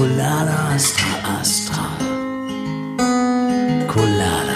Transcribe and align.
Colada 0.00 0.72
Astra 0.72 1.40
Astra. 1.40 1.84
Colada 3.86 4.49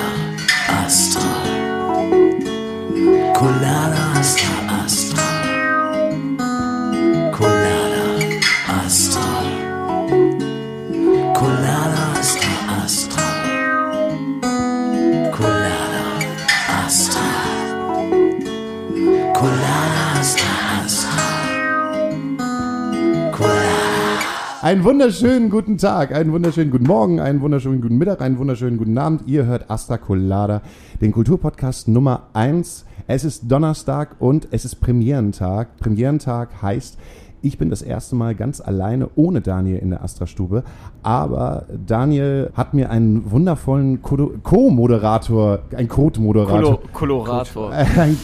Einen 24.74 24.82
wunderschönen 24.82 25.50
guten 25.50 25.78
Tag, 25.78 26.12
einen 26.12 26.32
wunderschönen 26.32 26.72
guten 26.72 26.88
Morgen, 26.88 27.20
einen 27.20 27.40
wunderschönen 27.40 27.80
guten 27.80 27.96
Mittag, 27.96 28.20
einen 28.20 28.38
wunderschönen 28.38 28.76
guten 28.76 28.98
Abend. 28.98 29.22
Ihr 29.24 29.46
hört 29.46 29.70
Asta 29.70 29.98
Colada, 29.98 30.62
den 31.00 31.12
Kulturpodcast 31.12 31.86
Nummer 31.86 32.30
1. 32.32 32.84
Es 33.06 33.22
ist 33.22 33.44
Donnerstag 33.48 34.16
und 34.18 34.48
es 34.50 34.64
ist 34.64 34.80
Premierentag. 34.80 35.76
Premierentag 35.76 36.60
heißt, 36.60 36.98
ich 37.44 37.58
bin 37.58 37.70
das 37.70 37.82
erste 37.82 38.16
Mal 38.16 38.34
ganz 38.34 38.60
alleine 38.60 39.08
ohne 39.14 39.40
Daniel 39.40 39.78
in 39.78 39.90
der 39.90 40.02
Astra-Stube. 40.02 40.64
Aber 41.02 41.66
Daniel 41.86 42.50
hat 42.54 42.74
mir 42.74 42.90
einen 42.90 43.30
wundervollen 43.30 44.00
Co- 44.02 44.32
Co-Moderator, 44.42 45.60
ein 45.76 45.88
Code-Moderator, 45.88 46.80
Kolo 46.80 46.88
Kolorator. 46.92 47.70
ein 47.72 48.16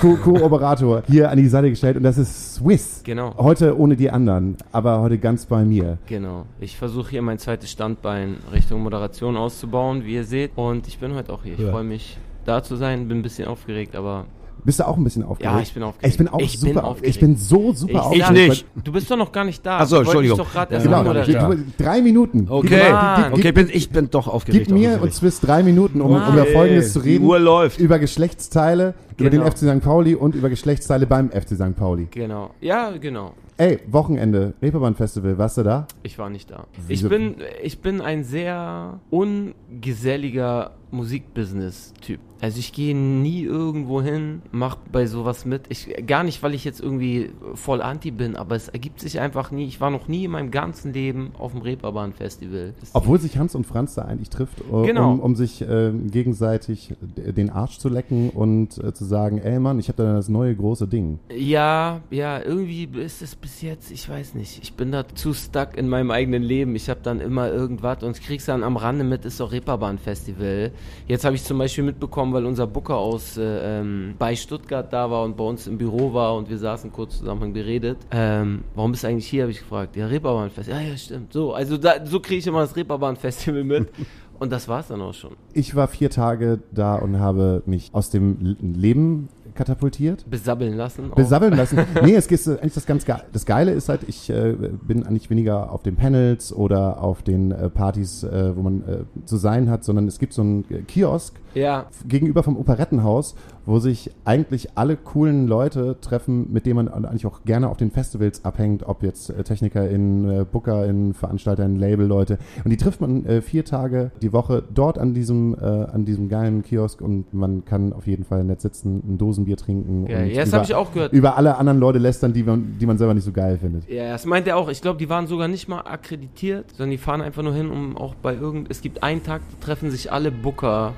Co- 0.00 0.16
Co-Operator 0.16 1.02
hier 1.06 1.30
an 1.30 1.38
die 1.38 1.48
Seite 1.48 1.70
gestellt 1.70 1.96
und 1.96 2.02
das 2.02 2.18
ist 2.18 2.54
Swiss. 2.56 3.00
Genau. 3.04 3.34
Heute 3.38 3.78
ohne 3.78 3.96
die 3.96 4.10
anderen, 4.10 4.56
aber 4.72 5.00
heute 5.00 5.18
ganz 5.18 5.46
bei 5.46 5.64
mir. 5.64 5.98
Genau. 6.06 6.44
Ich 6.60 6.76
versuche 6.76 7.10
hier 7.10 7.22
mein 7.22 7.38
zweites 7.38 7.70
Standbein 7.70 8.36
Richtung 8.52 8.82
Moderation 8.82 9.36
auszubauen, 9.36 10.04
wie 10.04 10.14
ihr 10.14 10.24
seht. 10.24 10.52
Und 10.56 10.86
ich 10.88 10.98
bin 10.98 11.14
heute 11.14 11.32
auch 11.32 11.42
hier. 11.42 11.54
Ich 11.54 11.60
Ja. 11.60 11.70
freue 11.70 11.84
mich, 11.84 12.18
da 12.44 12.62
zu 12.62 12.76
sein. 12.76 13.08
Bin 13.08 13.18
ein 13.18 13.22
bisschen 13.22 13.48
aufgeregt, 13.48 13.96
aber 13.96 14.26
Bist 14.66 14.80
du 14.80 14.86
auch 14.86 14.96
ein 14.96 15.04
bisschen 15.04 15.22
aufgeregt? 15.22 15.54
Ja, 15.54 15.62
ich 15.62 15.72
bin 15.72 15.82
aufgeregt. 15.84 16.12
Ich 16.12 16.18
bin 16.18 16.28
auch 16.28 16.40
Ich 16.40 16.60
bin 16.60 16.68
super 16.74 16.84
aufgeregt. 16.84 17.14
Ich 17.16 17.20
bin 17.20 17.36
so 17.36 17.72
super 17.72 17.92
Ich 17.92 17.98
aufgeregt. 17.98 18.26
sag- 18.26 18.34
nicht. 18.34 18.66
du 18.84 18.92
bist 18.92 19.10
doch 19.10 19.16
noch 19.16 19.32
gar 19.32 19.44
nicht 19.44 19.64
da. 19.64 19.78
Ach 19.78 19.86
so, 19.86 20.02
Ich 20.02 20.06
wollte 20.08 20.22
dich 20.22 20.30
Entschuldigung. 20.30 20.38
doch 20.38 20.52
gerade 20.52 20.72
Ja, 20.74 20.78
erst 20.78 20.86
Genau. 21.26 21.48
Ja. 21.48 21.54
du, 21.54 21.82
drei 21.82 22.02
Minuten. 22.02 22.46
Okay, 22.50 22.68
Gib, 22.68 22.92
Mann. 22.92 23.22
gib, 23.22 23.32
okay, 23.32 23.42
gib, 23.42 23.54
bin, 23.54 23.68
ich 23.72 23.90
bin 23.90 24.10
doch 24.10 24.26
aufgeregt. 24.28 24.66
gib 24.66 24.74
mir 24.74 24.88
und 24.88 24.94
offensichtlich. 24.96 25.14
Swiss 25.34 25.40
drei 25.40 25.62
Minuten, 25.62 26.00
um, 26.00 26.08
um 26.10 26.18
Mann. 26.18 26.32
über 26.34 26.44
Folgendes 26.46 26.92
zu 26.92 27.00
Die 27.00 27.10
reden. 27.10 27.24
Uhr 27.26 27.38
läuft. 27.38 27.78
Über 27.78 27.98
Geschlechtsteile, 28.00 28.94
über 29.18 29.30
den 29.30 29.40
Genau. 29.40 29.50
FC 29.50 29.58
St. 29.58 29.80
Pauli 29.82 30.14
und 30.14 30.34
über 30.34 30.48
Geschlechtsteile 30.50 31.06
beim 31.06 31.30
FC 31.30 31.54
St. 31.54 31.76
Pauli. 31.76 32.08
Genau. 32.10 32.50
Ja, 32.60 32.90
genau. 32.96 33.32
Ey, 33.58 33.78
Wochenende, 33.86 34.52
Reeperbahn-Festival, 34.60 35.38
warst 35.38 35.56
du 35.56 35.62
da? 35.62 35.86
Ich 36.02 36.18
war 36.18 36.28
nicht 36.28 36.50
da. 36.50 36.66
Wieso? 36.86 37.06
Ich 37.06 37.10
bin, 37.10 37.36
ich 37.62 37.80
bin 37.80 38.00
ein 38.02 38.22
sehr 38.22 39.00
ungeselliger 39.10 40.72
Musikbusiness-Typ. 40.90 42.20
Also 42.40 42.58
ich 42.58 42.74
gehe 42.74 42.94
nie 42.94 43.42
irgendwo 43.44 44.02
hin, 44.02 44.42
mach 44.52 44.76
bei 44.92 45.06
sowas 45.06 45.46
mit. 45.46 45.62
Ich, 45.70 45.88
gar 46.06 46.22
nicht, 46.22 46.42
weil 46.42 46.52
ich 46.54 46.64
jetzt 46.66 46.80
irgendwie 46.80 47.30
voll 47.54 47.80
anti 47.80 48.10
bin, 48.10 48.36
aber 48.36 48.56
es 48.56 48.68
ergibt 48.68 49.00
sich 49.00 49.20
einfach 49.20 49.50
nie. 49.50 49.64
Ich 49.66 49.80
war 49.80 49.90
noch 49.90 50.06
nie 50.06 50.26
in 50.26 50.32
meinem 50.32 50.50
ganzen 50.50 50.92
Leben 50.92 51.32
auf 51.38 51.52
dem 51.52 51.62
Reeperbahn-Festival. 51.62 52.74
Obwohl 52.92 53.18
sich 53.18 53.38
Hans 53.38 53.54
und 53.54 53.66
Franz 53.66 53.94
da 53.94 54.02
eigentlich 54.02 54.28
trifft, 54.28 54.60
äh, 54.60 54.86
Genau. 54.86 55.12
um, 55.12 55.20
um 55.20 55.34
sich 55.34 55.62
äh, 55.62 55.92
gegenseitig 55.92 56.94
den 57.16 57.48
Arsch 57.48 57.78
zu 57.78 57.88
lecken 57.88 58.28
und 58.30 58.76
äh, 58.84 58.92
zu 58.92 59.05
sagen, 59.06 59.38
ey 59.38 59.58
Mann, 59.58 59.78
ich 59.78 59.88
habe 59.88 60.02
da 60.02 60.14
das 60.14 60.28
neue 60.28 60.54
große 60.54 60.86
Ding. 60.86 61.18
Ja, 61.34 62.00
ja, 62.10 62.42
irgendwie 62.42 62.88
ist 63.00 63.22
es 63.22 63.34
bis 63.34 63.62
jetzt, 63.62 63.90
ich 63.90 64.08
weiß 64.08 64.34
nicht, 64.34 64.62
ich 64.62 64.74
bin 64.74 64.92
da 64.92 65.06
zu 65.08 65.32
stuck 65.32 65.76
in 65.76 65.88
meinem 65.88 66.10
eigenen 66.10 66.42
Leben. 66.42 66.74
Ich 66.76 66.90
habe 66.90 67.00
dann 67.02 67.20
immer 67.20 67.50
irgendwas 67.50 68.02
und 68.02 68.20
krieg's 68.20 68.46
dann 68.46 68.62
am 68.62 68.76
Rande 68.76 69.04
mit, 69.04 69.24
ist 69.24 69.40
doch 69.40 69.52
Reeperbahn-Festival. 69.52 70.72
Jetzt 71.06 71.24
habe 71.24 71.36
ich 71.36 71.44
zum 71.44 71.58
Beispiel 71.58 71.84
mitbekommen, 71.84 72.32
weil 72.32 72.44
unser 72.44 72.66
Booker 72.66 72.96
aus 72.96 73.36
äh, 73.36 73.80
ähm, 73.80 74.14
bei 74.18 74.36
Stuttgart 74.36 74.92
da 74.92 75.10
war 75.10 75.24
und 75.24 75.36
bei 75.36 75.44
uns 75.44 75.66
im 75.66 75.78
Büro 75.78 76.12
war 76.12 76.34
und 76.34 76.50
wir 76.50 76.58
saßen 76.58 76.92
kurz 76.92 77.18
zusammen 77.18 77.42
und 77.42 77.54
geredet. 77.54 77.98
Ähm, 78.10 78.64
warum 78.74 78.92
bist 78.92 79.04
du 79.04 79.08
eigentlich 79.08 79.28
hier, 79.28 79.42
habe 79.42 79.52
ich 79.52 79.60
gefragt. 79.60 79.96
Ja, 79.96 80.06
Reeperbahn-Festival. 80.06 80.82
Ja, 80.82 80.88
ja, 80.88 80.96
stimmt. 80.96 81.32
So, 81.32 81.52
also 81.54 81.76
da, 81.76 82.04
so 82.04 82.20
kriege 82.20 82.38
ich 82.38 82.46
immer 82.46 82.60
das 82.60 82.76
Reeperbahn-Festival 82.76 83.64
mit. 83.64 83.88
Und 84.38 84.52
das 84.52 84.68
war's 84.68 84.88
dann 84.88 85.00
auch 85.00 85.14
schon. 85.14 85.32
Ich 85.52 85.74
war 85.74 85.88
vier 85.88 86.10
Tage 86.10 86.60
da 86.72 86.96
und 86.96 87.18
habe 87.18 87.62
mich 87.66 87.90
aus 87.92 88.10
dem 88.10 88.56
Leben 88.60 89.28
katapultiert. 89.56 90.28
Besabbeln 90.30 90.74
lassen. 90.74 91.10
auch. 91.10 91.16
Besabbeln 91.16 91.54
lassen. 91.54 91.78
nee, 92.04 92.14
es 92.14 92.26
ist 92.26 92.46
äh, 92.46 92.52
eigentlich 92.52 92.74
das 92.74 92.86
ganz 92.86 93.04
Ge 93.04 93.16
das 93.32 93.46
Geile 93.46 93.72
ist 93.72 93.88
halt, 93.88 94.02
ich 94.06 94.30
äh, 94.30 94.52
bin 94.52 95.04
eigentlich 95.04 95.30
weniger 95.30 95.72
auf 95.72 95.82
den 95.82 95.96
Panels 95.96 96.52
oder 96.52 97.02
auf 97.02 97.22
den 97.22 97.50
äh, 97.50 97.70
Partys, 97.70 98.22
äh, 98.22 98.54
wo 98.54 98.62
man 98.62 98.82
äh, 98.82 99.24
zu 99.24 99.36
sein 99.36 99.70
hat, 99.70 99.84
sondern 99.84 100.06
es 100.06 100.18
gibt 100.18 100.32
so 100.32 100.42
einen 100.42 100.64
äh, 100.70 100.82
Kiosk 100.82 101.40
Ja, 101.54 101.86
gegenüber 102.06 102.42
vom 102.42 102.56
Operettenhaus, 102.56 103.34
wo 103.66 103.78
sich 103.80 104.10
eigentlich 104.24 104.70
alle 104.76 104.96
coolen 104.96 105.46
Leute 105.48 105.96
treffen, 106.00 106.52
mit 106.52 106.66
denen 106.66 106.76
man 106.76 106.88
eigentlich 106.88 107.26
auch 107.26 107.42
gerne 107.44 107.68
auf 107.68 107.76
den 107.76 107.90
Festivals 107.90 108.44
abhängt, 108.44 108.84
ob 108.86 109.02
jetzt 109.02 109.30
äh, 109.30 109.42
TechnikerInnen, 109.42 110.30
äh, 110.42 110.44
BookerInnen, 110.44 111.14
VeranstalterInnen, 111.14 111.76
Labelleute. 111.78 112.38
Und 112.64 112.70
die 112.70 112.76
trifft 112.76 113.00
man 113.00 113.26
äh, 113.26 113.42
vier 113.42 113.64
Tage 113.64 114.12
die 114.22 114.32
Woche 114.32 114.62
dort 114.72 114.98
an 114.98 115.14
diesem, 115.14 115.54
äh, 115.60 115.64
an 115.64 116.04
diesem 116.04 116.28
geilen 116.28 116.62
Kiosk 116.62 117.00
und 117.00 117.34
man 117.34 117.64
kann 117.64 117.92
auf 117.92 118.06
jeden 118.06 118.24
Fall 118.24 118.44
nett 118.44 118.60
sitzen, 118.60 119.02
ein 119.06 119.18
Dosenbier 119.18 119.56
trinken 119.56 120.06
Ja, 120.08 120.18
und 120.18 120.26
ja, 120.26 120.40
das 120.40 120.48
über, 120.48 120.58
hab 120.58 120.64
ich 120.64 120.74
auch 120.74 120.92
gehört. 120.92 121.12
über 121.12 121.36
alle 121.36 121.56
anderen 121.56 121.80
Leute 121.80 121.98
lästern, 121.98 122.32
die 122.32 122.44
man, 122.44 122.76
die 122.78 122.86
man 122.86 122.98
selber 122.98 123.14
nicht 123.14 123.24
so 123.24 123.32
geil 123.32 123.58
findet. 123.58 123.88
Ja, 123.88 124.10
das 124.10 124.24
meint 124.26 124.46
er 124.46 124.56
auch. 124.56 124.68
Ich 124.68 124.80
glaube, 124.80 124.98
die 124.98 125.08
waren 125.08 125.26
sogar 125.26 125.48
nicht 125.48 125.68
mal 125.68 125.80
akkreditiert, 125.80 126.70
sondern 126.70 126.90
die 126.92 126.98
fahren 126.98 127.20
einfach 127.20 127.42
nur 127.42 127.54
hin, 127.54 127.70
um 127.70 127.96
auch 127.96 128.14
bei 128.14 128.34
irgend. 128.34 128.70
Es 128.70 128.80
gibt 128.80 129.02
einen 129.02 129.22
Tag, 129.24 129.42
da 129.50 129.66
treffen 129.66 129.90
sich 129.90 130.12
alle 130.12 130.30
Booker 130.30 130.92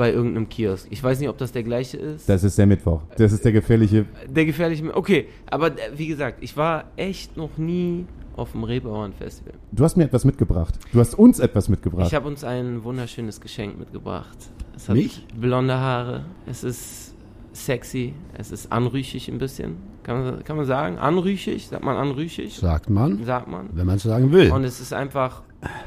bei 0.00 0.14
irgendeinem 0.14 0.48
Kiosk. 0.48 0.86
Ich 0.88 1.04
weiß 1.04 1.20
nicht, 1.20 1.28
ob 1.28 1.36
das 1.36 1.52
der 1.52 1.62
gleiche 1.62 1.98
ist. 1.98 2.26
Das 2.26 2.42
ist 2.42 2.56
der 2.56 2.64
Mittwoch. 2.66 3.02
Das 3.18 3.32
ist 3.32 3.44
der 3.44 3.52
gefährliche. 3.52 4.06
der 4.26 4.46
gefährliche. 4.46 4.96
Okay, 4.96 5.28
aber 5.50 5.66
äh, 5.72 5.90
wie 5.94 6.06
gesagt, 6.06 6.38
ich 6.40 6.56
war 6.56 6.84
echt 6.96 7.36
noch 7.36 7.58
nie 7.58 8.06
auf 8.34 8.52
dem 8.52 8.64
Reeperbahn 8.64 9.12
Festival. 9.12 9.52
Du 9.72 9.84
hast 9.84 9.98
mir 9.98 10.04
etwas 10.04 10.24
mitgebracht. 10.24 10.78
Du 10.90 11.00
hast 11.00 11.14
uns 11.18 11.38
etwas 11.38 11.68
mitgebracht. 11.68 12.06
Ich 12.06 12.14
habe 12.14 12.26
uns 12.26 12.44
ein 12.44 12.82
wunderschönes 12.82 13.42
Geschenk 13.42 13.78
mitgebracht. 13.78 14.38
Es 14.74 14.88
hat 14.88 14.96
Mich? 14.96 15.26
blonde 15.38 15.74
Haare. 15.74 16.24
Es 16.46 16.64
ist 16.64 17.14
sexy. 17.52 18.14
Es 18.38 18.50
ist 18.52 18.72
anrüchig 18.72 19.28
ein 19.28 19.36
bisschen. 19.36 19.76
Kann 20.02 20.24
man, 20.24 20.44
kann 20.44 20.56
man 20.56 20.64
sagen? 20.64 20.96
Anrüchig? 20.96 21.66
Sagt 21.68 21.84
man 21.84 21.98
anrüchig? 21.98 22.56
Sagt 22.56 22.88
man, 22.88 23.22
Sagt 23.22 23.48
man. 23.48 23.68
wenn 23.74 23.86
man 23.86 23.96
es 23.96 24.04
sagen 24.04 24.32
will. 24.32 24.50
Und 24.50 24.64
es 24.64 24.80
ist 24.80 24.94
einfach 24.94 25.42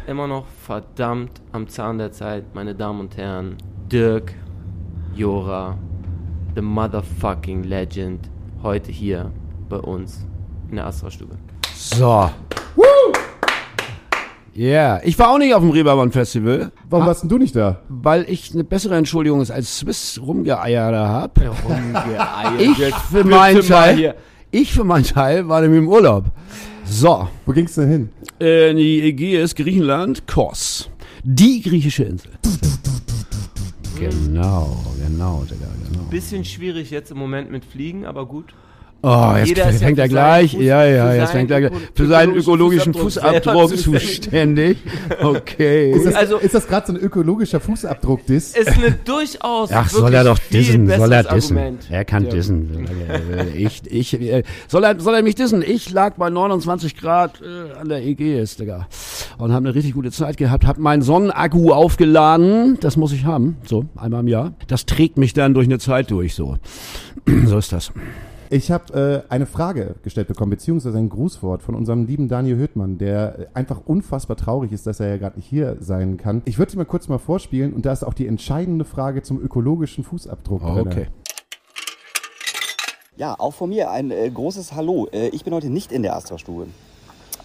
immer 0.06 0.28
noch 0.28 0.45
verdammt 0.45 1.31
am 1.51 1.68
Zahn 1.68 1.97
der 1.97 2.12
Zeit, 2.12 2.53
meine 2.53 2.75
Damen 2.75 3.00
und 3.00 3.18
Herren. 3.18 3.57
Dirk 3.94 4.34
Jora, 5.16 5.78
the 6.56 6.62
motherfucking 6.64 7.62
legend, 7.62 8.28
heute 8.64 8.92
hier 8.92 9.31
bei 9.70 9.78
uns 9.78 10.26
in 10.72 10.78
der 10.78 10.88
Astra-Stube. 10.88 11.38
So. 11.76 12.31
Ja, 14.56 14.66
yeah. 14.66 15.02
ich 15.04 15.20
war 15.20 15.30
auch 15.30 15.38
nicht 15.38 15.54
auf 15.54 15.62
dem 15.62 15.70
Reeperbahn 15.70 16.12
Festival, 16.12 16.72
Warum 16.90 17.06
warst 17.06 17.22
denn 17.22 17.30
du 17.30 17.38
nicht 17.38 17.56
da? 17.56 17.81
weil 17.88 18.26
ich 18.28 18.52
eine 18.56 18.64
bessere 18.64 18.96
Entschuldigung 18.96 19.42
ist 19.42 19.52
als 19.52 19.78
Swiss 19.78 20.20
rumgeeiert 20.20 20.96
habe. 20.96 21.52
Ich 22.58 22.96
für 22.96 23.24
meinen 23.24 23.62
Teil, 23.62 23.96
hier. 23.96 24.16
ich 24.50 24.74
für 24.74 24.84
meinen 24.84 25.06
Teil 25.06 25.48
war 25.48 25.62
nämlich 25.62 25.78
im 25.78 25.88
Urlaub. 25.88 26.25
So, 26.84 27.28
Wo 27.46 27.52
ging's 27.52 27.75
denn 27.75 27.90
hin? 27.90 28.10
äh, 28.42 28.72
in 28.72 28.78
die 28.78 29.04
Ägäis, 29.04 29.54
Griechenland, 29.54 30.25
Kos. 30.25 30.90
Die 31.24 31.62
griechische 31.62 32.06
Insel. 32.06 32.31
Genau, 34.09 34.83
genau, 35.06 35.44
Digga, 35.50 35.68
genau. 35.89 36.04
Bisschen 36.10 36.45
schwierig 36.45 36.92
jetzt 36.92 37.12
im 37.12 37.18
Moment 37.18 37.51
mit 37.51 37.66
Fliegen, 37.66 38.06
aber 38.06 38.25
gut. 38.25 38.54
Oh, 39.06 39.34
jetzt 39.38 39.50
Jeder 39.50 39.70
ist 39.70 39.82
ja 39.82 39.88
fängt 39.88 40.00
er 40.00 40.08
gleich, 40.08 40.54
Fuß- 40.56 40.62
ja, 40.62 40.86
ja, 40.86 41.14
jetzt 41.14 41.32
fängt 41.32 41.52
er 41.52 41.60
gleich, 41.60 41.74
für 41.94 42.08
seinen 42.08 42.36
ökologischen 42.36 42.94
Fußabdruck 42.94 43.70
Fußabdruck 43.72 43.78
zuständig. 44.00 44.78
Okay. 45.22 45.92
Ist 45.92 46.06
das, 46.06 46.16
Also- 46.16 46.38
ist 46.38 46.56
das 46.56 46.68
gerade 46.68 46.88
so 46.88 46.94
ein 46.94 47.00
ökologischer 47.00 47.60
Fußabdruck-Diss? 47.60 48.56
Ist 48.56 48.70
eine 48.70 48.92
durchaus 49.04 49.72
Ach, 49.74 49.90
soll 49.90 50.14
er 50.14 50.24
doch 50.24 50.40
dissen, 50.40 50.88
soll 50.88 51.12
er 51.12 51.24
dissen. 51.24 51.58
Argument. 51.58 51.88
Er 51.92 52.06
kann 52.06 52.24
Ja. 52.24 52.30
dissen. 52.32 52.88
Ich, 53.56 53.82
ich, 53.86 54.22
äh, 54.22 54.44
soll 54.70 54.86
er, 54.86 54.98
soll 55.00 55.16
er 55.16 55.22
mich 55.22 55.36
dissen? 55.36 55.62
Ich 55.66 55.90
lag 55.92 56.14
bei 56.16 56.30
29 56.30 56.96
Grad 56.96 57.42
äh, 57.42 57.78
an 57.78 57.90
der 57.90 58.04
Ägäis, 58.06 58.56
Digga. 58.56 58.88
Und 59.38 59.52
habe 59.52 59.66
eine 59.68 59.76
richtig 59.76 59.94
gute 59.96 60.12
Zeit 60.12 60.38
gehabt, 60.38 60.66
habe 60.66 60.80
meinen 60.82 61.02
Sonnenakku 61.02 61.72
aufgeladen. 61.74 62.78
Das 62.80 62.96
muss 62.96 63.12
ich 63.12 63.26
haben, 63.26 63.58
so, 63.66 63.84
einmal 63.98 64.22
im 64.22 64.28
Jahr. 64.30 64.54
Das 64.68 64.86
trägt 64.86 65.18
mich 65.18 65.34
dann 65.34 65.54
durch 65.54 65.68
eine 65.68 65.80
Zeit 65.80 66.10
durch, 66.10 66.34
so. 66.36 66.58
so 67.46 67.58
ist 67.58 67.74
das. 67.74 67.92
Ich 68.54 68.70
habe 68.70 69.24
äh, 69.30 69.34
eine 69.34 69.48
Frage 69.48 69.96
gestellt 70.04 70.28
bekommen, 70.28 70.52
beziehungsweise 70.52 70.96
ein 71.00 71.10
Grußwort 71.10 71.64
von 71.64 71.74
unserem 71.74 72.06
lieben 72.06 72.28
Daniel 72.28 72.56
Höhtmann, 72.58 73.00
der 73.00 73.40
äh, 73.40 73.46
einfach 73.56 73.82
unfassbar 73.88 74.38
traurig 74.38 74.72
ist, 74.72 74.86
dass 74.86 75.00
er 75.00 75.08
ja 75.08 75.18
gerade 75.18 75.38
nicht 75.38 75.48
hier 75.48 75.78
sein 75.80 76.18
kann. 76.18 76.44
Ich 76.46 76.60
würde 76.60 76.72
sie 76.72 76.78
mal 76.78 76.86
kurz 76.86 77.08
mal 77.08 77.18
vorspielen 77.18 77.74
und 77.74 77.88
da 77.88 77.92
ist 77.92 78.04
auch 78.04 78.14
die 78.14 78.28
entscheidende 78.28 78.86
Frage 78.86 79.24
zum 79.24 79.42
ökologischen 79.42 80.04
Fußabdruck 80.04 80.62
drin. 80.62 80.88
Okay. 80.88 81.08
Ja, 83.18 83.34
auch 83.40 83.56
von 83.56 83.70
mir 83.70 83.90
ein 83.90 84.12
äh, 84.12 84.30
großes 84.30 84.74
Hallo. 84.74 85.08
Äh, 85.12 85.30
ich 85.30 85.44
bin 85.44 85.52
heute 85.56 85.72
nicht 85.72 85.92
in 85.92 86.04
der 86.04 86.16
Astra-Stube. 86.16 86.68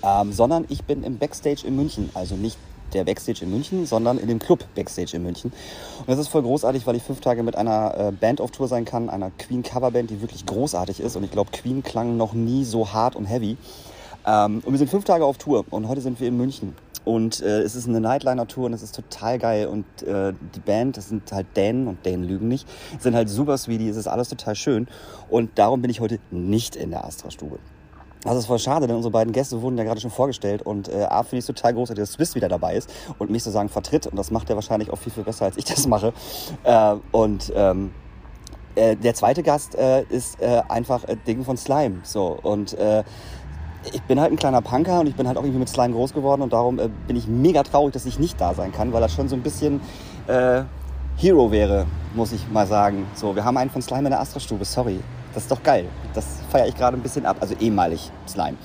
ähm, 0.02 0.32
sondern 0.32 0.66
ich 0.68 0.84
bin 0.84 1.04
im 1.04 1.16
Backstage 1.16 1.66
in 1.66 1.74
München. 1.74 2.10
Also 2.12 2.36
nicht 2.36 2.58
der 2.92 3.04
Backstage 3.04 3.44
in 3.44 3.50
München, 3.50 3.86
sondern 3.86 4.18
in 4.18 4.28
dem 4.28 4.38
Club 4.38 4.64
Backstage 4.74 5.16
in 5.16 5.22
München. 5.22 5.52
Und 6.00 6.08
das 6.08 6.18
ist 6.18 6.28
voll 6.28 6.42
großartig, 6.42 6.86
weil 6.86 6.96
ich 6.96 7.02
fünf 7.02 7.20
Tage 7.20 7.42
mit 7.42 7.56
einer 7.56 7.94
äh, 7.98 8.12
Band 8.12 8.40
auf 8.40 8.50
Tour 8.50 8.68
sein 8.68 8.84
kann, 8.84 9.10
einer 9.10 9.30
Queen 9.38 9.62
Coverband, 9.62 10.10
die 10.10 10.20
wirklich 10.20 10.46
großartig 10.46 11.00
ist. 11.00 11.16
Und 11.16 11.24
ich 11.24 11.30
glaube, 11.30 11.50
Queen 11.52 11.82
klang 11.82 12.16
noch 12.16 12.32
nie 12.32 12.64
so 12.64 12.92
hart 12.92 13.16
und 13.16 13.26
heavy. 13.26 13.56
Ähm, 14.26 14.62
und 14.64 14.72
wir 14.72 14.78
sind 14.78 14.90
fünf 14.90 15.04
Tage 15.04 15.24
auf 15.24 15.38
Tour 15.38 15.64
und 15.70 15.88
heute 15.88 16.00
sind 16.00 16.20
wir 16.20 16.28
in 16.28 16.36
München. 16.36 16.74
Und 17.04 17.40
äh, 17.40 17.62
es 17.62 17.74
ist 17.74 17.88
eine 17.88 18.00
Nightliner-Tour 18.00 18.66
und 18.66 18.74
es 18.74 18.82
ist 18.82 18.94
total 18.94 19.38
geil. 19.38 19.66
Und 19.66 19.86
äh, 20.02 20.34
die 20.54 20.60
Band, 20.60 20.98
das 20.98 21.08
sind 21.08 21.32
halt 21.32 21.46
Dänen 21.56 21.86
und 21.86 22.04
Dänen 22.04 22.24
lügen 22.24 22.48
nicht, 22.48 22.68
sind 22.98 23.14
halt 23.14 23.30
super 23.30 23.56
sweetie, 23.56 23.88
es 23.88 23.96
ist 23.96 24.08
alles 24.08 24.28
total 24.28 24.54
schön. 24.54 24.88
Und 25.30 25.58
darum 25.58 25.80
bin 25.80 25.90
ich 25.90 26.00
heute 26.00 26.18
nicht 26.30 26.76
in 26.76 26.90
der 26.90 27.04
Astra-Stube. 27.06 27.58
Das 28.24 28.36
ist 28.36 28.46
voll 28.46 28.58
schade, 28.58 28.86
denn 28.86 28.96
unsere 28.96 29.12
beiden 29.12 29.32
Gäste 29.32 29.62
wurden 29.62 29.78
ja 29.78 29.84
gerade 29.84 30.00
schon 30.00 30.10
vorgestellt 30.10 30.62
und 30.62 30.88
äh, 30.88 31.04
A 31.04 31.22
finde 31.22 31.36
ich 31.36 31.42
es 31.42 31.46
total 31.46 31.74
großartig, 31.74 32.02
dass 32.02 32.12
Swiss 32.12 32.34
wieder 32.34 32.48
dabei 32.48 32.74
ist 32.74 32.92
und 33.18 33.30
mich 33.30 33.44
sozusagen 33.44 33.68
vertritt 33.68 34.06
und 34.06 34.16
das 34.16 34.30
macht 34.30 34.50
er 34.50 34.56
wahrscheinlich 34.56 34.90
auch 34.90 34.98
viel, 34.98 35.12
viel 35.12 35.22
besser, 35.22 35.44
als 35.44 35.56
ich 35.56 35.64
das 35.66 35.86
mache. 35.86 36.12
Äh, 36.64 36.96
und 37.12 37.52
ähm, 37.54 37.92
äh, 38.74 38.96
der 38.96 39.14
zweite 39.14 39.42
Gast 39.42 39.76
äh, 39.76 40.02
ist 40.04 40.40
äh, 40.40 40.62
einfach 40.68 41.04
äh, 41.04 41.16
Ding 41.26 41.44
von 41.44 41.56
Slime. 41.56 42.00
So 42.02 42.38
und 42.42 42.74
äh, 42.74 43.04
ich 43.92 44.02
bin 44.02 44.20
halt 44.20 44.32
ein 44.32 44.36
kleiner 44.36 44.62
Punker 44.62 45.00
und 45.00 45.06
ich 45.06 45.14
bin 45.14 45.28
halt 45.28 45.36
auch 45.36 45.42
irgendwie 45.42 45.60
mit 45.60 45.68
Slime 45.68 45.94
groß 45.94 46.12
geworden 46.12 46.42
und 46.42 46.52
darum 46.52 46.80
äh, 46.80 46.88
bin 47.06 47.16
ich 47.16 47.28
mega 47.28 47.62
traurig, 47.62 47.92
dass 47.92 48.04
ich 48.04 48.18
nicht 48.18 48.40
da 48.40 48.52
sein 48.52 48.72
kann, 48.72 48.92
weil 48.92 49.00
das 49.00 49.12
schon 49.12 49.28
so 49.28 49.36
ein 49.36 49.42
bisschen 49.42 49.80
äh, 50.26 50.62
Hero 51.16 51.50
wäre, 51.50 51.86
muss 52.14 52.32
ich 52.32 52.48
mal 52.50 52.66
sagen. 52.66 53.06
So, 53.14 53.34
wir 53.34 53.44
haben 53.44 53.56
einen 53.56 53.70
von 53.70 53.82
Slime 53.82 54.04
in 54.04 54.10
der 54.10 54.20
Astra-Stube, 54.20 54.64
sorry. 54.64 55.00
Das 55.38 55.44
ist 55.44 55.52
doch 55.52 55.62
geil. 55.62 55.84
Das 56.14 56.26
feiere 56.50 56.66
ich 56.66 56.74
gerade 56.74 56.96
ein 56.96 57.00
bisschen 57.00 57.24
ab, 57.24 57.36
also 57.38 57.54
ehemalig 57.60 58.10
Slime. 58.26 58.56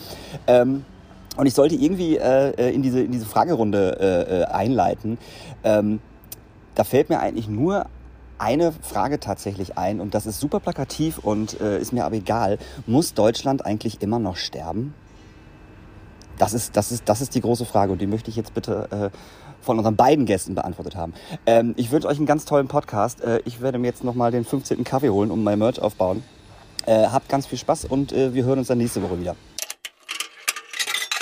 Ähm, 0.48 0.84
und 1.38 1.46
ich 1.46 1.54
sollte 1.54 1.76
irgendwie 1.76 2.18
äh, 2.18 2.74
in, 2.74 2.82
diese, 2.82 3.00
in 3.02 3.12
diese 3.12 3.28
Fragerunde 3.28 4.00
äh, 4.00 4.42
äh, 4.42 4.46
einleiten. 4.46 5.20
Ähm, 5.64 6.00
da 6.74 6.84
fällt 6.84 7.10
mir 7.10 7.20
eigentlich 7.20 7.48
nur 7.48 7.86
eine 8.40 8.72
Frage 8.72 9.20
tatsächlich 9.20 9.78
ein 9.78 10.02
und 10.02 10.16
das 10.16 10.26
ist 10.26 10.40
super 10.40 10.60
plakativ 10.60 11.20
und 11.20 11.62
äh, 11.62 11.78
ist 11.78 11.94
mir 11.94 12.06
aber 12.06 12.16
egal. 12.16 12.58
Muss 12.88 13.14
Deutschland 13.14 13.68
eigentlich 13.68 14.02
immer 14.02 14.18
noch 14.18 14.36
sterben? 14.36 14.96
Das 16.40 16.56
ist, 16.56 16.76
das, 16.76 16.92
ist, 16.92 17.08
das 17.08 17.22
ist 17.22 17.36
die 17.36 17.42
große 17.42 17.66
Frage 17.66 17.92
und 17.92 18.02
die 18.02 18.08
möchte 18.08 18.32
ich 18.32 18.36
jetzt 18.36 18.56
bitte 18.56 18.88
äh, 18.90 19.18
von 19.62 19.78
unseren 19.78 19.96
beiden 19.96 20.26
Gästen 20.26 20.56
beantwortet 20.56 20.96
haben. 20.96 21.14
Ähm, 21.46 21.76
ich 21.78 21.92
wünsche 21.92 22.08
euch 22.08 22.18
einen 22.18 22.26
ganz 22.26 22.46
tollen 22.46 22.68
Podcast. 22.68 23.24
Äh, 23.24 23.42
ich 23.46 23.62
werde 23.62 23.78
mir 23.78 23.86
jetzt 23.86 24.04
nochmal 24.04 24.32
den 24.32 24.44
15. 24.44 24.84
Kaffee 24.84 25.12
holen 25.12 25.30
und 25.30 25.44
mein 25.44 25.60
Merch 25.60 25.80
aufbauen. 25.80 26.24
Äh, 26.86 27.08
habt 27.08 27.30
ganz 27.30 27.46
viel 27.46 27.58
Spaß 27.58 27.86
und 27.86 28.12
äh, 28.12 28.34
wir 28.34 28.44
hören 28.44 28.60
uns 28.60 28.68
dann 28.68 28.78
nächste 28.78 29.02
Woche 29.02 29.20
wieder. 29.20 29.36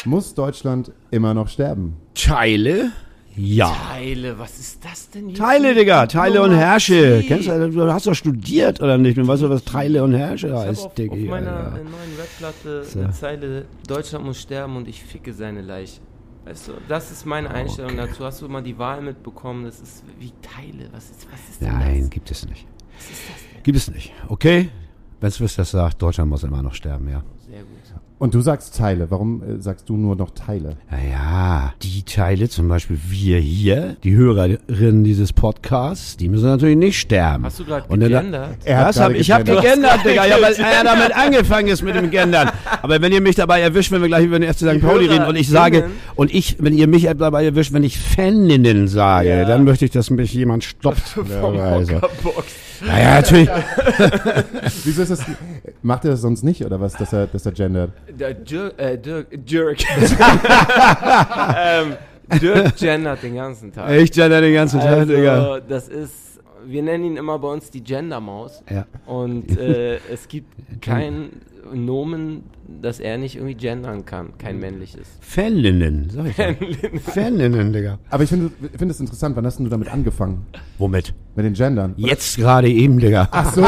Muss 0.05 0.33
Deutschland 0.33 0.91
immer 1.11 1.33
noch 1.33 1.47
sterben? 1.47 1.97
Teile? 2.15 2.91
Ja. 3.35 3.73
Teile, 3.93 4.37
was 4.37 4.59
ist 4.59 4.83
das 4.83 5.09
denn 5.09 5.29
hier? 5.29 5.37
Teile, 5.37 5.73
Digga, 5.73 6.05
Teile 6.07 6.41
und? 6.41 6.53
Herrsche. 6.53 7.23
Kennst 7.25 7.47
du, 7.47 7.69
du 7.69 7.93
hast 7.93 8.07
doch 8.07 8.15
studiert 8.15 8.81
oder 8.81 8.97
nicht? 8.97 9.17
Du 9.17 9.25
weißt 9.25 9.43
doch, 9.43 9.49
was 9.49 9.63
Teile 9.63 10.03
und 10.03 10.13
Herrsche 10.13 10.57
heißt, 10.57 10.85
auf, 10.87 10.95
Digga. 10.95 11.13
auf 11.13 11.19
meiner 11.19 11.51
ja. 11.51 11.67
äh, 11.67 11.83
neuen 11.83 12.17
Webplatte 12.17 12.83
So. 12.83 12.99
eine 12.99 13.11
Zeile 13.11 13.65
Deutschland 13.87 14.25
muss 14.25 14.41
sterben 14.41 14.75
und 14.75 14.87
ich 14.87 15.01
ficke 15.03 15.33
seine 15.33 15.61
Leiche. 15.61 16.01
Weißt 16.43 16.69
du, 16.69 16.71
das 16.89 17.11
ist 17.11 17.25
meine 17.25 17.51
Einstellung 17.51 17.95
dazu. 17.95 18.25
Hast 18.25 18.41
du 18.41 18.49
mal 18.49 18.63
die 18.63 18.77
Wahl 18.77 19.01
mitbekommen? 19.01 19.65
Das 19.65 19.79
ist 19.79 20.03
wie 20.19 20.33
Teile. 20.41 20.89
Was 20.91 21.11
ist, 21.11 21.27
was 21.31 21.39
ist 21.49 21.61
denn 21.61 21.71
Nein, 21.71 22.01
das? 22.01 22.09
gibt 22.09 22.31
es 22.31 22.47
nicht. 22.47 22.65
Gibt 23.63 23.77
es 23.77 23.91
nicht. 23.91 24.11
Okay? 24.27 24.69
Wenn 25.21 25.29
das 25.55 25.71
sagt, 25.71 26.01
Deutschland 26.01 26.29
muss 26.29 26.43
immer 26.43 26.63
noch 26.63 26.73
sterben, 26.73 27.07
ja. 27.07 27.23
Sehr 27.47 27.59
gut. 27.59 27.80
Und 28.21 28.35
du 28.35 28.41
sagst 28.41 28.77
Teile. 28.77 29.09
Warum 29.09 29.41
äh, 29.41 29.59
sagst 29.63 29.89
du 29.89 29.97
nur 29.97 30.15
noch 30.15 30.29
Teile? 30.29 30.77
Naja, 30.91 31.73
die 31.81 32.03
Teile, 32.03 32.49
zum 32.49 32.67
Beispiel 32.67 32.99
wir 33.09 33.39
hier, 33.39 33.95
die 34.03 34.13
Hörerinnen 34.15 35.03
dieses 35.03 35.33
Podcasts, 35.33 36.17
die 36.17 36.29
müssen 36.29 36.45
natürlich 36.45 36.77
nicht 36.77 36.99
sterben. 36.99 37.45
Hast 37.45 37.59
du 37.59 37.65
gerade 37.65 37.85
Und 37.89 37.99
dann- 37.99 38.09
gegendert? 38.11 38.57
Er 38.63 38.85
Das 38.85 38.99
hab, 38.99 39.13
ich 39.15 39.31
habe 39.31 39.43
gegendert. 39.43 40.05
Digga, 40.05 40.27
ja, 40.27 40.35
weil 40.39 40.53
er 40.53 40.83
damit 40.83 41.15
angefangen 41.15 41.69
ist 41.69 41.81
mit 41.81 41.95
dem 41.95 42.11
Gendern. 42.11 42.51
Aber 42.83 43.01
wenn 43.01 43.11
ihr 43.11 43.21
mich 43.21 43.37
dabei 43.37 43.59
erwischt, 43.61 43.91
wenn 43.91 44.01
wir 44.01 44.07
gleich 44.07 44.25
über 44.25 44.37
den 44.37 44.53
FC 44.53 44.59
St. 44.59 44.73
Die 44.75 44.77
Pauli 44.77 45.07
reden 45.07 45.25
und 45.25 45.35
ich 45.35 45.49
sage, 45.49 45.85
und 46.13 46.31
ich, 46.31 46.57
wenn 46.59 46.77
ihr 46.77 46.85
mich 46.87 47.09
dabei 47.17 47.43
erwischt, 47.45 47.73
wenn 47.73 47.83
ich 47.83 47.97
Faninnen 47.97 48.87
sage, 48.87 49.29
Ja. 49.29 49.45
dann 49.45 49.63
möchte 49.63 49.85
ich, 49.85 49.89
dass 49.91 50.11
mich 50.11 50.31
jemand 50.31 50.63
stoppt. 50.63 50.99
Vom 51.41 51.57
Also. 51.59 51.99
Naja, 52.85 53.15
natürlich. 53.15 53.49
Wieso 54.83 55.01
ist 55.03 55.09
das? 55.11 55.21
Macht 55.83 56.05
er 56.05 56.11
das 56.11 56.21
sonst 56.21 56.43
nicht 56.43 56.63
oder 56.65 56.79
was, 56.81 56.93
dass 56.93 57.13
er, 57.13 57.27
dass 57.27 57.45
er 57.45 57.51
gendert? 57.51 57.91
Der 58.13 58.33
Dirk, 58.33 58.79
äh, 58.79 58.97
Dirk, 58.97 59.27
Dirk. 59.31 59.79
ähm, 61.57 61.95
Dirk 62.41 62.75
gendert 62.77 63.23
den 63.23 63.35
ganzen 63.35 63.71
Tag. 63.71 63.91
Ich 63.91 64.11
gender 64.11 64.41
den 64.41 64.53
ganzen 64.53 64.79
Tag, 64.79 65.07
Digga. 65.07 65.33
Also, 65.33 65.65
das 65.67 65.87
ist, 65.87 66.39
wir 66.65 66.83
nennen 66.83 67.03
ihn 67.05 67.17
immer 67.17 67.39
bei 67.39 67.47
uns 67.47 67.69
die 67.69 67.83
Gendermaus. 67.83 68.63
Ja. 68.69 68.85
Und 69.05 69.57
äh, 69.57 69.97
es 70.11 70.27
gibt 70.27 70.81
kein 70.81 71.31
Nomen, 71.73 72.43
das 72.81 72.99
er 72.99 73.17
nicht 73.17 73.35
irgendwie 73.35 73.55
gendern 73.55 74.05
kann. 74.05 74.37
Kein 74.37 74.59
männliches. 74.59 75.07
Faninnen, 75.19 76.09
sag 76.09 76.27
ich 76.27 76.35
doch. 76.35 77.01
Faninnen, 77.13 77.73
Digga. 77.73 77.99
Aber 78.09 78.23
ich 78.23 78.29
finde 78.29 78.51
finde 78.77 78.93
es 78.93 78.99
interessant, 78.99 79.35
wann 79.35 79.45
hast 79.45 79.57
denn 79.57 79.65
du 79.65 79.69
damit 79.69 79.91
angefangen? 79.91 80.45
Womit? 80.77 81.13
Mit 81.35 81.45
den 81.45 81.53
Gendern? 81.53 81.93
Jetzt 81.97 82.37
gerade 82.37 82.69
eben, 82.69 82.99
Digga. 82.99 83.27
Ach 83.31 83.53
so, 83.53 83.61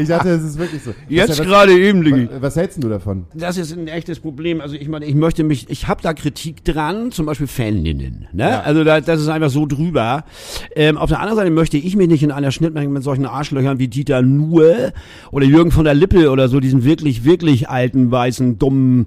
ich 0.00 0.08
dachte, 0.08 0.30
es 0.30 0.42
ist 0.42 0.58
wirklich 0.58 0.82
so. 0.82 0.92
Jetzt 1.08 1.38
was, 1.38 1.46
gerade 1.46 1.72
eben, 1.78 2.02
Digga. 2.02 2.28
was, 2.32 2.42
was 2.42 2.56
hältst 2.56 2.82
du 2.82 2.88
davon? 2.88 3.26
Das 3.34 3.56
ist 3.56 3.72
ein 3.72 3.86
echtes 3.88 4.20
Problem. 4.20 4.60
Also 4.60 4.74
ich 4.74 4.88
meine, 4.88 5.04
ich 5.04 5.14
möchte 5.14 5.44
mich, 5.44 5.70
ich 5.70 5.86
habe 5.86 6.02
da 6.02 6.14
Kritik 6.14 6.64
dran, 6.64 7.12
zum 7.12 7.26
Beispiel 7.26 7.46
Faninnen. 7.46 8.26
Ne? 8.32 8.42
Ja. 8.42 8.60
Also 8.60 8.82
da, 8.82 9.00
das 9.00 9.20
ist 9.20 9.28
einfach 9.28 9.50
so 9.50 9.66
drüber. 9.66 10.24
Ähm, 10.74 10.98
auf 10.98 11.08
der 11.10 11.20
anderen 11.20 11.36
Seite 11.38 11.50
möchte 11.50 11.76
ich 11.76 11.96
mich 11.96 12.08
nicht 12.08 12.22
in 12.22 12.32
einer 12.32 12.50
Schnittmenge 12.50 12.88
mit 12.88 13.02
solchen 13.02 13.26
Arschlöchern 13.26 13.78
wie 13.78 13.88
Dieter 13.88 14.22
Nuhr 14.22 14.92
oder 15.30 15.46
Jürgen 15.46 15.70
von 15.70 15.84
der 15.84 15.94
Lippe 15.94 16.30
oder 16.30 16.45
so, 16.48 16.60
diesen 16.60 16.84
wirklich, 16.84 17.24
wirklich 17.24 17.68
alten, 17.68 18.10
weißen, 18.10 18.58
dummen, 18.58 19.06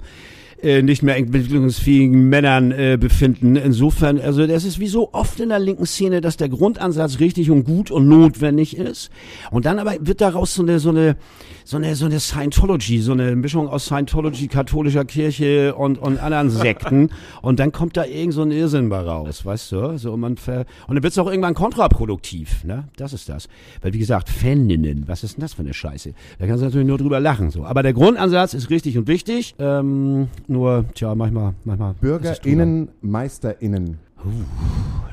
äh, 0.61 0.81
nicht 0.81 1.03
mehr 1.03 1.17
entwicklungsfähigen 1.17 2.29
Männern 2.29 2.71
äh, 2.71 2.97
befinden. 2.99 3.55
Insofern, 3.55 4.19
also 4.19 4.45
das 4.45 4.63
ist 4.63 4.79
wie 4.79 4.87
so 4.87 5.09
oft 5.13 5.39
in 5.39 5.49
der 5.49 5.59
linken 5.59 5.85
Szene, 5.85 6.21
dass 6.21 6.37
der 6.37 6.49
Grundansatz 6.49 7.19
richtig 7.19 7.49
und 7.51 7.63
gut 7.63 7.91
und 7.91 8.07
notwendig 8.07 8.77
ist. 8.77 9.09
Und 9.51 9.65
dann 9.65 9.79
aber 9.79 9.95
wird 10.01 10.21
daraus 10.21 10.55
so 10.55 10.61
eine, 10.61 10.79
so 10.79 10.89
eine, 10.89 11.15
so 11.63 11.77
eine, 11.77 11.95
so 11.95 12.05
eine 12.05 12.19
Scientology, 12.19 12.99
so 12.99 13.11
eine 13.11 13.35
Mischung 13.35 13.67
aus 13.67 13.85
Scientology, 13.85 14.47
katholischer 14.47 15.05
Kirche 15.05 15.75
und, 15.75 15.97
und 15.97 16.19
anderen 16.19 16.49
Sekten. 16.49 17.09
und 17.41 17.59
dann 17.59 17.71
kommt 17.71 17.95
da 17.95 18.05
irgend 18.05 18.33
so 18.33 18.41
ein 18.41 18.51
Irrsinn 18.51 18.89
bei 18.89 18.99
raus, 18.99 19.45
weißt 19.45 19.71
du? 19.71 19.97
So, 19.97 20.13
und 20.13 20.19
man 20.19 20.37
ver 20.37 20.65
und 20.87 20.95
dann 20.95 21.03
wird 21.03 21.11
es 21.11 21.17
auch 21.19 21.27
irgendwann 21.27 21.53
kontraproduktiv, 21.53 22.63
ne? 22.63 22.85
Das 22.97 23.13
ist 23.13 23.29
das. 23.29 23.47
Weil, 23.81 23.93
wie 23.93 23.99
gesagt, 23.99 24.29
Faninnen, 24.29 25.07
was 25.07 25.23
ist 25.23 25.37
denn 25.37 25.41
das 25.41 25.53
für 25.53 25.61
eine 25.61 25.73
Scheiße? 25.73 26.13
Da 26.39 26.47
kannst 26.47 26.61
du 26.61 26.65
natürlich 26.65 26.87
nur 26.87 26.97
drüber 26.97 27.19
lachen, 27.19 27.51
so. 27.51 27.65
Aber 27.65 27.83
der 27.83 27.93
Grundansatz 27.93 28.53
ist 28.53 28.69
richtig 28.69 28.97
und 28.97 29.07
wichtig. 29.07 29.55
Ähm, 29.59 30.27
nur, 30.49 30.85
tja, 30.93 31.15
manchmal, 31.15 31.53
manchmal. 31.63 31.93
BürgerInnen, 31.95 32.89
MeisterInnen. 33.01 33.99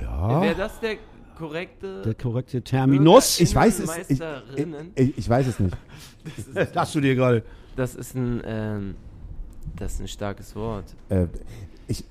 Ja, 0.00 0.40
Wäre 0.42 0.54
das 0.54 0.80
der 0.80 0.96
korrekte 1.36 2.02
der 2.02 2.14
korrekte 2.14 2.62
Terminus. 2.62 3.40
Ich 3.40 3.54
weiß 3.54 3.80
es. 3.80 3.98
Ich, 4.08 4.20
ich, 4.96 5.18
ich, 5.18 5.28
weiß 5.28 5.46
es 5.46 5.60
nicht. 5.60 5.76
Hast 6.74 6.94
du 6.94 7.00
dir 7.00 7.14
gerade. 7.14 7.42
Das 7.76 7.94
ist 7.94 8.14
ein, 8.14 8.42
ähm, 8.44 8.94
das 9.76 9.94
ist 9.94 10.00
ein 10.00 10.08
starkes 10.08 10.56
Wort. 10.56 10.96
Äh, 11.10 11.26
ich, 11.86 12.04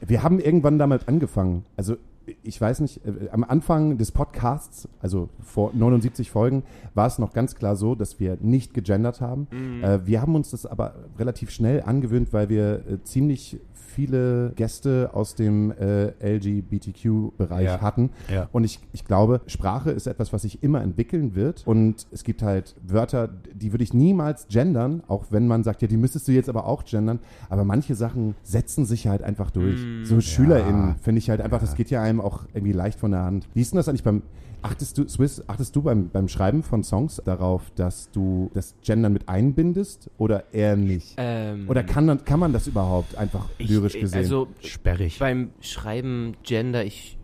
wir 0.00 0.22
haben 0.22 0.40
irgendwann 0.40 0.78
damit 0.78 1.06
angefangen. 1.06 1.64
Also 1.76 1.96
ich 2.42 2.60
weiß 2.60 2.80
nicht, 2.80 3.04
äh, 3.04 3.28
am 3.30 3.44
Anfang 3.44 3.98
des 3.98 4.12
Podcasts, 4.12 4.88
also 5.00 5.28
vor 5.40 5.72
79 5.74 6.30
Folgen, 6.30 6.62
war 6.94 7.06
es 7.06 7.18
noch 7.18 7.32
ganz 7.32 7.54
klar 7.54 7.76
so, 7.76 7.94
dass 7.94 8.20
wir 8.20 8.38
nicht 8.40 8.74
gegendert 8.74 9.20
haben. 9.20 9.48
Äh, 9.82 10.06
wir 10.06 10.20
haben 10.20 10.34
uns 10.34 10.50
das 10.50 10.66
aber 10.66 10.94
relativ 11.18 11.50
schnell 11.50 11.82
angewöhnt, 11.82 12.32
weil 12.32 12.48
wir 12.48 12.86
äh, 12.86 13.02
ziemlich 13.02 13.58
viele 13.92 14.52
Gäste 14.56 15.10
aus 15.12 15.34
dem 15.34 15.70
äh, 15.72 16.12
LGBTQ-Bereich 16.36 17.64
Ja. 17.64 17.80
hatten. 17.80 18.10
Ja. 18.32 18.48
Und 18.52 18.64
ich, 18.64 18.80
ich 18.92 19.04
glaube, 19.04 19.40
Sprache 19.46 19.90
ist 19.90 20.06
etwas, 20.06 20.32
was 20.32 20.42
sich 20.42 20.62
immer 20.62 20.82
entwickeln 20.82 21.34
wird. 21.34 21.62
Und 21.66 22.06
es 22.10 22.24
gibt 22.24 22.42
halt 22.42 22.74
Wörter, 22.86 23.28
die 23.54 23.72
würde 23.72 23.84
ich 23.84 23.94
niemals 23.94 24.46
gendern, 24.48 25.02
auch 25.08 25.26
wenn 25.30 25.46
man 25.46 25.62
sagt, 25.62 25.82
ja, 25.82 25.88
die 25.88 25.96
müsstest 25.96 26.28
du 26.28 26.32
jetzt 26.32 26.48
aber 26.48 26.66
auch 26.66 26.84
gendern. 26.84 27.18
Aber 27.48 27.64
manche 27.64 27.94
Sachen 27.94 28.34
setzen 28.42 28.84
sich 28.86 29.06
halt 29.06 29.22
einfach 29.22 29.50
durch. 29.50 29.80
so 30.04 30.20
SchülerInnen 30.20 30.96
finde 31.02 31.18
ich 31.18 31.30
halt 31.30 31.40
einfach, 31.40 31.60
das 31.60 31.74
geht 31.74 31.90
ja 31.90 32.02
einem 32.02 32.20
auch 32.20 32.44
irgendwie 32.54 32.72
leicht 32.72 32.98
von 32.98 33.10
der 33.10 33.22
Hand. 33.24 33.48
Wie 33.54 33.60
ist 33.60 33.72
denn 33.72 33.76
das 33.76 33.88
eigentlich 33.88 34.04
beim, 34.04 34.22
achtest 34.62 34.96
du, 34.98 35.08
Swiss, 35.08 35.42
achtest 35.48 35.74
du 35.76 35.82
beim, 35.82 36.08
beim 36.08 36.28
Schreiben 36.28 36.62
von 36.62 36.82
Songs 36.84 37.20
darauf, 37.24 37.70
dass 37.74 38.10
du 38.10 38.50
das 38.54 38.74
Gendern 38.82 39.12
mit 39.12 39.28
einbindest 39.28 40.10
oder 40.18 40.52
eher 40.52 40.76
nicht? 40.76 41.14
Ähm, 41.16 41.68
Oder 41.68 41.82
kann, 41.82 42.06
man- 42.06 42.24
kann 42.24 42.40
man 42.40 42.52
das 42.52 42.66
überhaupt 42.66 43.16
einfach 43.16 43.48
ich- 43.58 43.68
lyrisch 43.68 43.98
gesehen? 43.98 44.18
Also 44.18 44.48
Sperrig. 44.60 45.18
beim 45.18 45.50
Schreiben 45.60 46.34
gender 46.42 46.84
ich 46.84 47.18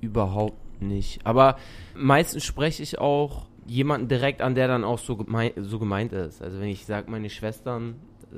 überhaupt 0.00 0.80
nicht. 0.80 1.20
Aber 1.26 1.56
meistens 1.96 2.44
spreche 2.44 2.82
ich 2.82 2.98
auch 2.98 3.46
jemanden 3.66 4.08
direkt 4.08 4.40
an, 4.40 4.54
der 4.54 4.68
dann 4.68 4.84
auch 4.84 4.98
so, 4.98 5.16
gemei 5.16 5.52
so 5.60 5.78
gemeint 5.78 6.12
ist. 6.12 6.40
Also 6.40 6.60
wenn 6.60 6.68
ich 6.68 6.86
sage, 6.86 7.10
meine 7.10 7.28
Schwestern, 7.28 7.96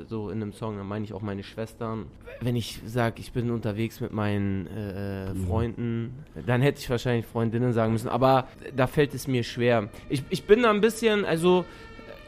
so 0.09 0.31
in 0.31 0.43
einem 0.43 0.53
Song, 0.53 0.77
dann 0.77 0.87
meine 0.87 1.05
ich 1.05 1.13
auch 1.13 1.23
meine 1.23 1.43
Schwestern. 1.43 2.07
Wenn 2.41 2.57
ich 2.57 2.81
sage, 2.87 3.17
ich 3.21 3.33
bin 3.33 3.51
unterwegs 3.51 4.01
mit 4.01 4.13
meinen 4.13 4.67
äh, 4.67 5.31
äh, 5.31 5.35
Freunden, 5.35 6.25
dann 6.47 6.63
hätte 6.63 6.81
ich 6.81 6.89
wahrscheinlich 6.89 7.27
Freundinnen 7.27 7.73
sagen 7.73 7.93
müssen, 7.93 8.09
aber 8.09 8.49
da 8.75 8.87
fällt 8.87 9.15
es 9.15 9.27
mir 9.27 9.43
schwer. 9.43 9.89
Ich, 10.09 10.23
ich 10.31 10.45
bin 10.45 10.63
da 10.63 10.71
ein 10.71 10.81
bisschen, 10.81 11.25
also 11.25 11.65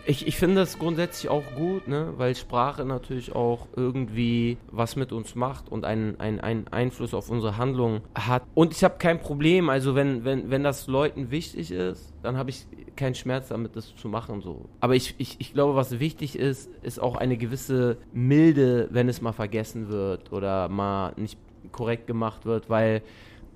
ich, 0.07 0.27
ich 0.27 0.37
finde 0.37 0.57
das 0.57 0.79
grundsätzlich 0.79 1.31
auch 1.31 1.45
gut, 1.55 1.89
ne? 1.89 2.15
weil 2.17 2.35
Sprache 2.35 2.85
natürlich 2.85 3.35
auch 3.35 3.69
irgendwie 3.77 4.59
was 4.71 4.97
mit 4.97 5.13
uns 5.13 5.35
macht 5.35 5.71
und 5.71 5.85
einen, 5.85 6.19
einen, 6.21 6.41
einen 6.41 6.69
Einfluss 6.69 7.15
auf 7.15 7.31
unsere 7.31 7.57
Handlung 7.57 8.01
hat. 8.15 8.43
Und 8.55 8.73
ich 8.73 8.85
habe 8.85 8.97
kein 8.99 9.21
Problem, 9.21 9.69
also 9.69 9.95
wenn, 9.95 10.25
wenn, 10.25 10.51
wenn 10.51 10.63
das 10.63 10.87
Leuten 10.87 11.31
wichtig 11.31 11.71
ist, 11.71 12.13
dann 12.23 12.37
habe 12.37 12.51
ich 12.51 12.67
keinen 12.97 13.15
Schmerz 13.15 13.49
damit, 13.49 13.77
das 13.77 13.95
zu 13.95 14.09
machen. 14.09 14.41
So. 14.43 14.69
Aber 14.81 14.95
ich, 14.95 15.15
ich, 15.19 15.37
ich 15.39 15.53
glaube, 15.53 15.75
was 15.77 15.99
wichtig 15.99 16.37
ist, 16.37 16.71
ist 16.83 17.01
auch 17.01 17.17
eine 17.17 17.37
gewisse 17.37 17.97
Milde, 18.13 18.89
wenn 18.91 19.09
es 19.09 19.21
mal 19.21 19.33
vergessen 19.33 19.89
wird 19.89 20.33
oder 20.33 20.69
mal 20.69 21.13
nicht 21.17 21.39
korrekt 21.71 22.07
gemacht 22.07 22.45
wird, 22.45 22.69
weil 22.69 23.03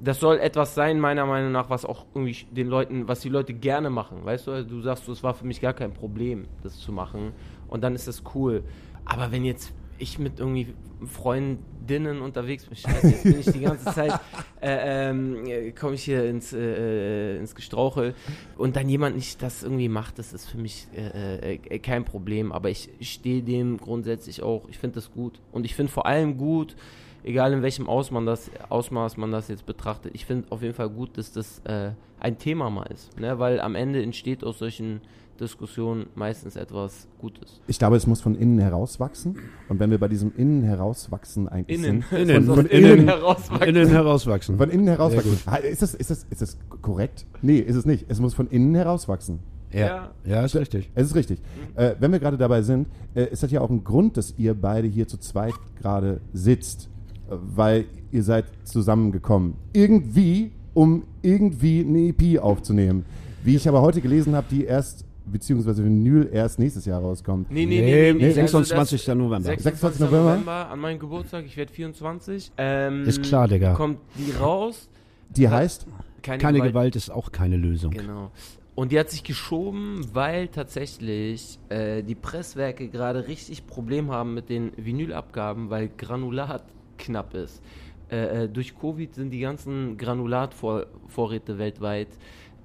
das 0.01 0.21
soll 0.21 0.39
etwas 0.39 0.75
sein, 0.75 1.01
meiner 1.01 1.27
Meinung 1.27 1.53
nach, 1.53 1.71
was 1.71 1.85
auch 1.85 2.05
irgendwie 2.15 2.37
den 2.51 2.69
Leuten, 2.69 3.09
was 3.09 3.21
die 3.21 3.29
Leute 3.29 3.55
gerne 3.55 3.91
machen. 3.91 4.25
Weißt 4.25 4.47
du, 4.47 4.53
Also 4.53 4.69
du 4.69 4.81
sagst, 4.83 5.09
es 5.09 5.23
war 5.23 5.35
für 5.35 5.47
mich 5.47 5.61
gar 5.61 5.73
kein 5.73 5.93
Problem, 5.93 6.47
das 6.63 6.79
zu 6.79 6.93
machen. 6.93 7.33
Und 7.69 7.83
dann 7.83 7.95
ist 7.95 8.07
das 8.07 8.23
cool. 8.35 8.63
Aber 9.05 9.33
wenn 9.33 9.45
jetzt 9.45 9.73
ich 9.99 10.19
mit 10.19 10.39
irgendwie 10.39 10.75
Freundinnen 11.07 12.21
unterwegs 12.21 12.67
bin, 12.67 12.77
scheiße, 12.77 13.09
jetzt 13.09 13.23
bin 13.23 13.41
ich 13.41 13.47
die 13.47 13.61
ganze 13.61 13.87
Zeit, 13.87 14.21
äh, 14.63 15.11
äh, 15.11 15.73
komme 15.73 15.95
ich 15.95 16.05
hier 16.05 16.25
ins, 16.29 16.53
äh, 16.53 17.39
ins 17.39 17.55
Gestrauchel 17.55 18.15
und 18.59 18.77
dann 18.77 18.89
jemand 18.89 19.17
nicht 19.17 19.43
das 19.43 19.63
irgendwie 19.63 19.89
macht, 19.89 20.19
das 20.19 20.33
ist 20.33 20.47
für 20.47 20.59
mich 20.59 20.89
äh, 20.95 21.55
äh, 21.55 21.79
kein 21.79 22.05
Problem. 22.05 22.53
Aber 22.53 22.69
ich 22.71 22.91
stehe 23.01 23.43
dem 23.43 23.79
grundsätzlich 23.79 24.43
auch, 24.43 24.69
ich 24.69 24.79
finde 24.79 24.97
das 24.97 25.13
gut. 25.13 25.41
Und 25.53 25.65
ich 25.65 25.75
finde 25.75 25.93
vor 25.93 26.07
allem 26.07 26.37
gut, 26.37 26.77
egal 27.27 27.53
in 27.53 27.63
welchem 27.63 27.89
Aus 27.89 28.11
man 28.11 28.25
das, 28.25 28.51
Ausmaß 28.69 29.17
man 29.17 29.31
das 29.33 29.49
jetzt 29.49 29.67
betrachtet, 29.67 30.13
ich 30.15 30.25
finde 30.25 30.47
auf 30.51 30.63
jeden 30.63 30.75
Fall 30.75 30.89
gut, 30.89 31.19
dass 31.19 31.33
das 31.33 31.61
äh, 31.65 31.91
ein 32.21 32.39
Thema 32.39 32.71
mal 32.71 32.85
ist. 32.85 33.19
Ne? 33.21 33.39
Weil 33.39 33.61
am 33.61 33.75
Ende 33.75 34.03
entsteht 34.03 34.45
aus 34.45 34.59
solchen 34.59 35.01
Diskussionen 35.39 36.07
meistens 36.15 36.57
etwas 36.57 37.07
Gutes. 37.19 37.61
Ich 37.67 37.79
glaube, 37.79 37.97
es 37.97 38.07
muss 38.07 38.23
von 38.23 38.35
innen 38.35 38.59
heraus 38.59 38.99
wachsen. 39.01 39.37
Und 39.69 39.79
wenn 39.81 39.91
wir 39.91 39.99
bei 39.99 40.09
diesem 40.09 40.33
innen 40.35 40.63
herauswachsen 40.63 41.47
eigentlich 41.49 41.79
Innen. 41.79 42.05
sind, 42.09 42.19
Innen. 42.19 42.45
Von, 42.47 42.55
Von 42.57 42.67
innen, 42.67 42.93
innen 42.93 43.09
herauswachsen. 43.09 43.69
Innen 43.69 43.89
herauswachsen. 43.89 44.57
von 44.57 44.71
innen 44.71 44.87
herauswachsen. 44.87 45.39
Ah, 45.45 45.57
Ist 45.57 45.83
das, 45.83 45.95
ist, 45.95 46.11
das, 46.11 46.27
ist 46.31 46.41
das 46.41 46.59
korrekt? 46.81 47.27
Nee, 47.43 47.59
ist 47.59 47.77
es 47.77 47.85
nicht. 47.85 48.07
Es 48.09 48.19
muss 48.19 48.33
von 48.33 48.49
innen 48.49 48.75
herauswachsen. 48.75 49.41
Ja. 49.73 50.11
ja, 50.25 50.43
ist 50.43 50.57
richtig. 50.57 50.91
Es 50.95 51.09
ist 51.09 51.15
richtig. 51.15 51.41
Äh, 51.75 51.97
wenn 51.99 52.13
wir 52.13 52.19
gerade 52.19 52.39
dabei 52.39 52.63
sind, 52.63 52.89
äh, 53.15 53.25
ist 53.27 53.43
das 53.43 53.51
ja 53.51 53.61
auch 53.61 53.69
ein 53.69 53.85
Grund, 53.85 54.17
dass 54.17 54.33
ihr 54.39 54.55
beide 54.55 54.89
hier 54.89 55.07
zu 55.07 55.19
zweit 55.19 55.55
gerade 55.83 56.21
sitzt, 56.33 56.89
weil 57.29 57.87
ihr 58.13 58.23
seid 58.23 58.47
zusammengekommen. 58.65 59.55
Irgendwie, 59.73 60.53
um 60.75 61.05
irgendwie 61.23 61.81
eine 61.81 62.09
EP 62.09 62.39
aufzunehmen. 62.41 63.05
Wie 63.45 63.57
ich 63.57 63.69
aber 63.69 63.81
heute 63.83 64.01
gelesen 64.01 64.35
habe, 64.35 64.47
die 64.51 64.65
erst, 64.65 65.05
beziehungsweise 65.27 65.85
Vinyl 65.85 66.29
erst 66.33 66.59
nächstes 66.59 66.85
Jahr 66.85 67.01
rauskommt. 67.01 67.51
Nee, 67.51 67.67
Nee, 67.67 67.81
nee, 67.81 67.85
nee, 67.85 68.13
nee. 68.13 68.19
nee, 68.19 68.25
Also 68.27 68.35
26. 68.63 69.05
das- 69.07 69.15
November. 69.17 69.41
26. 69.43 69.63
26. 69.63 70.01
November? 70.01 70.31
November 70.33 70.71
an 70.71 70.79
meinem 70.81 70.99
Geburtstag, 70.99 71.45
ich 71.47 71.57
werde 71.57 71.73
24. 71.73 72.53
Ähm, 72.59 73.05
Ist 73.05 73.23
klar, 73.23 73.49
Digga. 73.49 73.75
Kommt 73.75 73.99
die 74.17 74.33
raus. 74.33 74.89
Die 75.31 75.49
heißt, 75.49 75.87
Keine, 76.23 76.39
Keine 76.43 76.59
Gewalt. 76.59 76.73
Gewalt 76.73 76.97
ist 76.97 77.11
auch 77.11 77.31
keine 77.31 77.57
Lösung. 77.57 77.93
Genau. 77.93 78.31
Und 78.75 78.91
die 78.93 78.99
hat 78.99 79.11
sich 79.11 79.23
geschoben, 79.25 80.05
weil 80.13 80.49
tatsächlich 80.49 81.59
äh, 81.69 82.03
die 82.03 82.15
Presswerke 82.17 82.89
gerade 82.89 83.27
richtig 83.29 83.67
Problem 83.67 84.11
haben 84.11 84.35
mit 84.35 84.49
den 84.51 84.73
Vinylabgaben, 84.77 85.71
weil 85.71 85.89
Granulat 85.97 86.65
knapp 86.99 87.35
ist. 87.35 87.63
Äh, 88.11 88.45
äh, 88.45 88.49
durch 88.49 88.79
Covid 88.79 89.15
sind 89.15 89.31
die 89.31 89.41
ganzen 89.41 89.97
Granulatvorräte 89.97 91.59
weltweit 91.59 92.09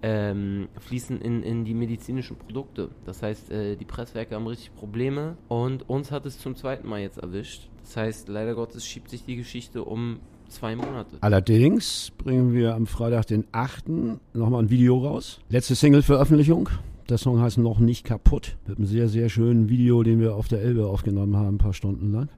ähm, 0.04 0.68
fließen 0.80 1.22
in, 1.22 1.44
in 1.44 1.64
die 1.64 1.74
medizinischen 1.74 2.36
Produkte. 2.36 2.90
Das 3.06 3.22
heißt, 3.22 3.52
äh, 3.52 3.76
die 3.76 3.86
Presswerke 3.86 4.36
haben 4.36 4.48
richtig 4.48 4.74
Probleme 4.76 5.38
und 5.48 5.88
uns 5.90 6.12
hat 6.12 6.26
es 6.26 6.40
zum 6.40 6.56
zweiten 6.56 6.88
Mal 6.88 7.02
jetzt 7.02 7.18
erwischt. 7.18 7.70
Das 7.84 7.98
heißt, 7.98 8.28
leider 8.28 8.56
Gottes 8.56 8.86
schiebt 8.86 9.10
sich 9.10 9.24
die 9.24 9.36
Geschichte 9.36 9.84
um 9.84 10.20
zwei 10.48 10.76
Monate. 10.76 11.18
Allerdings 11.22 12.12
bringen 12.18 12.54
wir 12.54 12.76
am 12.76 12.88
Freitag, 12.88 13.28
den 13.28 13.46
8. 13.52 13.86
nochmal 14.34 14.64
ein 14.64 14.70
Video 14.70 14.98
raus. 14.98 15.40
Letzte 15.50 15.76
Single-Veröffentlichung. 15.76 16.70
Der 17.10 17.18
Song 17.18 17.40
heißt 17.40 17.58
Noch 17.58 17.80
nicht 17.80 18.06
kaputt. 18.06 18.58
Mit 18.68 18.78
einem 18.78 18.88
sehr, 18.88 19.08
sehr 19.08 19.30
schönen 19.30 19.70
Video, 19.70 20.04
den 20.04 20.20
wir 20.20 20.36
auf 20.36 20.48
der 20.48 20.62
Elbe 20.62 20.88
aufgenommen 20.88 21.36
haben, 21.36 21.56
ein 21.56 21.58
paar 21.58 21.74
Stunden 21.74 22.12
lang. 22.12 22.30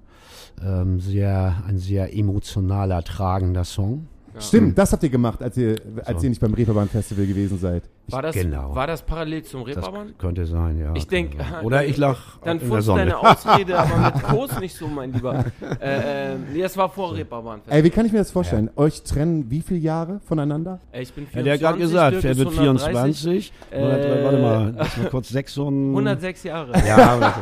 Ähm, 0.62 1.00
sehr, 1.00 1.56
ein 1.68 1.78
sehr 1.78 2.16
emotionaler, 2.18 3.04
tragender 3.04 3.64
Song. 3.64 4.08
Ja. 4.36 4.42
stimmt, 4.42 4.76
das 4.80 4.92
habt 4.92 5.04
ihr 5.04 5.10
gemacht, 5.12 5.44
als 5.44 5.56
ihr, 5.58 5.76
als 6.06 6.22
So. 6.22 6.24
ihr 6.24 6.30
nicht 6.30 6.42
beim 6.42 6.56
Reeperbahn 6.56 6.90
Festival 6.90 7.28
gewesen 7.28 7.60
seid. 7.60 7.84
War 8.08 8.24
das, 8.24 8.34
Genau. 8.34 8.74
war 8.74 8.88
das 8.88 9.04
parallel 9.04 9.44
zum 9.44 9.64
Das 9.64 9.76
Reeperbahn? 9.78 10.16
könnte 10.18 10.48
sein, 10.48 10.80
ja. 10.80 10.92
Ich 10.96 11.06
denk- 11.08 11.38
könnte 11.38 11.52
sein. 11.52 11.64
Oder 11.66 11.86
ich 11.86 11.98
lag 11.98 12.18
Dann 12.44 12.54
in 12.58 12.60
der 12.62 12.68
futzt 12.70 12.86
Sonne. 12.88 13.00
deine 13.06 13.18
Ausrede, 13.20 13.78
aber 13.78 13.96
mit 14.16 14.24
Kurs 14.24 14.60
nicht 14.60 14.76
so, 14.76 14.88
mein 14.88 15.14
Lieber. 15.14 15.46
Äh, 15.80 16.34
äh, 16.34 16.38
nee, 16.52 16.62
das 16.64 16.76
war 16.76 16.90
vor 16.90 17.14
Reeperbahn. 17.16 17.62
Ey, 17.68 17.84
wie 17.84 17.92
kann 17.92 18.08
ich 18.08 18.12
mir 18.12 18.18
das 18.20 18.32
vorstellen? 18.32 18.72
Euch 18.76 19.04
trennen 19.04 19.52
wie 19.52 19.62
viele 19.62 19.80
Jahre 19.82 20.20
voneinander? 20.26 20.80
Äh, 20.92 21.04
Ich 21.04 21.14
bin 21.14 21.28
Ja, 21.32 21.44
der 21.44 21.54
hat 21.54 21.60
gerade 21.60 21.78
24, 21.78 21.92
gesagt, 21.92 22.14
Dirk 22.14 22.24
er 22.26 22.38
wird 22.38 22.60
130, 22.60 23.52
24. 23.52 23.54
Äh, 23.70 24.24
warte 24.24 24.38
mal, 24.40 24.74
lass 24.78 24.98
mal 24.98 25.10
kurz 25.12 25.30
6 25.30 25.58
und... 25.60 25.90
106 25.92 26.44
Jahre. 26.44 26.72
Ja, 26.88 26.98
aber- 27.14 27.34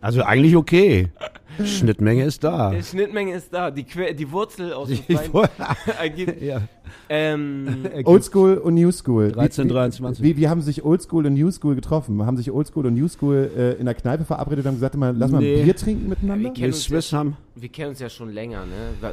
also 0.00 0.22
eigentlich 0.22 0.54
okay. 0.54 1.08
Schnittmenge 1.64 2.24
ist 2.24 2.42
da. 2.42 2.70
Die 2.70 2.82
Schnittmenge 2.82 3.34
ist 3.34 3.52
da. 3.52 3.70
Die, 3.70 3.84
Que 3.84 4.14
die 4.14 4.30
Wurzel 4.32 4.72
aus 4.72 4.88
beiden 4.88 5.32
ergibt. 5.98 6.40
ja. 6.42 6.62
Ähm, 7.08 7.86
Oldschool 8.04 8.56
und 8.58 8.74
New 8.74 8.90
School. 8.92 9.32
13, 9.32 9.64
Wie- 9.64 9.68
23. 9.72 10.22
Wie, 10.22 10.36
wie 10.36 10.48
haben 10.48 10.62
sich 10.62 10.84
Oldschool 10.84 11.26
und 11.26 11.34
New 11.34 11.50
School 11.50 11.74
getroffen? 11.74 12.24
Haben 12.24 12.36
sich 12.36 12.50
Oldschool 12.50 12.86
und 12.86 12.94
New 12.94 13.08
School 13.08 13.50
äh, 13.56 13.72
in 13.72 13.84
der 13.86 13.94
Kneipe 13.94 14.24
verabredet 14.24 14.64
und 14.64 14.68
haben 14.70 14.76
gesagt, 14.76 14.96
mal, 14.96 15.14
lass 15.16 15.30
mal 15.30 15.38
Nee. 15.40 15.58
ein 15.60 15.64
Bier 15.64 15.76
trinken 15.76 16.08
miteinander? 16.08 16.44
Wir 16.54 16.54
Wir 16.56 16.70
kennen 16.72 17.02
haben... 17.12 17.36
wir 17.54 17.68
kennen 17.68 17.88
uns 17.90 18.00
ja 18.00 18.08
schon 18.08 18.30
länger, 18.30 18.64
ne? 18.66 19.12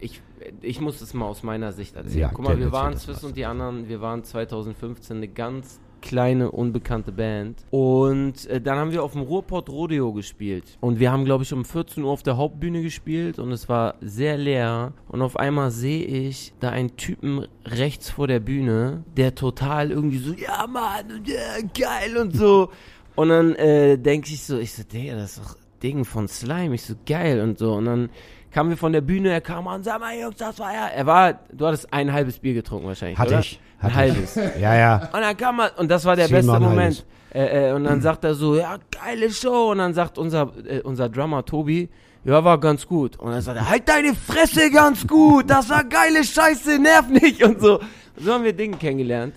Ich, 0.00 0.20
ich 0.60 0.80
muss 0.80 1.00
es 1.00 1.14
mal 1.14 1.26
aus 1.26 1.42
meiner 1.42 1.72
Sicht 1.72 1.96
erzählen. 1.96 2.18
Ja, 2.20 2.30
Guck 2.32 2.44
mal, 2.44 2.58
wir 2.58 2.70
waren 2.72 2.92
das 2.92 3.04
Swiss 3.04 3.22
mal. 3.22 3.28
und 3.28 3.36
die 3.36 3.46
anderen, 3.46 3.88
wir 3.88 4.00
waren 4.00 4.22
2015 4.22 5.16
eine 5.16 5.28
ganz 5.28 5.80
kleine, 6.04 6.50
unbekannte 6.50 7.12
Band. 7.12 7.64
Und 7.70 8.46
äh, 8.46 8.60
dann 8.60 8.78
haben 8.78 8.92
wir 8.92 9.02
auf 9.02 9.12
dem 9.12 9.22
Ruhrpott 9.22 9.70
Rodeo 9.70 10.12
gespielt. 10.12 10.76
Und 10.80 11.00
wir 11.00 11.10
haben, 11.10 11.24
glaube 11.24 11.44
ich, 11.44 11.52
um 11.52 11.64
14 11.64 12.04
Uhr 12.04 12.10
auf 12.10 12.22
der 12.22 12.36
Hauptbühne 12.36 12.82
gespielt 12.82 13.38
und 13.38 13.50
es 13.50 13.68
war 13.70 13.94
sehr 14.02 14.36
leer. 14.36 14.92
Und 15.08 15.22
auf 15.22 15.36
einmal 15.38 15.70
sehe 15.70 16.04
ich 16.04 16.52
da 16.60 16.68
einen 16.68 16.96
Typen 16.96 17.46
rechts 17.64 18.10
vor 18.10 18.28
der 18.28 18.40
Bühne, 18.40 19.02
der 19.16 19.34
total 19.34 19.90
irgendwie 19.90 20.18
so, 20.18 20.34
ja 20.34 20.66
Mann, 20.66 21.10
und 21.10 21.26
ja, 21.26 21.58
geil 21.76 22.16
und 22.18 22.36
so. 22.36 22.70
Und 23.16 23.28
dann 23.28 23.54
äh, 23.54 23.96
denke 23.96 24.30
ich 24.32 24.42
so, 24.42 24.58
ich 24.58 24.72
so, 24.72 24.82
Digga, 24.82 25.14
das 25.14 25.36
ist 25.36 25.38
doch 25.38 25.56
Ding 25.84 26.04
von 26.04 26.26
Slime. 26.26 26.74
Ich 26.74 26.82
so, 26.82 26.94
geil 27.06 27.40
und 27.40 27.58
so. 27.58 27.74
Und 27.74 27.84
dann 27.84 28.10
kamen 28.54 28.70
wir 28.70 28.76
von 28.76 28.92
der 28.92 29.00
Bühne, 29.00 29.30
er 29.30 29.40
kam 29.40 29.66
an, 29.66 29.82
sag 29.82 29.98
mal, 29.98 30.16
Jungs, 30.16 30.36
das 30.36 30.56
war 30.60 30.72
ja. 30.72 30.86
Er 30.86 31.04
war, 31.06 31.40
du 31.52 31.66
hattest 31.66 31.92
ein 31.92 32.12
halbes 32.12 32.38
Bier 32.38 32.54
getrunken 32.54 32.86
wahrscheinlich. 32.86 33.18
Hatte 33.18 33.30
oder? 33.32 33.40
ich. 33.40 33.60
Ein 33.80 33.94
Hatte 33.94 34.06
ich. 34.06 34.14
halbes. 34.14 34.34
Ja, 34.60 34.74
ja. 34.76 35.10
Und 35.12 35.20
dann 35.20 35.36
kam 35.36 35.60
er, 35.60 35.76
und 35.76 35.90
das 35.90 36.04
war 36.04 36.14
der 36.14 36.26
Zehnmal 36.26 36.40
beste 36.42 36.54
ein 36.54 36.62
Moment. 36.62 37.04
Äh, 37.34 37.70
äh, 37.70 37.72
und 37.72 37.82
dann 37.82 38.00
sagt 38.00 38.22
er 38.22 38.34
so, 38.34 38.54
ja, 38.56 38.78
geile 38.92 39.28
Show. 39.30 39.72
Und 39.72 39.78
dann 39.78 39.92
sagt 39.92 40.18
unser, 40.18 40.52
äh, 40.68 40.80
unser 40.82 41.08
Drummer 41.08 41.44
Tobi, 41.44 41.88
ja, 42.24 42.44
war 42.44 42.60
ganz 42.60 42.86
gut. 42.86 43.18
Und 43.18 43.32
dann 43.32 43.42
sagt 43.42 43.58
er, 43.58 43.68
halt 43.68 43.88
deine 43.88 44.14
Fresse 44.14 44.70
ganz 44.70 45.04
gut, 45.04 45.50
das 45.50 45.68
war 45.68 45.82
geile 45.82 46.22
Scheiße, 46.22 46.78
nerv 46.78 47.08
nicht 47.08 47.42
und 47.42 47.60
so. 47.60 47.80
So 48.16 48.32
haben 48.32 48.44
wir 48.44 48.52
Dinge 48.52 48.76
kennengelernt. 48.76 49.34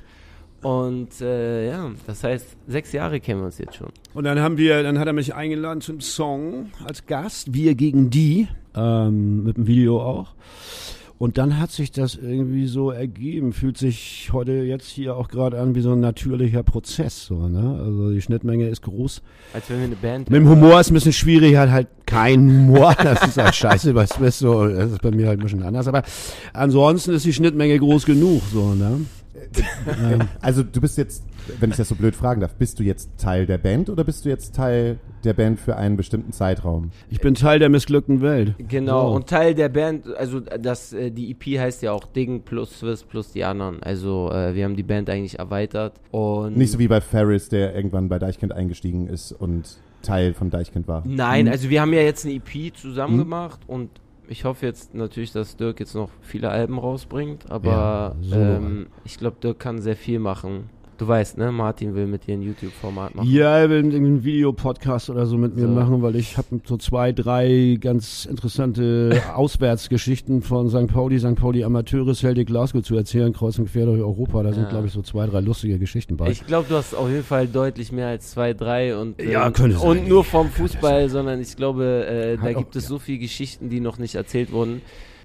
Und 0.62 1.22
äh, 1.22 1.70
ja, 1.70 1.92
das 2.06 2.24
heißt, 2.24 2.56
sechs 2.68 2.92
Jahre 2.92 3.20
kennen 3.20 3.42
wir 3.42 3.46
uns 3.46 3.58
jetzt 3.58 3.76
schon. 3.76 3.90
Und 4.14 4.26
dann 4.26 4.40
haben 4.40 4.58
wir, 4.58 4.84
dann 4.84 5.00
hat 5.00 5.08
er 5.08 5.14
mich 5.14 5.34
eingeladen 5.34 5.82
zum 5.82 6.02
Song 6.02 6.72
als 6.86 7.08
Gast, 7.08 7.54
wir 7.54 7.74
gegen 7.74 8.12
die, 8.12 8.48
ähm, 8.78 9.44
mit 9.44 9.58
dem 9.58 9.68
Video 9.68 10.02
auch. 10.02 10.36
Und 11.20 11.40
dann 11.40 11.60
hat 11.60 11.72
sich 11.72 11.92
das 11.92 12.16
irgendwie 12.16 12.68
so 12.68 12.92
ergeben, 12.92 13.52
fühlt 13.52 13.78
sich 13.78 14.30
heute 14.34 14.52
jetzt 14.52 14.88
hier 14.88 15.16
auch 15.16 15.30
gerade 15.30 15.60
an 15.60 15.74
wie 15.74 15.82
so 15.82 15.94
ein 15.94 16.00
natürlicher 16.00 16.62
Prozess, 16.62 17.26
so, 17.26 17.48
ne? 17.48 17.80
Also 17.84 18.12
die 18.12 18.22
Schnittmenge 18.22 18.68
ist 18.68 18.84
groß. 18.84 19.24
Als 19.54 19.68
wenn 19.70 19.80
wir 19.80 19.86
eine 19.86 19.96
Band 19.96 20.30
Mit 20.30 20.42
dem 20.42 20.48
Humor 20.48 20.80
ist 20.80 20.92
ein 20.92 20.94
bisschen 20.94 21.14
schwierig, 21.14 21.58
hat 21.58 21.72
halt 21.72 21.88
kein 22.06 22.48
Humor. 22.48 22.96
Das 23.04 23.26
ist 23.26 23.38
halt 23.38 23.56
scheiße 23.56 23.94
bei 23.94 24.06
Swiss 24.06 24.38
so. 24.38 24.68
Das 24.68 24.92
ist 24.92 25.02
bei 25.02 25.10
mir 25.10 25.28
halt 25.28 25.40
ein 25.40 25.44
bisschen 25.44 25.64
anders. 25.64 25.88
Aber 25.88 26.04
ansonsten 26.54 27.12
ist 27.14 27.26
die 27.26 27.34
Schnittmenge 27.34 27.80
groß 27.80 28.06
genug, 28.06 28.44
so, 28.54 28.76
ne? 28.76 29.02
Also 30.42 30.64
du 30.64 30.82
bist 30.82 30.98
jetzt, 30.98 31.24
wenn 31.60 31.70
ich 31.72 31.78
das 31.78 31.90
so 31.90 31.96
blöd 31.96 32.16
fragen 32.16 32.42
darf, 32.42 32.56
bist 32.56 32.80
du 32.80 32.84
jetzt 32.84 33.10
Teil 33.18 33.46
der 33.46 33.58
Band 33.58 33.90
oder 33.90 34.04
bist 34.04 34.26
du 34.26 34.30
jetzt 34.30 34.56
Teil 34.56 35.00
der 35.24 35.34
Band 35.34 35.60
für 35.60 35.76
einen 35.76 35.98
bestimmten 35.98 36.32
Zeitraum? 36.32 36.92
Ich 37.10 37.20
bin 37.20 37.36
Teil 37.36 37.60
der 37.60 37.70
missglückten 37.70 38.22
Welt. 38.22 38.56
Genau, 38.58 39.10
So. 39.10 39.16
und 39.16 39.28
Teil 39.28 39.56
der 39.56 39.70
Band, 39.70 40.08
also 40.16 40.40
das, 40.40 40.94
äh, 40.94 41.12
die 41.12 41.32
EP 41.32 41.60
heißt 41.60 41.82
ja 41.82 41.92
auch 41.92 42.06
Ding 42.06 42.42
plus 42.44 42.80
Swiss 42.80 43.04
plus 43.04 43.32
die 43.32 43.44
anderen. 43.44 43.82
Also 43.84 44.32
äh, 44.32 44.56
wir 44.56 44.64
haben 44.66 44.76
die 44.76 44.84
Band 44.84 45.10
eigentlich 45.10 45.40
erweitert 45.40 45.94
und 46.12 46.58
Nicht 46.58 46.72
so 46.72 46.80
wie 46.80 46.88
bei 46.88 47.02
Ferris, 47.02 47.50
der 47.50 47.76
irgendwann 47.76 48.10
bei 48.10 48.20
Deichkind 48.20 48.52
eingestiegen 48.54 49.08
ist 49.08 49.32
und 49.32 49.78
Teil 50.04 50.34
von 50.34 50.50
Deichkind 50.50 50.88
war. 50.88 51.04
Nein, 51.06 51.48
also 51.48 51.70
wir 51.70 51.82
haben 51.82 51.92
ja 51.94 52.02
jetzt 52.02 52.26
eine 52.26 52.36
EP 52.36 52.76
zusammen 52.76 53.18
gemacht 53.18 53.60
und 53.68 53.90
ich 54.28 54.46
hoffe 54.46 54.66
jetzt 54.66 54.94
natürlich, 54.94 55.32
dass 55.32 55.58
Dirk 55.58 55.80
jetzt 55.80 55.96
noch 55.96 56.10
viele 56.22 56.50
Alben 56.50 56.80
rausbringt, 56.80 57.50
aber 57.50 57.70
Ja, 57.70 58.16
ähm, 58.32 58.88
ich 59.04 59.18
glaube, 59.18 59.38
Dirk 59.42 59.60
kann 59.60 59.82
sehr 59.82 59.96
viel 59.96 60.20
machen. 60.20 60.70
Du 60.98 61.08
weißt, 61.08 61.38
ne? 61.38 61.52
Martin 61.52 61.94
will 61.94 62.08
mit 62.08 62.26
dir 62.26 62.34
ein 62.34 62.42
YouTube-Format 62.42 63.14
machen. 63.14 63.30
Ja, 63.30 63.60
er 63.60 63.70
will 63.70 63.80
einen 63.86 64.24
Videopodcast 64.24 65.12
oder 65.12 65.28
so 65.28 65.38
mit 65.38 65.56
mir 65.56 65.68
So. 65.68 65.68
machen, 65.68 66.02
weil 66.02 66.16
ich 66.16 66.38
habe 66.38 66.60
so 66.66 66.76
zwei, 66.78 67.12
drei 67.12 67.78
ganz 67.80 68.26
interessante 68.26 69.22
Auswärtsgeschichten 69.36 70.42
von 70.42 70.70
St. 70.70 70.88
Pauli, 70.88 71.20
St. 71.20 71.36
Pauli 71.36 71.64
Amateure, 71.64 72.16
Celtic 72.16 72.48
Glasgow 72.48 72.82
zu 72.82 72.96
erzählen, 72.96 73.32
kreuz 73.32 73.60
und 73.60 73.72
quer 73.72 73.86
durch 73.86 74.02
Europa. 74.02 74.42
Da 74.42 74.54
sind, 74.54 74.64
Ja. 74.64 74.70
glaube 74.70 74.88
ich, 74.88 74.94
so 74.94 75.04
zwei, 75.04 75.28
drei 75.28 75.42
lustige 75.42 75.78
Geschichten 75.78 76.18
bei. 76.18 76.32
Ich 76.32 76.46
glaube, 76.48 76.66
du 76.68 76.76
hast 76.76 76.96
auf 76.96 77.10
jeden 77.10 77.24
Fall 77.24 77.48
deutlich 77.48 77.92
mehr 77.92 78.08
als 78.08 78.32
zwei, 78.32 78.54
drei 78.54 78.98
und, 78.98 79.22
Ja, 79.22 79.46
ähm, 79.46 79.54
könnte 79.54 79.78
sein. 79.78 79.88
und 79.90 80.08
nur 80.08 80.24
vom 80.24 80.50
Fußball, 80.50 81.10
sondern 81.10 81.40
ich 81.42 81.56
glaube, 81.56 82.06
äh, 82.08 82.38
da 82.38 82.52
auch- 82.56 82.58
gibt 82.60 82.76
es 82.76 82.88
so 82.88 82.98
viele 82.98 83.20
Geschichten, 83.20 83.70
die 83.70 83.82
noch 83.82 84.00
nicht 84.00 84.16
erzählt 84.16 84.52
wurden. 84.52 84.82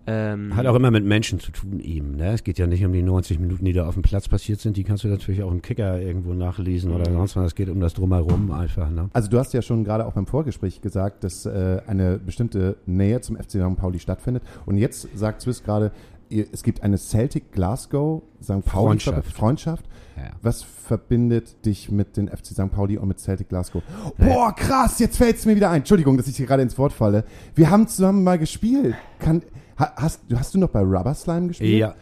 Ähm, 0.07 0.57
Hat 0.57 0.67
auch 0.67 0.75
immer 0.75 0.91
mit 0.91 1.05
Menschen 1.05 1.39
zu 1.39 1.53
tun 1.53 1.79
eben. 1.79 2.17
Ne? 2.17 2.33
Es 2.33 2.43
geht 2.43 2.59
ja 2.59 2.67
nicht 2.67 2.85
um 2.85 2.93
die 2.93 3.03
90 3.03 3.39
Minuten, 3.39 3.65
die 3.65 3.73
da 3.73 3.87
auf 3.87 3.95
dem 3.95 4.03
Platz 4.03 4.29
passiert 4.29 4.61
sind. 4.61 4.77
Die 4.77 4.85
kannst 4.85 5.05
du 5.05 5.09
natürlich 5.09 5.43
auch 5.43 5.51
im 5.53 5.63
Kicker 5.63 6.01
irgendwo 6.01 6.35
nachlesen 6.35 6.93
oder 6.93 7.11
sonst 7.11 7.37
was. 7.37 7.47
Es 7.47 7.55
geht 7.55 7.69
um 7.69 7.81
das 7.81 7.95
Drumherum 7.95 8.51
einfach. 8.51 8.91
Ne? 8.91 9.11
Also 9.13 9.29
du 9.31 9.39
hast 9.39 9.53
ja 9.55 9.63
schon 9.63 9.85
gerade 9.85 10.07
auch 10.07 10.15
beim 10.15 10.27
Vorgespräch 10.27 10.81
gesagt, 10.81 11.23
dass 11.23 11.47
äh, 11.47 11.81
eine 11.87 12.19
bestimmte 12.19 12.77
Nähe 12.87 13.21
zum 13.21 13.37
FC 13.37 13.53
St. 13.53 13.77
Pauli 13.77 14.01
stattfindet. 14.01 14.43
Und 14.67 14.77
jetzt 14.77 15.09
sagt 15.15 15.43
Swiss 15.43 15.63
gerade, 15.63 15.93
es 16.31 16.63
gibt 16.63 16.83
eine 16.83 16.97
Celtic 16.97 17.53
Glasgow 17.53 18.23
St. 18.43 18.65
Pauli 18.65 18.99
Freundschaft. 18.99 19.33
Freundschaft. 19.33 19.85
Ja. 20.17 20.31
Was 20.43 20.63
verbindet 20.63 21.65
dich 21.65 21.91
mit 21.91 22.17
den 22.17 22.29
FC 22.29 22.47
St. 22.47 22.71
Pauli 22.71 22.99
und 22.99 23.09
mit 23.09 23.21
Celtic 23.21 23.49
Glasgow? 23.49 23.83
Boah, 24.19 24.55
krass, 24.55 24.99
jetzt 24.99 25.17
fällt 25.17 25.37
es 25.37 25.47
mir 25.47 25.57
wieder 25.57 25.71
ein. 25.71 25.79
Entschuldigung, 25.79 26.17
dass 26.17 26.27
ich 26.27 26.37
hier 26.37 26.47
gerade 26.47 26.63
ins 26.63 26.77
Wort 26.79 26.93
falle. 26.93 27.25
Wir 27.55 27.71
haben 27.71 27.87
zusammen 27.87 28.25
mal 28.25 28.39
gespielt. 28.39 28.95
Kann, 29.19 29.43
hast, 29.77 30.21
hast 30.35 30.55
du 30.55 30.59
noch 30.59 30.69
bei 30.69 30.81
Rubber 30.81 31.15
Slime 31.15 31.49
gespielt? 31.49 31.79
Ja, 31.81 31.95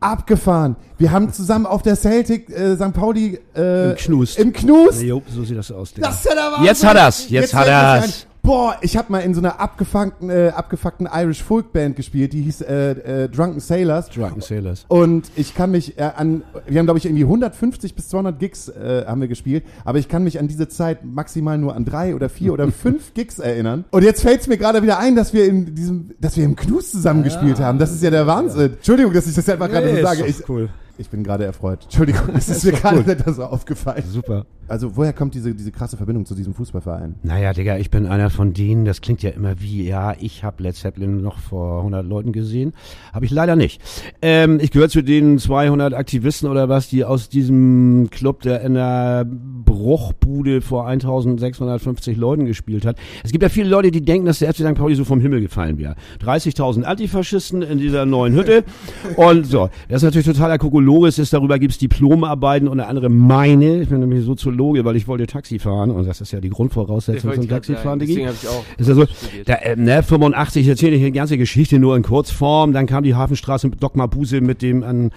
Abgefahren. 0.00 0.76
Wir 0.98 1.10
haben 1.12 1.32
zusammen 1.32 1.66
auf 1.66 1.82
der 1.82 1.96
Celtic 1.96 2.48
äh, 2.50 2.76
St. 2.76 2.92
Pauli 2.92 3.40
äh, 3.54 3.90
Im 3.90 3.96
Knust. 3.96 4.38
Im 4.38 4.52
Knust. 4.52 5.02
jo, 5.02 5.22
so 5.28 5.44
sieht 5.44 5.58
das 5.58 5.70
aus. 5.70 5.92
Digga. 5.92 6.08
Das 6.08 6.16
ist 6.18 6.24
ja 6.24 6.34
der 6.34 6.44
Wahnsinn. 6.44 6.64
Jetzt 6.64 6.84
hat 6.84 6.96
er's, 6.96 7.30
jetzt 7.30 7.54
hat 7.54 7.64
fällt 7.66 7.76
mir's 7.76 8.04
er's. 8.04 8.26
Boah, 8.44 8.76
ich 8.80 8.96
habe 8.96 9.12
mal 9.12 9.20
in 9.20 9.34
so 9.34 9.40
einer 9.40 9.60
abgefuckten, 9.60 10.28
äh, 10.28 10.48
abgefuckten 10.48 11.08
Irish 11.12 11.44
Folk 11.44 11.72
Band 11.72 11.94
gespielt, 11.94 12.32
die 12.32 12.42
hieß 12.42 12.62
äh, 12.62 12.90
äh, 13.24 13.28
Drunken 13.28 13.60
Sailors. 13.60 14.08
Drunken 14.10 14.40
Sailors. 14.40 14.84
Und 14.88 15.30
ich 15.36 15.54
kann 15.54 15.70
mich 15.70 15.96
äh, 15.96 16.02
an, 16.16 16.42
wir 16.66 16.80
haben 16.80 16.86
glaube 16.86 16.98
ich 16.98 17.04
irgendwie 17.06 17.22
150 17.22 17.94
bis 17.94 18.08
200 18.08 18.40
Gigs 18.40 18.68
äh, 18.68 19.04
haben 19.06 19.20
wir 19.20 19.28
gespielt, 19.28 19.64
aber 19.84 20.00
ich 20.00 20.08
kann 20.08 20.24
mich 20.24 20.40
an 20.40 20.48
diese 20.48 20.66
Zeit 20.66 21.04
maximal 21.04 21.56
nur 21.56 21.76
an 21.76 21.84
drei 21.84 22.16
oder 22.16 22.28
vier 22.28 22.52
oder 22.52 22.66
fünf 22.72 23.14
Gigs 23.14 23.38
erinnern. 23.38 23.84
Und 23.92 24.02
jetzt 24.02 24.22
fällt 24.22 24.40
es 24.40 24.48
mir 24.48 24.58
gerade 24.58 24.82
wieder 24.82 24.98
ein, 24.98 25.14
dass 25.14 25.32
wir 25.32 25.44
in 25.44 25.76
diesem, 25.76 26.10
dass 26.20 26.36
wir 26.36 26.44
im 26.44 26.56
Knus 26.56 26.90
zusammen 26.90 27.22
gespielt 27.22 27.60
haben. 27.60 27.78
Das 27.78 27.92
ist 27.92 28.02
ja 28.02 28.10
der 28.10 28.26
Wahnsinn. 28.26 28.72
Entschuldigung, 28.72 29.12
dass 29.12 29.28
ich 29.28 29.36
das 29.36 29.48
einfach 29.48 29.68
gerade 29.68 29.86
Nee, 29.86 29.92
so 29.92 29.98
ist 29.98 30.04
sage. 30.04 30.18
doch 30.20 30.26
Ich, 30.26 30.48
cool. 30.48 30.68
Ich 30.98 31.08
bin 31.08 31.24
gerade 31.24 31.44
erfreut. 31.44 31.80
Entschuldigung, 31.84 32.34
es 32.34 32.48
ist 32.48 32.64
mir 32.64 32.72
gerade 32.72 33.02
nicht 33.02 33.24
so 33.34 33.44
aufgefallen. 33.44 34.04
Super. 34.06 34.46
Also 34.68 34.96
woher 34.96 35.12
kommt 35.12 35.34
diese, 35.34 35.54
diese 35.54 35.72
krasse 35.72 35.96
Verbindung 35.96 36.24
zu 36.24 36.34
diesem 36.34 36.54
Fußballverein? 36.54 37.16
Naja, 37.22 37.52
Digga, 37.52 37.76
ich 37.76 37.90
bin 37.90 38.06
einer 38.06 38.30
von 38.30 38.54
denen, 38.54 38.84
das 38.84 39.00
klingt 39.00 39.22
ja 39.22 39.30
immer 39.30 39.60
wie, 39.60 39.86
ja, 39.86 40.14
ich 40.18 40.44
habe 40.44 40.62
Led 40.62 40.76
Zeppelin 40.76 41.20
noch 41.20 41.38
vor 41.38 41.78
100 41.78 42.06
Leuten 42.06 42.32
gesehen. 42.32 42.72
Habe 43.12 43.24
ich 43.24 43.32
leider 43.32 43.56
nicht. 43.56 43.82
Ähm, 44.22 44.60
ich 44.62 44.70
gehöre 44.70 44.88
zu 44.88 45.02
den 45.02 45.38
200 45.38 45.92
Aktivisten 45.94 46.48
oder 46.48 46.68
was, 46.68 46.88
die 46.88 47.04
aus 47.04 47.28
diesem 47.28 48.08
Club, 48.10 48.40
der 48.42 48.62
in 48.62 48.74
der 48.74 49.26
Bruchbude 49.26 50.60
vor 50.62 50.86
1650 50.86 52.16
Leuten 52.16 52.46
gespielt 52.46 52.86
hat. 52.86 52.96
Es 53.24 53.32
gibt 53.32 53.42
ja 53.42 53.48
viele 53.48 53.68
Leute, 53.68 53.90
die 53.90 54.02
denken, 54.02 54.26
dass 54.26 54.38
der 54.38 54.54
FC 54.54 54.60
St. 54.60 54.74
Pauli 54.74 54.94
so 54.94 55.04
vom 55.04 55.20
Himmel 55.20 55.40
gefallen 55.40 55.76
wäre. 55.76 55.96
30.000 56.24 56.84
Antifaschisten 56.84 57.62
in 57.62 57.78
dieser 57.78 58.06
neuen 58.06 58.34
Hütte. 58.34 58.64
Und 59.16 59.44
so, 59.44 59.68
das 59.88 59.98
ist 59.98 60.04
natürlich 60.04 60.26
totaler 60.26 60.58
Kokolores. 60.82 61.18
Ist, 61.18 61.32
darüber 61.32 61.58
gibt's 61.58 61.78
Diplomarbeiten, 61.78 62.68
unter 62.68 62.88
anderem 62.88 63.16
meine. 63.16 63.82
Ich 63.82 63.88
bin 63.88 64.00
nämlich 64.00 64.24
Soziologe, 64.24 64.84
weil 64.84 64.96
ich 64.96 65.08
wollte 65.08 65.26
Taxi 65.26 65.58
fahren. 65.58 65.90
Und 65.90 66.06
das 66.06 66.20
ist 66.20 66.32
ja 66.32 66.40
die 66.40 66.50
Grundvoraussetzung 66.50 67.34
zum 67.34 67.48
Taxifahren, 67.48 68.00
auch 68.00 68.64
Ist 68.78 68.88
ja 68.88 68.94
so, 68.94 69.06
da, 69.44 69.54
äh, 69.54 69.76
ne, 69.76 70.02
85 70.02 70.66
erzähle 70.68 70.96
ich 70.96 71.02
die 71.02 71.12
ganze 71.12 71.38
Geschichte 71.38 71.78
nur 71.78 71.96
in 71.96 72.02
Kurzform. 72.02 72.72
Dann 72.72 72.86
kam 72.86 73.04
die 73.04 73.14
Hafenstraße 73.14 73.68
mit 73.68 73.82
Doc 73.82 73.96
Mabuse 73.96 74.40
mit 74.40 74.62
dem 74.62 74.82
an 74.82 75.10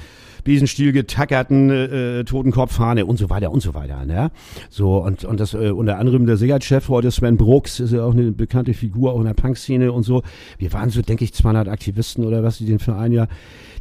Besenstiel 0.46 0.94
getackerten 0.94 1.70
äh, 1.70 2.24
Totenkopffahne 2.24 3.06
und 3.06 3.18
so 3.18 3.30
weiter 3.30 3.52
und 3.52 3.62
so 3.62 3.74
weiter. 3.74 4.06
Ne? 4.06 4.32
So 4.70 4.98
und 5.04 5.26
und 5.26 5.42
das 5.42 5.54
äh, 5.54 5.72
unter 5.72 5.98
anderem 5.98 6.26
der 6.26 6.38
Sicherheitschef 6.38 6.88
heute 6.88 7.12
Sven 7.12 7.36
Brooks 7.36 7.82
ist 7.82 7.92
ja 7.92 8.06
auch 8.06 8.14
eine 8.14 8.32
bekannte 8.32 8.74
Figur 8.74 9.12
auch 9.12 9.20
in 9.20 9.26
der 9.26 9.34
Punkszene 9.34 9.92
und 9.92 10.04
so. 10.04 10.24
Wir 10.58 10.72
waren 10.72 10.90
so 10.90 11.02
denke 11.02 11.26
ich 11.26 11.34
200 11.34 11.68
Aktivisten 11.68 12.24
oder 12.24 12.42
was 12.44 12.60
die 12.60 12.66
den 12.66 12.80
Verein 12.80 13.12
ja 13.12 13.28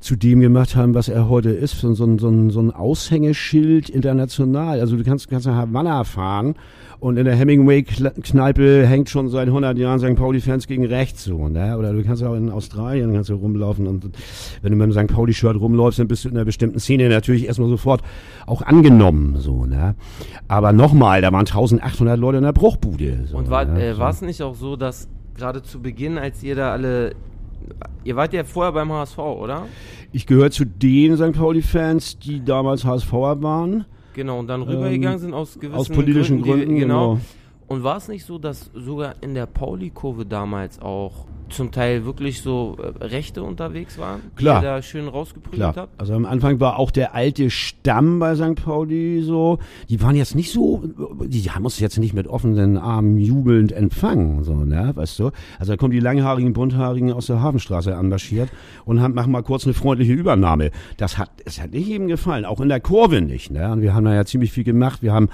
zu 0.01 0.17
dem 0.17 0.41
gemacht 0.41 0.75
haben, 0.75 0.95
was 0.95 1.09
er 1.09 1.29
heute 1.29 1.51
ist, 1.51 1.79
so, 1.81 1.95
so, 1.95 2.05
ein- 2.05 2.19
so, 2.19 2.51
so 2.51 2.61
ein 2.61 2.71
Aushängeschild 2.71 3.89
international. 3.89 4.81
Also 4.81 4.97
du 4.97 5.05
kannst 5.05 5.29
kannst 5.29 5.47
nach 5.47 5.55
Havanna 5.55 6.05
fahren 6.05 6.55
und 7.05 7.19
in 7.19 7.27
der 7.27 7.37
Hemingway-Kneipe 7.37 8.87
hängt 8.87 9.11
schon 9.11 9.29
seit 9.29 9.49
100 9.49 9.77
Jahren 9.77 9.99
St. 9.99 10.17
Pauli-Fans 10.17 10.67
gegen 10.67 10.87
rechts 10.87 11.25
so, 11.25 11.51
ne? 11.51 11.77
Oder 11.77 11.93
du 11.93 12.03
kannst 12.03 12.23
auch 12.23 12.35
in 12.35 12.49
Australien 12.49 13.13
kannst 13.13 13.29
du 13.29 13.35
rumlaufen 13.35 13.87
und 13.87 14.05
wenn 14.63 14.73
du 14.73 14.79
mit 14.79 14.97
einem 14.97 15.09
St. 15.09 15.15
Pauli-Shirt 15.15 15.55
rumläufst, 15.55 15.99
dann 15.99 16.09
bist 16.09 16.25
du 16.25 16.31
in 16.31 16.37
einer 16.37 16.47
bestimmten 16.47 16.81
Szene 16.81 17.11
natürlich 17.11 17.45
erstmal 17.45 17.69
sofort 17.69 18.01
auch 18.47 18.63
angenommen, 18.63 19.37
so, 19.37 19.67
ne? 19.67 19.97
Aber 20.49 20.73
nochmal, 20.73 21.21
da 21.21 21.31
waren 21.31 21.41
1800 21.41 22.19
Leute 22.19 22.39
in 22.39 22.45
der 22.45 22.55
Bruchbude. 22.55 23.27
So, 23.27 23.37
Und 23.37 23.51
war 23.51 23.67
ne? 23.67 23.83
äh, 23.83 23.91
es 23.91 24.23
nicht 24.23 24.41
auch 24.41 24.55
so, 24.55 24.77
dass 24.77 25.07
gerade 25.37 25.63
zu 25.63 25.83
Beginn, 25.83 26.17
als 26.17 26.43
ihr 26.43 26.57
da 26.57 26.73
alle. 26.73 27.17
Ihr 28.03 28.17
wart 28.17 28.33
ja 28.33 28.45
vorher 28.45 28.73
beim 28.73 28.91
HSV, 28.91 29.19
oder? 29.19 29.67
Ich 30.11 30.25
gehöre 30.25 30.51
zu 30.51 30.65
den 30.65 31.19
St. 31.19 31.33
Pauli-Fans, 31.33 32.19
die 32.19 32.43
damals 32.43 32.87
HSVer 32.87 33.43
waren. 33.43 33.85
Genau, 34.15 34.39
und 34.39 34.47
dann 34.47 34.63
rübergegangen 34.63 35.19
sind 35.19 35.35
aus 35.35 35.55
gewissen 35.55 35.73
Ähm, 35.73 35.79
Aus 35.79 35.89
politischen 35.89 36.43
Gründen, 36.43 36.75
die, 36.75 36.81
genau. 36.81 37.21
Und 37.75 37.83
war 37.83 37.97
es 37.97 38.07
nicht 38.07 38.25
so, 38.25 38.39
dass 38.39 38.71
sogar 38.73 39.17
in 39.21 39.35
der 39.35 39.47
Pauli-Kurve 39.47 40.27
damals 40.27 40.81
auch 40.81 41.27
zum 41.49 41.73
Teil 41.73 42.05
wirklich 42.05 42.41
so 42.41 42.77
äh, 42.79 43.05
Rechte 43.05 43.43
unterwegs 43.43 43.99
waren, 43.99 44.23
Klar. 44.37 44.61
die 44.61 44.67
ihr 44.67 44.71
da 44.71 44.83
schön 44.83 45.09
rausgeprügelt 45.09 45.73
Klar. 45.73 45.77
habt? 45.77 46.01
Also 46.01 46.15
am 46.15 46.25
Anfang 46.25 46.61
war 46.61 46.79
auch 46.79 46.91
der 46.93 47.15
alte 47.15 47.51
Stamm 47.51 48.19
bei 48.19 48.35
St. 48.37 48.55
Pauli 48.55 49.23
so. 49.23 49.59
Die 49.89 50.01
waren 50.01 50.15
jetzt 50.15 50.35
nicht 50.35 50.53
so, 50.53 50.85
die 51.25 51.51
haben 51.51 51.65
uns 51.65 51.81
jetzt 51.81 51.99
nicht 51.99 52.15
mit 52.15 52.29
offenen 52.29 52.79
Armen 52.79 53.19
jubelnd 53.19 53.73
empfangen, 53.73 54.45
so, 54.45 54.55
ne, 54.55 54.93
weißt 54.95 55.19
du? 55.19 55.31
Also 55.59 55.73
da 55.73 55.77
kommen 55.77 55.93
die 55.93 56.01
langhaarigen, 56.01 56.53
bunthaarigen 56.53 57.13
aus 57.13 57.27
der 57.27 57.43
Hafenstraße 57.43 57.95
anmarschiert 57.97 58.51
und 58.85 59.01
haben, 59.01 59.15
machen 59.15 59.33
mal 59.33 59.43
kurz 59.43 59.65
eine 59.65 59.75
freundliche 59.75 60.13
Übernahme. 60.13 60.71
Das 60.97 61.19
hat, 61.19 61.31
es 61.45 61.61
hat 61.61 61.73
nicht 61.73 61.89
jedem 61.89 62.07
gefallen, 62.09 62.45
auch 62.45 62.61
in 62.61 62.69
der 62.69 62.81
Kurve 62.81 63.21
nicht, 63.21 63.51
ne? 63.51 63.73
Und 63.73 63.83
wir 63.83 63.95
haben 63.95 64.05
da 64.05 64.15
ja 64.15 64.25
ziemlich 64.25 64.53
viel 64.53 64.65
gemacht. 64.65 65.03
Wir 65.03 65.13
haben 65.13 65.29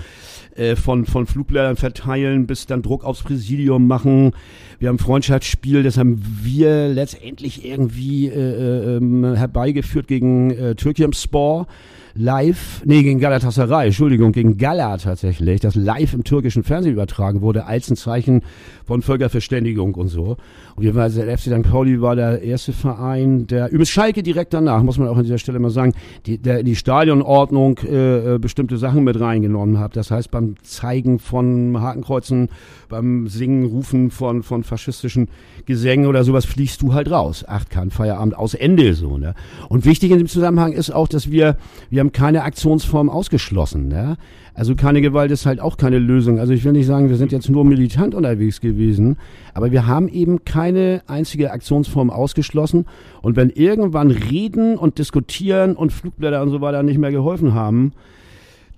äh, 0.57 0.77
von, 0.77 1.07
von 1.07 1.27
Flugblättern 1.27 1.77
verteilen 1.77 2.47
bis 2.47 2.67
dann 2.67 2.83
Druck 2.83 3.05
aufs 3.05 3.23
Präsidium 3.23 3.87
machen. 3.87 4.33
Wir 4.79 4.89
haben 4.89 4.99
Freundschaftsspiel, 4.99 5.83
das 5.83 5.99
haben 5.99 6.21
wir 6.43 6.89
letztendlich 6.89 7.65
irgendwie 7.65 8.29
äh, 8.29 8.33
äh, 8.33 8.97
ähm, 8.97 9.35
herbeigeführt 9.35 10.09
gegen 10.09 10.51
äh, 10.51 10.75
Türkimspor 10.75 11.67
live, 12.15 12.83
nee, 12.85 13.03
gegen 13.03 13.21
Galatasaray, 13.21 13.87
Entschuldigung, 13.87 14.33
gegen 14.33 14.57
Gala 14.59 14.97
tatsächlich, 14.99 15.61
das 15.61 15.75
live 15.75 16.15
im 16.15 16.25
türkischen 16.25 16.65
Fernsehen 16.65 16.93
übertragen 16.93 17.41
wurde, 17.41 17.67
als 17.67 17.91
ein 17.91 17.97
Zeichen 17.97 18.43
von 18.91 19.03
Völkerverständigung 19.03 19.95
und 19.95 20.09
so. 20.09 20.37
Und 20.75 20.83
wir 20.83 20.97
waren, 20.97 21.15
der 21.15 21.39
FC 21.39 21.45
St. 21.45 21.63
Pauli 21.63 22.03
war 22.03 22.17
der 22.17 22.43
erste 22.43 22.73
Verein, 22.73 23.47
der, 23.47 23.69
übrigens 23.69 23.91
Schalke 23.91 24.25
direkt 24.25 24.53
danach, 24.53 24.83
muss 24.83 24.99
man 24.99 25.07
auch 25.07 25.17
an 25.17 25.23
dieser 25.23 25.39
Stelle 25.39 25.61
mal 25.61 25.71
sagen, 25.71 25.93
die, 26.27 26.39
der 26.39 26.59
in 26.59 26.67
die 26.67 26.75
Stadionordnung 26.75 27.79
äh, 27.85 28.35
äh, 28.35 28.39
bestimmte 28.41 28.79
Sachen 28.79 29.05
mit 29.05 29.21
reingenommen 29.21 29.79
hat. 29.79 29.95
Das 29.95 30.11
heißt, 30.11 30.33
beim 30.33 30.57
Zeigen 30.65 31.21
von 31.21 31.81
Hakenkreuzen, 31.81 32.49
beim 32.89 33.29
Singen, 33.29 33.67
Rufen 33.67 34.11
von, 34.11 34.43
von 34.43 34.65
faschistischen 34.65 35.29
Gesängen 35.67 36.07
oder 36.07 36.25
sowas 36.25 36.45
fliegst 36.45 36.83
du 36.83 36.93
halt 36.93 37.13
raus. 37.13 37.45
Achtkant, 37.47 37.93
Feierabend, 37.93 38.37
aus 38.37 38.55
Ende 38.55 38.95
so, 38.95 39.19
ne? 39.19 39.37
Und 39.69 39.85
wichtig 39.85 40.11
in 40.11 40.19
dem 40.19 40.27
Zusammenhang 40.27 40.73
ist 40.73 40.91
auch, 40.91 41.07
dass 41.07 41.31
wir, 41.31 41.57
wir 41.91 42.01
haben 42.01 42.11
keine 42.11 42.43
Aktionsform 42.43 43.09
ausgeschlossen, 43.09 43.87
ne? 43.87 44.17
Also 44.55 44.75
keine 44.75 45.01
Gewalt 45.01 45.31
ist 45.31 45.47
halt 45.47 45.61
auch 45.61 45.77
keine 45.77 45.99
Lösung. 45.99 46.39
Also 46.39 46.53
ich 46.53 46.65
will 46.65 46.73
nicht 46.73 46.87
sagen, 46.87 47.09
wir 47.09 47.17
sind 47.17 47.33
jetzt 47.33 47.49
nur 47.49 47.65
militant 47.65 48.15
unterwegs 48.15 48.61
gewesen, 48.61 49.17
aber 49.55 49.73
wir 49.73 49.87
haben 49.87 50.09
eben 50.09 50.45
keine 50.45 51.03
einzige 51.07 51.53
Aktionsform 51.53 52.11
ausgeschlossen. 52.11 52.87
Und 53.23 53.37
wenn 53.37 53.51
irgendwann 53.51 54.11
Reden 54.11 54.77
und 54.77 54.99
Diskutieren 54.99 55.77
und 55.77 55.93
Flugblätter 55.93 56.43
und 56.43 56.51
so 56.51 56.61
weiter 56.61 56.83
nicht 56.83 56.99
mehr 56.99 57.13
geholfen 57.13 57.55
haben, 57.55 57.93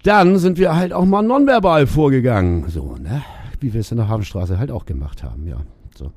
dann 0.02 0.38
sind 0.38 0.58
wir 0.58 0.74
halt 0.76 0.92
auch 0.92 1.04
mal 1.04 1.22
nonverbal 1.22 1.86
vorgegangen. 1.86 2.68
So, 2.68 2.96
ne? 2.96 3.22
Wie 3.60 3.72
wir 3.72 3.80
es 3.80 3.92
in 3.92 3.98
der 3.98 4.08
Hafenstraße 4.08 4.58
halt 4.58 4.70
auch 4.70 4.86
gemacht 4.86 5.22
haben, 5.22 5.46
ja. 5.46 5.58
So. 5.96 6.12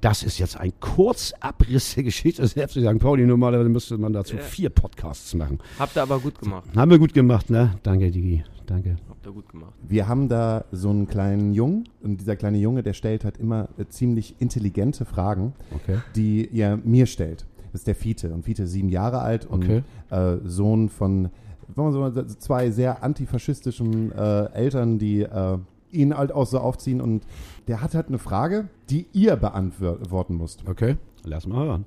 Das 0.00 0.22
ist 0.22 0.38
jetzt 0.38 0.56
ein 0.56 0.72
Kurzabriss 0.80 1.94
der 1.94 2.04
Geschichte 2.04 2.42
des 2.42 2.52
FC 2.52 2.80
St. 2.80 2.98
Pauli. 2.98 3.26
Normalerweise 3.26 3.68
müsste 3.68 3.98
man 3.98 4.12
dazu 4.12 4.36
Ja. 4.36 4.42
vier 4.42 4.70
Podcasts 4.70 5.34
machen. 5.34 5.58
Habt 5.78 5.96
ihr 5.96 6.02
aber 6.02 6.18
gut 6.20 6.38
gemacht. 6.40 6.64
Haben 6.76 6.90
wir 6.90 6.98
gut 6.98 7.14
gemacht, 7.14 7.50
ne? 7.50 7.74
Danke, 7.82 8.10
Digi. 8.10 8.44
Danke. 8.66 8.96
Habt 9.08 9.26
ihr 9.26 9.32
gut 9.32 9.48
gemacht. 9.48 9.72
Wir 9.88 10.08
haben 10.08 10.28
da 10.28 10.64
so 10.72 10.90
einen 10.90 11.06
kleinen 11.08 11.52
Jungen 11.54 11.88
und 12.02 12.20
dieser 12.20 12.36
kleine 12.36 12.58
Junge, 12.58 12.82
der 12.82 12.92
stellt 12.92 13.24
halt 13.24 13.38
immer 13.38 13.68
äh, 13.78 13.86
ziemlich 13.88 14.34
intelligente 14.38 15.04
Fragen, 15.04 15.54
Okay. 15.74 15.98
die 16.14 16.48
er 16.54 16.76
mir 16.76 17.06
stellt. 17.06 17.46
Das 17.72 17.80
ist 17.82 17.86
der 17.86 17.94
Fiete 17.94 18.32
und 18.32 18.44
Fiete 18.44 18.64
ist 18.64 18.72
sieben 18.72 18.88
Jahre 18.90 19.20
alt 19.20 19.46
und 19.46 19.64
Okay. 19.64 19.82
äh, 20.10 20.36
Sohn 20.44 20.88
von 20.88 21.30
sagen 21.76 21.92
so, 21.92 22.22
zwei 22.38 22.70
sehr 22.70 23.02
antifaschistischen 23.02 24.10
äh, 24.12 24.44
Eltern, 24.52 24.98
die 24.98 25.20
äh, 25.22 25.58
ihn 25.90 26.16
halt 26.16 26.32
auch 26.32 26.46
so 26.46 26.58
aufziehen 26.60 27.00
und 27.00 27.22
der 27.68 27.82
hat 27.82 27.94
halt 27.94 28.08
eine 28.08 28.18
Frage, 28.18 28.68
die 28.90 29.06
ihr 29.12 29.36
beantworten 29.36 30.38
müsst. 30.38 30.66
Okay. 30.66 30.96
Lass 31.24 31.46
mal 31.46 31.66
hören. 31.66 31.84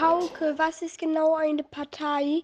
Hauke, 0.00 0.54
was 0.56 0.82
ist 0.82 0.98
genau 0.98 1.36
eine 1.36 1.62
Partei 1.62 2.42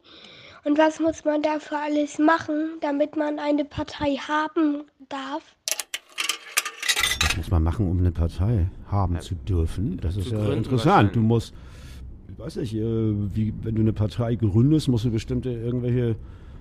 und 0.65 0.79
was 0.79 1.01
muss 1.01 1.25
man 1.25 1.43
dafür 1.43 1.79
alles 1.83 2.19
machen, 2.19 2.79
damit 2.81 3.17
man 3.17 3.39
eine 3.39 3.65
Partei 3.65 4.17
haben 4.17 4.85
darf? 5.09 5.43
Was 7.23 7.37
muss 7.37 7.51
man 7.51 7.63
machen, 7.63 7.91
um 7.91 7.99
eine 7.99 8.13
Partei 8.13 8.69
haben 8.91 9.21
zu 9.21 9.35
dürfen? 9.35 9.99
Das 10.01 10.17
ist 10.17 10.29
zu 10.29 10.35
ja 10.35 10.41
gründen 10.41 10.59
interessant. 10.59 11.17
Du 11.17 11.21
musst, 11.21 11.55
ich 12.31 12.39
weiß 12.39 12.57
nicht, 12.57 12.75
äh, 12.75 13.35
wie, 13.35 13.53
wenn 13.63 13.75
du 13.75 13.81
eine 13.81 13.93
Partei 13.93 14.37
gründest, 14.37 14.89
musst 14.89 15.05
du 15.05 15.11
bestimmte 15.11 15.51
irgendwelche 15.51 16.17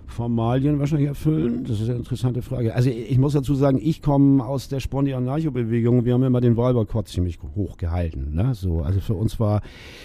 Formalien 0.10 0.80
wahrscheinlich 0.80 1.08
erfüllen? 1.08 1.63
Das 1.67 1.80
ist 1.80 1.89
eine 1.89 2.00
interessante 2.00 2.41
Frage. 2.41 2.76
Also 2.76 2.89
ich, 2.89 3.17
muss 3.17 3.34
dazu 3.34 3.56
sagen, 3.56 3.80
ich 3.82 4.02
komme 4.02 4.43
aus 4.43 4.67
der 4.67 4.80
Sponti-Anarcho-Bewegung. 4.80 6.06
Wir 6.06 6.13
haben 6.13 6.24
immer 6.24 6.41
den 6.41 6.58
Wahlboykott 6.58 7.08
ziemlich 7.08 7.39
hoch 7.56 7.78
gehalten. 7.78 8.34
Ne? 8.34 8.54
So, 8.54 8.82
also 8.82 9.00
für 9.00 9.13
uns 9.13 9.39
war, 9.39 9.62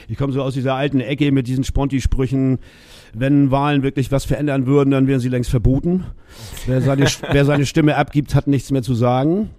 ich 0.08 0.16
komme 0.16 0.32
so 0.32 0.42
aus 0.42 0.54
dieser 0.54 0.74
alten 0.74 1.00
Ecke 1.00 1.32
mit 1.32 1.46
diesen 1.46 1.64
Sponti-Sprüchen, 1.64 2.58
wenn 3.14 3.50
Wahlen 3.50 3.82
wirklich 3.82 4.12
was 4.12 4.24
verändern 4.24 4.66
würden, 4.66 4.90
dann 4.90 5.06
wären 5.06 5.20
sie 5.20 5.28
längst 5.28 5.50
verboten. 5.50 6.04
Wer 6.66 6.80
seine, 6.80 7.06
wer 7.30 7.44
seine 7.44 7.66
Stimme 7.66 7.96
abgibt, 7.96 8.34
hat 8.34 8.46
nichts 8.46 8.70
mehr 8.70 8.82
zu 8.82 8.94
sagen. 8.94 9.50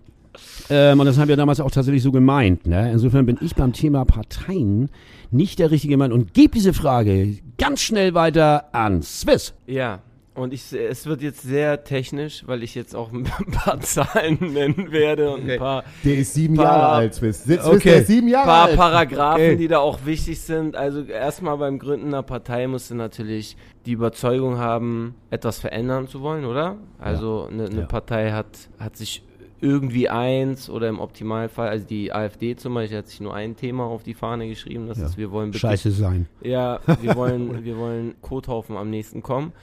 Ähm, 0.69 0.99
und 0.99 1.05
das 1.05 1.17
haben 1.17 1.27
wir 1.27 1.38
damals 1.38 1.60
auch 1.60 1.71
tatsächlich 1.71 2.03
so 2.03 2.12
gemeint. 2.12 2.65
Ne? 2.67 2.91
Insofern 2.91 3.25
bin 3.25 3.38
ich 3.41 3.55
beim 3.55 3.73
Thema 3.73 4.05
Parteien 4.05 4.89
nicht 5.31 5.60
der 5.60 5.71
richtige 5.71 5.97
Mann 5.97 6.12
und 6.12 6.34
gebe 6.34 6.53
diese 6.53 6.73
Frage 6.73 7.38
ganz 7.58 7.81
schnell 7.81 8.13
weiter 8.13 8.73
an 8.73 9.01
Swiss. 9.01 9.53
Ja, 9.67 9.99
und 10.35 10.53
ich, 10.53 10.71
es 10.73 11.05
wird 11.05 11.21
jetzt 11.21 11.41
sehr 11.41 11.83
technisch, 11.83 12.43
weil 12.45 12.61
ich 12.61 12.75
jetzt 12.75 12.95
auch 12.95 13.11
ein 13.13 13.23
paar 13.23 13.79
Zahlen 13.79 14.37
nennen 14.53 14.91
werde 14.91 15.31
und 15.33 15.49
ein 15.49 15.57
paar, 15.57 15.83
Der 16.03 16.15
ist 16.17 16.33
sieben 16.33 16.55
Paar- 16.55 16.65
Jahre 16.65 16.87
alt, 16.89 17.13
Swiss. 17.15 17.43
Swiss, 17.43 17.63
Okay. 17.65 17.79
der 17.89 18.01
ist 18.01 18.07
sieben 18.07 18.27
Jahre 18.27 18.45
paar 18.45 18.65
alt. 18.65 18.75
Paragraphen, 18.75 19.41
Okay. 19.45 19.55
die 19.55 19.67
da 19.67 19.79
auch 19.79 20.05
wichtig 20.05 20.39
sind. 20.41 20.75
Also 20.75 21.01
erstmal 21.03 21.57
beim 21.57 21.79
Gründen 21.79 22.07
einer 22.07 22.21
Partei 22.23 22.67
musst 22.67 22.91
du 22.91 22.95
natürlich 22.95 23.57
die 23.85 23.93
Überzeugung 23.93 24.57
haben, 24.57 25.15
etwas 25.29 25.59
verändern 25.59 26.07
zu 26.07 26.21
wollen, 26.21 26.45
oder? 26.45 26.77
Also 26.99 27.47
eine, 27.51 27.65
eine 27.65 27.79
Ja. 27.81 27.85
Partei 27.85 28.31
hat, 28.31 28.47
hat 28.79 28.97
sich 28.97 29.23
irgendwie 29.61 30.09
eins 30.09 30.69
oder 30.69 30.89
im 30.89 30.99
Optimalfall, 30.99 31.69
also 31.69 31.85
die 31.87 32.11
AfD 32.11 32.55
zum 32.57 32.73
Beispiel 32.73 32.97
hat 32.97 33.07
sich 33.07 33.21
nur 33.21 33.33
ein 33.33 33.55
Thema 33.55 33.85
auf 33.85 34.03
die 34.03 34.13
Fahne 34.13 34.47
geschrieben, 34.49 34.87
das 34.87 34.97
Ja. 34.99 35.05
ist, 35.05 35.17
wir 35.17 35.31
wollen 35.31 35.51
bitte 35.51 35.59
Scheiße 35.59 35.91
sein. 35.91 36.27
Ja, 36.41 36.81
wir 37.01 37.15
wollen, 37.15 37.63
wir 37.63 37.77
wollen 37.77 38.15
Kothaufen 38.21 38.75
am 38.75 38.89
nächsten 38.89 39.23
kommen. 39.23 39.53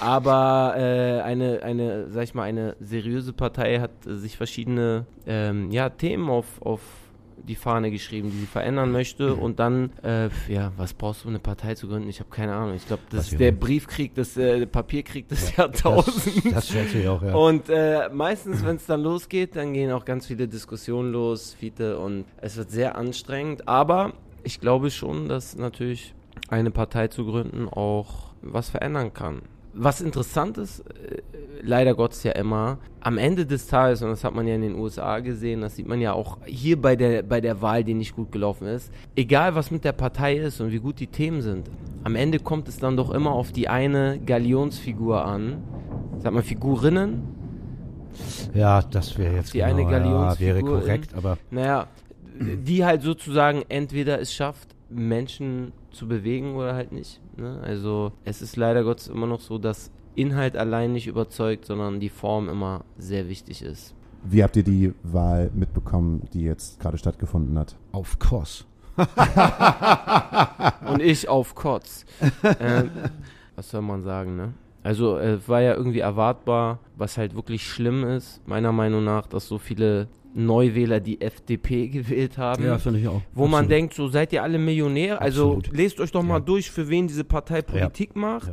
Aber 0.00 0.74
äh, 0.76 1.20
eine, 1.22 1.62
eine, 1.62 2.10
sag 2.10 2.24
ich 2.24 2.34
mal, 2.34 2.42
eine 2.42 2.76
seriöse 2.80 3.32
Partei 3.32 3.78
hat 3.80 4.06
äh, 4.06 4.16
sich 4.16 4.36
verschiedene 4.36 5.06
ähm, 5.26 5.70
ja, 5.70 5.88
Themen 5.90 6.28
auf, 6.28 6.60
auf 6.60 6.80
die 7.36 7.54
Fahne 7.54 7.90
geschrieben, 7.90 8.30
die 8.30 8.38
sie 8.38 8.46
verändern 8.46 8.90
möchte. 8.90 9.34
Und 9.34 9.58
dann, 9.58 9.92
äh, 10.02 10.28
ja, 10.48 10.72
was 10.76 10.94
brauchst 10.94 11.22
du, 11.24 11.28
um 11.28 11.34
eine 11.34 11.38
Partei 11.38 11.74
zu 11.74 11.88
gründen? 11.88 12.08
Ich 12.08 12.20
habe 12.20 12.30
keine 12.30 12.54
Ahnung. 12.54 12.74
Ich 12.74 12.86
glaube, 12.86 13.02
das 13.10 13.18
Was 13.18 13.32
ist 13.32 13.40
der. 13.40 13.52
Briefkrieg, 13.52 14.14
das 14.14 14.36
äh, 14.36 14.66
Papierkrieg 14.66 15.28
des 15.28 15.56
Jahrtausends. 15.56 16.42
Das, 16.44 16.68
das 16.68 16.94
ich 16.94 17.08
auch, 17.08 17.22
ja. 17.22 17.34
Und 17.34 17.68
äh, 17.68 18.08
meistens, 18.12 18.64
wenn 18.64 18.76
es 18.76 18.86
dann 18.86 19.02
losgeht, 19.02 19.56
dann 19.56 19.72
gehen 19.72 19.92
auch 19.92 20.04
ganz 20.04 20.26
viele 20.26 20.48
Diskussionen 20.48 21.12
los, 21.12 21.54
Fiete, 21.54 21.98
und 21.98 22.24
es 22.38 22.56
wird 22.56 22.70
sehr 22.70 22.96
anstrengend. 22.96 23.68
Aber 23.68 24.12
ich 24.42 24.60
glaube 24.60 24.90
schon, 24.90 25.28
dass 25.28 25.56
natürlich 25.56 26.14
eine 26.48 26.70
Partei 26.70 27.08
zu 27.08 27.24
gründen 27.24 27.68
auch 27.68 28.34
was 28.42 28.70
verändern 28.70 29.12
kann. 29.12 29.42
Was 29.78 30.00
interessant 30.00 30.56
ist, 30.56 30.80
äh, 30.80 31.20
leider 31.62 31.94
Gottes 31.94 32.22
ja 32.22 32.32
immer, 32.32 32.78
am 33.00 33.18
Ende 33.18 33.44
des 33.44 33.66
Tages, 33.66 34.00
und 34.02 34.08
das 34.08 34.24
hat 34.24 34.34
man 34.34 34.46
ja 34.46 34.54
in 34.54 34.62
den 34.62 34.74
USA 34.74 35.18
gesehen, 35.20 35.60
das 35.60 35.76
sieht 35.76 35.86
man 35.86 36.00
ja 36.00 36.12
auch 36.14 36.38
hier 36.46 36.80
bei 36.80 36.96
der, 36.96 37.22
bei 37.22 37.40
der 37.42 37.60
Wahl, 37.60 37.84
die 37.84 37.92
nicht 37.94 38.16
gut 38.16 38.32
gelaufen 38.32 38.66
ist, 38.66 38.90
egal 39.16 39.54
was 39.54 39.70
mit 39.70 39.84
der 39.84 39.92
Partei 39.92 40.36
ist 40.36 40.60
und 40.60 40.72
wie 40.72 40.78
gut 40.78 40.98
die 40.98 41.06
Themen 41.08 41.42
sind, 41.42 41.68
am 42.04 42.14
Ende 42.16 42.38
kommt 42.38 42.68
es 42.68 42.78
dann 42.78 42.96
doch 42.96 43.10
immer 43.10 43.32
auf 43.32 43.52
die 43.52 43.68
eine 43.68 44.18
Galionsfigur 44.24 45.24
an. 45.24 45.58
Sag 46.20 46.32
mal, 46.32 46.42
Figurinnen, 46.42 47.22
ja, 48.54 48.80
das 48.80 49.18
wäre 49.18 49.34
jetzt 49.34 49.52
Die 49.52 49.62
eine 49.62 49.84
genau, 49.84 49.90
ja, 49.90 49.98
Galionsfigur 49.98 50.46
wäre 50.54 50.58
in- 50.60 50.66
korrekt, 50.66 51.14
aber 51.14 51.36
Naja, 51.50 51.86
die 52.40 52.84
halt 52.84 53.02
sozusagen 53.02 53.62
entweder 53.68 54.20
es 54.20 54.32
schafft, 54.32 54.74
Menschen 54.88 55.72
zu 55.90 56.06
bewegen 56.08 56.54
oder 56.56 56.74
halt 56.74 56.92
nicht. 56.92 57.20
Ne? 57.38 57.60
Also 57.62 58.12
es 58.24 58.42
ist 58.42 58.56
leider 58.56 58.84
Gottes 58.84 59.08
immer 59.08 59.26
noch 59.26 59.40
so, 59.40 59.58
dass 59.58 59.90
Inhalt 60.14 60.56
allein 60.56 60.92
nicht 60.92 61.06
überzeugt, 61.06 61.66
sondern 61.66 62.00
die 62.00 62.08
Form 62.08 62.48
immer 62.48 62.84
sehr 62.98 63.28
wichtig 63.28 63.62
ist. 63.62 63.94
Wie 64.24 64.42
habt 64.42 64.56
ihr 64.56 64.64
die 64.64 64.92
Wahl 65.02 65.50
mitbekommen, 65.54 66.22
die 66.32 66.42
jetzt 66.42 66.80
gerade 66.80 66.98
stattgefunden 66.98 67.58
hat? 67.58 67.76
auf 67.92 68.18
Kurs. 68.18 68.66
Und 70.86 71.02
ich 71.02 71.28
auf 71.28 71.54
Kotz. 71.54 72.06
ähm, 72.60 72.90
was 73.54 73.70
soll 73.70 73.82
man 73.82 74.02
sagen, 74.02 74.36
ne? 74.36 74.54
Also 74.86 75.18
äh, 75.18 75.38
war 75.48 75.60
ja 75.62 75.74
irgendwie 75.74 75.98
erwartbar, 75.98 76.78
was 76.96 77.18
halt 77.18 77.34
wirklich 77.34 77.64
schlimm 77.66 78.04
ist, 78.04 78.40
meiner 78.46 78.70
Meinung 78.70 79.02
nach, 79.02 79.26
dass 79.26 79.48
so 79.48 79.58
viele 79.58 80.06
Neuwähler 80.32 81.00
die 81.00 81.20
FDP 81.20 81.88
gewählt 81.98 82.38
haben. 82.38 82.64
Ja, 82.64 82.78
finde 82.78 83.00
ich 83.00 83.08
auch. 83.08 83.20
Wo 83.34 83.46
man 83.48 83.64
Absolut. 83.64 83.70
denkt, 83.72 83.94
so 83.94 84.06
seid 84.06 84.32
ihr 84.32 84.44
alle 84.44 84.58
Millionäre. 84.58 85.20
Also 85.20 85.56
Absolut. 85.56 85.76
lest 85.76 85.98
euch 86.00 86.12
doch 86.12 86.22
mal 86.22 86.34
Ja. 86.38 86.40
durch, 86.40 86.70
für 86.70 86.88
wen 86.88 87.08
diese 87.08 87.24
Partei 87.24 87.62
Politik 87.62 88.14
macht. 88.14 88.52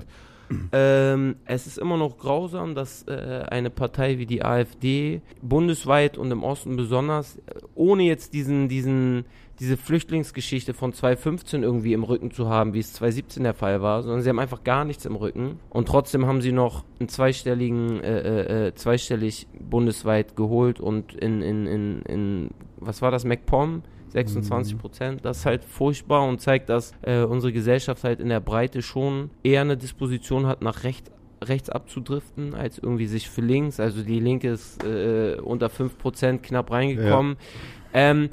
Ähm, 0.72 1.36
es 1.46 1.68
ist 1.68 1.78
immer 1.78 1.98
noch 1.98 2.18
grausam, 2.18 2.76
dass 2.76 3.04
äh, 3.08 3.44
eine 3.50 3.70
Partei 3.70 4.18
wie 4.20 4.26
die 4.26 4.44
AfD 4.44 5.22
bundesweit 5.42 6.18
und 6.18 6.32
im 6.32 6.44
Osten 6.44 6.76
besonders, 6.76 7.38
äh, 7.38 7.42
ohne 7.76 8.04
jetzt 8.04 8.34
diesen, 8.34 8.70
diesen, 8.70 9.26
diese 9.60 9.78
Flüchtlingsgeschichte 9.78 10.74
von 10.74 10.94
2015 10.94 11.64
irgendwie 11.64 11.94
im 11.94 12.04
Rücken 12.04 12.32
zu 12.32 12.50
haben, 12.50 12.74
wie 12.74 12.80
es 12.80 12.94
2017 12.94 13.44
der 13.44 13.54
Fall 13.54 13.82
war, 13.82 14.02
sondern 14.02 14.22
sie 14.22 14.30
haben 14.30 14.40
einfach 14.40 14.64
gar 14.64 14.84
nichts 14.84 15.06
im 15.06 15.16
Rücken. 15.16 15.60
Und 15.70 15.88
trotzdem 15.88 16.26
haben 16.26 16.42
sie 16.42 16.52
noch 16.52 16.84
einen 17.00 17.10
zweistelligen, 17.10 18.02
äh, 18.02 18.20
äh, 18.20 18.68
äh, 18.68 18.76
zweistellig 18.76 19.48
bundesweit 19.60 20.36
geholt 20.36 20.80
und 20.80 21.14
in, 21.14 21.42
in, 21.42 21.68
in, 21.68 22.02
in 22.04 22.50
was 22.78 23.02
war 23.02 23.12
das, 23.12 23.26
MacPom? 23.26 23.84
26 24.10 24.78
Prozent, 24.78 25.26
das 25.26 25.40
ist 25.40 25.46
halt 25.48 25.66
furchtbar 25.66 26.28
und 26.28 26.40
zeigt, 26.40 26.70
dass 26.70 26.94
äh, 27.02 27.24
unsere 27.24 27.52
Gesellschaft 27.52 28.04
halt 28.04 28.20
in 28.20 28.30
der 28.30 28.42
Breite 28.42 28.84
schon 28.84 29.32
eher 29.42 29.62
eine 29.62 29.76
Disposition 29.76 30.46
hat, 30.46 30.62
nach 30.62 30.84
rechts 30.84 31.10
rechts 31.44 31.70
abzudriften, 31.70 32.54
als 32.54 32.78
irgendwie 32.78 33.06
sich 33.06 33.30
für 33.30 33.42
links. 33.42 33.80
Also 33.80 34.02
die 34.04 34.20
Linke 34.20 34.52
ist 34.52 34.84
äh, 34.84 35.38
unter 35.42 35.68
5% 35.68 36.38
knapp 36.38 36.72
reingekommen. 36.72 37.36
Ähm, 37.94 38.30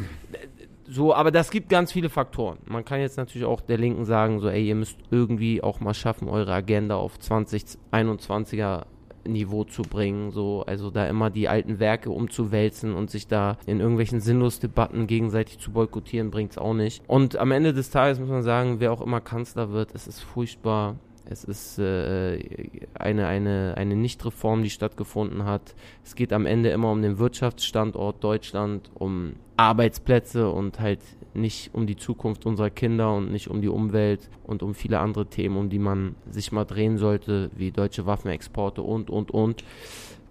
so, 0.90 1.14
aber 1.14 1.30
das 1.30 1.52
gibt 1.52 1.68
ganz 1.68 1.92
viele 1.92 2.08
Faktoren. 2.08 2.58
Man 2.66 2.84
kann 2.84 3.00
jetzt 3.00 3.16
natürlich 3.16 3.46
auch 3.46 3.60
der 3.60 3.78
Linken 3.78 4.04
sagen, 4.04 4.40
so, 4.40 4.48
ey, 4.48 4.66
ihr 4.66 4.74
müsst 4.74 4.98
irgendwie 5.12 5.62
auch 5.62 5.78
mal 5.78 5.94
schaffen, 5.94 6.28
eure 6.28 6.52
Agenda 6.52 6.96
auf 6.96 7.16
2021er 7.18 8.86
Niveau 9.24 9.62
zu 9.64 9.82
bringen, 9.82 10.32
so, 10.32 10.64
also 10.66 10.90
da 10.90 11.06
immer 11.06 11.30
die 11.30 11.48
alten 11.48 11.78
Werke 11.78 12.10
umzuwälzen 12.10 12.94
und 12.94 13.08
sich 13.08 13.28
da 13.28 13.58
in 13.66 13.78
irgendwelchen 13.78 14.20
sinnlos 14.20 14.58
Debatten 14.58 15.06
gegenseitig 15.06 15.58
zu 15.60 15.70
boykottieren, 15.70 16.32
bringt's 16.32 16.58
auch 16.58 16.74
nicht. 16.74 17.04
Und 17.06 17.36
am 17.36 17.52
Ende 17.52 17.72
des 17.72 17.90
Tages 17.90 18.18
muss 18.18 18.28
man 18.28 18.42
sagen, 18.42 18.80
wer 18.80 18.92
auch 18.92 19.00
immer 19.00 19.20
Kanzler 19.20 19.70
wird, 19.70 19.94
es 19.94 20.08
ist 20.08 20.20
furchtbar. 20.20 20.96
Es 21.30 21.44
ist 21.44 21.78
äh, 21.78 22.40
eine, 22.94 23.28
eine, 23.28 23.74
eine 23.76 23.94
Nichtreform, 23.94 24.64
die 24.64 24.70
stattgefunden 24.70 25.44
hat. 25.44 25.76
Es 26.04 26.16
geht 26.16 26.32
am 26.32 26.44
Ende 26.44 26.70
immer 26.70 26.90
um 26.90 27.02
den 27.02 27.18
Wirtschaftsstandort 27.18 28.22
Deutschland, 28.22 28.90
um 28.94 29.34
Arbeitsplätze 29.56 30.50
und 30.50 30.80
halt 30.80 30.98
nicht 31.32 31.72
um 31.72 31.86
die 31.86 31.94
Zukunft 31.96 32.46
unserer 32.46 32.70
Kinder 32.70 33.14
und 33.14 33.30
nicht 33.30 33.48
um 33.48 33.62
die 33.62 33.68
Umwelt 33.68 34.28
und 34.42 34.64
um 34.64 34.74
viele 34.74 34.98
andere 34.98 35.26
Themen, 35.26 35.56
um 35.56 35.70
die 35.70 35.78
man 35.78 36.16
sich 36.30 36.50
mal 36.50 36.64
drehen 36.64 36.98
sollte, 36.98 37.50
wie 37.56 37.70
deutsche 37.70 38.06
Waffenexporte 38.06 38.82
und, 38.82 39.08
und, 39.08 39.30
und. 39.30 39.62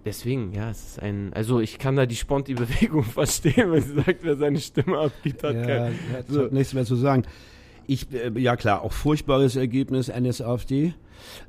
Deswegen, 0.04 0.54
ja, 0.54 0.70
es 0.70 0.86
ist 0.86 1.02
ein, 1.02 1.32
also 1.34 1.60
ich 1.60 1.78
kann 1.78 1.96
da 1.96 2.06
die 2.06 2.16
Sponti-Bewegung 2.16 3.04
verstehen, 3.04 3.72
wenn 3.72 3.82
sie 3.82 3.96
sagt, 3.96 4.20
wer 4.24 4.36
seine 4.36 4.60
Stimme 4.60 4.98
abgibt, 4.98 5.44
hat 5.44 5.56
Ja, 5.56 5.66
kein, 5.66 5.94
so. 6.28 6.48
nichts 6.48 6.74
mehr 6.74 6.86
zu 6.86 6.96
sagen. 6.96 7.24
Ich, 7.90 8.06
äh, 8.14 8.32
ja 8.40 8.56
klar, 8.56 8.84
auch 8.84 8.92
furchtbares 8.94 9.56
Ergebnis 9.56 10.10
NSAFD. 10.10 10.94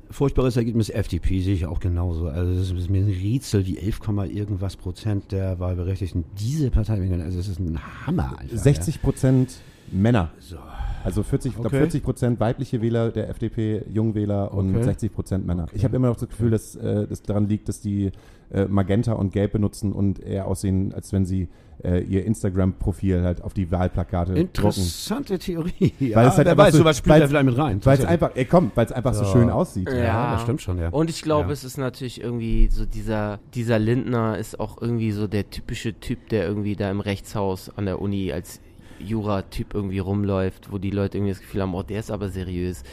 Furchtbares 0.09 0.57
Ergebnis 0.57 0.89
FDP 0.89 1.39
sehe 1.41 1.53
ich 1.53 1.67
auch 1.67 1.79
genauso. 1.79 2.27
Also 2.27 2.55
das 2.55 2.71
ist 2.71 2.89
mir 2.89 3.03
ein 3.03 3.07
Rätsel, 3.11 3.63
die 3.63 3.77
11, 3.77 3.99
Komma 3.99 4.25
irgendwas 4.25 4.75
Prozent 4.75 5.31
der 5.31 5.59
Wahlberechtigten 5.59 6.25
diese 6.39 6.71
Partei, 6.71 6.99
also 7.23 7.37
das 7.37 7.47
ist 7.47 7.59
ein 7.59 7.79
Hammer. 8.07 8.35
Alter, 8.39 8.57
60 8.57 9.01
Prozent 9.03 9.61
Männer. 9.91 10.31
So. 10.39 10.57
Also 11.03 11.21
40, 11.21 11.51
ich 11.51 11.55
glaub, 11.55 11.67
Okay. 11.67 11.77
40 11.77 12.03
Prozent 12.03 12.39
weibliche 12.39 12.81
Wähler 12.81 13.11
der 13.11 13.29
FDP, 13.29 13.83
Jungwähler 13.93 14.51
und 14.51 14.75
Okay. 14.75 14.83
60 14.83 15.13
Prozent 15.13 15.45
Männer. 15.45 15.67
Ich 15.73 15.83
habe 15.83 15.95
immer 15.95 16.07
noch 16.07 16.17
das 16.17 16.27
Gefühl, 16.27 16.49
dass 16.49 16.75
äh, 16.75 17.05
das 17.07 17.21
daran 17.21 17.47
liegt, 17.47 17.69
dass 17.69 17.81
die 17.81 18.11
äh, 18.53 18.65
Magenta 18.65 19.13
und 19.13 19.31
Gelb 19.33 19.53
benutzen 19.53 19.91
und 19.93 20.19
eher 20.19 20.47
aussehen, 20.47 20.93
als 20.93 21.13
wenn 21.13 21.25
sie 21.25 21.47
äh, 21.83 22.01
ihr 22.03 22.25
Instagram-Profil 22.25 23.23
halt 23.23 23.41
auf 23.43 23.53
die 23.53 23.71
Wahlplakate 23.71 24.33
drucken. 24.33 24.41
Interessante 24.47 25.39
Theorie. 25.39 25.93
Ja, 25.99 26.17
Weil 26.17 26.27
es 26.27 26.37
halt 26.37 26.45
wer 26.45 26.51
einfach 26.51 26.65
weiß, 26.65 26.73
so- 26.73 26.77
sowas 26.79 26.97
spielt 26.97 27.21
da 27.21 27.27
vielleicht 27.27 27.45
mit 27.45 27.57
rein. 27.57 27.79
Weil 27.83 27.97
es 27.97 28.05
einfach, 28.05 28.31
ey, 28.35 28.45
komm, 28.45 28.71
weil 28.75 28.85
es 28.85 28.91
einfach 28.91 29.13
so 29.15 29.23
Ja. 29.23 29.31
schön 29.31 29.49
aussieht. 29.49 29.89
Ja. 29.91 30.33
das 30.33 30.43
stimmt 30.43 30.61
schon, 30.61 30.77
ja. 30.77 30.89
Und 30.89 31.09
ich 31.09 31.21
glaube, 31.23 31.47
Ja. 31.47 31.53
es 31.53 31.63
ist 31.63 31.77
natürlich 31.77 32.21
irgendwie 32.21 32.69
so 32.71 32.85
dieser, 32.85 33.39
dieser 33.55 33.79
Lindner 33.79 34.37
ist 34.37 34.59
auch 34.59 34.79
irgendwie 34.81 35.11
so 35.11 35.27
der 35.27 35.49
typische 35.49 35.99
Typ, 35.99 36.29
der 36.29 36.45
irgendwie 36.45 36.75
da 36.75 36.91
im 36.91 36.99
Rechtshaus 36.99 37.69
an 37.75 37.85
der 37.87 37.99
Uni 38.01 38.31
als 38.31 38.59
Jura-Typ 38.99 39.73
irgendwie 39.73 39.99
rumläuft, 39.99 40.71
wo 40.71 40.77
die 40.77 40.91
Leute 40.91 41.17
irgendwie 41.17 41.31
das 41.31 41.41
Gefühl 41.41 41.61
haben, 41.63 41.73
oh, 41.73 41.81
der 41.83 41.99
ist 42.01 42.11
aber 42.11 42.29
seriös. 42.29 42.83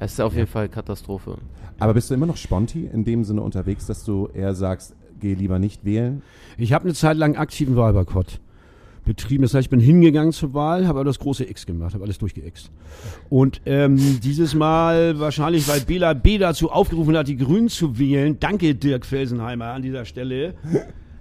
Das 0.00 0.12
ist 0.12 0.20
auf 0.20 0.34
jeden 0.34 0.46
Fall 0.46 0.68
Katastrophe. 0.68 1.36
Aber 1.78 1.94
bist 1.94 2.10
du 2.10 2.14
immer 2.14 2.26
noch 2.26 2.38
Sponti 2.38 2.88
in 2.92 3.04
dem 3.04 3.22
Sinne 3.22 3.42
unterwegs, 3.42 3.86
dass 3.86 4.02
du 4.04 4.28
eher 4.32 4.54
sagst, 4.54 4.96
geh 5.20 5.34
lieber 5.34 5.58
nicht 5.58 5.84
wählen? 5.84 6.22
Ich 6.56 6.72
habe 6.72 6.84
eine 6.84 6.94
Zeit 6.94 7.18
lang 7.18 7.36
aktiven 7.36 7.76
Wahlboykott 7.76 8.40
betrieben. 9.04 9.42
Das 9.42 9.52
heißt, 9.54 9.66
ich 9.66 9.70
bin 9.70 9.80
hingegangen 9.80 10.32
zur 10.32 10.54
Wahl, 10.54 10.86
habe 10.86 11.00
aber 11.00 11.04
das 11.04 11.18
große 11.18 11.48
X 11.48 11.66
gemacht, 11.66 11.94
habe 11.94 12.04
alles 12.04 12.18
durchgeixt. 12.18 12.70
Und 13.28 13.60
ähm, 13.66 14.20
dieses 14.22 14.54
Mal 14.54 15.20
wahrscheinlich, 15.20 15.68
weil 15.68 15.80
Bela 15.80 16.14
B. 16.14 16.38
dazu 16.38 16.70
aufgerufen 16.70 17.16
hat, 17.16 17.28
die 17.28 17.36
Grünen 17.36 17.68
zu 17.68 17.98
wählen. 17.98 18.38
Danke, 18.40 18.74
Dirk 18.74 19.04
Felsenheimer, 19.04 19.66
an 19.66 19.82
dieser 19.82 20.06
Stelle. 20.06 20.54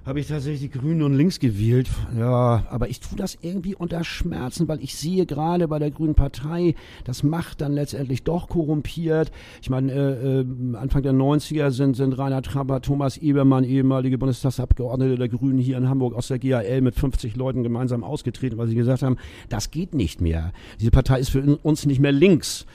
Habe 0.06 0.22
ich 0.22 0.28
tatsächlich 0.28 0.72
die 0.72 0.80
Grünen 0.80 1.04
und 1.04 1.14
links 1.14 1.40
gewählt. 1.40 1.90
Ja, 2.18 2.66
aber 2.70 2.90
ich 2.90 3.00
tue 3.00 3.18
das 3.18 3.38
irgendwie 3.42 3.76
unter 3.76 4.04
Schmerzen, 4.04 4.68
weil 4.68 4.82
ich 4.82 4.96
sehe 4.96 5.26
gerade 5.26 5.68
bei 5.68 5.78
der 5.78 5.92
Grünen 5.92 6.16
Partei, 6.16 6.76
das 7.04 7.22
macht 7.22 7.62
dann 7.62 7.74
letztendlich 7.74 8.24
doch 8.24 8.48
korrumpiert. 8.48 9.32
Ich 9.62 9.70
meine, 9.70 9.92
äh, 9.92 10.40
äh, 10.40 10.46
Anfang 10.78 11.04
der 11.04 11.14
90er 11.14 11.72
sind, 11.72 11.96
sind 11.96 12.18
Rainer 12.18 12.42
Trapper, 12.42 12.82
Thomas 12.82 13.18
Ebermann, 13.18 13.64
ehemalige 13.64 14.18
Bundestagsabgeordnete 14.18 15.18
der 15.18 15.30
Grünen 15.30 15.60
hier 15.60 15.78
in 15.78 15.90
Hamburg 15.90 16.16
aus 16.16 16.28
der 16.28 16.40
GAL 16.40 16.82
mit 16.82 16.96
50 16.96 17.36
Leuten 17.36 17.64
gemeinsam 17.64 18.04
ausgetreten, 18.04 18.58
weil 18.58 18.68
sie 18.68 18.76
gesagt 18.76 19.04
haben, 19.04 19.18
das 19.50 19.70
geht 19.70 19.94
nicht 19.94 20.22
mehr. 20.22 20.54
Diese 20.80 20.92
Partei 20.92 21.20
ist 21.20 21.30
für 21.30 21.58
uns 21.58 21.86
nicht 21.86 22.00
mehr 22.00 22.14
links. 22.14 22.66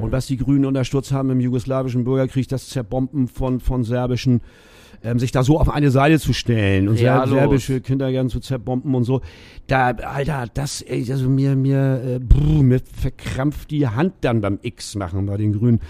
Und 0.00 0.12
was 0.12 0.26
die 0.26 0.36
Grünen 0.36 0.66
unterstützt 0.66 1.12
haben 1.12 1.30
im 1.30 1.40
jugoslawischen 1.40 2.04
Bürgerkrieg, 2.04 2.48
das 2.48 2.68
Zerbomben 2.68 3.26
von, 3.28 3.60
von 3.60 3.84
serbischen 3.84 4.42
ähm, 5.04 5.18
sich 5.18 5.30
da 5.30 5.44
so 5.44 5.60
auf 5.60 5.68
eine 5.68 5.90
Seite 5.90 6.18
zu 6.18 6.32
stellen 6.32 6.88
und 6.88 6.96
ser 6.96 7.12
Realos. 7.12 7.30
serbische 7.30 7.80
Kindergärten 7.80 8.30
zu 8.30 8.40
zerbomben 8.40 8.94
und 8.94 9.04
so. 9.04 9.20
Da, 9.66 9.90
Alter, 9.90 10.46
das, 10.52 10.80
ey, 10.82 11.10
also 11.10 11.28
mir, 11.28 11.54
mir, 11.56 12.02
äh, 12.04 12.18
brr, 12.18 12.62
mir 12.62 12.80
verkrampft 12.80 13.70
die 13.70 13.86
Hand 13.86 14.14
dann 14.22 14.40
beim 14.40 14.58
X 14.62 14.94
machen 14.94 15.26
bei 15.26 15.36
den 15.36 15.52
Grünen. 15.52 15.80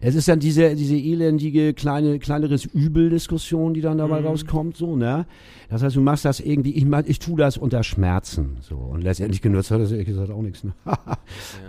Es 0.00 0.16
ist 0.16 0.28
dann 0.28 0.40
diese, 0.40 0.74
diese 0.74 0.96
elendige 0.96 1.72
kleine, 1.72 2.18
kleineres 2.18 2.64
Übel-Diskussion, 2.64 3.74
die 3.74 3.80
dann 3.80 3.98
dabei 3.98 4.20
rauskommt, 4.20 4.76
so, 4.76 4.96
ne? 4.96 5.26
Das 5.70 5.82
heißt, 5.82 5.96
du 5.96 6.00
machst 6.00 6.24
das 6.24 6.40
irgendwie, 6.40 6.72
ich 6.74 6.84
mach, 6.84 7.02
ich 7.06 7.18
tu 7.18 7.36
das 7.36 7.56
unter 7.56 7.82
Schmerzen, 7.82 8.58
so. 8.60 8.76
Und 8.76 9.02
letztendlich 9.02 9.40
genutzt 9.40 9.70
hat 9.70 9.80
das 9.80 9.92
ehrlich 9.92 10.06
gesagt 10.06 10.30
auch 10.30 10.42
nichts, 10.42 10.64
ne? 10.64 10.72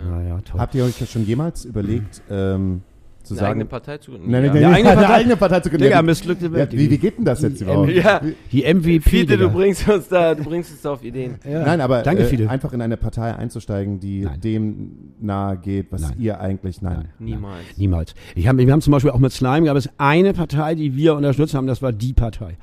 Naja, 0.08 0.40
toll. 0.40 0.60
Habt 0.60 0.74
ihr 0.74 0.84
euch 0.84 0.98
das 0.98 1.10
schon 1.10 1.24
jemals 1.24 1.64
überlegt, 1.64 2.22
ähm, 2.30 2.82
zu 3.26 3.34
Eine 3.34 3.40
sagen, 3.40 3.50
eigene 3.52 3.64
Partei 3.66 3.98
zu 3.98 4.10
gründen. 4.12 4.30
Nein, 4.30 4.44
ja. 4.44 4.52
nein, 4.52 4.64
Eine 4.64 4.66
nein, 4.66 4.74
eigene 4.74 4.90
eine 4.90 5.00
Partei- 5.00 5.14
eigene 5.14 5.36
Partei 5.36 5.60
zu 5.60 5.68
gründen. 5.68 5.84
Digga, 5.84 5.96
Ja, 5.96 6.02
missglückte 6.02 6.46
ja, 6.46 6.72
wie, 6.72 6.90
wie 6.90 6.98
geht 6.98 7.18
denn 7.18 7.24
das 7.24 7.42
jetzt 7.42 7.60
überhaupt? 7.62 7.90
Ja, 7.90 8.20
Die 8.52 8.62
MVP, 8.74 9.00
Fiete, 9.00 9.36
du 9.36 9.50
bringst 9.50 9.88
uns 9.88 10.08
da, 10.08 10.34
du 10.34 10.44
bringst 10.44 10.70
uns 10.70 10.80
da 10.82 10.92
auf 10.92 11.04
Ideen. 11.04 11.34
Ja. 11.48 11.64
Nein, 11.64 11.80
aber 11.80 12.02
Danke, 12.02 12.22
äh, 12.22 12.46
einfach 12.46 12.72
in 12.72 12.80
eine 12.80 12.96
Partei 12.96 13.34
einzusteigen, 13.34 14.00
die 14.00 14.20
Nein. 14.22 14.40
dem 14.40 14.90
nahe 15.20 15.56
geht, 15.58 15.92
was 15.92 16.02
Nein. 16.02 16.14
ihr 16.18 16.40
eigentlich, 16.40 16.80
nein. 16.82 17.08
Niemals. 17.18 17.56
Niemals. 17.76 18.14
Ich 18.34 18.48
hab, 18.48 18.56
wir 18.56 18.70
haben 18.72 18.80
zum 18.80 18.92
Beispiel 18.92 19.10
auch 19.10 19.18
mit 19.18 19.32
Slime, 19.32 19.66
gab 19.66 19.76
es 19.76 19.88
eine 19.98 20.32
Partei, 20.32 20.74
die 20.74 20.96
wir 20.96 21.14
unterstützt 21.16 21.54
haben, 21.54 21.66
das 21.66 21.82
war 21.82 21.92
die 21.92 22.12
Partei 22.12 22.56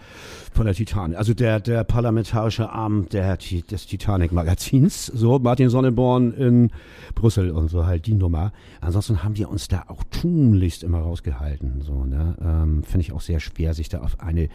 von 0.53 0.65
der 0.65 0.75
Titanic. 0.75 1.17
Also 1.17 1.33
der, 1.33 1.59
der 1.59 1.83
parlamentarische 1.83 2.69
Arm 2.69 3.07
der, 3.09 3.37
des 3.37 3.87
Titanic-Magazins. 3.87 5.07
So, 5.07 5.39
Martin 5.39 5.69
Sonneborn 5.69 6.33
in 6.33 6.71
Brüssel 7.15 7.51
und 7.51 7.69
so 7.69 7.85
halt 7.85 8.05
die 8.05 8.13
Nummer. 8.13 8.53
Ansonsten 8.81 9.23
haben 9.23 9.37
wir 9.37 9.49
uns 9.49 9.67
da 9.67 9.85
auch 9.87 10.03
tunlichst 10.11 10.83
immer 10.83 10.99
rausgehalten. 10.99 11.81
So, 11.81 12.05
ne? 12.05 12.35
ähm, 12.41 12.83
Finde 12.83 13.01
ich 13.01 13.11
auch 13.11 13.21
sehr 13.21 13.39
schwer, 13.39 13.73
sich 13.73 13.89
da 13.89 14.01
auf 14.01 14.19
eine, 14.19 14.49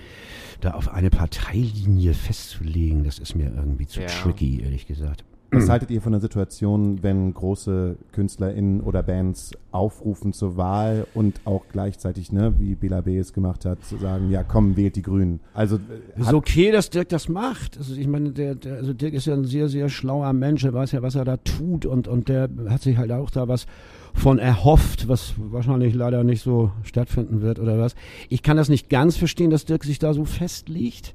da 0.61 0.73
auf 0.73 0.89
eine 0.93 1.11
Parteilinie 1.11 2.15
festzulegen. 2.15 3.05
Das 3.05 3.19
ist 3.19 3.35
mir 3.35 3.53
irgendwie 3.55 3.87
zu 3.87 4.01
Ja. 4.01 4.07
tricky, 4.07 4.63
ehrlich 4.63 4.87
gesagt. 4.87 5.25
Was 5.51 5.71
haltet 5.71 5.91
ihr 5.91 6.03
von 6.03 6.13
der 6.13 6.21
Situation, 6.21 7.03
wenn 7.03 7.33
große 7.33 7.97
KünstlerInnen 8.13 8.83
oder 8.83 9.03
Bands 9.03 9.53
aufrufen 9.73 10.35
zur 10.35 10.59
Wahl 10.59 11.07
und 11.15 11.41
auch 11.47 11.65
gleichzeitig, 11.73 12.33
ne, 12.33 12.53
wie 12.59 12.75
Bela 12.75 13.01
B. 13.01 13.17
es 13.17 13.33
gemacht 13.33 13.65
hat, 13.65 13.83
zu 13.83 13.97
sagen, 13.97 14.31
ja 14.31 14.43
komm, 14.43 14.77
wählt 14.77 14.97
die 14.97 15.03
Grünen. 15.03 15.41
Also 15.55 15.77
äh, 15.77 16.21
ist 16.21 16.35
okay, 16.35 16.71
dass 16.71 16.91
Dirk 16.91 17.09
das 17.09 17.31
macht. 17.31 17.79
Also 17.79 17.95
ich 17.95 18.07
meine, 18.07 18.33
der, 18.33 18.57
der, 18.57 18.77
also 18.77 18.93
Dirk 18.93 19.15
ist 19.15 19.25
ja 19.25 19.33
ein 19.33 19.45
sehr, 19.45 19.71
sehr 19.71 19.89
schlauer 19.89 20.35
Mensch, 20.35 20.65
er 20.65 20.75
weiß 20.75 20.93
ja, 20.93 21.01
was 21.01 21.15
er 21.15 21.25
da 21.25 21.39
tut 21.39 21.87
und, 21.87 22.09
und 22.09 22.29
der 22.29 22.51
hat 22.69 22.83
sich 22.83 22.99
halt 22.99 23.11
auch 23.11 23.31
da 23.31 23.49
was 23.49 23.67
von 24.13 24.39
erhofft, 24.39 25.09
was 25.09 25.33
wahrscheinlich 25.39 25.95
leider 25.95 26.25
nicht 26.25 26.43
so 26.43 26.73
stattfinden 26.83 27.41
wird 27.41 27.59
oder 27.59 27.79
was. 27.79 27.95
Ich 28.29 28.43
kann 28.43 28.59
das 28.59 28.69
nicht 28.69 28.91
ganz 28.91 29.17
verstehen, 29.17 29.49
dass 29.49 29.65
Dirk 29.65 29.85
sich 29.85 29.99
da 29.99 30.13
so 30.13 30.27
festlegt 30.27 31.15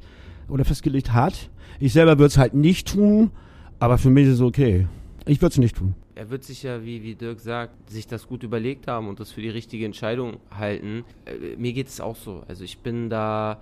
oder 0.49 0.65
festgelegt 0.65 1.13
hat. 1.13 1.49
Ich 1.79 1.93
selber 1.93 2.17
würde 2.17 2.27
es 2.27 2.37
halt 2.37 2.55
nicht 2.55 2.87
tun, 2.93 3.31
aber 3.79 3.97
für 3.97 4.09
mich 4.09 4.27
ist 4.27 4.35
es 4.35 4.41
okay. 4.41 4.87
Ich 5.25 5.41
würde 5.41 5.53
es 5.53 5.57
nicht 5.57 5.77
tun. 5.77 5.95
Er 6.15 6.29
wird 6.29 6.43
sich 6.43 6.63
ja, 6.63 6.83
wie, 6.83 7.01
wie 7.01 7.15
Dirk 7.15 7.39
sagt, 7.39 7.89
sich 7.89 8.05
das 8.07 8.27
gut 8.27 8.43
überlegt 8.43 8.87
haben 8.87 9.07
und 9.07 9.19
das 9.19 9.31
für 9.31 9.41
die 9.41 9.49
richtige 9.49 9.85
Entscheidung 9.85 10.37
halten. 10.57 11.05
Äh, 11.25 11.55
mir 11.57 11.73
geht 11.73 11.87
es 11.87 11.99
auch 12.01 12.15
so. 12.15 12.43
Also 12.47 12.63
ich 12.63 12.79
bin 12.79 13.09
da. 13.09 13.59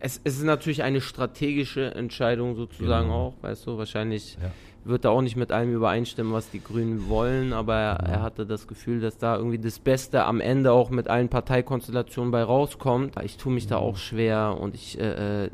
Es, 0.00 0.20
es 0.24 0.36
ist 0.36 0.44
natürlich 0.44 0.82
eine 0.82 1.00
strategische 1.00 1.94
Entscheidung 1.94 2.56
sozusagen 2.56 3.06
Genau. 3.08 3.28
auch, 3.28 3.34
weißt 3.42 3.66
du. 3.66 3.78
Wahrscheinlich 3.78 4.36
Ja. 4.42 4.50
wird 4.84 5.06
er 5.06 5.12
auch 5.12 5.22
nicht 5.22 5.36
mit 5.36 5.50
allem 5.50 5.72
übereinstimmen, 5.72 6.32
was 6.34 6.50
die 6.50 6.62
Grünen 6.62 7.08
wollen, 7.08 7.54
aber 7.54 7.74
er, 7.76 8.00
er 8.00 8.22
hatte 8.22 8.44
das 8.44 8.66
Gefühl, 8.68 9.00
dass 9.00 9.16
da 9.16 9.36
irgendwie 9.36 9.58
das 9.58 9.78
Beste 9.78 10.24
am 10.24 10.40
Ende 10.42 10.72
auch 10.72 10.90
mit 10.90 11.08
allen 11.08 11.30
Parteikonstellationen 11.30 12.30
bei 12.32 12.42
rauskommt. 12.42 13.14
Ich 13.24 13.38
tue 13.38 13.52
mich 13.52 13.66
da 13.66 13.76
auch 13.78 13.96
schwer 13.96 14.58
und 14.60 14.74
ich, 14.74 14.98
äh, 15.00 15.44
äh, 15.44 15.50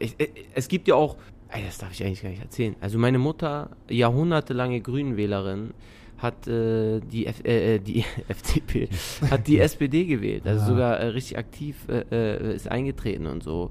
ich, 0.00 0.20
äh, 0.20 0.28
es 0.54 0.68
gibt 0.68 0.86
ja 0.88 0.96
auch, 0.96 1.16
das 1.62 1.78
darf 1.78 1.92
ich 1.92 2.04
eigentlich 2.04 2.22
gar 2.22 2.30
nicht 2.30 2.42
erzählen. 2.42 2.76
Also 2.80 2.98
meine 2.98 3.18
Mutter, 3.18 3.70
jahrhundertelange 3.88 4.80
Grünenwählerin, 4.80 5.72
hat 6.18 6.46
äh, 6.48 7.00
die, 7.00 7.26
F 7.26 7.44
äh, 7.44 7.74
äh, 7.74 7.78
die 7.80 8.04
FDP, 8.28 8.88
hat 9.30 9.46
die 9.46 9.58
SPD 9.68 10.04
gewählt, 10.06 10.46
also 10.46 10.62
Ah. 10.62 10.66
sogar 10.66 10.98
äh, 10.98 11.06
richtig 11.06 11.38
aktiv 11.38 11.76
äh, 11.88 12.04
äh, 12.10 12.54
ist 12.54 12.70
eingetreten 12.70 13.26
und 13.26 13.42
so. 13.42 13.70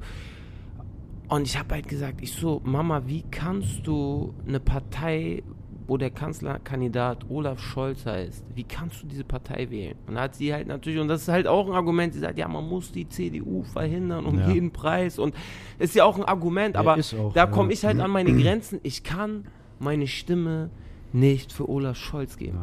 Und 1.29 1.47
ich 1.47 1.57
habe 1.57 1.73
halt 1.75 1.87
gesagt, 1.87 2.21
ich 2.21 2.31
so, 2.33 2.61
Mama, 2.63 3.03
wie 3.07 3.23
kannst 3.31 3.87
du 3.87 4.33
eine 4.47 4.59
Partei, 4.59 5.41
wo 5.87 5.97
der 5.97 6.09
Kanzlerkandidat 6.11 7.29
Olaf 7.29 7.59
Scholz 7.59 8.05
heißt, 8.05 8.43
wie 8.55 8.63
kannst 8.63 9.03
du 9.03 9.07
diese 9.07 9.23
Partei 9.23 9.69
wählen? 9.69 9.95
Und 10.07 10.15
da 10.15 10.21
hat 10.21 10.35
sie 10.35 10.53
halt 10.53 10.67
natürlich, 10.67 10.99
und 10.99 11.07
das 11.07 11.23
ist 11.23 11.27
halt 11.27 11.47
auch 11.47 11.67
ein 11.67 11.73
Argument, 11.73 12.13
sie 12.13 12.19
sagt, 12.19 12.37
ja, 12.37 12.47
man 12.47 12.67
muss 12.67 12.91
die 12.91 13.07
CDU 13.07 13.63
verhindern 13.63 14.25
um 14.25 14.39
Ja. 14.39 14.49
jeden 14.49 14.71
Preis. 14.71 15.19
Und 15.19 15.35
ist 15.79 15.95
ja 15.95 16.05
auch 16.05 16.17
ein 16.17 16.23
Argument, 16.25 16.75
Ja, 16.75 16.81
aber 16.81 16.93
auch, 16.95 17.33
da 17.33 17.41
ja. 17.41 17.45
komme 17.47 17.73
ich 17.73 17.83
halt 17.85 17.99
an 17.99 18.11
meine 18.11 18.31
Grenzen. 18.41 18.79
Ich 18.83 19.03
kann 19.03 19.45
meine 19.79 20.07
Stimme 20.07 20.69
nicht 21.11 21.51
für 21.51 21.67
Olaf 21.69 21.97
Scholz 21.97 22.37
geben. 22.37 22.57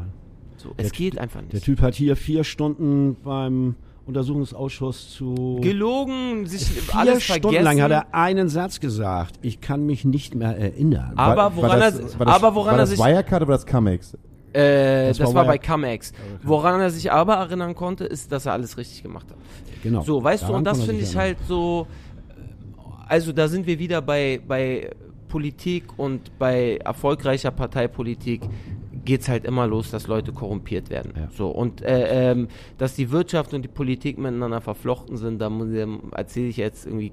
So, 0.57 0.73
es 0.77 0.93
geht 0.93 1.19
einfach 1.19 1.41
nicht. 1.41 1.53
Der 1.53 1.61
Typ 1.61 1.81
hat 1.81 1.95
hier 1.95 2.17
vier 2.17 2.45
Stunden 2.45 3.17
beim 3.23 3.77
Untersuchungsausschuss 4.11 5.15
zu 5.15 5.59
Gelogen, 5.63 6.47
sich 6.47 6.65
vier 6.67 6.95
alles 6.99 7.23
Stunden 7.25 7.43
vergessen. 7.43 7.65
lang 7.65 7.81
hat 7.83 7.91
er 7.91 8.15
einen 8.15 8.49
Satz 8.49 8.81
gesagt. 8.81 9.39
Ich 9.43 9.61
kann 9.61 9.87
mich 9.87 10.05
nicht 10.05 10.35
mehr 10.35 10.57
erinnern. 10.57 11.13
Aber 11.17 11.37
war, 11.37 11.57
woran 11.57 11.71
war 11.71 11.79
das, 11.79 11.99
er- 11.99 12.19
war 12.19 12.27
das, 12.27 12.35
aber 12.37 12.55
woran 12.55 12.73
war 12.75 12.81
er 12.81 12.87
sich- 12.87 12.99
Wirecard 12.99 13.43
oder 13.43 13.53
das 13.53 13.67
Comex? 13.67 14.15
Äh, 14.53 15.09
Das 15.09 15.19
das, 15.19 15.29
war 15.29 15.35
war, 15.37 15.45
bei- 15.47 15.59
Camex. 15.59 16.13
Woran 16.43 16.81
er 16.81 16.91
sich 16.91 17.13
aber 17.13 17.35
erinnern 17.35 17.75
konnte, 17.77 18.05
ist, 18.05 18.33
dass 18.33 18.47
er 18.47 18.53
alles 18.53 18.77
richtig 18.77 19.03
gemacht 19.03 19.27
hat. 19.31 19.37
genau. 19.83 20.03
So, 20.03 20.23
weißt 20.23 20.43
du, 20.43 20.47
Daran 20.49 20.59
und 20.59 20.65
das 20.65 20.79
finde 20.83 21.03
ich 21.03 21.15
erinnern. 21.15 21.23
halt 21.23 21.39
so. 21.47 21.87
äh, 22.29 23.13
Also, 23.15 23.33
da 23.33 23.47
sind 23.49 23.67
wir 23.67 23.79
wieder 23.79 24.03
bei, 24.03 24.41
bei 24.47 24.91
Politik 25.29 25.85
und 25.97 26.37
bei 26.39 26.79
erfolgreicher 26.85 27.53
Parteipolitik 27.53 28.43
geht's 29.05 29.29
halt 29.29 29.45
immer 29.45 29.67
los, 29.67 29.91
dass 29.91 30.07
Leute 30.07 30.33
korrumpiert 30.33 30.91
werden. 30.91 31.13
Ja. 31.17 31.29
So 31.37 31.49
und 31.51 31.83
äh, 31.83 32.31
ähm, 32.33 32.49
dass 32.79 32.95
die 32.95 33.11
Wirtschaft 33.11 33.55
und 33.55 33.63
die 33.63 33.69
Politik 33.69 34.19
miteinander 34.19 34.61
verflochten 34.61 35.17
sind, 35.17 35.39
da 35.41 35.49
muss 35.51 35.69
ich- 35.71 35.87
erzähle 36.13 36.49
ich 36.49 36.57
jetzt 36.57 36.87
irgendwie, 36.87 37.13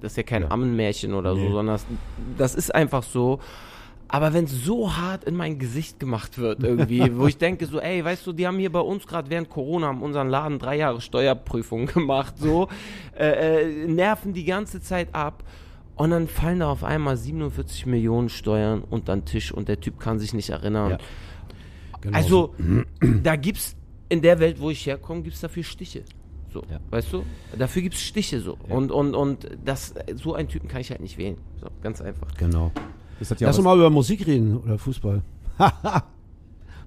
das 0.00 0.12
ist 0.12 0.16
ja 0.16 0.22
kein 0.22 0.50
Ammenmärchen 0.50 1.14
oder 1.14 1.34
so, 1.34 1.42
sondern 1.52 1.74
das, 1.76 1.86
das 2.38 2.54
ist 2.54 2.74
einfach 2.74 3.02
so. 3.02 3.40
Aber 4.06 4.32
wenn 4.34 4.44
es 4.44 4.64
so 4.64 4.96
hart 4.96 5.24
in 5.24 5.34
mein 5.34 5.58
Gesicht 5.58 5.98
gemacht 5.98 6.38
wird 6.38 6.62
irgendwie, 6.62 7.00
wo 7.16 7.26
ich 7.26 7.38
denke 7.38 7.66
so, 7.66 7.80
ey, 7.80 8.04
weißt 8.04 8.26
du, 8.26 8.32
die 8.32 8.46
haben 8.46 8.58
hier 8.58 8.70
bei 8.70 8.80
uns 8.80 9.06
gerade 9.06 9.30
während 9.30 9.48
Corona 9.48 9.86
haben 9.88 10.02
unseren 10.02 10.28
Laden 10.28 10.58
drei 10.58 10.76
Jahre 10.76 11.00
Steuerprüfung 11.00 11.86
gemacht, 11.94 12.34
so, 12.38 12.68
äh, 13.18 13.62
äh, 13.64 13.86
nerven 13.86 14.32
die 14.34 14.44
ganze 14.44 14.80
Zeit 14.80 15.14
ab. 15.14 15.42
Und 15.96 16.10
dann 16.10 16.26
fallen 16.26 16.58
da 16.58 16.70
auf 16.70 16.82
einmal 16.82 17.16
47 17.16 17.86
Millionen 17.86 18.28
Steuern 18.28 18.82
unter 18.88 19.14
den 19.14 19.24
Tisch 19.26 19.52
und 19.52 19.68
der 19.68 19.80
Typ 19.80 20.00
kann 20.00 20.18
sich 20.18 20.34
nicht 20.34 20.50
erinnern. 20.50 20.90
Ja. 20.92 20.98
Genau 22.04 22.16
Also, 22.16 22.54
da 23.24 23.34
gibt's 23.36 23.74
in 24.08 24.22
der 24.22 24.38
Welt, 24.38 24.60
wo 24.60 24.70
ich 24.70 24.86
herkomme, 24.86 25.22
gibt's 25.22 25.40
dafür 25.40 25.64
Stiche. 25.64 26.02
So, 26.52 26.62
Ja. 26.70 26.78
weißt 26.90 27.12
du? 27.12 27.24
Dafür 27.58 27.82
gibt's 27.82 28.00
Stiche 28.00 28.40
so. 28.40 28.56
Und, 28.68 28.92
und, 28.92 29.14
und 29.16 29.48
das, 29.64 29.92
so 30.14 30.34
einen 30.34 30.48
Typen 30.48 30.68
kann 30.68 30.80
ich 30.80 30.90
halt 30.90 31.00
nicht 31.00 31.18
wählen. 31.18 31.36
So, 31.60 31.66
ganz 31.82 32.00
einfach. 32.00 32.28
Genau. 32.38 32.70
Das 33.18 33.30
hat 33.32 33.40
ja 33.40 33.48
Lass 33.48 33.58
uns 33.58 33.64
mal 33.64 33.76
über 33.76 33.90
Musik 33.90 34.24
reden 34.26 34.56
oder 34.58 34.78
Fußball. 34.78 35.22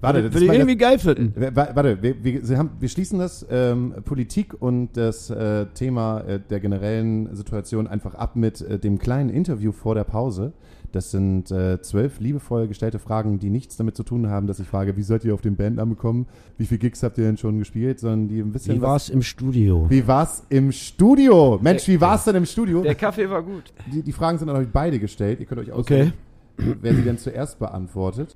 Warte, 0.00 0.22
das 0.22 0.32
Würde 0.32 0.46
ist 0.46 0.52
ich 0.52 0.58
irgendwie 0.58 0.76
geil 0.76 0.98
finden. 1.00 1.32
Wa- 1.56 1.70
Warte, 1.74 2.00
wir, 2.00 2.22
wir, 2.22 2.44
Sie 2.44 2.56
haben, 2.56 2.70
wir 2.78 2.88
schließen 2.88 3.18
das 3.18 3.44
ähm, 3.50 3.94
Politik 4.04 4.54
und 4.60 4.96
das 4.96 5.28
äh, 5.28 5.66
Thema 5.74 6.20
äh, 6.20 6.38
der 6.38 6.60
generellen 6.60 7.34
Situation 7.34 7.88
einfach 7.88 8.14
ab 8.14 8.36
mit 8.36 8.60
äh, 8.60 8.78
dem 8.78 8.98
kleinen 9.00 9.28
Interview 9.28 9.72
vor 9.72 9.96
der 9.96 10.04
Pause. 10.04 10.52
Das 10.92 11.10
sind 11.10 11.50
äh, 11.50 11.82
zwölf 11.82 12.18
liebevoll 12.18 12.66
gestellte 12.66 12.98
Fragen, 12.98 13.38
die 13.38 13.50
nichts 13.50 13.76
damit 13.76 13.94
zu 13.94 14.02
tun 14.04 14.28
haben, 14.30 14.46
dass 14.46 14.58
ich 14.58 14.66
frage, 14.66 14.96
wie 14.96 15.02
seid 15.02 15.22
ihr 15.24 15.34
auf 15.34 15.42
den 15.42 15.54
Bandnamen 15.56 15.94
gekommen? 15.96 16.26
Wie 16.56 16.64
viele 16.64 16.78
Gigs 16.78 17.02
habt 17.02 17.18
ihr 17.18 17.24
denn 17.24 17.36
schon 17.36 17.58
gespielt? 17.58 18.00
Sondern 18.00 18.28
die 18.28 18.40
ein 18.40 18.52
bisschen 18.52 18.76
Wie 18.76 18.80
was- 18.80 18.88
war's 18.88 19.08
im 19.10 19.22
Studio? 19.22 19.86
Wie 19.90 20.06
war's 20.06 20.44
im 20.48 20.72
Studio? 20.72 21.58
Mensch, 21.60 21.86
wie 21.88 22.00
war's 22.00 22.24
denn 22.24 22.36
im 22.36 22.46
Studio? 22.46 22.82
Der 22.82 22.94
Kaffee 22.94 23.28
war 23.28 23.42
gut. 23.42 23.64
Die, 23.92 24.02
die 24.02 24.12
Fragen 24.12 24.38
sind 24.38 24.48
an 24.48 24.56
euch 24.56 24.68
beide 24.72 24.98
gestellt. 24.98 25.40
Ihr 25.40 25.46
könnt 25.46 25.60
euch 25.60 25.72
Okay. 25.72 26.12
aussuchen, 26.56 26.78
wer 26.80 26.94
sie 26.94 27.02
denn 27.02 27.18
zuerst 27.18 27.58
beantwortet. 27.58 28.34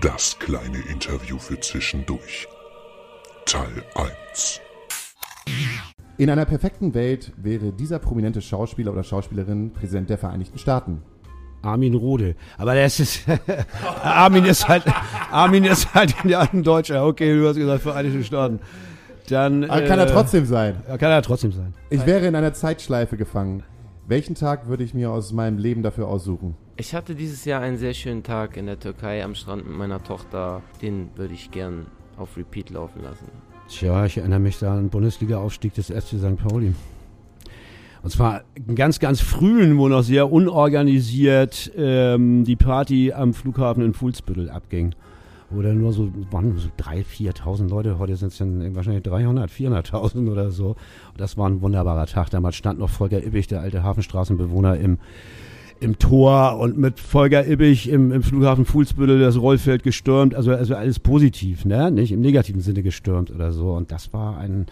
Das 0.00 0.38
kleine 0.38 0.78
Interview 0.88 1.36
für 1.38 1.58
zwischendurch. 1.58 2.46
Teil 3.44 3.82
1. 3.96 4.60
In 6.20 6.28
einer 6.28 6.44
perfekten 6.44 6.92
Welt 6.92 7.32
wäre 7.38 7.72
dieser 7.72 7.98
prominente 7.98 8.42
Schauspieler 8.42 8.92
oder 8.92 9.02
Schauspielerin 9.02 9.72
Präsident 9.72 10.10
der 10.10 10.18
Vereinigten 10.18 10.58
Staaten. 10.58 11.00
Armin 11.62 11.94
Rode. 11.94 12.36
Aber 12.58 12.74
das 12.74 13.00
ist, 13.00 13.22
Armin 14.02 14.44
ist 14.44 14.68
halt, 14.68 14.84
Armin 15.30 15.64
ist 15.64 15.94
halt 15.94 16.14
ja, 16.24 16.40
ein 16.40 16.62
Deutscher. 16.62 17.06
Okay, 17.06 17.34
du 17.34 17.48
hast 17.48 17.56
gesagt 17.56 17.80
Vereinigte 17.80 18.22
Staaten. 18.22 18.60
Dann, 19.30 19.64
Aber 19.64 19.80
kann 19.86 19.98
er 19.98 20.08
äh, 20.08 20.12
trotzdem 20.12 20.44
sein. 20.44 20.82
Kann 20.86 21.10
er 21.10 21.22
trotzdem 21.22 21.52
sein. 21.52 21.72
Ich 21.88 22.04
wäre 22.04 22.26
in 22.26 22.36
einer 22.36 22.52
Zeitschleife 22.52 23.16
gefangen. 23.16 23.62
Welchen 24.06 24.34
Tag 24.34 24.68
würde 24.68 24.84
ich 24.84 24.92
mir 24.92 25.10
aus 25.10 25.32
meinem 25.32 25.56
Leben 25.56 25.82
dafür 25.82 26.06
aussuchen? 26.06 26.54
Ich 26.76 26.94
hatte 26.94 27.14
dieses 27.14 27.46
Jahr 27.46 27.62
einen 27.62 27.78
sehr 27.78 27.94
schönen 27.94 28.24
Tag 28.24 28.58
in 28.58 28.66
der 28.66 28.78
Türkei 28.78 29.24
am 29.24 29.34
Strand 29.34 29.66
mit 29.66 29.74
meiner 29.74 30.04
Tochter. 30.04 30.60
Den 30.82 31.08
würde 31.16 31.32
ich 31.32 31.50
gern 31.50 31.86
auf 32.18 32.36
Repeat 32.36 32.68
laufen 32.68 33.02
lassen. 33.02 33.49
Tja, 33.70 34.04
ich 34.04 34.18
erinnere 34.18 34.40
mich 34.40 34.58
da 34.58 34.72
an 34.72 34.78
den 34.78 34.90
Bundesliga-Aufstieg 34.90 35.74
des 35.74 35.86
FC 35.86 36.18
St. 36.18 36.36
Pauli. 36.36 36.74
Und 38.02 38.10
zwar 38.10 38.42
ganz, 38.74 38.98
ganz 38.98 39.20
frühen, 39.20 39.78
wo 39.78 39.86
noch 39.86 40.02
sehr 40.02 40.32
unorganisiert 40.32 41.70
ähm, 41.76 42.44
die 42.44 42.56
Party 42.56 43.12
am 43.12 43.32
Flughafen 43.32 43.84
in 43.84 43.94
Fuhlsbüttel 43.94 44.50
abging. 44.50 44.94
Dann 45.50 45.78
nur 45.78 45.92
so, 45.92 46.10
waren 46.30 46.56
so 46.58 46.68
3.000, 46.80 47.34
4.000 47.34 47.68
Leute, 47.68 47.98
heute 47.98 48.16
sind 48.16 48.32
es 48.32 48.38
dann 48.38 48.74
wahrscheinlich 48.74 49.04
300, 49.04 49.50
400.000 49.50 50.30
oder 50.30 50.50
so. 50.50 50.70
Und 50.70 51.20
das 51.20 51.36
war 51.36 51.48
ein 51.48 51.60
wunderbarer 51.60 52.06
Tag. 52.06 52.30
Damals 52.30 52.56
stand 52.56 52.78
noch 52.78 52.90
Volker 52.90 53.22
Ibbig, 53.22 53.46
der 53.48 53.60
alte 53.60 53.82
Hafenstraßenbewohner, 53.82 54.78
im, 54.78 54.98
im 55.80 55.98
Tor 55.98 56.58
und 56.58 56.78
mit 56.78 57.00
Volker 57.00 57.46
Ibbig 57.46 57.88
im, 57.88 58.12
im 58.12 58.22
Flughafen 58.22 58.64
Fuhlsbüttel 58.64 59.18
das 59.20 59.40
Rollfeld 59.40 59.82
gestürmt. 59.82 60.34
Also, 60.34 60.52
also 60.52 60.74
alles 60.74 60.98
positiv, 60.98 61.64
ne? 61.64 61.90
Nicht 61.90 62.12
im 62.12 62.20
negativen 62.20 62.60
Sinne 62.60 62.82
gestürmt 62.82 63.30
oder 63.30 63.52
so. 63.52 63.72
Und 63.72 63.90
das 63.90 64.12
war 64.12 64.38
ein 64.38 64.66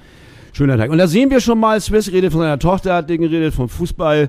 schöner 0.52 0.76
Tag. 0.76 0.90
Und 0.90 0.98
da 0.98 1.06
sehen 1.06 1.30
wir 1.30 1.40
schon 1.40 1.58
mal, 1.58 1.80
Swiss 1.80 2.12
redet 2.12 2.32
von 2.32 2.42
seiner 2.42 2.58
Tochter, 2.58 2.94
hat 2.94 3.10
Ding 3.10 3.22
redet 3.24 3.54
vom 3.54 3.68
Fußball. 3.68 4.28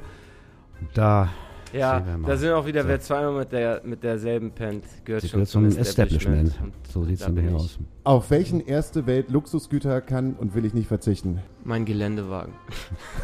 Da 0.94 1.30
Ja, 1.74 1.98
Sehen 2.00 2.08
wir 2.08 2.18
mal. 2.18 2.28
da 2.30 2.38
sind 2.38 2.50
wir 2.50 2.58
auch 2.58 2.66
wieder, 2.66 2.82
So. 2.84 2.88
wer 2.88 3.00
zweimal 3.02 3.40
mit, 3.40 3.52
der, 3.52 3.82
mit 3.84 4.02
derselben 4.04 4.52
pennt, 4.52 4.86
gehört 5.04 5.24
das 5.24 5.30
schon 5.32 5.46
zum 5.46 5.66
Establishment. 5.66 6.54
Und 6.64 6.74
So 6.92 7.04
sieht's 7.04 7.22
da 7.22 7.30
nämlich 7.30 7.54
aus. 7.54 7.78
Auf 8.06 8.32
welchen 8.32 8.66
erste 8.66 9.06
Welt 9.06 9.30
Luxusgüter 9.30 10.00
kann 10.02 10.34
und 10.40 10.56
will 10.56 10.64
ich 10.66 10.74
nicht 10.74 10.88
verzichten? 10.88 11.40
Mein 11.66 11.84
Geländewagen. 11.86 12.54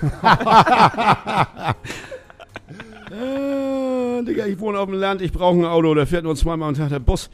Äh, 3.11 4.23
Digga, 4.23 4.45
ich 4.45 4.59
wohne 4.59 4.79
auf 4.79 4.89
dem 4.89 4.99
Land, 4.99 5.21
ich 5.21 5.31
brauche 5.31 5.57
ein 5.57 5.65
Auto, 5.65 5.93
da 5.93 6.05
fährt 6.05 6.23
nur 6.23 6.35
zweimal 6.35 6.69
am 6.69 6.75
Tag 6.75 6.89
der 6.89 6.99
Bus. 6.99 7.29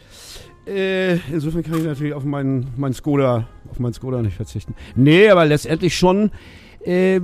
Äh, 0.67 1.15
insofern 1.31 1.63
kann 1.63 1.79
ich 1.79 1.85
natürlich 1.85 2.13
auf 2.13 2.23
meinen 2.23 2.67
mein 2.77 2.93
Skoda, 2.93 3.47
auf 3.69 3.79
meinen 3.79 3.93
Skoda 3.93 4.21
nicht 4.21 4.35
verzichten. 4.35 4.75
Nee, 4.95 5.29
aber 5.29 5.45
letztendlich 5.45 5.97
schon 5.97 6.31
äh, 6.85 7.19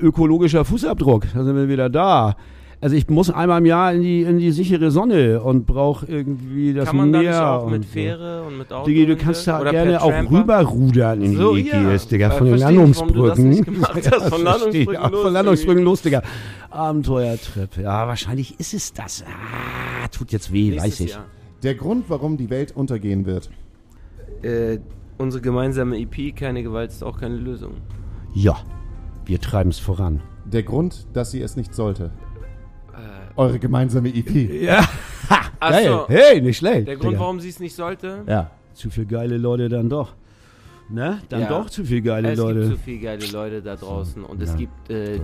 ökologischer 0.00 0.64
Fußabdruck. 0.64 1.26
Da 1.34 1.44
sind 1.44 1.56
wir 1.56 1.68
wieder 1.68 1.88
da. 1.88 2.36
Also 2.80 2.94
ich 2.94 3.08
muss 3.08 3.30
einmal 3.30 3.58
im 3.60 3.66
Jahr 3.66 3.92
in 3.94 4.02
die, 4.02 4.22
in 4.22 4.38
die 4.38 4.50
sichere 4.52 4.90
Sonne 4.90 5.40
und 5.42 5.64
brauche 5.66 6.04
irgendwie 6.06 6.74
das 6.74 6.86
Kann 6.88 6.96
man 6.98 7.12
da 7.12 7.20
Meer. 7.20 7.30
nicht 7.30 7.40
auch 7.40 7.70
mit 7.70 7.84
und. 7.86 8.42
Auch 8.42 8.46
und 8.46 8.58
mit 8.58 8.72
Auto? 8.72 8.86
Digi, 8.86 9.06
du 9.06 9.16
kannst 9.16 9.46
da 9.46 9.60
Oder 9.60 9.70
gerne 9.70 9.90
per 9.92 10.04
auch 10.04 10.30
rüberrudern 10.30 11.22
in 11.22 11.36
So, 11.36 11.56
die 11.56 11.68
ja. 11.68 11.90
EGS, 11.90 12.08
Digga, 12.08 12.28
Äh, 12.28 12.30
von 12.32 12.46
den 12.46 12.54
du 12.54 12.60
das 12.60 12.62
Landungsbrücken. 12.70 13.64
Von 14.28 14.42
Landungsbrücken 14.44 15.10
los, 15.10 15.22
Von 15.22 15.32
Landungsbrücken 15.32 15.84
los, 15.84 16.02
Digga. 16.02 16.22
Abenteuertrip. 16.70 17.78
Ja, 17.78 18.06
wahrscheinlich 18.06 18.60
ist 18.60 18.74
es 18.74 18.92
das. 18.92 19.24
Ah, 19.26 20.08
tut 20.08 20.30
jetzt 20.32 20.52
weh, 20.52 20.70
Nächstes 20.70 20.84
weiß 20.84 21.00
ich. 21.00 21.10
Jahr. 21.12 21.24
Der 21.62 21.74
Grund, 21.74 22.04
warum 22.08 22.36
die 22.36 22.50
Welt 22.50 22.72
untergehen 22.76 23.24
wird. 23.24 23.48
Äh, 24.42 24.78
unsere 25.16 25.42
gemeinsame 25.42 25.98
EP, 25.98 26.36
keine 26.36 26.62
Gewalt 26.62 26.90
ist 26.90 27.02
auch 27.02 27.18
keine 27.18 27.36
Lösung. 27.36 27.72
Ja, 28.34 28.56
wir 29.24 29.40
treiben 29.40 29.70
es 29.70 29.78
voran. 29.78 30.20
Der 30.44 30.62
Grund, 30.62 31.06
dass 31.14 31.30
sie 31.30 31.40
es 31.40 31.56
nicht 31.56 31.74
sollte. 31.74 32.10
Eure 33.36 33.58
gemeinsame 33.58 34.08
EP. 34.14 34.62
Ja, 34.62 34.84
Ach 35.60 35.70
geil. 35.70 35.86
so, 35.86 36.06
Hey, 36.08 36.40
nicht 36.40 36.56
schlecht. 36.58 36.88
der 36.88 36.96
Grund, 36.96 37.12
Digga. 37.12 37.20
warum 37.20 37.40
sie 37.40 37.48
es 37.50 37.60
nicht 37.60 37.74
sollte? 37.74 38.22
Ja. 38.26 38.50
Zu 38.74 38.90
viel 38.90 39.06
geile 39.06 39.36
Leute 39.38 39.68
dann 39.68 39.88
doch. 39.88 40.14
Ne? 40.88 41.20
Dann 41.28 41.40
Ja. 41.40 41.48
doch 41.48 41.68
zu 41.68 41.84
viel 41.84 42.00
geile 42.02 42.32
es 42.32 42.38
Leute. 42.38 42.60
gibt 42.60 42.72
zu 42.72 42.78
viele 42.84 42.98
geile 43.00 43.26
Leute 43.32 43.60
da 43.62 43.74
draußen 43.76 44.22
und 44.24 44.40
es 44.40 44.50
Ja. 44.50 44.56
gibt 44.56 44.90
äh, 44.90 45.16
So. 45.16 45.22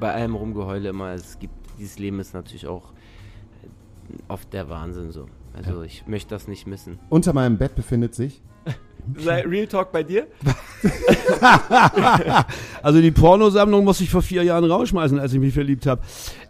bei 0.00 0.12
allem 0.12 0.34
Rumgeheule 0.34 0.88
immer, 0.88 1.12
es 1.12 1.38
gibt, 1.38 1.54
dieses 1.78 1.98
Leben 1.98 2.18
ist 2.20 2.34
natürlich 2.34 2.66
auch 2.66 2.92
äh, 3.62 3.66
oft 4.28 4.52
der 4.52 4.68
Wahnsinn 4.68 5.12
so. 5.12 5.26
Also 5.56 5.82
ich 5.82 6.04
möchte 6.08 6.30
das 6.30 6.48
nicht 6.48 6.66
missen. 6.66 6.98
Unter 7.10 7.32
meinem 7.32 7.56
Bett 7.58 7.76
befindet 7.76 8.14
sich. 8.14 8.42
Real 9.24 9.66
Talk 9.68 9.92
bei 9.92 10.02
dir? 10.02 10.26
Also 12.82 13.00
die 13.00 13.10
Pornosammlung 13.10 13.84
muss 13.84 14.00
ich 14.00 14.10
vor 14.10 14.22
vier 14.22 14.42
Jahren 14.42 14.64
rausschmeißen, 14.64 15.18
als 15.18 15.32
ich 15.32 15.38
mich 15.40 15.54
verliebt 15.54 15.86
habe. 15.86 16.02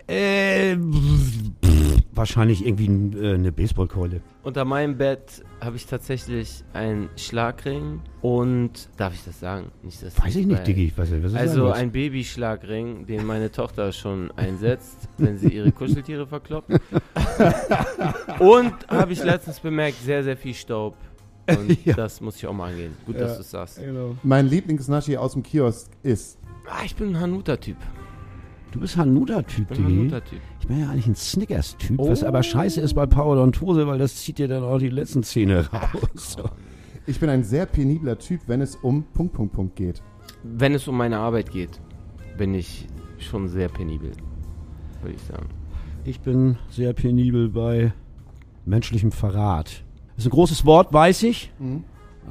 Äh, 0.06 0.76
pff, 0.76 2.02
wahrscheinlich 2.12 2.66
irgendwie 2.66 3.18
äh, 3.18 3.34
eine 3.34 3.52
Baseballkeule. 3.52 4.20
Unter 4.42 4.64
meinem 4.66 4.98
Bett 4.98 5.42
habe 5.60 5.76
ich 5.76 5.86
tatsächlich 5.86 6.62
einen 6.74 7.08
Schlagring 7.16 8.00
und 8.20 8.90
darf 8.98 9.14
ich 9.14 9.24
das 9.24 9.40
sagen? 9.40 9.70
Nicht, 9.82 10.02
dass 10.02 10.20
Weiß 10.22 10.36
ich 10.36 10.46
nicht, 10.46 10.66
Diggi. 10.66 10.86
Ich 10.88 10.98
weiß 10.98 11.08
nicht, 11.10 11.22
was 11.24 11.32
ist 11.32 11.38
Also 11.38 11.70
ein 11.70 11.90
Babyschlagring, 11.92 13.06
den 13.06 13.24
meine 13.24 13.50
Tochter 13.50 13.90
schon 13.92 14.30
einsetzt, 14.32 15.08
wenn 15.16 15.38
sie 15.38 15.48
ihre 15.48 15.72
Kuscheltiere 15.72 16.26
verkloppt. 16.26 16.70
Und 18.38 18.74
habe 18.88 19.12
ich 19.12 19.22
letztens 19.24 19.60
bemerkt, 19.60 19.96
sehr, 20.04 20.22
sehr 20.22 20.36
viel 20.36 20.54
Staub. 20.54 20.96
Und 21.48 21.78
Ja. 21.86 21.94
das 21.94 22.20
muss 22.20 22.36
ich 22.36 22.46
auch 22.46 22.52
mal 22.52 22.70
angehen. 22.70 22.92
Gut, 23.06 23.18
dass 23.18 23.36
du 23.36 23.40
es 23.40 23.50
sagst. 23.50 23.78
Genau. 23.80 24.16
Mein 24.22 24.46
Lieblingsnaschi 24.48 25.16
aus 25.16 25.32
dem 25.32 25.42
Kiosk 25.42 25.90
ist. 26.02 26.38
Ah, 26.66 26.82
ich 26.84 26.94
bin 26.96 27.08
ein 27.14 27.20
Hanuta-Typ. 27.20 27.76
Du 28.74 28.80
bist 28.80 28.96
Hanuta-Typ, 28.96 29.70
Ich 29.70 29.76
bin. 29.76 29.86
Hanuta-Typ. 29.86 30.40
Ich 30.60 30.66
bin 30.66 30.80
ja 30.80 30.90
eigentlich 30.90 31.06
ein 31.06 31.14
Snickers-Typ, 31.14 31.96
was 32.00 32.24
Oh. 32.24 32.26
aber 32.26 32.42
scheiße 32.42 32.80
ist 32.80 32.94
bei 32.94 33.06
Parodontose, 33.06 33.86
weil 33.86 33.98
das 34.00 34.16
zieht 34.16 34.38
dir 34.38 34.48
dann 34.48 34.64
auch 34.64 34.78
die 34.78 34.88
letzten 34.88 35.22
Zähne 35.22 35.68
raus. 35.72 36.36
So. 36.36 36.42
Ich 37.06 37.20
bin 37.20 37.28
ein 37.28 37.44
sehr 37.44 37.66
penibler 37.66 38.18
Typ, 38.18 38.40
wenn 38.48 38.60
es 38.60 38.74
um 38.74 39.04
Punkt, 39.14 39.34
Punkt, 39.34 39.52
Punkt 39.54 39.76
geht. 39.76 40.02
Wenn 40.42 40.74
es 40.74 40.88
um 40.88 40.96
meine 40.96 41.18
Arbeit 41.18 41.52
geht, 41.52 41.80
bin 42.36 42.52
ich 42.52 42.88
schon 43.18 43.46
sehr 43.46 43.68
penibel, 43.68 44.10
würde 45.02 45.14
ich 45.14 45.22
sagen. 45.22 45.46
Ich 46.04 46.20
bin 46.20 46.56
sehr 46.68 46.94
penibel 46.94 47.48
bei 47.50 47.92
menschlichem 48.66 49.12
Verrat. 49.12 49.84
Ist 50.16 50.26
ein 50.26 50.30
großes 50.30 50.64
Wort, 50.66 50.92
weiß 50.92 51.22
ich. 51.22 51.52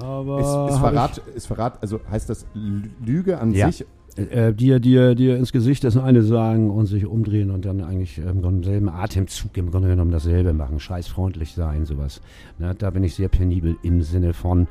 Aber 0.02 0.40
Ist, 0.40 0.74
ist, 0.74 0.80
Verrat, 0.82 1.18
ist 1.36 1.46
Verrat, 1.48 1.82
also 1.82 2.02
heißt 2.12 2.30
das 2.30 2.46
Lü- 2.54 2.90
Lüge 3.06 3.40
an 3.40 3.54
Ja. 3.54 3.72
sich? 3.72 3.86
Ich, 4.16 4.32
äh, 4.32 4.54
dir, 4.54 4.80
dir, 4.80 5.16
dir 5.16 5.38
ins 5.38 5.52
Gesicht 5.52 5.84
das 5.84 5.98
eine 5.98 6.24
sagen 6.24 6.70
und 6.70 6.86
sich 6.86 7.06
umdrehen 7.06 7.52
und 7.52 7.66
dann 7.66 7.82
eigentlich 7.82 8.18
im 8.18 8.42
Grunde 8.42 8.58
im 8.58 8.64
selben 8.64 8.90
Atemzug 8.90 9.58
im 9.58 9.72
Grunde 9.72 9.90
genommen 9.90 10.12
dasselbe 10.12 10.54
machen. 10.54 10.80
Scheißfreundlich 10.80 11.54
sein, 11.54 11.86
sowas. 11.86 12.22
Ne, 12.60 12.76
da 12.78 12.90
bin 12.90 13.04
ich 13.04 13.16
sehr 13.16 13.30
penibel 13.30 13.76
im 13.82 14.02
Sinne 14.02 14.34
von, 14.34 14.68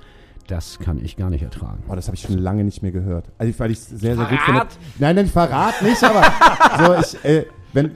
das 0.46 0.78
kann 0.78 1.02
ich 1.02 1.16
gar 1.16 1.30
nicht 1.30 1.42
ertragen. 1.42 1.82
Oh, 1.88 1.94
das 1.94 2.06
habe 2.06 2.16
ich 2.16 2.22
schon 2.22 2.38
lange 2.38 2.64
nicht 2.64 2.82
mehr 2.82 2.92
gehört. 2.92 3.26
Also, 3.38 3.58
weil 3.58 3.70
ich 3.70 3.78
es 3.78 3.88
sehr, 3.88 4.16
sehr 4.16 4.26
gut 4.26 4.40
finde. 4.40 4.60
Verrat? 4.60 4.78
Nein, 4.98 5.16
nein, 5.16 5.26
Verrat 5.26 5.82
nicht, 5.82 6.02
aber 6.02 6.22
so, 7.02 7.18
ich, 7.18 7.24
äh, 7.24 7.46
wenn, 7.72 7.92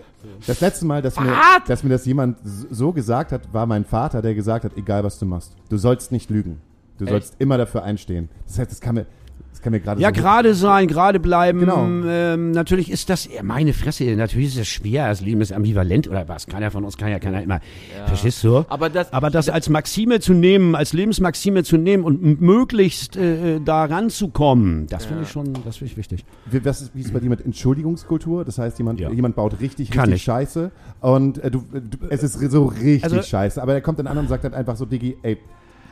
Das 0.46 0.60
letzte 0.60 0.86
Mal, 0.86 1.02
dass 1.02 1.18
mir, 1.18 1.36
dass 1.66 1.82
mir 1.82 1.90
das 1.90 2.06
jemand 2.06 2.38
so 2.44 2.92
gesagt 2.92 3.32
hat, 3.32 3.52
war 3.52 3.66
mein 3.66 3.84
Vater, 3.84 4.22
der 4.22 4.34
gesagt 4.34 4.64
hat, 4.64 4.76
egal 4.76 5.04
was 5.04 5.18
du 5.18 5.26
machst, 5.26 5.54
du 5.68 5.76
sollst 5.76 6.12
nicht 6.12 6.30
lügen. 6.30 6.60
Du 6.98 7.06
sollst 7.06 7.36
immer 7.38 7.58
dafür 7.58 7.82
einstehen. 7.82 8.28
Das 8.46 8.58
heißt, 8.58 8.70
das 8.70 8.80
kann 8.80 8.94
mir, 8.94 9.06
das 9.56 9.62
kann 9.62 9.72
mir 9.72 9.80
gerade 9.80 10.00
Ja, 10.02 10.08
so 10.08 10.20
gerade 10.20 10.54
sein, 10.54 10.86
gerade 10.86 11.18
bleiben. 11.18 11.60
Genau. 11.60 11.86
Ähm, 12.06 12.50
natürlich 12.50 12.90
ist 12.90 13.08
das, 13.08 13.26
ja, 13.32 13.42
meine 13.42 13.72
Fresse, 13.72 14.04
natürlich 14.16 14.48
ist 14.48 14.58
das 14.58 14.68
schwer. 14.68 15.08
Das 15.08 15.22
Leben 15.22 15.40
ist 15.40 15.50
ambivalent 15.52 16.08
oder 16.08 16.28
was. 16.28 16.46
Keiner 16.46 16.70
von 16.70 16.84
uns 16.84 16.98
kann 16.98 17.08
ja, 17.08 17.18
keiner 17.18 17.42
immer. 17.42 17.60
Verstehst 18.06 18.44
du? 18.44 18.64
Aber 18.68 18.90
das- 18.90 19.12
Aber 19.14 19.30
das 19.30 19.48
als 19.48 19.70
Maxime 19.70 20.20
zu 20.20 20.34
nehmen, 20.34 20.74
als 20.74 20.92
Lebensmaxime 20.92 21.64
zu 21.64 21.78
nehmen 21.78 22.04
und 22.04 22.40
möglichst 22.42 23.16
äh, 23.16 23.58
da 23.64 23.84
ranzukommen, 23.86 24.86
das 24.88 25.06
finde 25.06 25.22
ich 25.22 25.30
schon, 25.30 25.54
das 25.64 25.78
finde 25.78 25.92
ich 25.92 25.96
wichtig. 25.96 26.24
Wie, 26.50 26.62
was 26.64 26.82
ist, 26.82 26.94
wie 26.94 27.00
ist 27.00 27.06
es 27.06 27.12
bei 27.12 27.20
dir 27.20 27.30
mit 27.30 27.44
Entschuldigungskultur? 27.44 28.44
Das 28.44 28.58
heißt, 28.58 28.76
jemand, 28.78 29.00
Ja. 29.00 29.10
jemand 29.10 29.36
baut 29.36 29.58
richtig, 29.60 29.90
Kann 29.90 30.00
richtig 30.10 30.16
ich. 30.16 30.22
Scheiße 30.24 30.70
und 31.00 31.38
äh, 31.38 31.50
du, 31.50 31.64
du, 31.72 32.06
es 32.10 32.22
ist 32.22 32.34
so 32.50 32.66
richtig 32.66 33.04
Also- 33.04 33.22
scheiße. 33.22 33.62
Aber 33.62 33.72
er 33.74 33.80
kommt 33.80 33.98
dann 33.98 34.06
an 34.06 34.18
und 34.18 34.28
sagt 34.28 34.44
dann 34.44 34.52
einfach 34.54 34.76
so, 34.76 34.84
Diggi, 34.84 35.16
ey, 35.22 35.38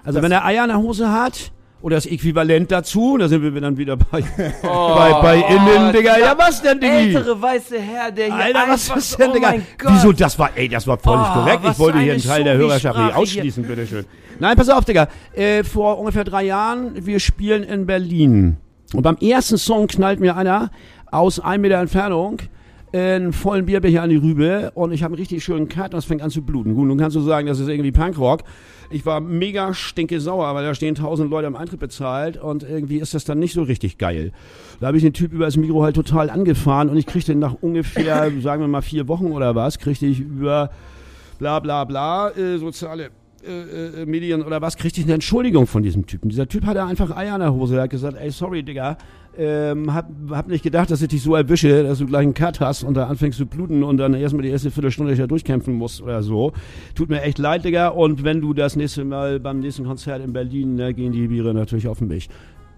Also 0.04 0.18
Das- 0.18 0.22
wenn 0.24 0.32
er 0.32 0.44
Eier 0.44 0.64
in 0.64 0.68
der 0.68 0.78
Hose 0.78 1.10
hat, 1.10 1.50
oder 1.84 1.96
das 1.96 2.06
Äquivalent 2.06 2.72
dazu, 2.72 3.18
da 3.18 3.28
sind 3.28 3.42
wir 3.42 3.60
dann 3.60 3.76
wieder 3.76 3.98
bei, 3.98 4.24
Oh, 4.62 4.94
bei, 4.94 5.12
bei 5.20 5.36
innen, 5.36 5.92
Digga. 5.92 6.16
Ja, 6.18 6.34
was 6.34 6.62
denn, 6.62 6.80
Diggi? 6.80 7.14
Ältere 7.14 7.42
weiße 7.42 7.78
Herr, 7.78 8.10
der 8.10 8.24
hier 8.24 8.34
Alter, 8.34 8.64
was 8.68 8.88
ist 8.88 9.18
denn, 9.18 9.30
oh 9.30 9.34
Digga? 9.34 9.52
Gott. 9.76 9.92
Wieso, 9.92 10.12
das 10.12 10.38
war, 10.38 10.48
ey, 10.54 10.66
das 10.66 10.86
war 10.86 10.96
völlig 10.96 11.26
Oh, 11.28 11.32
korrekt. 11.34 11.60
Ich 11.70 11.78
wollte 11.78 11.98
hier 11.98 12.12
eine 12.14 12.22
einen 12.22 12.22
Teil 12.22 12.44
der 12.44 12.56
Hörerschaft 12.56 12.98
nicht 12.98 13.14
ausschließen, 13.14 13.64
bitteschön. 13.64 14.06
Nein, 14.38 14.56
pass 14.56 14.70
auf, 14.70 14.86
Digga. 14.86 15.08
Äh, 15.34 15.62
vor 15.62 15.98
ungefähr 15.98 16.24
drei 16.24 16.44
Jahren, 16.44 17.04
wir 17.04 17.20
spielen 17.20 17.62
in 17.62 17.84
Berlin. 17.84 18.56
Und 18.94 19.02
beim 19.02 19.18
ersten 19.18 19.58
Song 19.58 19.86
knallt 19.86 20.20
mir 20.20 20.38
einer 20.38 20.70
aus 21.12 21.38
einem 21.38 21.60
Meter 21.60 21.80
Entfernung 21.80 22.38
einen 22.94 23.32
vollen 23.32 23.66
Bierbecher 23.66 24.02
an 24.02 24.10
die 24.10 24.16
Rübe 24.16 24.70
und 24.74 24.92
ich 24.92 25.02
habe 25.02 25.12
einen 25.12 25.20
richtig 25.20 25.42
schönen 25.42 25.68
Cut 25.68 25.94
und 25.94 25.98
es 25.98 26.04
fängt 26.04 26.22
an 26.22 26.30
zu 26.30 26.42
bluten. 26.42 26.74
Gut, 26.74 26.86
nun 26.86 26.96
kannst 26.96 27.16
du 27.16 27.20
sagen, 27.20 27.46
das 27.46 27.58
ist 27.58 27.68
irgendwie 27.68 27.90
Punkrock. 27.90 28.44
Ich 28.90 29.04
war 29.04 29.20
mega 29.20 29.74
stinke 29.74 30.20
sauer, 30.20 30.54
weil 30.54 30.64
da 30.64 30.74
stehen 30.74 30.94
tausend 30.94 31.30
Leute 31.30 31.46
am 31.46 31.56
Eintritt 31.56 31.80
bezahlt 31.80 32.36
und 32.36 32.62
irgendwie 32.62 32.98
ist 32.98 33.14
das 33.14 33.24
dann 33.24 33.38
nicht 33.38 33.52
so 33.52 33.62
richtig 33.62 33.98
geil. 33.98 34.32
Da 34.80 34.88
habe 34.88 34.96
ich 34.96 35.02
den 35.02 35.12
Typ 35.12 35.32
über 35.32 35.46
das 35.46 35.56
Mikro 35.56 35.82
halt 35.82 35.96
total 35.96 36.30
angefahren 36.30 36.88
und 36.88 36.96
ich 36.96 37.06
kriegte 37.06 37.34
nach 37.34 37.56
ungefähr, 37.60 38.30
sagen 38.40 38.62
wir 38.62 38.68
mal 38.68 38.82
vier 38.82 39.08
Wochen 39.08 39.32
oder 39.32 39.54
was, 39.54 39.78
kriegte 39.78 40.06
ich 40.06 40.20
über 40.20 40.70
bla 41.38 41.58
bla 41.58 41.84
bla, 41.84 42.30
äh, 42.30 42.58
soziale 42.58 43.10
äh, 43.46 44.02
äh, 44.02 44.06
Medien 44.06 44.42
oder 44.42 44.62
was, 44.62 44.76
kriegte 44.76 45.00
ich 45.00 45.06
eine 45.06 45.14
Entschuldigung 45.14 45.66
von 45.66 45.82
diesem 45.82 46.06
Typen. 46.06 46.28
Dieser 46.28 46.48
Typ 46.48 46.66
hatte 46.66 46.84
einfach 46.84 47.16
Eier 47.16 47.34
in 47.34 47.40
der 47.40 47.52
Hose. 47.52 47.76
Er 47.76 47.82
hat 47.82 47.90
gesagt, 47.90 48.16
ey, 48.18 48.30
sorry, 48.30 48.62
Digga, 48.62 48.96
ähm, 49.36 49.92
hab, 49.92 50.08
hab 50.30 50.48
nicht 50.48 50.62
gedacht, 50.62 50.90
dass 50.90 51.02
ich 51.02 51.08
dich 51.08 51.22
so 51.22 51.34
erwische, 51.34 51.82
dass 51.82 51.98
du 51.98 52.06
gleich 52.06 52.22
einen 52.22 52.34
Cut 52.34 52.60
hast 52.60 52.84
und 52.84 52.94
da 52.94 53.06
anfängst 53.06 53.38
zu 53.38 53.46
bluten 53.46 53.82
und 53.82 53.96
dann 53.98 54.14
erstmal 54.14 54.42
die 54.42 54.50
erste 54.50 54.70
Viertelstunde 54.70 55.16
da 55.16 55.26
durchkämpfen 55.26 55.74
musst 55.74 56.00
oder 56.02 56.22
so. 56.22 56.52
Tut 56.94 57.08
mir 57.08 57.22
echt 57.22 57.38
leid, 57.38 57.64
Digga. 57.64 57.88
Und 57.88 58.24
wenn 58.24 58.40
du 58.40 58.54
das 58.54 58.76
nächste 58.76 59.04
Mal 59.04 59.40
beim 59.40 59.60
nächsten 59.60 59.84
Konzert 59.84 60.24
in 60.24 60.32
Berlin, 60.32 60.76
ne, 60.76 60.94
gehen 60.94 61.12
die 61.12 61.26
Biere 61.26 61.52
natürlich 61.52 61.88
auf 61.88 62.00
mich. 62.00 62.28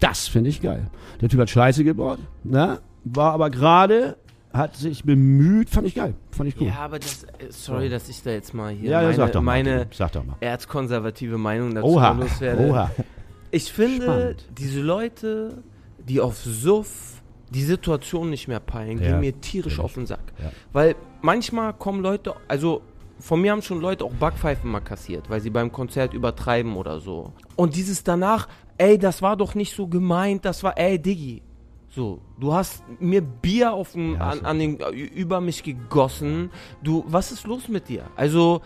Das 0.00 0.28
finde 0.28 0.50
ich 0.50 0.60
geil. 0.60 0.90
Der 1.20 1.28
Typ 1.28 1.40
hat 1.40 1.50
Scheiße 1.50 1.84
gebaut, 1.84 2.18
ne? 2.44 2.78
War 3.04 3.32
aber 3.32 3.50
gerade, 3.50 4.16
hat 4.56 4.76
sich 4.76 5.04
bemüht, 5.04 5.70
fand 5.70 5.86
ich 5.86 5.94
geil. 5.94 6.14
Fand 6.30 6.48
ich 6.48 6.60
cool. 6.60 6.68
Ja, 6.68 6.78
aber 6.78 6.98
das, 6.98 7.24
äh, 7.24 7.46
sorry, 7.50 7.88
dass 7.88 8.08
ich 8.08 8.22
da 8.22 8.30
jetzt 8.30 8.54
mal 8.54 8.72
hier 8.72 8.90
Ja, 8.90 9.02
meine, 9.02 9.14
sag 9.14 9.32
doch 9.32 9.40
mal. 9.42 9.62
meine 9.62 9.86
sag 9.92 10.12
doch 10.12 10.24
mal. 10.24 10.36
erzkonservative 10.40 11.38
Meinung 11.38 11.74
dazu 11.74 11.86
Oha, 11.88 12.12
loswerde. 12.12 12.68
oha. 12.68 12.90
Ich 13.50 13.72
finde, 13.72 14.02
Spannend. 14.04 14.44
diese 14.58 14.80
Leute, 14.80 15.62
die 15.98 16.20
auf 16.20 16.36
Suff 16.36 17.22
die 17.50 17.62
Situation 17.62 18.28
nicht 18.30 18.48
mehr 18.48 18.60
peilen, 18.60 18.98
Ja, 19.00 19.10
gehen 19.12 19.20
mir 19.20 19.40
tierisch 19.40 19.78
auf 19.78 19.94
den 19.94 20.06
Sack. 20.06 20.32
Ja. 20.42 20.50
Weil 20.72 20.96
manchmal 21.22 21.72
kommen 21.74 22.02
Leute, 22.02 22.34
also 22.48 22.82
von 23.20 23.40
mir 23.40 23.52
haben 23.52 23.62
schon 23.62 23.80
Leute 23.80 24.04
auch 24.04 24.12
Backpfeifen 24.12 24.70
mal 24.70 24.80
kassiert, 24.80 25.30
weil 25.30 25.40
sie 25.40 25.50
beim 25.50 25.70
Konzert 25.72 26.12
übertreiben 26.12 26.76
oder 26.76 26.98
so. 27.00 27.32
Und 27.54 27.76
dieses 27.76 28.02
danach, 28.02 28.48
ey, 28.78 28.98
das 28.98 29.22
war 29.22 29.36
doch 29.36 29.54
nicht 29.54 29.74
so 29.74 29.86
gemeint, 29.86 30.44
das 30.44 30.62
war, 30.64 30.76
ey, 30.76 30.98
Diggi. 31.00 31.42
So, 31.96 32.20
du 32.38 32.52
hast 32.52 32.82
mir 33.00 33.22
Bier 33.22 33.72
auf 33.72 33.92
den, 33.92 34.12
Ja, 34.16 34.20
an, 34.20 34.44
an 34.44 34.58
den, 34.58 34.76
über 34.92 35.40
mich 35.40 35.62
gegossen. 35.62 36.50
Du, 36.82 37.02
was 37.08 37.32
ist 37.32 37.46
los 37.46 37.68
mit 37.68 37.88
dir? 37.88 38.04
Also, 38.16 38.60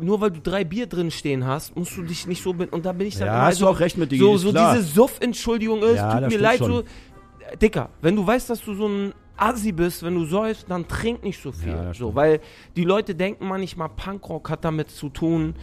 nur 0.00 0.18
weil 0.22 0.30
du 0.30 0.40
drei 0.40 0.64
Bier 0.64 0.86
drin 0.86 1.10
stehen 1.10 1.46
hast, 1.46 1.76
musst 1.76 1.94
du 1.94 2.02
dich 2.02 2.26
nicht 2.26 2.42
so 2.42 2.52
und 2.52 2.86
da 2.86 2.92
bin 2.92 3.06
ich 3.06 3.18
dann 3.18 3.26
Ja, 3.26 3.42
hast 3.42 3.58
so, 3.58 3.66
du 3.66 3.70
auch 3.72 3.80
recht 3.80 3.98
mit, 3.98 4.10
Diggi, 4.10 4.22
so, 4.24 4.34
ist 4.36 4.40
so 4.40 4.50
klar. 4.52 4.74
diese 4.74 4.86
Suff-Entschuldigung 4.86 5.82
ist, 5.82 5.96
Ja, 5.96 6.20
tut 6.20 6.30
mir 6.30 6.38
leid, 6.38 6.56
schon. 6.56 6.68
so, 6.72 6.80
äh, 6.80 7.56
Dicker, 7.58 7.90
wenn 8.00 8.16
du 8.16 8.26
weißt, 8.26 8.48
dass 8.48 8.64
du 8.64 8.72
so 8.72 8.88
ein 8.88 9.12
Assi 9.36 9.72
bist, 9.72 10.02
wenn 10.02 10.14
du 10.14 10.24
säufst, 10.24 10.64
dann 10.70 10.88
trink 10.88 11.22
nicht 11.22 11.42
so 11.42 11.52
viel. 11.52 11.68
Ja, 11.72 11.92
so, 11.92 12.14
weil 12.14 12.40
die 12.76 12.84
Leute 12.84 13.14
denken 13.14 13.46
manchmal, 13.46 13.90
Punkrock 13.90 14.48
hat 14.48 14.64
damit 14.64 14.90
zu 14.90 15.10
tun, 15.10 15.54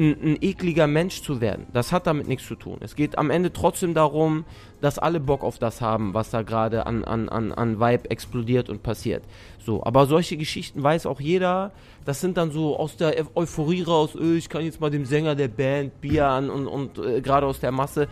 ein, 0.00 0.16
ein 0.22 0.38
ekliger 0.40 0.86
Mensch 0.86 1.22
zu 1.22 1.40
werden. 1.40 1.66
Das 1.72 1.92
hat 1.92 2.06
damit 2.06 2.26
nichts 2.26 2.46
zu 2.46 2.54
tun. 2.56 2.78
Es 2.80 2.96
geht 2.96 3.18
am 3.18 3.30
Ende 3.30 3.52
trotzdem 3.52 3.94
darum, 3.94 4.44
dass 4.80 4.98
alle 4.98 5.20
Bock 5.20 5.44
auf 5.44 5.58
das 5.58 5.80
haben, 5.80 6.14
was 6.14 6.30
da 6.30 6.42
gerade 6.42 6.86
an, 6.86 7.04
an, 7.04 7.28
an, 7.28 7.52
an 7.52 7.78
Vibe 7.78 8.10
explodiert 8.10 8.70
und 8.70 8.82
passiert. 8.82 9.22
So, 9.64 9.84
aber 9.84 10.06
solche 10.06 10.36
Geschichten 10.36 10.82
weiß 10.82 11.04
auch 11.06 11.20
jeder. 11.20 11.70
Das 12.06 12.20
sind 12.20 12.38
dann 12.38 12.50
so 12.50 12.78
aus 12.78 12.96
der 12.96 13.16
Eu- 13.20 13.42
Euphorie 13.42 13.82
raus, 13.82 14.16
öh, 14.16 14.38
ich 14.38 14.48
kann 14.48 14.64
jetzt 14.64 14.80
mal 14.80 14.90
dem 14.90 15.04
Sänger 15.04 15.34
der 15.34 15.48
Band 15.48 16.00
Bier 16.00 16.26
an 16.26 16.48
und, 16.48 16.66
und 16.66 16.98
äh, 16.98 17.20
gerade 17.20 17.46
aus 17.46 17.60
der 17.60 17.70
Masse. 17.70 18.08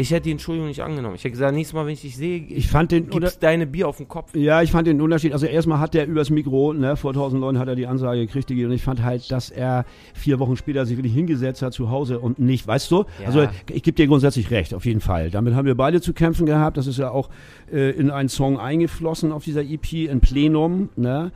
Ich 0.00 0.10
hätte 0.10 0.22
die 0.22 0.30
Entschuldigung 0.30 0.68
nicht 0.68 0.82
angenommen. 0.82 1.14
Ich 1.14 1.24
hätte 1.24 1.32
gesagt, 1.32 1.54
nächstes 1.54 1.74
Mal, 1.74 1.84
wenn 1.86 1.92
ich 1.92 2.00
dich 2.00 2.16
sehe, 2.16 2.38
Ich 2.48 2.68
fand 2.68 2.90
den, 2.90 3.10
gibst 3.10 3.42
deine 3.42 3.66
Bier 3.66 3.86
auf 3.88 3.98
den 3.98 4.08
Kopf. 4.08 4.34
ja, 4.34 4.62
ich 4.62 4.70
fand 4.70 4.86
den 4.86 5.00
Unterschied, 5.00 5.32
also 5.32 5.46
erstmal 5.46 5.78
hat 5.78 5.94
der 5.94 6.06
übers 6.06 6.30
Mikro, 6.30 6.72
ne, 6.72 6.96
vor 6.96 7.12
tausend 7.12 7.40
Leuten 7.40 7.58
hat 7.58 7.68
er 7.68 7.76
die 7.76 7.86
Ansage 7.86 8.26
gekriegt, 8.26 8.50
und 8.50 8.72
ich 8.72 8.82
fand 8.82 9.02
halt, 9.02 9.30
dass 9.30 9.50
er 9.50 9.84
vier 10.14 10.38
Wochen 10.38 10.56
später 10.56 10.86
sich 10.86 10.96
wirklich 10.96 11.14
hingesetzt 11.14 11.62
hat 11.62 11.74
zu 11.74 11.90
Hause 11.90 12.18
und 12.18 12.38
nicht, 12.38 12.66
weißt 12.66 12.90
du? 12.90 13.04
Ja. 13.20 13.26
Also, 13.26 13.48
ich 13.70 13.82
gebe 13.82 13.94
dir 13.94 14.06
grundsätzlich 14.06 14.50
recht, 14.50 14.74
auf 14.74 14.86
jeden 14.86 15.00
Fall. 15.00 15.30
Damit 15.30 15.54
haben 15.54 15.66
wir 15.66 15.74
beide 15.74 16.00
zu 16.00 16.12
kämpfen 16.12 16.46
gehabt, 16.46 16.76
das 16.76 16.86
ist 16.86 16.98
ja 16.98 17.10
auch 17.10 17.28
äh, 17.72 17.90
in 17.90 18.10
einen 18.10 18.28
Song 18.28 18.58
eingeflossen 18.58 19.32
auf 19.32 19.44
dieser 19.44 19.62
EP, 19.62 19.92
in 19.92 20.20
Plenum, 20.20 20.88
ne? 20.96 21.32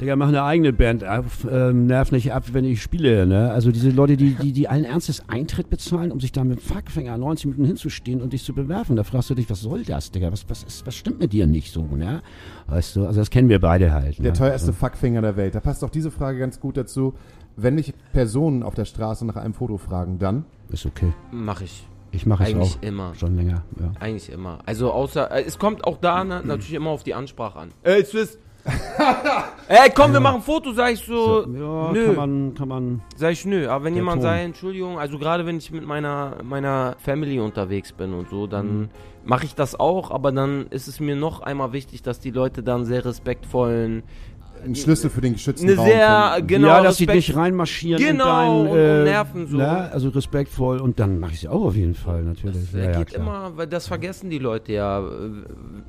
Digga, 0.00 0.14
mach 0.14 0.28
eine 0.28 0.42
eigene 0.42 0.74
Band 0.74 1.04
auf, 1.04 1.46
ähm, 1.50 1.86
nerv 1.86 2.12
nicht 2.12 2.32
ab, 2.32 2.44
wenn 2.52 2.66
ich 2.66 2.82
spiele, 2.82 3.26
ne? 3.26 3.50
Also 3.50 3.72
diese 3.72 3.88
Leute, 3.88 4.18
die, 4.18 4.34
die, 4.34 4.52
die 4.52 4.68
allen 4.68 4.84
Ernstes 4.84 5.22
Eintritt 5.28 5.70
bezahlen, 5.70 6.12
um 6.12 6.20
sich 6.20 6.32
da 6.32 6.44
mit 6.44 6.58
dem 6.58 6.62
Fuckfinger 6.62 7.16
90 7.16 7.46
Minuten 7.46 7.64
hinzustehen 7.64 8.20
und 8.20 8.34
dich 8.34 8.44
zu 8.44 8.52
bewerfen, 8.52 8.96
da 8.96 9.04
fragst 9.04 9.30
du 9.30 9.34
dich, 9.34 9.48
was 9.48 9.62
soll 9.62 9.84
das, 9.84 10.10
Digga? 10.10 10.30
Was, 10.30 10.48
was, 10.50 10.64
ist, 10.64 10.86
was 10.86 10.94
stimmt 10.94 11.20
mit 11.20 11.32
dir 11.32 11.46
nicht 11.46 11.72
so, 11.72 11.82
ne? 11.82 12.22
Weißt 12.66 12.96
du, 12.96 13.06
also 13.06 13.20
das 13.20 13.30
kennen 13.30 13.48
wir 13.48 13.58
beide 13.58 13.92
halt. 13.92 14.18
Der 14.18 14.32
ne? 14.32 14.32
teuerste 14.34 14.74
Fuckfinger 14.74 15.22
der 15.22 15.36
Welt. 15.36 15.54
Da 15.54 15.60
passt 15.60 15.82
auch 15.82 15.90
diese 15.90 16.10
Frage 16.10 16.38
ganz 16.38 16.60
gut 16.60 16.76
dazu. 16.76 17.14
Wenn 17.56 17.74
mich 17.74 17.94
Personen 18.12 18.62
auf 18.62 18.74
der 18.74 18.84
Straße 18.84 19.24
nach 19.24 19.36
einem 19.36 19.54
Foto 19.54 19.78
fragen, 19.78 20.18
dann 20.18 20.44
Ist 20.68 20.84
okay. 20.84 21.14
Mach 21.32 21.62
ich. 21.62 21.88
Ich 22.12 22.26
mache 22.26 22.44
es 22.44 22.50
Eigentlich 22.50 22.76
auch 22.76 22.82
immer. 22.82 23.14
schon 23.14 23.36
länger, 23.36 23.62
ja. 23.80 23.92
Eigentlich 23.98 24.30
immer. 24.30 24.58
Also 24.66 24.92
außer, 24.92 25.30
äh, 25.30 25.42
es 25.44 25.58
kommt 25.58 25.84
auch 25.84 25.98
da 25.98 26.22
na, 26.24 26.42
natürlich 26.42 26.74
immer 26.74 26.90
auf 26.90 27.02
die 27.02 27.14
Ansprache 27.14 27.58
an. 27.58 27.70
Ey, 27.82 28.04
Swiss. 28.04 28.38
Ey, 29.68 29.90
komm, 29.94 30.12
wir 30.12 30.20
machen 30.20 30.36
ein 30.36 30.42
Foto, 30.42 30.72
sag 30.72 30.92
ich 30.92 31.04
so. 31.04 31.42
Ja, 31.46 31.92
nö. 31.92 32.06
kann 32.06 32.16
man, 32.16 32.54
kann 32.54 32.68
man, 32.68 33.02
Sag 33.16 33.32
ich 33.32 33.44
nö, 33.44 33.68
aber 33.68 33.84
wenn 33.84 33.94
jemand 33.94 34.22
sagt, 34.22 34.40
Entschuldigung, 34.40 34.98
also 34.98 35.18
gerade 35.18 35.44
wenn 35.46 35.58
ich 35.58 35.70
mit 35.70 35.84
meiner 35.84 36.36
meiner 36.42 36.96
Family 36.98 37.38
unterwegs 37.40 37.92
bin 37.92 38.12
und 38.12 38.28
so, 38.28 38.46
Mhm. 38.46 38.50
dann 38.50 38.90
mache 39.24 39.44
ich 39.44 39.54
das 39.54 39.78
auch, 39.78 40.10
aber 40.10 40.30
dann 40.32 40.66
ist 40.70 40.86
es 40.88 41.00
mir 41.00 41.16
noch 41.16 41.40
einmal 41.42 41.72
wichtig, 41.72 42.02
dass 42.02 42.20
die 42.20 42.30
Leute 42.30 42.62
dann 42.62 42.84
sehr 42.84 43.04
respektvollen, 43.04 44.02
ein 44.64 44.74
Schlüssel 44.74 45.10
für 45.10 45.20
den 45.20 45.34
geschützten 45.34 45.68
eine 45.68 45.76
Raum. 45.76 45.86
sehr 45.86 46.42
genau 46.46 46.68
ja, 46.68 46.82
dass 46.82 46.96
sie 46.96 47.04
Respekt- 47.04 47.16
nicht 47.16 47.36
reinmarschieren 47.36 48.02
Genau, 48.02 48.60
und- 48.60 48.66
dein, 48.66 48.72
und 48.72 48.78
äh, 48.78 49.04
nerven 49.04 49.46
so. 49.46 49.56
Ne? 49.58 49.90
Also 49.92 50.08
respektvoll 50.08 50.80
und 50.80 50.98
dann 50.98 51.18
mache 51.20 51.32
ich 51.32 51.40
sie 51.40 51.48
auch 51.48 51.62
auf 51.64 51.76
jeden 51.76 51.94
Fall, 51.94 52.22
natürlich. 52.22 52.70
Das 52.70 52.72
ja, 52.72 52.90
ja, 52.90 52.98
geht 52.98 53.08
klar. 53.08 53.22
immer, 53.22 53.56
weil 53.56 53.66
das 53.66 53.86
vergessen 53.86 54.30
die 54.30 54.38
Leute 54.38 54.72
ja, 54.72 55.00
äh, 55.00 55.30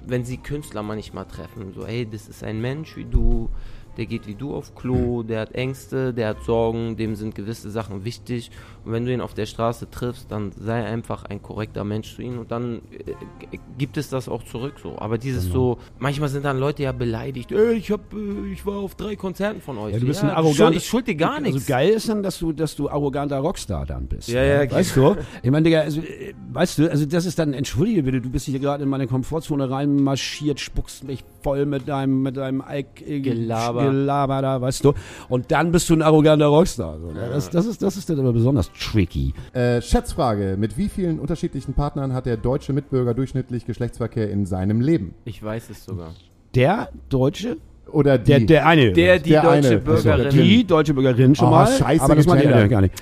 wenn 0.06 0.24
sie 0.26 0.38
Künstler 0.38 0.84
manchmal 0.84 1.26
treffen. 1.26 1.74
So, 1.74 1.86
hey, 1.86 2.08
das 2.10 2.28
ist 2.28 2.44
ein 2.44 2.62
Mensch 2.62 2.96
wie 2.98 3.06
du, 3.06 3.50
der 3.98 4.06
geht 4.06 4.28
wie 4.28 4.36
du 4.36 4.54
auf 4.54 4.76
Klo, 4.76 5.24
der 5.24 5.42
hat 5.42 5.54
Ängste, 5.54 6.14
der 6.14 6.30
hat 6.30 6.44
Sorgen, 6.44 6.96
dem 6.98 7.16
sind 7.16 7.36
gewisse 7.36 7.70
Sachen 7.72 8.06
wichtig. 8.06 8.52
Und 8.86 8.92
wenn 8.94 9.06
du 9.06 9.12
ihn 9.14 9.22
auf 9.22 9.34
der 9.34 9.46
Straße 9.46 9.90
triffst, 9.90 10.32
dann 10.32 10.52
sei 10.58 10.86
einfach 10.86 11.26
ein 11.26 11.42
korrekter 11.42 11.84
Mensch 11.84 12.16
zu 12.16 12.22
ihm 12.22 12.40
und 12.40 12.52
dann 12.52 12.82
äh, 12.92 13.04
g- 13.52 13.60
gibt 13.78 13.98
es 13.98 14.10
das 14.10 14.30
auch 14.30 14.44
zurück 14.44 14.76
so. 14.82 14.98
Aber 14.98 15.18
dieses 15.18 15.46
Genau. 15.46 15.54
so, 15.56 15.78
manchmal 16.00 16.30
sind 16.30 16.46
dann 16.46 16.58
Leute 16.60 16.84
ja 16.84 16.92
beleidigt, 16.92 17.52
ey, 17.52 17.74
ich 17.74 17.92
hab, 17.92 18.14
äh, 18.14 18.52
ich 18.54 18.66
war 18.66 18.78
auf 18.78 18.96
drei 18.96 19.16
Konzerten 19.16 19.62
von 19.62 19.78
euch. 19.78 19.94
Ja, 19.94 20.00
du 20.00 20.06
bist 20.06 20.22
ja, 20.24 20.30
ein 20.30 20.36
arrogantes. 20.36 20.58
Schuld, 20.58 20.76
ich 20.78 20.86
schuld 20.88 21.08
dir 21.08 21.16
gar 21.16 21.40
nichts. 21.42 21.56
Also 21.58 21.68
geil 21.68 21.90
ist 21.90 22.08
dann, 22.08 22.24
dass 22.24 22.40
du, 22.40 22.54
dass 22.54 22.76
du 22.76 22.90
arroganter 22.90 23.40
Rockstar 23.40 23.86
dann 23.86 24.08
bist. 24.08 24.30
Ja, 24.30 24.42
ne? 24.42 24.64
ja, 24.66 24.72
Weißt 24.72 24.96
du? 24.96 25.16
Ich 25.44 25.52
meine, 25.52 25.64
Digga, 25.64 25.82
also, 25.82 26.02
äh, 26.02 26.34
weißt 26.54 26.78
du, 26.78 26.90
also 26.90 27.06
das 27.06 27.26
ist 27.26 27.38
dann, 27.40 27.54
entschuldige 27.54 28.04
bitte, 28.04 28.22
du 28.22 28.30
bist 28.30 28.46
hier 28.46 28.60
gerade 28.60 28.84
in 28.84 28.90
meine 28.90 29.08
Komfortzone 29.08 29.70
reinmarschiert, 29.70 30.60
spuckst 30.60 31.04
mich 31.04 31.24
voll 31.48 31.66
mit 31.66 31.88
deinem, 31.88 32.24
mit 32.24 32.36
deinem 32.36 32.62
äh, 32.70 32.84
Gelaber. 33.22 33.86
Gelaber 33.90 34.42
da, 34.42 34.60
weißt 34.60 34.84
du? 34.84 34.94
Und 35.30 35.50
dann 35.52 35.72
bist 35.72 35.90
du 35.90 35.94
ein 35.94 36.02
arroganter 36.02 36.48
Rockstar. 36.48 37.00
So, 37.00 37.08
ne? 37.14 37.30
das, 37.32 37.50
das, 37.50 37.66
ist, 37.66 37.82
das 37.82 37.96
ist 37.96 38.10
dann 38.10 38.20
aber 38.20 38.34
besonders 38.34 38.70
tricky. 38.74 39.34
Äh, 39.54 39.82
Schätzfrage. 39.82 40.58
Mit 40.60 40.78
wie 40.78 40.90
vielen 40.90 41.20
unterschiedlichen 41.20 41.74
Partnern 41.74 42.12
hat 42.12 42.26
der 42.26 42.36
deutsche 42.36 42.74
Mitbürger 42.74 43.14
durchschnittlich 43.14 43.66
Geschlechtsverkehr 43.66 44.30
in 44.30 44.46
seinem 44.46 44.82
Leben? 44.82 45.14
Ich 45.24 45.42
weiß 45.42 45.70
es 45.70 45.86
sogar. 45.86 46.12
Der 46.54 46.90
Deutsche 47.08 47.56
Oder 47.94 48.18
die. 48.18 48.26
Der, 48.32 48.40
der 48.42 48.68
eine. 48.68 48.92
Der, 48.92 49.20
die 49.20 49.30
Der 49.30 49.42
deutsche 49.44 49.68
eine. 49.70 49.78
Bürgerin. 49.80 50.30
Die 50.32 50.68
deutsche 50.68 50.94
Bürgerin 50.94 51.34
schon 51.34 51.48
Oh, 51.48 51.52
mal. 51.52 51.68
scheiße 51.68 52.04
aber 52.04 52.16
das 52.16 52.26
meinte 52.26 52.44
er 52.46 52.68
gar 52.68 52.82
nicht. 52.82 52.94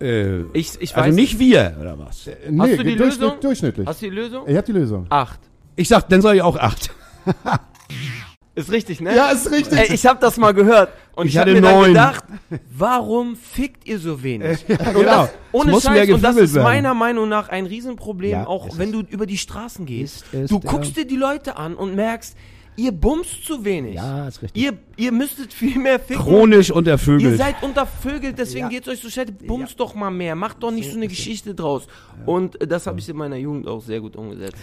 Äh, 0.00 0.40
Ich, 0.54 0.72
ich 0.80 0.96
also 0.96 1.08
weiß 1.08 1.14
nicht 1.14 1.38
wir, 1.38 1.76
oder 1.80 1.96
was? 2.00 2.26
Äh, 2.26 2.34
nee, 2.50 2.58
Hast 2.58 2.78
du 2.78 2.82
die 2.82 2.96
durchschnitt, 2.96 3.20
Lösung? 3.20 3.40
durchschnittlich. 3.40 3.86
Hast 3.86 4.02
du 4.02 4.06
die 4.10 4.16
Lösung? 4.16 4.42
Ich 4.48 4.56
hab 4.56 4.64
die 4.64 4.72
Lösung. 4.72 5.06
Acht. 5.08 5.38
Ich 5.76 5.88
sag, 5.88 6.08
dann 6.08 6.20
soll 6.20 6.34
ich 6.36 6.42
auch 6.42 6.56
acht. 6.56 6.90
Ist 8.56 8.70
richtig, 8.70 9.00
ne? 9.00 9.16
Ja, 9.16 9.30
ist 9.30 9.50
richtig. 9.50 9.76
Ey, 9.76 9.92
ich 9.94 10.06
hab 10.06 10.20
das 10.20 10.36
mal 10.36 10.54
gehört 10.54 10.92
und 11.16 11.26
Ich 11.26 11.32
ich, 11.32 11.38
hab 11.38 11.46
hatte 11.46 11.54
mir 11.56 11.60
dann 11.60 11.74
neun. 11.74 11.88
gedacht, 11.88 12.24
warum 12.72 13.34
fickt 13.34 13.84
ihr 13.88 13.98
so 13.98 14.22
wenig? 14.22 14.64
Und 14.68 14.78
genau. 14.78 15.02
das, 15.02 15.30
ohne 15.50 15.72
Es 15.76 15.84
mehr 15.88 16.04
Scheiß, 16.06 16.14
und 16.14 16.22
das 16.22 16.36
ist 16.36 16.54
werden. 16.54 16.62
meiner 16.64 16.94
Meinung 16.94 17.28
nach 17.28 17.48
ein 17.48 17.66
Riesenproblem, 17.66 18.30
Ja, 18.30 18.46
auch 18.46 18.68
ist 18.68 18.78
wenn 18.78 18.90
es. 18.90 18.92
du 18.94 19.00
über 19.12 19.26
die 19.26 19.38
Straßen 19.38 19.86
gehst. 19.86 20.24
Ist 20.30 20.34
es, 20.34 20.50
du 20.50 20.60
ja. 20.62 20.70
guckst 20.70 20.96
dir 20.96 21.04
die 21.04 21.16
Leute 21.16 21.56
an 21.56 21.74
und 21.74 21.96
merkst, 21.96 22.36
ihr 22.76 22.92
bumst 22.92 23.44
zu 23.44 23.64
wenig. 23.64 23.96
Ja, 23.96 24.28
ist 24.28 24.40
richtig. 24.40 24.62
Ihr, 24.62 24.74
ihr 24.98 25.10
müsstet 25.10 25.52
viel 25.52 25.76
mehr 25.80 25.98
ficken. 25.98 26.22
Chronisch 26.22 26.68
Ihr 26.68 26.76
untervögelt. 26.76 27.36
seid 27.38 27.60
untervögelt, 27.60 28.38
deswegen 28.38 28.66
Ja. 28.66 28.68
geht's 28.68 28.86
euch 28.86 29.00
so 29.00 29.10
scheiße. 29.10 29.32
Bums 29.32 29.74
doch 29.74 29.96
mal 29.96 30.12
mehr, 30.12 30.36
macht 30.36 30.62
doch 30.62 30.70
nicht 30.70 30.90
so 30.92 30.96
eine 30.96 31.08
Geschichte 31.08 31.56
draus. 31.56 31.88
Und 32.24 32.60
äh, 32.60 32.68
das 32.68 32.86
habe 32.86 33.00
ich 33.00 33.08
in 33.08 33.16
meiner 33.16 33.34
Jugend 33.36 33.66
auch 33.66 33.80
sehr 33.82 34.00
gut 34.00 34.14
umgesetzt. 34.14 34.58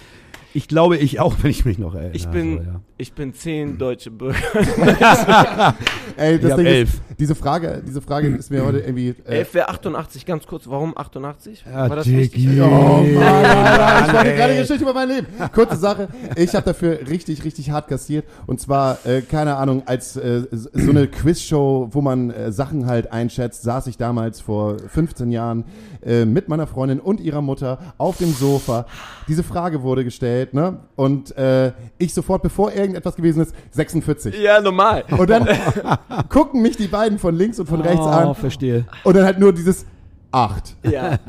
Ich 0.54 0.68
glaube, 0.68 0.98
ich 0.98 1.20
auch, 1.20 1.36
wenn 1.42 1.52
ich 1.52 1.64
mich 1.66 1.78
noch 1.80 1.96
erinnere. 1.96 2.16
Ich 2.16 2.28
bin, 2.28 2.58
Also, 2.60 2.70
ja. 2.72 2.82
ich 2.98 3.14
bin 3.14 3.34
zehn 3.34 3.78
deutsche 3.78 4.12
Bürger. 4.12 4.36
Ey, 6.18 6.40
das 6.40 6.52
Ich 6.52 6.56
Ding 6.58 6.66
elf. 6.66 6.90
Ist, 6.94 7.02
diese 7.20 7.36
Frage, 7.36 7.82
diese 7.86 8.02
Frage 8.02 8.28
ist 8.30 8.50
mir 8.52 8.66
heute 8.66 8.80
irgendwie. 8.80 9.10
Äh, 9.26 9.38
11 9.40 9.54
wäre 9.54 9.70
88, 9.70 10.26
ganz 10.26 10.48
kurz. 10.48 10.68
Warum 10.68 10.98
88? 10.98 11.64
Ja, 11.66 11.90
War 11.90 11.96
das 11.96 12.06
Diggi. 12.06 12.20
wichtig? 12.20 12.48
Oh 12.62 12.66
Mann, 12.66 13.24
Alter, 13.24 14.08
ich 14.08 14.14
wollte 14.14 14.30
gerade 14.36 14.44
eine 14.54 14.62
Geschichte 14.62 14.84
über 14.84 14.94
mein 14.94 15.08
Leben. 15.10 15.28
Kurze 15.54 15.78
Sache, 15.78 16.08
ich 16.36 16.54
habe 16.56 16.66
dafür 16.66 17.00
richtig, 17.08 17.44
richtig 17.44 17.72
hart 17.72 17.88
kassiert. 17.88 18.26
Und 18.48 18.60
zwar, 18.60 18.98
äh, 19.06 19.22
keine 19.22 19.56
Ahnung, 19.56 19.84
als 19.86 20.16
äh, 20.18 20.44
so 20.52 20.90
eine 20.90 21.08
Quizshow, 21.08 21.90
wo 21.92 22.02
man 22.02 22.32
äh, 22.32 22.52
Sachen 22.52 22.88
halt 22.88 23.12
einschätzt, 23.12 23.64
saß 23.64 23.88
ich 23.88 23.98
damals 23.98 24.42
vor 24.42 24.78
15 24.80 25.32
Jahren 25.32 25.66
äh, 26.06 26.26
mit 26.26 26.50
meiner 26.50 26.68
Freundin 26.68 27.00
und 27.00 27.20
ihrer 27.20 27.42
Mutter 27.42 27.80
auf 27.98 28.18
dem 28.18 28.34
Sofa. 28.34 28.86
Diese 29.28 29.44
Frage 29.44 29.84
wurde 29.84 30.04
gestellt, 30.04 30.54
ne? 30.54 30.80
Und 30.96 31.36
äh, 31.38 31.72
ich 31.98 32.14
sofort, 32.14 32.42
bevor 32.42 32.72
irgendetwas 32.72 33.16
gewesen 33.16 33.42
ist, 33.42 33.54
46. 33.72 34.40
Ja, 34.40 34.62
normal. 34.62 35.04
Und 35.18 35.30
dann 35.30 35.48
gucken 36.30 36.62
mich 36.62 36.78
die 36.78 36.88
beiden 36.88 37.20
von 37.20 37.36
links 37.36 37.60
und 37.60 37.68
von 37.68 37.82
rechts 37.82 38.06
Oh, 38.06 38.10
an. 38.10 38.36
verstehe. 38.36 38.86
Und 39.04 39.16
dann 39.16 39.26
halt 39.26 39.40
nur 39.40 39.54
dieses 39.54 39.86
8. 40.32 40.76
Ja. 40.90 41.20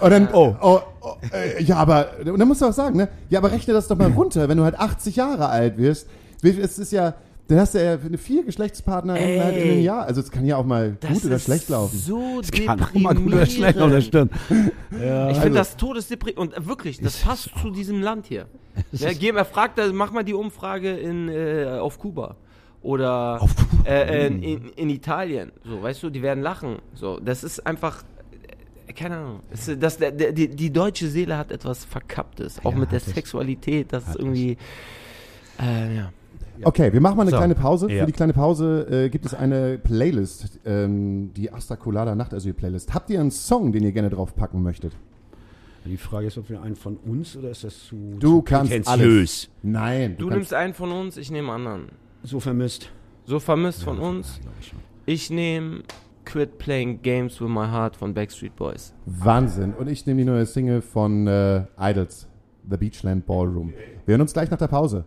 Und 0.00 0.10
dann, 0.10 0.28
oh, 0.32 0.54
oh, 0.60 0.80
oh 1.00 1.14
äh, 1.32 1.62
ja, 1.62 1.76
aber, 1.76 2.08
und 2.26 2.38
dann 2.38 2.48
musst 2.48 2.60
du 2.60 2.66
auch 2.66 2.72
sagen, 2.72 2.96
ne? 2.96 3.08
Ja, 3.30 3.38
aber 3.38 3.52
rechne 3.52 3.72
das 3.74 3.86
doch 3.88 3.96
mal 3.96 4.10
runter, 4.16 4.48
wenn 4.48 4.58
du 4.58 4.64
halt 4.64 4.78
80 4.78 5.16
Jahre 5.16 5.48
alt 5.48 5.78
wirst. 5.78 6.08
Es 6.42 6.78
ist 6.78 6.92
ja, 6.92 7.14
dann 7.48 7.58
hast 7.58 7.74
du 7.74 7.84
ja 7.84 7.98
eine 7.98 8.16
vier 8.18 8.44
Geschlechtspartner 8.44 9.16
in, 9.18 9.42
halt 9.42 9.56
in 9.56 9.62
einem 9.62 9.70
Ey. 9.78 9.82
Jahr. 9.82 10.04
Also 10.04 10.20
es 10.20 10.30
kann 10.30 10.44
ja 10.46 10.56
auch 10.56 10.64
mal 10.64 10.96
Das 11.00 11.12
gut 11.12 11.24
oder 11.26 11.36
ist 11.36 11.44
schlecht 11.44 11.68
laufen. 11.68 11.98
So 11.98 12.40
Das 12.40 12.50
kann 12.50 12.82
auch 12.82 12.94
mal 12.94 13.14
gut 13.14 13.26
oder 13.34 13.46
schlecht 13.46 13.76
laufen, 13.78 13.92
das 13.92 14.04
deprimierend. 14.10 14.40
stimmt. 14.50 14.72
Ja, 15.02 15.22
Ich 15.24 15.28
Also- 15.28 15.40
finde 15.42 15.58
das 15.58 15.76
todesdeprimierend. 15.76 16.56
Und 16.56 16.64
äh, 16.64 16.66
wirklich, 16.66 17.00
das 17.00 17.16
passt 17.18 17.50
zu 17.60 17.70
diesem 17.70 18.00
Land 18.00 18.26
hier. 18.26 18.46
Ja, 18.92 19.12
geh 19.12 19.30
mal, 19.30 19.44
frag 19.44 19.76
da, 19.76 19.92
mach 19.92 20.10
mal 20.10 20.24
die 20.24 20.34
Umfrage 20.34 20.92
in, 20.96 21.28
äh, 21.28 21.78
auf 21.80 21.98
Kuba. 21.98 22.36
Oder 22.82 23.40
Auf 23.40 23.54
Kuba? 23.56 23.88
Äh, 23.88 24.26
in, 24.26 24.42
in, 24.42 24.68
in 24.76 24.90
Italien. 24.90 25.52
So, 25.64 25.82
weißt 25.82 26.02
du, 26.02 26.10
die 26.10 26.22
werden 26.22 26.42
lachen. 26.42 26.78
So, 26.94 27.18
das 27.20 27.44
ist 27.44 27.64
einfach. 27.66 28.02
äh, 28.88 28.92
Keine 28.92 29.16
Ahnung. 29.16 29.40
Es 29.50 29.68
ist- 29.68 29.82
Das, 29.82 29.96
der, 29.98 30.10
der, 30.10 30.32
die, 30.32 30.48
die 30.48 30.70
deutsche 30.72 31.06
Seele 31.08 31.38
hat 31.38 31.50
etwas 31.52 31.84
Verkapptes. 31.84 32.58
Auch 32.64 32.72
Ja, 32.72 32.78
mit 32.78 32.90
der 32.90 32.98
es. 32.98 33.06
Sexualität. 33.06 33.92
Das 33.92 34.02
ist 34.04 34.10
es. 34.10 34.16
irgendwie. 34.16 34.56
Äh, 35.60 35.96
ja. 35.96 36.12
Okay, 36.62 36.92
wir 36.92 37.00
machen 37.00 37.16
mal 37.16 37.22
eine 37.22 37.30
So. 37.32 37.36
kleine 37.36 37.54
Pause. 37.54 37.90
Ja. 37.90 38.00
Für 38.00 38.06
die 38.06 38.12
kleine 38.12 38.32
Pause 38.32 38.86
äh, 38.90 39.08
gibt 39.10 39.26
es 39.26 39.34
eine 39.34 39.78
Playlist, 39.78 40.60
ähm, 40.64 41.32
die 41.34 41.52
Asta 41.52 41.76
Colada 41.76 42.14
Nachtasyl-Playlist. 42.14 42.94
Habt 42.94 43.10
ihr 43.10 43.20
einen 43.20 43.30
Song, 43.30 43.72
den 43.72 43.82
ihr 43.84 43.92
gerne 43.92 44.10
draufpacken 44.10 44.62
möchtet? 44.62 44.92
Die 45.84 45.96
Frage 45.98 46.28
ist, 46.28 46.38
ob 46.38 46.48
wir 46.48 46.62
einen 46.62 46.76
von 46.76 46.96
uns 46.96 47.36
oder 47.36 47.50
ist 47.50 47.64
das 47.64 47.78
zu, 47.88 48.16
Du 48.18 48.36
zu 48.36 48.42
kannst 48.42 48.72
prätentiös? 48.72 49.50
Nein. 49.62 50.16
Du 50.16 50.26
kannst, 50.28 50.36
nimmst 50.36 50.54
einen 50.54 50.72
von 50.74 50.90
uns, 50.92 51.16
ich 51.18 51.30
nehme 51.30 51.52
anderen. 51.52 51.88
So 52.22 52.40
vermisst. 52.40 52.90
So 53.26 53.38
vermisst 53.38 53.82
von 53.84 53.98
uns. 53.98 54.40
Ich 55.04 55.28
nehme 55.28 55.82
Quit 56.24 56.56
Playing 56.56 57.02
Games 57.02 57.38
with 57.40 57.48
My 57.50 57.66
Heart 57.66 57.96
von 57.96 58.14
Backstreet 58.14 58.56
Boys. 58.56 58.94
Wahnsinn. 59.04 59.74
Und 59.74 59.88
ich 59.88 60.06
nehme 60.06 60.20
die 60.20 60.24
neue 60.24 60.46
Single 60.46 60.80
von 60.80 61.26
äh, 61.26 61.64
Idols, 61.78 62.28
The 62.70 62.78
Beachland 62.78 63.26
Ballroom. 63.26 63.74
Wir 64.06 64.12
hören 64.12 64.22
uns 64.22 64.32
gleich 64.32 64.50
nach 64.50 64.56
der 64.58 64.68
Pause. 64.68 65.04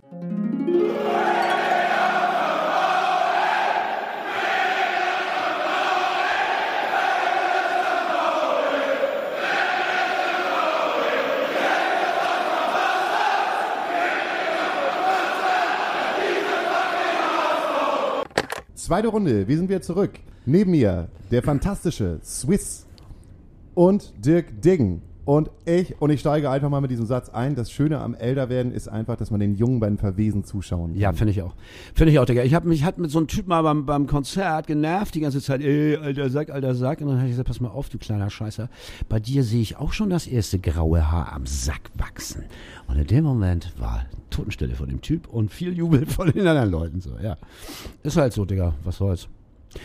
Zweite 18.87 19.09
Runde, 19.09 19.49
wir 19.49 19.57
sind 19.57 19.67
wieder 19.67 19.81
zurück. 19.81 20.11
Neben 20.45 20.71
mir 20.71 21.09
der 21.29 21.43
fantastische 21.43 22.21
Swiss 22.23 22.85
und 23.75 24.13
Dirk 24.25 24.61
Diggen. 24.61 25.01
Und 25.27 25.51
ich, 25.65 26.01
und 26.01 26.09
ich 26.09 26.21
steige 26.21 26.49
einfach 26.49 26.69
mal 26.69 26.79
mit 26.79 26.89
diesem 26.89 27.05
Satz 27.05 27.27
ein. 27.27 27.53
Das 27.53 27.69
Schöne 27.69 27.99
am 27.99 28.15
Älterwerden 28.15 28.71
ist 28.71 28.87
einfach, 28.87 29.17
dass 29.17 29.29
man 29.29 29.41
den 29.41 29.55
Jungen 29.55 29.81
beim 29.81 29.97
Verwesen 29.97 30.45
zuschauen 30.45 30.93
kann. 30.93 31.01
Ja, 31.01 31.11
finde 31.11 31.31
ich 31.31 31.41
auch. 31.41 31.53
Finde 31.93 32.13
ich 32.13 32.19
auch, 32.19 32.23
Digga. 32.23 32.43
Ich 32.43 32.53
habe 32.53 32.69
mich 32.69 32.85
hat 32.85 32.97
mit 32.97 33.11
so 33.11 33.17
einem 33.17 33.27
Typ 33.27 33.45
mal 33.45 33.61
beim, 33.61 33.85
beim 33.85 34.07
Konzert 34.07 34.67
genervt 34.67 35.15
die 35.15 35.19
ganze 35.19 35.41
Zeit. 35.41 35.59
Ey, 35.59 35.97
alter 35.97 36.29
Sack, 36.29 36.49
alter 36.49 36.75
Sack. 36.75 37.01
Und 37.01 37.07
dann 37.07 37.17
habe 37.17 37.25
ich 37.25 37.33
gesagt, 37.33 37.49
pass 37.49 37.59
mal 37.59 37.67
auf, 37.67 37.89
du 37.89 37.97
kleiner 37.97 38.29
Scheißer. 38.29 38.69
Bei 39.09 39.19
dir 39.19 39.43
sehe 39.43 39.59
ich 39.59 39.75
auch 39.75 39.91
schon 39.91 40.09
das 40.09 40.27
erste 40.27 40.59
graue 40.59 41.11
Haar 41.11 41.33
am 41.33 41.45
Sack 41.45 41.91
wachsen. 41.95 42.45
Und 42.87 42.97
in 42.97 43.07
dem 43.07 43.25
Moment 43.25 43.73
war 43.77 44.05
Totenstille 44.29 44.75
von 44.75 44.87
dem 44.87 45.01
Typ 45.01 45.27
und 45.27 45.51
viel 45.51 45.77
Jubel 45.77 46.05
von 46.05 46.31
den 46.31 46.47
anderen 46.47 46.71
Leuten. 46.71 47.01
So, 47.01 47.17
ja. 47.21 47.35
Ist 48.01 48.15
halt 48.15 48.31
so, 48.31 48.45
Digga. 48.45 48.75
Was 48.85 48.95
soll's. 48.95 49.27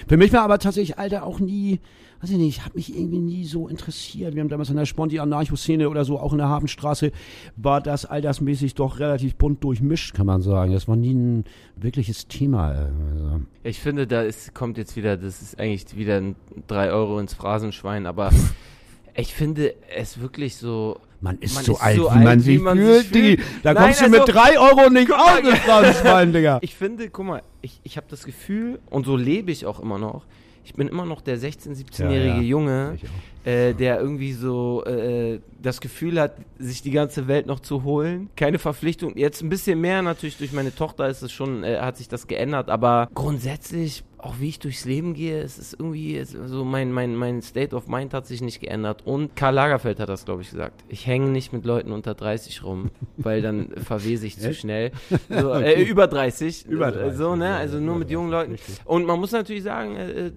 Für 0.08 0.16
mich 0.16 0.32
war 0.32 0.42
aber 0.42 0.58
tatsächlich 0.58 0.98
Alter 0.98 1.24
auch 1.24 1.40
nie, 1.40 1.80
weiß 2.20 2.30
ich 2.30 2.38
nicht, 2.38 2.64
hat 2.64 2.74
mich 2.74 2.96
irgendwie 2.96 3.18
nie 3.18 3.44
so 3.44 3.68
interessiert. 3.68 4.34
Wir 4.34 4.42
haben 4.42 4.48
damals 4.48 4.70
in 4.70 4.76
der 4.76 4.86
Sponti-Anarcho-Szene 4.86 5.88
oder 5.88 6.04
so, 6.04 6.18
auch 6.18 6.32
in 6.32 6.38
der 6.38 6.48
Hafenstraße, 6.48 7.12
war 7.56 7.80
das 7.80 8.04
altersmäßig 8.04 8.74
doch 8.74 8.98
relativ 8.98 9.34
bunt 9.36 9.62
durchmischt, 9.64 10.14
kann 10.14 10.26
man 10.26 10.40
sagen. 10.42 10.72
Das 10.72 10.88
war 10.88 10.96
nie 10.96 11.14
ein 11.14 11.44
wirkliches 11.76 12.28
Thema. 12.28 12.68
Also. 12.68 13.40
Ich 13.64 13.80
finde, 13.80 14.06
da 14.06 14.22
ist, 14.22 14.54
kommt 14.54 14.78
jetzt 14.78 14.96
wieder, 14.96 15.16
das 15.16 15.42
ist 15.42 15.58
eigentlich 15.58 15.96
wieder 15.96 16.18
ein 16.18 16.36
3 16.68 16.92
Euro 16.92 17.18
ins 17.18 17.34
Phrasenschwein, 17.34 18.06
aber 18.06 18.30
ich 19.14 19.34
finde 19.34 19.74
es 19.94 20.20
wirklich 20.20 20.56
so. 20.56 20.98
Man 21.22 21.38
ist 21.38 21.54
Man 21.54 21.64
so 21.64 21.72
ist 21.74 21.80
alt, 21.82 21.96
so 21.96 22.04
wie 22.04 22.08
alt, 22.08 22.24
man 22.24 22.38
wie 22.40 22.42
sich 22.42 22.60
man 22.60 22.76
fühlt. 22.78 23.06
fühlt. 23.06 23.40
Da 23.62 23.72
Nein, 23.72 23.84
kommst 23.84 24.00
du 24.00 24.04
also- 24.06 24.18
mit 24.18 24.28
drei 24.34 24.58
Euro 24.58 24.90
nicht 24.90 25.08
Ja. 25.08 25.40
das 25.40 25.58
Phrasenschwein, 25.60 26.32
Digga. 26.32 26.58
Ich 26.62 26.74
finde, 26.74 27.08
guck 27.10 27.24
mal, 27.26 27.42
ich, 27.62 27.80
ich 27.84 27.96
habe 27.96 28.06
das 28.10 28.24
Gefühl, 28.24 28.80
und 28.90 29.06
so 29.06 29.16
lebe 29.16 29.50
ich 29.52 29.64
auch 29.64 29.78
immer 29.80 29.98
noch, 29.98 30.24
ich 30.64 30.74
bin 30.74 30.86
immer 30.88 31.06
noch 31.06 31.20
der 31.20 31.38
16-, 31.38 31.70
17-jährige 31.76 32.28
Ja, 32.28 32.34
ja. 32.36 32.40
Junge, 32.40 32.98
äh, 33.44 33.72
der 33.74 34.00
irgendwie 34.00 34.32
so 34.32 34.84
äh, 34.84 35.40
das 35.60 35.80
Gefühl 35.80 36.20
hat, 36.20 36.34
sich 36.58 36.82
die 36.82 36.92
ganze 36.92 37.26
Welt 37.28 37.46
noch 37.46 37.58
zu 37.60 37.82
holen. 37.84 38.28
Keine 38.36 38.58
Verpflichtung. 38.60 39.16
Jetzt 39.16 39.42
ein 39.42 39.48
bisschen 39.48 39.80
mehr 39.80 40.02
natürlich 40.02 40.36
durch 40.38 40.52
meine 40.52 40.72
Tochter 40.74 41.08
ist 41.08 41.22
es 41.22 41.32
schon, 41.32 41.64
äh, 41.64 41.78
hat 41.80 41.96
sich 41.96 42.08
das 42.08 42.26
geändert, 42.28 42.68
aber 42.70 43.08
grundsätzlich, 43.14 44.04
auch 44.22 44.36
wie 44.38 44.48
ich 44.48 44.58
durchs 44.60 44.84
Leben 44.84 45.14
gehe, 45.14 45.40
es 45.42 45.58
ist 45.58 45.74
irgendwie, 45.78 46.16
es, 46.16 46.30
so 46.30 46.64
mein, 46.64 46.92
mein, 46.92 47.16
mein 47.16 47.42
State 47.42 47.74
of 47.74 47.88
Mind 47.88 48.14
hat 48.14 48.26
sich 48.26 48.40
nicht 48.40 48.60
geändert. 48.60 49.02
Und 49.04 49.34
Karl 49.34 49.54
Lagerfeld 49.54 49.98
hat 49.98 50.08
das, 50.08 50.24
glaube 50.24 50.42
ich, 50.42 50.50
gesagt. 50.50 50.84
Ich 50.88 51.06
hänge 51.08 51.28
nicht 51.28 51.52
mit 51.52 51.64
Leuten 51.64 51.90
unter 51.92 52.14
30 52.14 52.62
rum, 52.62 52.90
weil 53.16 53.42
dann 53.42 53.70
verwese 53.84 54.26
ich 54.26 54.38
zu 54.38 54.54
schnell. 54.54 54.92
So, 55.28 55.52
äh, 55.54 55.82
über 55.82 56.06
30. 56.06 56.66
Über 56.66 56.88
Äh, 56.88 56.92
30, 56.92 57.18
So, 57.18 57.36
ne? 57.36 57.56
Also 57.56 57.80
nur 57.80 57.96
mit 57.96 58.10
jungen 58.10 58.30
Leuten. 58.30 58.52
richtig. 58.52 58.76
Und 58.84 59.06
man 59.06 59.18
muss 59.18 59.32
natürlich 59.32 59.64
sagen, 59.64 59.96
äh, 59.96 60.30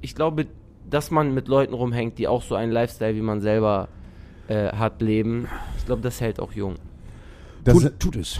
ich 0.00 0.14
glaube, 0.14 0.46
dass 0.88 1.10
man 1.10 1.34
mit 1.34 1.48
Leuten 1.48 1.74
rumhängt, 1.74 2.18
die 2.18 2.28
auch 2.28 2.42
so 2.42 2.54
einen 2.54 2.70
Lifestyle 2.70 3.14
wie 3.16 3.22
man 3.22 3.40
selber 3.40 3.88
äh, 4.48 4.68
hat, 4.72 5.02
leben. 5.02 5.48
Ich 5.78 5.86
glaube, 5.86 6.02
das 6.02 6.20
hält 6.20 6.38
auch 6.38 6.52
jung. 6.52 6.76
Das, 7.64 7.74
Tut, 7.78 8.00
tut 8.00 8.16
es. 8.16 8.38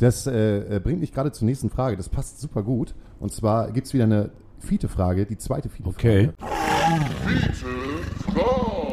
das 0.00 0.26
äh, 0.26 0.76
äh, 0.76 0.80
bringt 0.80 1.00
mich 1.00 1.12
gerade 1.12 1.30
zur 1.32 1.46
nächsten 1.46 1.70
Frage. 1.70 1.96
Das 1.96 2.08
passt 2.08 2.40
super 2.40 2.62
gut. 2.62 2.94
Und 3.18 3.32
zwar 3.32 3.70
gibt 3.72 3.86
es 3.86 3.94
wieder 3.94 4.04
eine 4.04 4.30
Fiete-Frage, 4.60 5.26
die 5.26 5.36
zweite 5.38 5.68
Fiete-Frage. 5.68 5.96
Okay. 5.96 6.30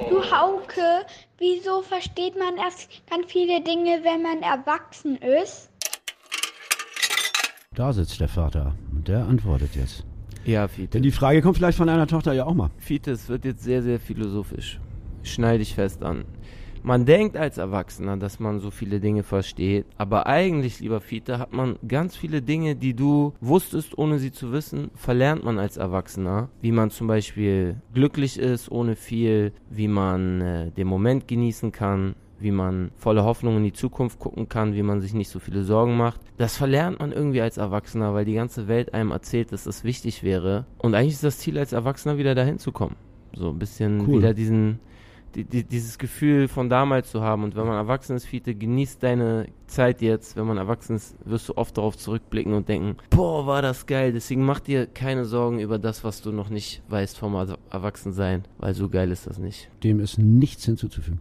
Du 0.09 0.23
Hauke, 0.31 1.05
wieso 1.37 1.81
versteht 1.81 2.37
man 2.37 2.57
erst 2.57 2.89
ganz 3.09 3.31
viele 3.31 3.61
Dinge, 3.61 4.01
wenn 4.03 4.21
man 4.21 4.41
erwachsen 4.41 5.17
ist? 5.17 5.69
Da 7.75 7.93
sitzt 7.93 8.19
der 8.19 8.27
Vater 8.27 8.73
und 8.91 9.07
der 9.07 9.25
antwortet 9.25 9.75
jetzt. 9.75 10.03
Ja, 10.45 10.67
Fiete. 10.67 10.89
Denn 10.89 11.03
die 11.03 11.11
Frage 11.11 11.41
kommt 11.41 11.57
vielleicht 11.57 11.77
von 11.77 11.87
deiner 11.87 12.07
Tochter 12.07 12.33
ja 12.33 12.45
auch 12.45 12.53
mal. 12.53 12.71
Fiete, 12.77 13.11
es 13.11 13.27
wird 13.29 13.45
jetzt 13.45 13.63
sehr, 13.63 13.83
sehr 13.83 13.99
philosophisch. 13.99 14.79
Schneide 15.23 15.59
dich 15.59 15.75
fest 15.75 16.03
an. 16.03 16.25
Man 16.87 17.05
denkt 17.05 17.35
als 17.35 17.57
Erwachsener, 17.57 18.15
dass 18.15 18.39
man 18.39 18.59
so 18.59 18.71
viele 18.71 19.01
Dinge 19.01 19.23
versteht, 19.23 19.85
aber 19.97 20.25
eigentlich, 20.25 20.79
lieber 20.79 21.01
Fiete, 21.01 21.37
hat 21.37 21.51
man 21.51 21.77
ganz 21.85 22.15
viele 22.15 22.41
Dinge, 22.41 22.75
die 22.75 22.93
du 22.93 23.33
wusstest, 23.41 23.97
ohne 23.97 24.19
sie 24.19 24.31
zu 24.31 24.53
wissen, 24.53 24.89
verlernt 24.95 25.43
man 25.43 25.59
als 25.59 25.75
Erwachsener. 25.75 26.49
Wie 26.61 26.71
man 26.71 26.89
zum 26.89 27.07
Beispiel 27.07 27.81
glücklich 27.93 28.39
ist 28.39 28.71
ohne 28.71 28.95
viel, 28.95 29.51
wie 29.69 29.89
man 29.89 30.41
äh, 30.41 30.71
den 30.71 30.87
Moment 30.87 31.27
genießen 31.27 31.73
kann, 31.73 32.15
wie 32.39 32.51
man 32.51 32.91
voller 32.95 33.25
Hoffnung 33.25 33.57
in 33.57 33.63
die 33.63 33.73
Zukunft 33.73 34.19
gucken 34.19 34.47
kann, 34.47 34.73
wie 34.73 34.83
man 34.83 35.01
sich 35.01 35.13
nicht 35.13 35.29
so 35.29 35.39
viele 35.39 35.63
Sorgen 35.63 35.97
macht. 35.97 36.21
Das 36.37 36.55
verlernt 36.55 36.99
man 36.99 37.11
irgendwie 37.11 37.41
als 37.41 37.57
Erwachsener, 37.57 38.13
weil 38.13 38.23
die 38.25 38.35
ganze 38.35 38.69
Welt 38.69 38.93
einem 38.93 39.11
erzählt, 39.11 39.51
dass 39.51 39.65
das 39.65 39.83
wichtig 39.83 40.23
wäre. 40.23 40.65
Und 40.77 40.95
eigentlich 40.95 41.15
ist 41.15 41.23
das 41.23 41.39
Ziel 41.39 41.57
als 41.57 41.73
Erwachsener 41.73 42.17
wieder 42.17 42.33
dahin 42.35 42.59
zu 42.59 42.71
kommen. 42.71 42.95
So 43.33 43.49
ein 43.49 43.59
bisschen 43.59 44.07
Cool. 44.07 44.19
wieder 44.19 44.33
diesen, 44.33 44.79
die, 45.35 45.43
die, 45.43 45.63
dieses 45.63 45.97
Gefühl 45.97 46.47
von 46.47 46.69
damals 46.69 47.11
zu 47.11 47.21
haben. 47.21 47.43
Und 47.43 47.55
wenn 47.55 47.65
man 47.67 47.75
erwachsen 47.75 48.15
ist, 48.15 48.25
Fiete, 48.25 48.55
genießt 48.55 49.01
deine 49.03 49.47
Zeit 49.67 50.01
jetzt. 50.01 50.35
Wenn 50.35 50.45
man 50.47 50.57
erwachsen 50.57 50.95
ist, 50.95 51.15
wirst 51.25 51.49
du 51.49 51.57
oft 51.57 51.77
darauf 51.77 51.97
zurückblicken 51.97 52.53
und 52.53 52.67
denken, 52.69 52.97
boah, 53.09 53.45
war 53.45 53.61
das 53.61 53.85
geil. 53.85 54.13
Deswegen 54.13 54.43
mach 54.45 54.59
dir 54.59 54.87
keine 54.87 55.25
Sorgen 55.25 55.59
über 55.59 55.77
das, 55.79 56.03
was 56.03 56.21
du 56.21 56.31
noch 56.31 56.49
nicht 56.49 56.81
weißt 56.89 57.17
vom 57.17 57.35
Er- 57.35 57.57
Erwachsensein, 57.69 58.43
weil 58.57 58.73
so 58.73 58.89
geil 58.89 59.11
ist 59.11 59.27
das 59.27 59.37
nicht. 59.37 59.69
Dem 59.83 59.99
ist 59.99 60.17
nichts 60.17 60.65
hinzuzufügen. 60.65 61.19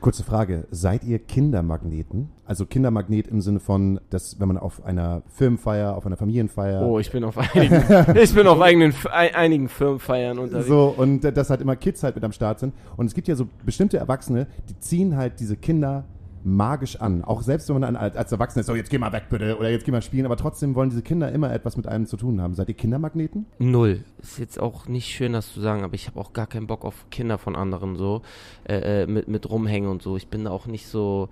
Kurze 0.00 0.22
Frage, 0.22 0.66
seid 0.70 1.02
ihr 1.02 1.18
Kindermagneten? 1.18 2.28
Also 2.46 2.66
Kindermagnet 2.66 3.26
im 3.26 3.40
Sinne 3.40 3.58
von, 3.58 4.00
dass 4.10 4.38
wenn 4.38 4.46
man 4.46 4.56
auf 4.56 4.84
einer 4.84 5.22
Firmenfeier, 5.28 5.96
auf 5.96 6.06
einer 6.06 6.16
Familienfeier 6.16 6.82
Oh, 6.82 7.00
ich 7.00 7.10
bin 7.10 7.24
auf 7.24 7.36
einigen, 7.36 7.82
ich 8.16 8.32
bin 8.32 8.46
auf 8.46 8.60
eigenen, 8.60 8.94
ein, 9.10 9.34
einigen 9.34 9.68
Firmenfeiern 9.68 10.38
unterwegs. 10.38 10.68
so 10.68 10.94
und 10.96 11.22
dass 11.22 11.50
halt 11.50 11.60
immer 11.60 11.74
Kids 11.74 12.04
halt 12.04 12.14
mit 12.14 12.22
am 12.22 12.32
Start 12.32 12.60
sind. 12.60 12.74
Und 12.96 13.06
es 13.06 13.14
gibt 13.14 13.26
ja 13.26 13.34
so 13.34 13.48
bestimmte 13.66 13.98
Erwachsene, 13.98 14.46
die 14.68 14.78
ziehen 14.78 15.16
halt 15.16 15.40
diese 15.40 15.56
Kinder 15.56 16.04
magisch 16.44 16.96
an. 16.96 17.24
Auch 17.24 17.42
selbst 17.42 17.68
wenn 17.68 17.80
man 17.80 17.96
als, 17.96 18.16
als 18.16 18.32
Erwachsener 18.32 18.60
ist, 18.60 18.66
so 18.66 18.74
jetzt 18.74 18.90
geh 18.90 18.98
mal 18.98 19.12
weg 19.12 19.24
bitte 19.30 19.58
oder 19.58 19.70
jetzt 19.70 19.84
geh 19.84 19.92
mal 19.92 20.02
spielen, 20.02 20.26
aber 20.26 20.36
trotzdem 20.36 20.74
wollen 20.74 20.90
diese 20.90 21.02
Kinder 21.02 21.30
immer 21.32 21.52
etwas 21.52 21.76
mit 21.76 21.86
einem 21.86 22.06
zu 22.06 22.16
tun 22.16 22.40
haben. 22.40 22.54
Seid 22.54 22.68
ihr 22.68 22.74
Kindermagneten? 22.74 23.46
Null. 23.58 24.04
Ist 24.20 24.38
jetzt 24.38 24.60
auch 24.60 24.86
nicht 24.86 25.06
schön, 25.06 25.32
das 25.32 25.52
zu 25.52 25.60
sagen, 25.60 25.84
aber 25.84 25.94
ich 25.94 26.06
habe 26.06 26.18
auch 26.20 26.32
gar 26.32 26.46
keinen 26.46 26.66
Bock 26.66 26.84
auf 26.84 27.06
Kinder 27.10 27.38
von 27.38 27.56
anderen 27.56 27.96
so 27.96 28.22
äh, 28.64 29.02
äh, 29.02 29.06
mit, 29.06 29.28
mit 29.28 29.48
rumhängen 29.48 29.90
und 29.90 30.02
so. 30.02 30.16
Ich 30.16 30.28
bin 30.28 30.44
da 30.44 30.50
auch 30.50 30.66
nicht 30.66 30.86
so. 30.86 31.28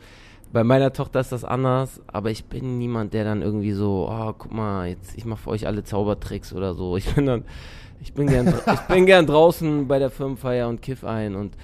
Bei 0.53 0.63
meiner 0.63 0.93
Tochter 0.93 1.21
ist 1.21 1.33
das 1.33 1.45
anders, 1.45 2.01
aber 2.07 2.31
ich 2.31 2.45
bin 2.45 2.79
niemand, 2.79 3.13
der 3.15 3.25
dann 3.25 3.43
irgendwie 3.43 3.73
so, 3.73 4.09
oh, 4.09 4.33
guck 4.37 4.53
mal, 4.53 4.89
jetzt 4.89 5.19
ich 5.19 5.25
mache 5.25 5.43
für 5.43 5.51
euch 5.51 5.67
alle 5.67 5.83
Zaubertricks 5.83 6.53
oder 6.53 6.75
so. 6.75 6.97
Ich 6.97 7.15
bin 7.15 7.27
dann, 7.27 7.45
ich 8.01 8.13
bin 8.15 8.29
gern, 8.29 8.55
ich 8.73 8.81
bin 8.83 9.07
gern 9.07 9.27
draußen 9.27 9.89
bei 9.89 9.99
der 9.99 10.11
Firmenfeier 10.11 10.69
und 10.69 10.83
kiff 10.83 11.05
ein 11.05 11.35
und 11.35 11.57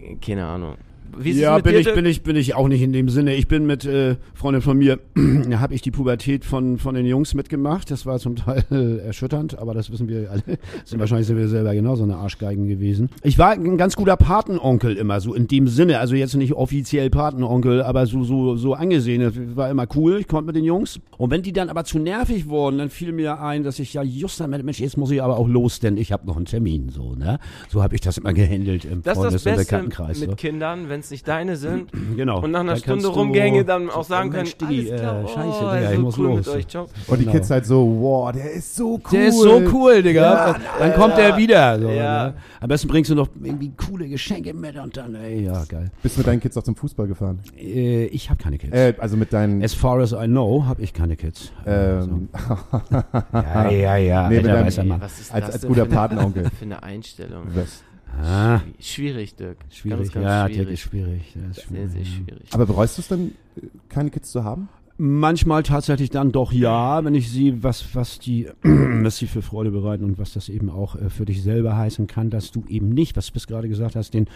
äh, 0.00 0.16
keine 0.16 0.46
Ahnung. 0.46 0.76
Wie 1.16 1.32
ja, 1.32 1.58
bin 1.58 1.72
dir, 1.72 1.80
ich, 1.80 1.94
bin 1.94 2.06
ich, 2.06 2.22
bin 2.22 2.36
ich 2.36 2.54
auch 2.54 2.68
nicht 2.68 2.82
in 2.82 2.92
dem 2.92 3.08
Sinne. 3.08 3.34
Ich 3.34 3.46
bin 3.46 3.66
mit 3.66 3.84
äh, 3.84 4.16
Freundin 4.34 4.62
von 4.62 4.76
mir, 4.76 4.98
da 5.14 5.60
habe 5.60 5.74
ich 5.74 5.82
die 5.82 5.90
Pubertät 5.90 6.44
von, 6.44 6.78
von 6.78 6.94
den 6.94 7.06
Jungs 7.06 7.34
mitgemacht. 7.34 7.90
Das 7.90 8.06
war 8.06 8.18
zum 8.18 8.36
Teil 8.36 8.64
äh, 8.70 8.98
erschütternd, 9.06 9.58
aber 9.58 9.74
das 9.74 9.90
wissen 9.92 10.08
wir 10.08 10.30
alle. 10.30 10.42
Sind 10.84 10.98
wahrscheinlich 10.98 11.26
sind 11.26 11.36
wir 11.36 11.48
selber 11.48 11.74
genauso 11.74 12.02
eine 12.02 12.16
Arschgeigen 12.16 12.68
gewesen. 12.68 13.10
Ich 13.22 13.38
war 13.38 13.50
ein 13.50 13.76
ganz 13.76 13.96
guter 13.96 14.16
Patenonkel 14.16 14.96
immer, 14.96 15.20
so 15.20 15.34
in 15.34 15.46
dem 15.46 15.68
Sinne. 15.68 15.98
Also 15.98 16.14
jetzt 16.14 16.34
nicht 16.34 16.52
offiziell 16.54 17.10
Patenonkel, 17.10 17.82
aber 17.82 18.06
so, 18.06 18.24
so, 18.24 18.56
so 18.56 18.74
angesehen. 18.74 19.22
Das 19.22 19.34
war 19.56 19.70
immer 19.70 19.86
cool. 19.94 20.18
Ich 20.20 20.28
konnte 20.28 20.46
mit 20.46 20.56
den 20.56 20.64
Jungs. 20.64 21.00
Und 21.16 21.30
wenn 21.30 21.42
die 21.42 21.52
dann 21.52 21.68
aber 21.68 21.84
zu 21.84 21.98
nervig 21.98 22.48
wurden, 22.48 22.78
dann 22.78 22.90
fiel 22.90 23.12
mir 23.12 23.40
ein, 23.40 23.62
dass 23.62 23.78
ich 23.78 23.94
ja 23.94 24.02
just 24.02 24.40
damit, 24.40 24.64
Mensch, 24.64 24.80
jetzt 24.80 24.96
muss 24.96 25.10
ich 25.10 25.22
aber 25.22 25.38
auch 25.38 25.48
los, 25.48 25.80
denn 25.80 25.96
ich 25.96 26.12
habe 26.12 26.26
noch 26.26 26.36
einen 26.36 26.46
Termin. 26.46 26.88
So, 26.88 27.14
ne? 27.14 27.38
So 27.68 27.82
habe 27.82 27.94
ich 27.94 28.00
das 28.00 28.18
immer 28.18 28.32
gehandelt 28.32 28.84
im 28.84 29.02
Das 29.02 29.16
ist 29.18 29.24
das 29.24 29.42
Freundes- 29.42 29.46
und 29.46 29.56
Beste 29.56 29.64
Bekanntenkreis. 29.64 30.20
mit 30.20 30.30
so. 30.30 30.36
Kindern, 30.36 30.88
wenn 30.94 31.00
es 31.00 31.10
nicht 31.10 31.26
deine 31.26 31.56
sind 31.56 31.90
Genau. 32.16 32.40
und 32.40 32.52
nach 32.52 32.60
einer 32.60 32.72
Dann 32.74 32.80
Stunde 32.80 33.02
du- 33.02 33.08
Rumgänge 33.10 33.64
dann 33.64 33.90
auch 33.90 34.04
sagen 34.04 34.30
können, 34.30 34.44
Mensch, 34.44 34.56
Diggi, 34.56 34.90
alles 34.92 35.00
klar, 35.00 35.20
äh, 35.20 35.24
oh, 35.24 35.28
scheiße, 35.28 35.58
Digga, 35.76 35.90
ich 35.90 35.96
so 35.96 36.02
muss 36.02 36.18
cool 36.18 36.26
los. 36.28 36.36
mit 36.36 36.48
euch, 36.48 36.68
ciao. 36.68 36.86
Und 37.08 37.18
die 37.18 37.24
Genau. 37.24 37.36
Kids 37.36 37.50
halt 37.50 37.66
so, 37.66 37.96
wow, 38.00 38.30
der 38.32 38.52
ist 38.52 38.76
so 38.76 38.92
cool. 38.94 39.00
Der 39.12 39.26
ist 39.26 39.40
so 39.40 39.62
cool, 39.72 40.02
Digga. 40.02 40.22
Ja, 40.22 40.56
dann 40.78 40.94
kommt 40.94 41.18
er 41.18 41.36
wieder. 41.36 41.80
So, 41.80 41.88
Ja. 41.90 42.26
ne? 42.28 42.34
Am 42.60 42.68
besten 42.68 42.86
bringst 42.88 43.10
du 43.10 43.14
noch 43.16 43.28
irgendwie 43.42 43.72
coole 43.76 44.08
Geschenke 44.08 44.54
mit 44.54 44.76
und 44.76 44.96
dann, 44.96 45.14
ey, 45.16 45.44
ja, 45.44 45.64
geil. 45.64 45.90
Bist 46.02 46.16
mit 46.16 46.26
deinen 46.26 46.40
Kids 46.40 46.56
auch 46.56 46.62
zum 46.62 46.76
Fußball 46.76 47.06
gefahren? 47.08 47.40
Äh, 47.58 48.04
ich 48.06 48.30
habe 48.30 48.40
keine 48.42 48.56
Kids. 48.58 48.72
Äh, 48.72 48.94
also 48.98 49.16
mit 49.16 49.32
deinen. 49.32 49.62
As 49.62 49.74
far 49.74 49.98
as 49.98 50.12
I 50.12 50.26
know, 50.26 50.64
habe 50.66 50.80
ich 50.82 50.92
keine 50.92 51.16
Kids. 51.16 51.52
ähm, 51.66 52.28
ja, 53.32 53.68
ja, 53.70 53.96
ja. 53.96 54.28
Nee, 54.28 54.36
mit 54.36 54.46
alter 54.48 54.62
deinem- 54.64 54.78
Ey, 54.78 54.86
Mann. 54.86 55.00
was 55.00 55.18
ist 55.20 55.34
Als- 55.34 55.46
das 55.46 55.54
als 55.56 55.66
guter 55.66 55.86
für 55.86 55.90
eine- 55.90 55.94
Patenonkel. 55.96 56.44
Für 56.58 56.64
eine 56.64 56.82
Einstellung. 56.82 57.42
was. 57.54 57.82
Ah, 58.22 58.60
Schwierig, 58.78 59.34
Dirk. 59.36 59.58
schwierig. 59.70 60.12
Ganz, 60.12 60.12
ganz 60.12 60.24
ja, 60.24 60.44
schwierig. 60.46 60.56
Dirk 60.56 60.70
ist 60.70 60.80
schwierig. 60.80 61.36
Ist 61.50 61.54
Sehr, 61.56 61.64
schwierig. 61.64 61.90
sehr 61.92 62.00
ja. 62.02 62.06
schwierig. 62.06 62.48
Aber 62.52 62.66
bereust 62.66 62.98
du 62.98 63.02
es 63.02 63.08
denn, 63.08 63.32
äh, 63.56 63.60
keine 63.88 64.10
Kids 64.10 64.30
zu 64.30 64.44
haben? 64.44 64.68
Manchmal 64.96 65.64
tatsächlich 65.64 66.10
dann 66.10 66.30
doch 66.30 66.52
ja, 66.52 67.04
wenn 67.04 67.16
ich 67.16 67.28
sehe, 67.30 67.62
was, 67.64 67.94
was 67.94 68.20
die, 68.20 68.48
was 68.62 69.16
sie 69.18 69.26
für 69.26 69.42
Freude 69.42 69.72
bereiten 69.72 70.04
und 70.04 70.18
was 70.18 70.32
das 70.32 70.48
eben 70.48 70.70
auch 70.70 70.94
äh, 70.94 71.10
für 71.10 71.24
dich 71.24 71.42
selber 71.42 71.76
heißen 71.76 72.06
kann, 72.06 72.30
dass 72.30 72.52
du 72.52 72.64
eben 72.68 72.90
nicht, 72.90 73.16
was 73.16 73.26
du 73.26 73.32
bis 73.32 73.46
gerade 73.46 73.68
gesagt 73.68 73.96
hast, 73.96 74.14
den 74.14 74.28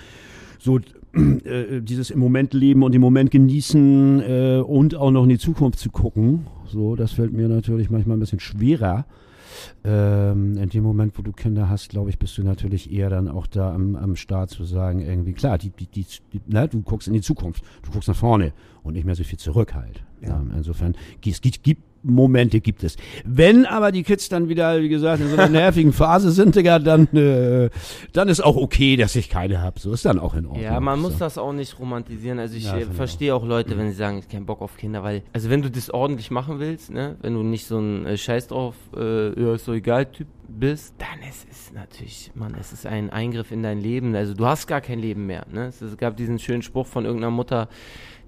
so 0.58 0.80
äh, 1.14 1.80
dieses 1.80 2.10
im 2.10 2.18
Moment 2.18 2.54
leben 2.54 2.82
und 2.82 2.92
im 2.94 3.00
Moment 3.00 3.30
genießen 3.30 4.20
äh, 4.20 4.62
und 4.66 4.96
auch 4.96 5.12
noch 5.12 5.22
in 5.22 5.28
die 5.28 5.38
Zukunft 5.38 5.78
zu 5.78 5.90
gucken. 5.90 6.46
So, 6.66 6.96
das 6.96 7.12
fällt 7.12 7.32
mir 7.32 7.48
natürlich 7.48 7.88
manchmal 7.88 8.16
ein 8.16 8.20
bisschen 8.20 8.40
schwerer. 8.40 9.06
Ähm, 9.84 10.56
in 10.56 10.68
dem 10.68 10.82
Moment, 10.82 11.18
wo 11.18 11.22
du 11.22 11.32
Kinder 11.32 11.68
hast, 11.68 11.90
glaube 11.90 12.10
ich, 12.10 12.18
bist 12.18 12.36
du 12.38 12.42
natürlich 12.42 12.92
eher 12.92 13.10
dann 13.10 13.28
auch 13.28 13.46
da 13.46 13.74
am, 13.74 13.96
am 13.96 14.16
Start 14.16 14.50
zu 14.50 14.64
sagen, 14.64 15.00
irgendwie, 15.00 15.32
klar, 15.32 15.58
die, 15.58 15.70
die, 15.70 15.86
die, 15.86 16.06
die, 16.32 16.40
ne, 16.46 16.68
du 16.68 16.82
guckst 16.82 17.08
in 17.08 17.14
die 17.14 17.20
Zukunft, 17.20 17.64
du 17.82 17.90
guckst 17.90 18.08
nach 18.08 18.16
vorne 18.16 18.52
und 18.82 18.94
nicht 18.94 19.04
mehr 19.04 19.14
so 19.14 19.24
viel 19.24 19.38
zurück 19.38 19.74
halt. 19.74 20.02
Ja. 20.20 20.42
insofern, 20.56 20.96
es 21.24 21.40
gibt, 21.40 21.62
gibt 21.62 21.82
Momente 22.02 22.60
gibt 22.60 22.84
es. 22.84 22.96
Wenn 23.24 23.66
aber 23.66 23.92
die 23.92 24.02
Kids 24.02 24.28
dann 24.28 24.48
wieder, 24.48 24.80
wie 24.80 24.88
gesagt, 24.88 25.20
in 25.20 25.28
so 25.28 25.36
einer 25.36 25.48
nervigen 25.48 25.92
Phase 25.92 26.30
sind, 26.30 26.54
Digga, 26.54 26.78
dann, 26.78 27.06
äh, 27.16 27.70
dann 28.12 28.28
ist 28.28 28.40
auch 28.40 28.56
okay, 28.56 28.96
dass 28.96 29.16
ich 29.16 29.28
keine 29.28 29.60
habe. 29.60 29.78
So 29.80 29.92
ist 29.92 30.04
dann 30.04 30.18
auch 30.18 30.34
in 30.34 30.46
Ordnung. 30.46 30.62
Ja, 30.62 30.80
man 30.80 31.00
muss 31.00 31.14
so. 31.14 31.18
das 31.20 31.38
auch 31.38 31.52
nicht 31.52 31.78
romantisieren. 31.78 32.38
Also 32.38 32.56
ich 32.56 32.64
Ja, 32.64 32.78
äh, 32.78 32.84
verstehe 32.86 33.34
auch 33.34 33.44
Leute, 33.44 33.76
wenn 33.76 33.90
sie 33.90 33.96
sagen, 33.96 34.18
ich 34.18 34.24
hab 34.24 34.30
keinen 34.30 34.46
Bock 34.46 34.60
auf 34.60 34.76
Kinder, 34.76 35.02
weil, 35.02 35.22
also 35.32 35.50
wenn 35.50 35.62
du 35.62 35.70
das 35.70 35.90
ordentlich 35.90 36.30
machen 36.30 36.58
willst, 36.58 36.90
ne, 36.90 37.16
wenn 37.20 37.34
du 37.34 37.42
nicht 37.42 37.66
so 37.66 37.78
ein 37.78 38.06
äh, 38.06 38.16
Scheiß 38.16 38.48
drauf, 38.48 38.74
äh, 38.96 39.40
ja, 39.40 39.54
ist 39.54 39.64
so 39.64 39.72
egal 39.72 40.06
Typ 40.06 40.28
bist, 40.48 40.94
dann 40.98 41.28
ist 41.28 41.46
es 41.50 41.72
natürlich, 41.72 42.32
Mann, 42.34 42.56
es 42.58 42.72
ist 42.72 42.86
ein 42.86 43.10
Eingriff 43.10 43.52
in 43.52 43.62
dein 43.62 43.80
Leben. 43.80 44.14
Also 44.14 44.34
du 44.34 44.46
hast 44.46 44.66
gar 44.66 44.80
kein 44.80 44.98
Leben 44.98 45.26
mehr, 45.26 45.46
ne. 45.52 45.66
Es 45.66 45.96
gab 45.98 46.16
diesen 46.16 46.38
schönen 46.38 46.62
Spruch 46.62 46.86
von 46.86 47.04
irgendeiner 47.04 47.30
Mutter, 47.30 47.68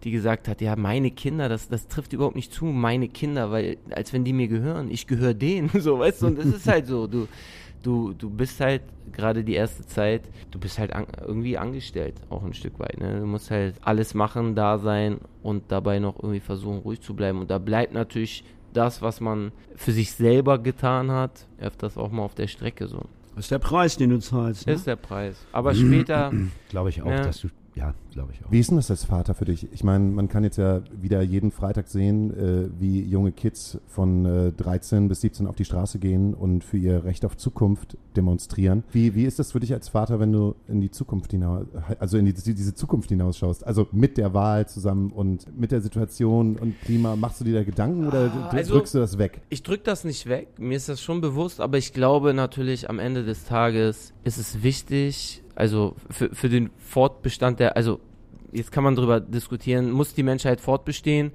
die 0.04 0.10
gesagt 0.10 0.48
hat, 0.48 0.60
ja, 0.60 0.76
meine 0.76 1.10
Kinder, 1.10 1.48
das, 1.48 1.68
das 1.68 1.88
trifft 1.88 2.12
überhaupt 2.12 2.36
nicht 2.36 2.52
zu, 2.52 2.64
meine 2.64 3.08
Kinder, 3.08 3.50
weil, 3.50 3.76
als 3.90 4.12
wenn 4.12 4.24
die 4.24 4.32
mir 4.32 4.48
gehören, 4.48 4.90
ich 4.90 5.06
gehöre 5.06 5.34
denen, 5.34 5.68
so, 5.80 5.98
weißt 5.98 6.22
du, 6.22 6.26
und 6.28 6.38
es 6.38 6.46
ist 6.46 6.66
halt 6.68 6.86
so, 6.86 7.06
du, 7.06 7.26
du, 7.82 8.12
du 8.14 8.30
bist 8.30 8.60
halt 8.60 8.82
gerade 9.12 9.42
die 9.44 9.54
erste 9.54 9.84
Zeit, 9.86 10.22
du 10.50 10.58
bist 10.58 10.78
halt 10.78 10.92
an, 10.92 11.06
irgendwie 11.26 11.58
angestellt, 11.58 12.14
auch 12.30 12.42
ein 12.44 12.54
Stück 12.54 12.78
weit, 12.78 12.98
ne, 13.00 13.20
du 13.20 13.26
musst 13.26 13.50
halt 13.50 13.74
alles 13.82 14.14
machen, 14.14 14.54
da 14.54 14.78
sein 14.78 15.18
und 15.42 15.64
dabei 15.68 15.98
noch 15.98 16.16
irgendwie 16.16 16.40
versuchen, 16.40 16.78
ruhig 16.78 17.00
zu 17.00 17.14
bleiben 17.14 17.38
und 17.40 17.50
da 17.50 17.58
bleibt 17.58 17.92
natürlich 17.92 18.44
das, 18.72 19.02
was 19.02 19.20
man 19.20 19.50
für 19.74 19.90
sich 19.92 20.12
selber 20.12 20.58
getan 20.58 21.10
hat, 21.10 21.46
öfters 21.60 21.98
auch 21.98 22.10
mal 22.10 22.22
auf 22.22 22.34
der 22.36 22.46
Strecke 22.46 22.86
so. 22.86 23.02
Das 23.34 23.46
ist 23.46 23.50
der 23.50 23.58
Preis, 23.58 23.96
den 23.96 24.10
du 24.10 24.18
zahlst. 24.18 24.66
Ne? 24.66 24.72
Das 24.72 24.80
ist 24.82 24.86
der 24.86 24.96
Preis. 24.96 25.44
Aber 25.52 25.74
später, 25.74 26.32
Glaube 26.68 26.90
ich 26.90 27.00
auch, 27.02 27.06
Ja. 27.10 27.22
dass 27.22 27.40
du, 27.40 27.48
ja, 27.80 27.94
glaube 28.12 28.32
ich 28.32 28.44
auch. 28.44 28.52
Wie 28.52 28.60
ist 28.60 28.70
denn 28.70 28.76
das 28.76 28.90
als 28.90 29.04
Vater 29.04 29.34
für 29.34 29.46
dich? 29.46 29.66
Ich 29.72 29.82
meine, 29.82 30.04
man 30.04 30.28
kann 30.28 30.44
jetzt 30.44 30.58
ja 30.58 30.82
wieder 31.00 31.22
jeden 31.22 31.50
Freitag 31.50 31.88
sehen, 31.88 32.30
äh, 32.36 32.68
wie 32.78 33.02
junge 33.02 33.32
Kids 33.32 33.78
von 33.88 34.26
äh, 34.26 34.52
13 34.52 35.08
bis 35.08 35.22
17 35.22 35.46
auf 35.46 35.56
die 35.56 35.64
Straße 35.64 35.98
gehen 35.98 36.34
und 36.34 36.62
für 36.62 36.76
ihr 36.76 37.04
Recht 37.04 37.24
auf 37.24 37.36
Zukunft 37.38 37.96
demonstrieren. 38.16 38.84
Wie, 38.92 39.14
wie 39.14 39.24
ist 39.24 39.38
das 39.38 39.52
für 39.52 39.60
dich 39.60 39.72
als 39.72 39.88
Vater, 39.88 40.20
wenn 40.20 40.30
du 40.32 40.54
in 40.68 40.80
die 40.80 40.90
Zukunft 40.90 41.30
hinaus, 41.30 41.64
also 41.98 42.18
in 42.18 42.26
die, 42.26 42.34
diese 42.34 42.74
Zukunft 42.74 43.08
hinausschaust? 43.08 43.66
Also 43.66 43.88
mit 43.92 44.18
der 44.18 44.34
Wahl 44.34 44.68
zusammen 44.68 45.10
und 45.10 45.46
mit 45.58 45.72
der 45.72 45.80
Situation 45.80 46.56
und 46.56 46.78
Klima, 46.82 47.16
machst 47.16 47.40
du 47.40 47.44
dir 47.44 47.54
da 47.54 47.62
Gedanken 47.64 48.06
oder 48.06 48.30
Ah, 48.30 48.48
also- 48.50 48.74
drückst 48.74 48.94
du 48.94 48.98
das 48.98 49.16
weg? 49.16 49.40
Ich 49.48 49.62
drück 49.62 49.84
das 49.84 50.04
nicht 50.04 50.26
weg, 50.28 50.48
mir 50.58 50.76
ist 50.76 50.88
das 50.88 51.00
schon 51.00 51.20
bewusst, 51.22 51.60
aber 51.60 51.78
ich 51.78 51.92
glaube 51.94 52.34
natürlich 52.34 52.90
am 52.90 52.98
Ende 52.98 53.24
des 53.24 53.44
Tages 53.44 54.12
ist 54.24 54.36
es 54.38 54.62
wichtig, 54.62 55.42
also 55.60 55.94
für, 56.10 56.34
für 56.34 56.48
den 56.48 56.70
Fortbestand 56.78 57.60
der, 57.60 57.76
also 57.76 58.00
jetzt 58.50 58.72
kann 58.72 58.82
man 58.82 58.96
drüber 58.96 59.20
diskutieren, 59.20 59.90
muss 59.90 60.14
die 60.14 60.22
Menschheit 60.22 60.60
fortbestehen, 60.60 61.32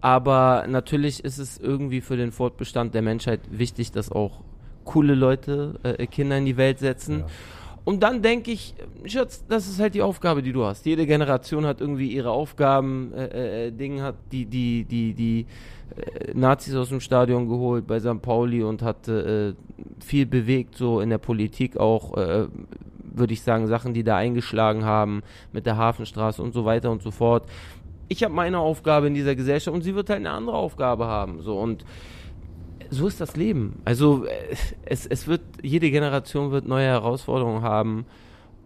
aber 0.00 0.66
natürlich 0.68 1.24
ist 1.24 1.38
es 1.38 1.58
irgendwie 1.58 2.00
für 2.00 2.16
den 2.16 2.32
Fortbestand 2.32 2.94
der 2.94 3.02
Menschheit 3.02 3.40
wichtig, 3.50 3.90
dass 3.92 4.12
auch 4.12 4.42
coole 4.84 5.14
Leute 5.14 5.80
äh, 5.82 6.06
Kinder 6.06 6.36
in 6.38 6.44
die 6.44 6.56
Welt 6.56 6.78
setzen. 6.80 7.24
Und 7.84 8.02
dann 8.02 8.22
denke 8.22 8.52
ich, 8.52 8.74
Schatz, 9.06 9.44
das 9.48 9.68
ist 9.68 9.80
halt 9.80 9.94
die 9.94 10.02
Aufgabe, 10.02 10.42
die 10.42 10.52
du 10.52 10.64
hast. 10.64 10.86
Jede 10.86 11.06
Generation 11.06 11.66
hat 11.66 11.80
irgendwie 11.80 12.12
ihre 12.12 12.30
Aufgaben, 12.30 13.12
äh, 13.12 13.66
äh, 13.66 13.70
Dinge 13.72 14.02
hat 14.02 14.16
die, 14.30 14.46
die, 14.46 14.84
die, 14.84 15.14
die 15.14 15.46
äh, 15.96 16.32
Nazis 16.34 16.74
aus 16.76 16.90
dem 16.90 17.00
Stadion 17.00 17.48
geholt 17.48 17.86
bei 17.86 17.98
St. 17.98 18.22
Pauli 18.22 18.62
und 18.62 18.82
hat 18.82 19.08
äh, 19.08 19.54
viel 20.04 20.26
bewegt, 20.26 20.76
so 20.76 21.00
in 21.00 21.10
der 21.10 21.18
Politik 21.18 21.76
auch, 21.76 22.16
äh, 22.16 22.46
würde 23.14 23.32
ich 23.32 23.42
sagen, 23.42 23.66
Sachen, 23.66 23.94
die 23.94 24.04
da 24.04 24.16
eingeschlagen 24.16 24.84
haben 24.84 25.22
mit 25.52 25.66
der 25.66 25.76
Hafenstraße 25.76 26.42
und 26.42 26.52
so 26.52 26.64
weiter 26.64 26.90
und 26.90 27.02
so 27.02 27.10
fort. 27.10 27.48
Ich 28.08 28.22
habe 28.22 28.34
meine 28.34 28.58
Aufgabe 28.58 29.06
in 29.06 29.14
dieser 29.14 29.34
Gesellschaft 29.34 29.74
und 29.74 29.82
sie 29.82 29.94
wird 29.94 30.10
halt 30.10 30.20
eine 30.20 30.30
andere 30.30 30.56
Aufgabe 30.56 31.06
haben. 31.06 31.40
So 31.40 31.58
und 31.58 31.84
so 32.90 33.06
ist 33.06 33.20
das 33.20 33.36
Leben. 33.36 33.80
Also 33.84 34.26
äh, 34.26 34.54
es, 34.84 35.06
es 35.06 35.26
wird, 35.26 35.40
jede 35.62 35.90
Generation 35.90 36.50
wird 36.50 36.66
neue 36.66 36.86
Herausforderungen 36.86 37.62
haben 37.62 38.06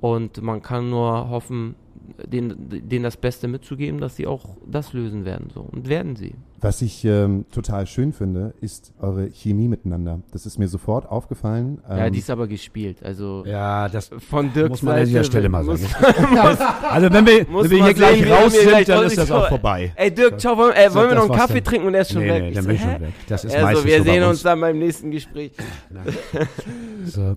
und 0.00 0.42
man 0.42 0.62
kann 0.62 0.90
nur 0.90 1.30
hoffen, 1.30 1.76
denen, 2.24 2.88
denen 2.88 3.04
das 3.04 3.16
Beste 3.16 3.48
mitzugeben, 3.48 4.00
dass 4.00 4.16
sie 4.16 4.26
auch 4.26 4.56
das 4.66 4.92
lösen 4.92 5.24
werden. 5.24 5.50
So. 5.54 5.60
Und 5.60 5.88
werden 5.88 6.16
sie. 6.16 6.34
Was 6.60 6.80
ich 6.80 7.04
ähm, 7.04 7.44
total 7.52 7.86
schön 7.86 8.12
finde, 8.14 8.54
ist 8.62 8.92
eure 8.98 9.28
Chemie 9.30 9.68
miteinander. 9.68 10.20
Das 10.32 10.46
ist 10.46 10.58
mir 10.58 10.68
sofort 10.68 11.06
aufgefallen. 11.06 11.78
ja, 11.88 12.06
Ähm, 12.06 12.12
die 12.14 12.18
ist 12.20 12.30
aber 12.30 12.46
gespielt. 12.48 13.02
Also 13.04 13.44
Ja, 13.46 13.88
das 13.90 14.10
von 14.30 14.52
Dirk 14.54 14.70
muss 14.70 14.82
man 14.82 14.96
an 14.98 15.04
dieser 15.06 15.22
Stelle 15.24 15.48
mal 15.50 15.64
sagen. 15.64 15.80
also 16.90 17.12
wenn 17.12 17.26
wir, 17.26 17.46
wenn 17.48 17.70
wir 17.70 17.84
hier 17.84 17.94
gleich 17.94 18.20
sehen, 18.22 18.32
raus 18.32 18.52
sind, 18.54 18.68
gleich 18.68 18.86
dann 18.86 19.04
ist 19.04 19.18
das 19.18 19.30
auch 19.30 19.48
vorbei. 19.48 19.92
Ey 19.96 20.10
Dirk, 20.10 20.40
ciao, 20.40 20.56
wollen, 20.56 20.72
äh, 20.74 20.92
wollen 20.94 21.10
wir 21.10 21.16
noch 21.16 21.28
einen 21.28 21.38
Kaffee 21.38 21.54
dann. 21.60 21.64
trinken 21.64 21.86
und 21.88 21.94
er 21.94 22.00
ist 22.00 22.12
schon 22.12 22.22
Nee, 22.22 22.28
weg. 22.30 22.42
nee, 22.44 22.48
Ich 22.50 22.60
so, 22.60 22.66
bin 22.68 22.78
schon 22.78 22.88
hä? 22.88 23.00
weg. 23.00 23.12
Das 23.28 23.44
ist 23.44 23.52
also, 23.54 23.66
meistens 23.66 23.84
wir 23.86 23.98
so 23.98 24.04
bei 24.04 24.10
sehen 24.12 24.22
uns. 24.22 24.30
uns 24.30 24.42
dann 24.42 24.60
beim 24.60 24.78
nächsten 24.78 25.10
Gespräch. 25.10 25.52
So. 27.04 27.36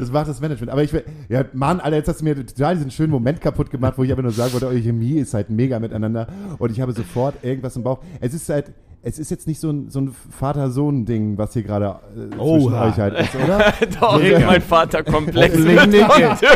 Das 0.00 0.10
macht 0.12 0.28
das 0.28 0.40
Management. 0.40 0.72
Aber 0.72 0.82
ich 0.82 0.92
will, 0.92 1.04
ja, 1.28 1.44
Mann, 1.52 1.80
Alter, 1.80 1.96
jetzt 1.96 2.08
hast 2.08 2.20
du 2.20 2.24
mir 2.24 2.34
total 2.34 2.74
diesen 2.76 2.90
schönen 2.90 3.10
Moment 3.10 3.40
kaputt 3.40 3.70
gemacht, 3.70 3.94
wo 3.96 4.02
ich 4.04 4.12
aber 4.12 4.22
nur 4.22 4.32
sagen 4.32 4.52
wollte, 4.52 4.66
eure 4.66 4.78
Chemie 4.78 5.18
ist 5.18 5.34
halt 5.34 5.50
mega 5.50 5.78
miteinander. 5.78 6.26
Und 6.58 6.72
ich 6.72 6.80
habe 6.80 6.92
sofort 6.92 7.42
irgendwas 7.44 7.76
im 7.76 7.82
Bauch. 7.82 8.00
Es 8.20 8.34
ist 8.34 8.48
halt, 8.48 8.72
es 9.02 9.18
ist 9.18 9.30
jetzt 9.30 9.46
nicht 9.46 9.60
so 9.60 9.70
ein, 9.70 9.88
so 9.90 10.00
ein 10.00 10.14
Vater-Sohn-Ding, 10.30 11.38
was 11.38 11.52
hier 11.54 11.62
gerade 11.62 11.86
äh, 12.14 12.28
zwischen 12.30 12.38
Oha. 12.40 12.88
euch 12.88 12.96
halt 12.98 13.18
ist, 13.18 13.34
oder? 13.44 13.72
Doch, 14.00 14.22
Ja. 14.22 14.40
mein 14.46 14.60
Vaterkomplex. 14.60 15.54
Hoffentlich 15.56 15.86
nicht. 15.86 16.50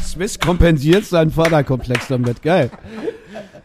Smith 0.04 0.38
kompensiert 0.38 1.04
seinen 1.04 1.30
Vaterkomplex 1.30 2.08
damit. 2.08 2.42
Geil. 2.42 2.70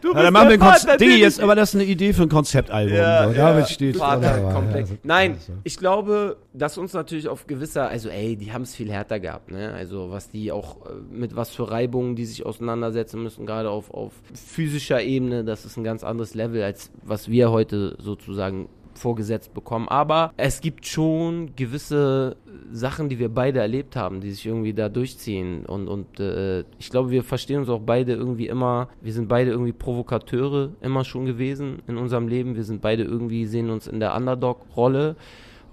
Du 0.06 0.14
Ja, 0.14 0.22
dann 0.22 0.32
machen 0.32 0.50
wir. 0.50 0.58
Vater, 0.58 0.96
Digi, 0.96 1.20
jetzt, 1.20 1.40
aber 1.40 1.56
das 1.56 1.70
ist 1.70 1.74
eine 1.74 1.84
Idee 1.84 2.12
für 2.12 2.22
ein 2.22 2.28
Konzeptalbum. 2.28 2.96
Ja, 2.96 3.24
so. 3.24 3.32
ja. 3.32 3.50
Damit 3.50 3.68
steht 3.68 3.96
Vaterkomplex. 3.96 4.90
Ja, 4.90 4.96
Nein, 5.02 5.32
also. 5.32 5.52
ich 5.64 5.76
glaube, 5.76 6.36
dass 6.52 6.78
uns 6.78 6.92
natürlich 6.92 7.28
auf 7.28 7.46
gewisser, 7.46 7.88
also 7.88 8.08
ey, 8.08 8.36
die 8.36 8.52
haben 8.52 8.62
es 8.62 8.74
viel 8.74 8.90
härter 8.90 9.18
gehabt, 9.18 9.50
ne? 9.50 9.72
Also 9.74 10.10
was 10.10 10.30
die 10.30 10.52
auch 10.52 10.86
äh, 10.86 10.90
mit 11.10 11.34
was 11.34 11.50
für 11.50 11.70
Reibungen 11.70 12.14
die 12.14 12.24
sich 12.24 12.46
auseinandersetzen 12.46 13.22
müssen, 13.22 13.46
gerade 13.46 13.70
auf, 13.70 13.90
auf 13.90 14.12
physischer 14.34 15.02
Ebene, 15.02 15.44
das 15.44 15.64
ist 15.64 15.76
ein 15.76 15.84
ganz 15.84 16.04
anderes 16.04 16.34
Level, 16.34 16.62
als 16.62 16.90
was 17.02 17.28
wir 17.28 17.50
heute 17.50 17.96
sozusagen 17.98 18.68
vorgesetzt 18.98 19.54
bekommen. 19.54 19.88
Aber 19.88 20.32
es 20.36 20.60
gibt 20.60 20.86
schon 20.86 21.54
gewisse 21.56 22.36
Sachen, 22.72 23.08
die 23.08 23.18
wir 23.18 23.28
beide 23.28 23.60
erlebt 23.60 23.96
haben, 23.96 24.20
die 24.20 24.32
sich 24.32 24.46
irgendwie 24.46 24.72
da 24.72 24.88
durchziehen. 24.88 25.64
Und, 25.66 25.88
und 25.88 26.20
äh, 26.20 26.60
ich 26.78 26.90
glaube, 26.90 27.10
wir 27.10 27.22
verstehen 27.22 27.60
uns 27.60 27.68
auch 27.68 27.80
beide 27.80 28.12
irgendwie 28.12 28.48
immer, 28.48 28.88
wir 29.00 29.12
sind 29.12 29.28
beide 29.28 29.50
irgendwie 29.50 29.72
Provokateure 29.72 30.70
immer 30.80 31.04
schon 31.04 31.26
gewesen 31.26 31.82
in 31.86 31.96
unserem 31.96 32.28
Leben. 32.28 32.56
Wir 32.56 32.64
sind 32.64 32.80
beide 32.80 33.04
irgendwie, 33.04 33.46
sehen 33.46 33.70
uns 33.70 33.86
in 33.86 34.00
der 34.00 34.14
Underdog-Rolle. 34.14 35.16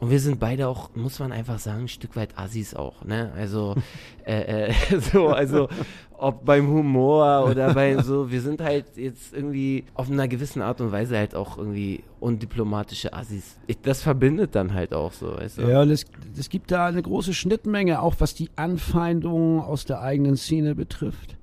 Und 0.04 0.10
wir 0.10 0.20
sind 0.20 0.38
beide 0.38 0.68
auch, 0.68 0.93
muss 0.95 1.20
man 1.20 1.32
einfach 1.32 1.60
sagen, 1.60 1.84
ein 1.84 1.88
Stück 1.88 2.18
weit 2.18 2.38
Assis 2.38 2.74
auch, 2.74 3.06
ne? 3.06 3.32
Also, 3.38 3.74
äh, 4.26 4.68
äh, 4.68 4.74
so, 4.99 5.30
also, 5.30 5.70
ob 6.12 6.43
beim 6.43 6.68
Humor 6.68 7.47
oder 7.49 7.74
bei 7.74 7.97
so, 8.04 8.30
wir 8.30 8.41
sind 8.41 8.60
halt 8.60 8.97
jetzt 8.97 9.34
irgendwie 9.34 9.86
auf 9.93 10.12
einer 10.12 10.28
gewissen 10.28 10.62
Art 10.62 10.82
und 10.82 10.91
Weise 10.91 11.18
halt 11.18 11.36
auch 11.36 11.58
irgendwie 11.58 12.04
undiplomatische 12.20 13.14
Assis. 13.14 13.58
Das 13.84 14.01
verbindet 14.01 14.56
dann 14.56 14.74
halt 14.74 14.93
auch 14.93 15.14
so, 15.14 15.38
weißt 15.38 15.60
du? 15.60 15.70
Ja, 15.70 15.86
es, 15.86 16.06
es 16.38 16.49
gibt 16.49 16.72
da 16.72 16.88
eine 16.88 17.01
große 17.01 17.34
Schnittmenge, 17.34 18.01
auch 18.01 18.16
was 18.20 18.36
die 18.36 18.49
Anfeindungen 18.58 19.62
aus 19.62 19.86
der 19.86 20.01
eigenen 20.01 20.36
Szene 20.36 20.76
betrifft. 20.76 21.38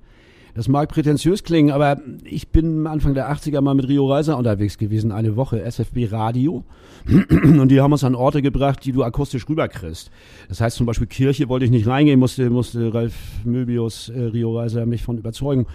Das 0.53 0.67
mag 0.67 0.89
prätentiös 0.89 1.43
klingen, 1.43 1.71
aber 1.71 1.99
ich 2.23 2.49
bin 2.49 2.87
Anfang 2.87 3.13
der 3.13 3.31
80er 3.31 3.61
mal 3.61 3.73
mit 3.73 3.87
Rio 3.87 4.09
Reiser 4.09 4.37
unterwegs 4.37 4.77
gewesen, 4.77 5.11
eine 5.11 5.35
Woche, 5.35 5.61
SFB 5.61 6.11
Radio. 6.11 6.63
Und 7.07 7.69
die 7.69 7.81
haben 7.81 7.91
uns 7.91 8.03
an 8.03 8.15
Orte 8.15 8.41
gebracht, 8.41 8.85
die 8.85 8.91
du 8.91 9.03
akustisch 9.03 9.47
rüberkriegst. 9.47 10.11
Das 10.49 10.61
heißt 10.61 10.77
zum 10.77 10.85
Beispiel 10.85 11.07
Kirche 11.07 11.49
wollte 11.49 11.65
ich 11.65 11.71
nicht 11.71 11.87
reingehen, 11.87 12.19
musste, 12.19 12.49
musste 12.49 12.93
Ralf 12.93 13.13
Möbius, 13.43 14.09
äh, 14.09 14.19
Rio 14.19 14.57
Reiser 14.57 14.85
mich 14.85 15.03
von 15.03 15.17
überzeugen. 15.17 15.65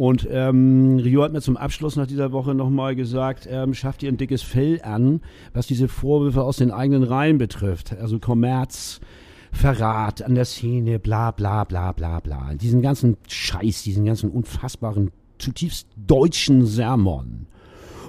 Und 0.00 0.26
ähm, 0.30 0.98
Rio 0.98 1.22
hat 1.22 1.32
mir 1.32 1.42
zum 1.42 1.58
Abschluss 1.58 1.96
nach 1.96 2.06
dieser 2.06 2.32
Woche 2.32 2.54
nochmal 2.54 2.96
gesagt, 2.96 3.46
ähm, 3.50 3.74
schafft 3.74 4.02
ihr 4.02 4.10
ein 4.10 4.16
dickes 4.16 4.42
Fell 4.42 4.80
an, 4.82 5.20
was 5.52 5.66
diese 5.66 5.88
Vorwürfe 5.88 6.42
aus 6.42 6.56
den 6.56 6.70
eigenen 6.70 7.02
Reihen 7.02 7.36
betrifft. 7.36 7.94
Also 8.00 8.18
Kommerz, 8.18 9.00
Verrat 9.52 10.22
an 10.22 10.34
der 10.34 10.44
Szene, 10.44 10.98
bla 10.98 11.30
bla 11.30 11.64
bla 11.64 11.92
bla 11.92 12.20
bla. 12.20 12.54
Diesen 12.54 12.82
ganzen 12.82 13.16
Scheiß, 13.28 13.82
diesen 13.82 14.04
ganzen 14.04 14.30
unfassbaren, 14.30 15.10
zutiefst 15.38 15.88
deutschen 15.96 16.66
Sermon. 16.66 17.46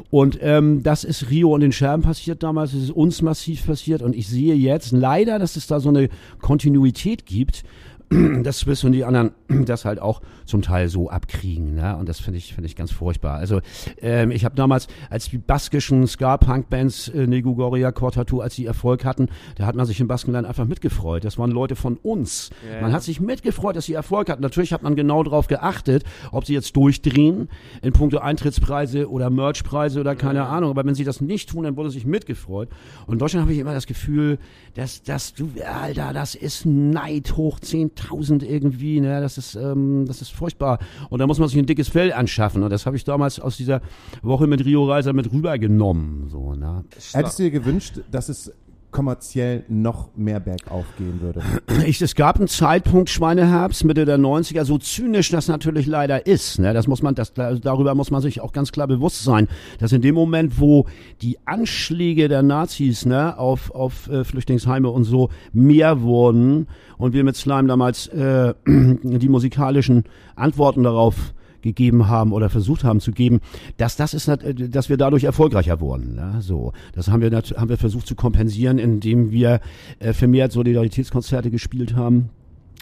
Und 0.09 0.37
ähm, 0.41 0.83
das 0.83 1.05
ist 1.05 1.29
Rio 1.29 1.53
und 1.53 1.61
den 1.61 1.71
Scherben 1.71 2.03
passiert 2.03 2.43
damals, 2.43 2.73
es 2.73 2.83
ist 2.83 2.91
uns 2.91 3.21
massiv 3.21 3.65
passiert 3.65 4.01
und 4.01 4.13
ich 4.13 4.27
sehe 4.27 4.55
jetzt 4.55 4.91
leider, 4.91 5.39
dass 5.39 5.55
es 5.55 5.67
da 5.67 5.79
so 5.79 5.87
eine 5.87 6.09
Kontinuität 6.41 7.25
gibt, 7.25 7.63
dass 8.43 8.59
Swiss 8.59 8.83
und 8.83 8.91
die 8.91 9.05
anderen 9.05 9.31
das 9.65 9.85
halt 9.85 10.01
auch 10.01 10.21
zum 10.51 10.61
Teil 10.61 10.89
so 10.89 11.09
abkriegen, 11.09 11.73
ne? 11.73 11.97
Und 11.97 12.07
das 12.07 12.19
finde 12.19 12.37
ich 12.37 12.53
finde 12.53 12.67
ich 12.67 12.75
ganz 12.75 12.91
furchtbar. 12.91 13.37
Also 13.37 13.61
ähm, 14.01 14.31
ich 14.31 14.45
habe 14.45 14.55
damals, 14.55 14.87
als 15.09 15.29
die 15.29 15.39
baskischen 15.39 16.05
Ska-Punk-Bands 16.05 17.07
äh, 17.09 17.25
Negu 17.25 17.55
Goria, 17.55 17.91
Cortatu, 17.91 18.41
als 18.41 18.55
sie 18.55 18.65
Erfolg 18.65 19.05
hatten, 19.05 19.29
da 19.55 19.65
hat 19.65 19.75
man 19.75 19.85
sich 19.85 19.99
im 19.99 20.07
Baskenland 20.07 20.45
einfach 20.45 20.65
mitgefreut. 20.65 21.23
Das 21.23 21.39
waren 21.39 21.51
Leute 21.51 21.75
von 21.75 21.97
uns. 21.97 22.51
Ja. 22.69 22.81
Man 22.81 22.91
hat 22.91 23.01
sich 23.01 23.19
mitgefreut, 23.19 23.75
dass 23.75 23.85
sie 23.85 23.93
Erfolg 23.93 24.29
hatten. 24.29 24.41
Natürlich 24.41 24.73
hat 24.73 24.83
man 24.83 24.95
genau 24.95 25.23
darauf 25.23 25.47
geachtet, 25.47 26.03
ob 26.31 26.45
sie 26.45 26.53
jetzt 26.53 26.75
durchdrehen 26.75 27.49
in 27.81 27.93
puncto 27.93 28.19
Eintrittspreise 28.19 29.09
oder 29.09 29.29
Merchpreise 29.29 29.99
oder 30.01 30.15
keine 30.15 30.45
Ahnung. 30.45 30.69
Aber 30.69 30.85
wenn 30.85 30.95
sie 30.95 31.05
das 31.05 31.21
nicht 31.21 31.49
tun, 31.49 31.63
dann 31.63 31.77
wurde 31.77 31.89
sich 31.89 32.05
mitgefreut. 32.05 32.69
Und 33.07 33.13
in 33.13 33.19
Deutschland 33.19 33.43
habe 33.43 33.53
ich 33.53 33.59
immer 33.59 33.73
das 33.73 33.87
Gefühl, 33.87 34.37
dass, 34.73 35.01
dass 35.03 35.33
du, 35.33 35.49
Alter, 35.65 36.11
das 36.13 36.35
ist 36.35 36.65
Neid 36.65 37.37
hoch 37.37 37.59
10.000 37.59 38.43
irgendwie, 38.43 38.99
ne? 38.99 39.21
Das 39.21 39.37
ist, 39.37 39.55
ähm, 39.55 40.05
das 40.07 40.21
ist 40.21 40.31
furchtbar. 40.41 40.79
Und 41.09 41.19
da 41.19 41.27
muss 41.27 41.37
man 41.37 41.47
sich 41.47 41.59
ein 41.59 41.67
dickes 41.67 41.87
Fell 41.87 42.11
anschaffen. 42.11 42.63
Und 42.63 42.71
das 42.71 42.87
habe 42.87 42.95
ich 42.95 43.03
damals 43.03 43.39
aus 43.39 43.57
dieser 43.57 43.81
Woche 44.23 44.47
mit 44.47 44.65
Rio 44.65 44.85
Reiser 44.85 45.13
mit 45.13 45.31
rübergenommen, 45.31 46.29
so, 46.29 46.55
ne? 46.55 46.83
Hättest 47.13 47.37
du 47.37 47.43
dir 47.43 47.51
gewünscht, 47.51 47.99
dass 48.09 48.27
es 48.27 48.51
kommerziell 48.91 49.63
noch 49.67 50.09
mehr 50.15 50.39
bergauf 50.39 50.85
gehen 50.97 51.21
würde? 51.21 51.41
Ich, 51.85 52.01
es 52.01 52.15
gab 52.15 52.37
einen 52.37 52.47
Zeitpunkt, 52.47 53.09
Schweineherbst, 53.09 53.83
Mitte 53.85 54.05
der 54.05 54.17
90er, 54.17 54.65
so 54.65 54.77
zynisch 54.77 55.29
das 55.29 55.47
natürlich 55.47 55.87
leider 55.87 56.25
ist. 56.25 56.59
Ne? 56.59 56.73
Das 56.73 56.87
muss 56.87 57.01
man, 57.01 57.15
das, 57.15 57.33
darüber 57.33 57.95
muss 57.95 58.11
man 58.11 58.21
sich 58.21 58.41
auch 58.41 58.51
ganz 58.51 58.71
klar 58.71 58.87
bewusst 58.87 59.23
sein, 59.23 59.47
dass 59.79 59.91
in 59.91 60.01
dem 60.01 60.15
Moment, 60.15 60.59
wo 60.59 60.85
die 61.21 61.37
Anschläge 61.45 62.27
der 62.27 62.43
Nazis 62.43 63.05
ne, 63.05 63.37
auf, 63.37 63.71
auf 63.71 64.09
äh, 64.09 64.23
Flüchtlingsheime 64.23 64.89
und 64.89 65.03
so 65.05 65.29
mehr 65.53 66.01
wurden 66.01 66.67
und 66.97 67.13
wir 67.13 67.23
mit 67.23 67.35
Slime 67.35 67.67
damals 67.67 68.07
äh, 68.07 68.53
die 68.65 69.29
musikalischen 69.29 70.03
Antworten 70.35 70.83
darauf 70.83 71.33
gegeben 71.61 72.07
haben 72.07 72.31
oder 72.31 72.49
versucht 72.49 72.83
haben 72.83 72.99
zu 72.99 73.11
geben, 73.11 73.39
dass 73.77 73.95
das 73.95 74.13
ist, 74.13 74.27
dass 74.27 74.89
wir 74.89 74.97
dadurch 74.97 75.23
erfolgreicher 75.23 75.79
wurden. 75.79 76.15
Ne? 76.15 76.37
So, 76.41 76.73
das 76.93 77.07
haben 77.09 77.21
wir 77.21 77.31
haben 77.31 77.69
wir 77.69 77.77
versucht 77.77 78.07
zu 78.07 78.15
kompensieren, 78.15 78.77
indem 78.77 79.31
wir 79.31 79.61
äh, 79.99 80.13
vermehrt 80.13 80.51
Solidaritätskonzerte 80.51 81.51
gespielt 81.51 81.95
haben, 81.95 82.29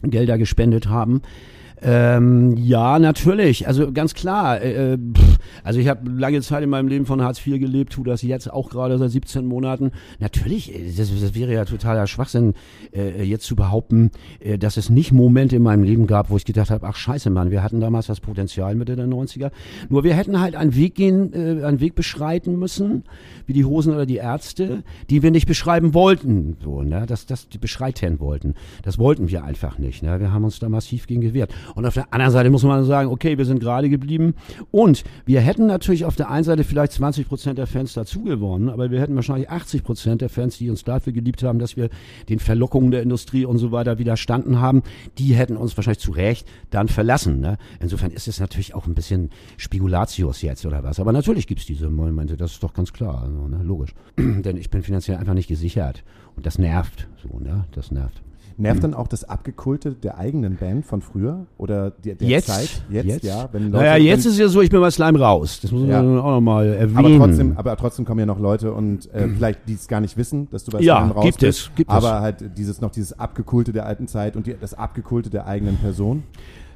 Gelder 0.04 0.38
gespendet 0.38 0.88
haben. 0.88 1.22
Ähm, 1.82 2.58
ja, 2.58 3.00
natürlich. 3.00 3.68
Also 3.68 3.92
ganz 3.92 4.14
klar. 4.14 4.62
Äh, 4.62 4.98
pff, 4.98 5.40
also 5.64 5.80
ich 5.80 5.88
habe 5.88 6.10
lange 6.10 6.42
Zeit 6.42 6.64
in 6.64 6.70
meinem 6.70 6.88
Leben 6.88 7.06
von 7.06 7.22
Hartz 7.22 7.46
IV 7.46 7.60
gelebt, 7.60 7.94
tu 7.94 8.04
das 8.04 8.22
jetzt 8.22 8.52
auch 8.52 8.70
gerade 8.70 8.98
seit 8.98 9.12
17 9.12 9.46
Monaten. 9.46 9.92
Natürlich, 10.20 10.76
äh, 10.76 10.92
das, 10.96 11.10
das 11.10 11.36
wäre 11.36 11.54
ja 11.54 11.66
totaler 11.66 12.08
Schwachsinn, 12.08 12.54
äh, 12.94 13.24
jetzt 13.24 13.46
zu 13.46 13.56
behaupten, 13.56 14.12
äh, 14.40 14.58
dass 14.58 14.78
es 14.78 14.90
nicht 14.90 15.12
Momente 15.12 15.56
in 15.56 15.64
meinem 15.64 15.84
Leben 15.84 16.08
gab, 16.08 16.30
wo 16.30 16.38
ich 16.38 16.46
gedacht 16.46 16.70
habe, 16.70 16.86
ach 16.86 16.96
scheiße, 16.96 17.30
Mann, 17.30 17.52
wir 17.52 17.64
hatten 17.64 17.80
damals 17.80 18.08
das 18.08 18.20
Potenzial 18.20 18.76
Mitte 18.76 18.96
der 18.96 19.08
90er. 19.08 19.52
Nur 19.90 20.04
wir 20.04 20.14
hätten 20.14 20.40
halt 20.40 20.56
einen 20.56 20.76
Weg 20.76 20.96
gehen, 20.96 21.34
äh, 21.34 21.64
einen 21.64 21.80
Weg 21.80 21.96
beschreiten 21.96 22.60
müssen, 22.60 23.04
wie 23.46 23.54
die 23.54 23.66
Hosen 23.66 23.94
oder 23.94 24.06
die 24.06 24.18
Ärzte, 24.18 24.84
die 25.10 25.24
wir 25.24 25.32
nicht 25.32 25.48
beschreiben 25.48 25.94
wollten. 25.94 26.58
So, 26.62 26.84
ne? 26.84 27.06
Das, 27.08 27.26
das 27.26 27.48
die 27.48 27.58
beschreiten 27.58 28.20
wollten. 28.20 28.56
Das 28.84 28.98
wollten 28.98 29.30
wir 29.30 29.44
einfach 29.44 29.78
nicht. 29.78 30.04
Ne? 30.04 30.20
Wir 30.20 30.34
haben 30.34 30.44
uns 30.44 30.60
da 30.60 30.68
massiv 30.68 31.08
gegen 31.08 31.22
gewehrt. 31.22 31.54
Und 31.76 31.86
auf 31.86 31.94
der 31.94 32.14
anderen 32.14 32.32
Seite 32.32 32.50
muss 32.50 32.64
man 32.64 32.84
sagen, 32.86 33.10
okay, 33.10 33.38
wir 33.38 33.46
sind 33.46 33.60
gerade 33.60 33.90
geblieben. 33.90 34.36
Und 34.72 35.04
wir 35.26 35.42
hätten 35.42 35.66
natürlich 35.68 36.06
auf 36.06 36.16
der 36.16 36.30
einen 36.30 36.44
Seite 36.44 36.64
vielleicht 36.64 36.94
20 36.94 37.28
Prozent 37.28 37.58
der 37.58 37.68
Fans 37.68 37.94
dazu 37.94 38.24
gewonnen, 38.24 38.70
aber 38.70 38.92
wir 38.92 39.00
hätten 39.00 39.16
wahrscheinlich 39.16 39.50
80 39.50 39.84
Prozent 39.84 40.22
der 40.22 40.30
Fans, 40.30 40.58
die 40.58 40.70
uns 40.70 40.84
dafür 40.84 41.14
geliebt 41.14 41.44
haben, 41.44 41.60
dass 41.60 41.78
wir 41.78 41.90
den 42.30 42.40
Verlockungen 42.40 42.92
der 42.92 43.02
Industrie 43.02 43.46
und 43.46 43.58
so 43.58 43.72
weiter 43.72 43.98
widerstanden 43.98 44.60
haben, 44.60 44.84
die 45.18 45.36
hätten 45.36 45.58
uns 45.58 45.76
wahrscheinlich 45.78 46.00
zu 46.00 46.12
Recht 46.12 46.48
dann 46.70 46.88
verlassen. 46.88 47.40
Ne? 47.40 47.58
Insofern 47.80 48.12
ist 48.12 48.28
es 48.28 48.40
natürlich 48.40 48.74
auch 48.74 48.88
ein 48.88 48.96
bisschen 48.96 49.30
Spekulatius 49.58 50.42
jetzt 50.42 50.66
oder 50.66 50.84
was. 50.84 51.00
Aber 51.00 51.12
natürlich 51.12 51.48
gibt's 51.48 51.66
diese 51.66 51.90
Momente, 51.90 52.38
das 52.38 52.54
ist 52.54 52.64
doch 52.64 52.74
ganz 52.74 52.94
klar, 52.94 53.24
also, 53.24 53.48
ne? 53.48 53.62
logisch. 53.64 53.94
Denn 54.18 54.58
ich 54.58 54.70
bin 54.70 54.84
finanziell 54.84 55.18
einfach 55.18 55.34
nicht 55.34 55.48
gesichert. 55.48 56.04
Und 56.36 56.46
das 56.46 56.58
nervt. 56.58 57.08
So, 57.22 57.40
ne? 57.40 57.66
Das 57.72 57.92
nervt. 57.92 58.22
Nervt 58.60 58.84
dann 58.84 58.94
auch 58.94 59.08
das 59.08 59.24
Abgekulte 59.24 59.92
der 59.94 60.18
eigenen 60.18 60.58
Band 60.58 60.86
von 60.86 61.02
früher? 61.02 61.46
Oder 61.58 61.92
der, 61.92 62.16
der 62.16 62.28
Jetzt? 62.28 62.48
Zeit? 62.48 62.84
Jetzt, 62.90 63.06
Jetzt? 63.06 63.24
ja. 63.24 63.48
Wenn 63.52 63.72
Leute, 63.72 63.86
naja, 63.86 63.96
jetzt 63.98 64.26
wenn, 64.26 64.32
ist 64.34 64.38
ja 64.40 64.48
so, 64.50 64.62
ich 64.62 64.70
bin 64.70 64.82
bei 64.82 64.92
Slime 64.92 65.18
raus. 65.20 65.60
Das 65.62 65.72
muss 65.72 65.82
man 65.82 65.90
Ja. 65.90 66.00
auch 66.02 66.32
nochmal 66.32 66.68
erwähnen. 66.68 66.98
aber 66.98 67.18
trotzdem, 67.26 67.58
aber 67.58 67.78
trotzdem 67.78 68.06
kommen 68.06 68.20
ja 68.20 68.26
noch 68.26 68.40
Leute 68.40 68.74
und 68.74 69.12
äh, 69.14 69.30
vielleicht 69.30 69.62
die 69.68 69.74
es 69.74 69.88
gar 69.88 70.02
nicht 70.02 70.18
wissen, 70.18 70.48
dass 70.52 70.66
du 70.66 70.72
bei 70.72 70.82
Ja, 70.82 70.98
Slime 71.00 71.14
raus 71.14 71.24
gibt 71.24 71.40
bist, 71.40 71.60
es, 71.70 71.72
gibt 71.76 71.90
es. 71.90 71.96
aber 71.96 72.20
halt 72.22 72.58
dieses 72.58 72.82
noch 72.82 72.92
dieses 72.92 73.18
Abgekulte 73.18 73.72
der 73.72 73.86
alten 73.86 74.08
Zeit 74.08 74.36
und 74.36 74.46
die, 74.46 74.56
das 74.60 74.74
Abgekulte 74.74 75.30
der 75.30 75.48
eigenen 75.48 75.78
Person. 75.78 76.24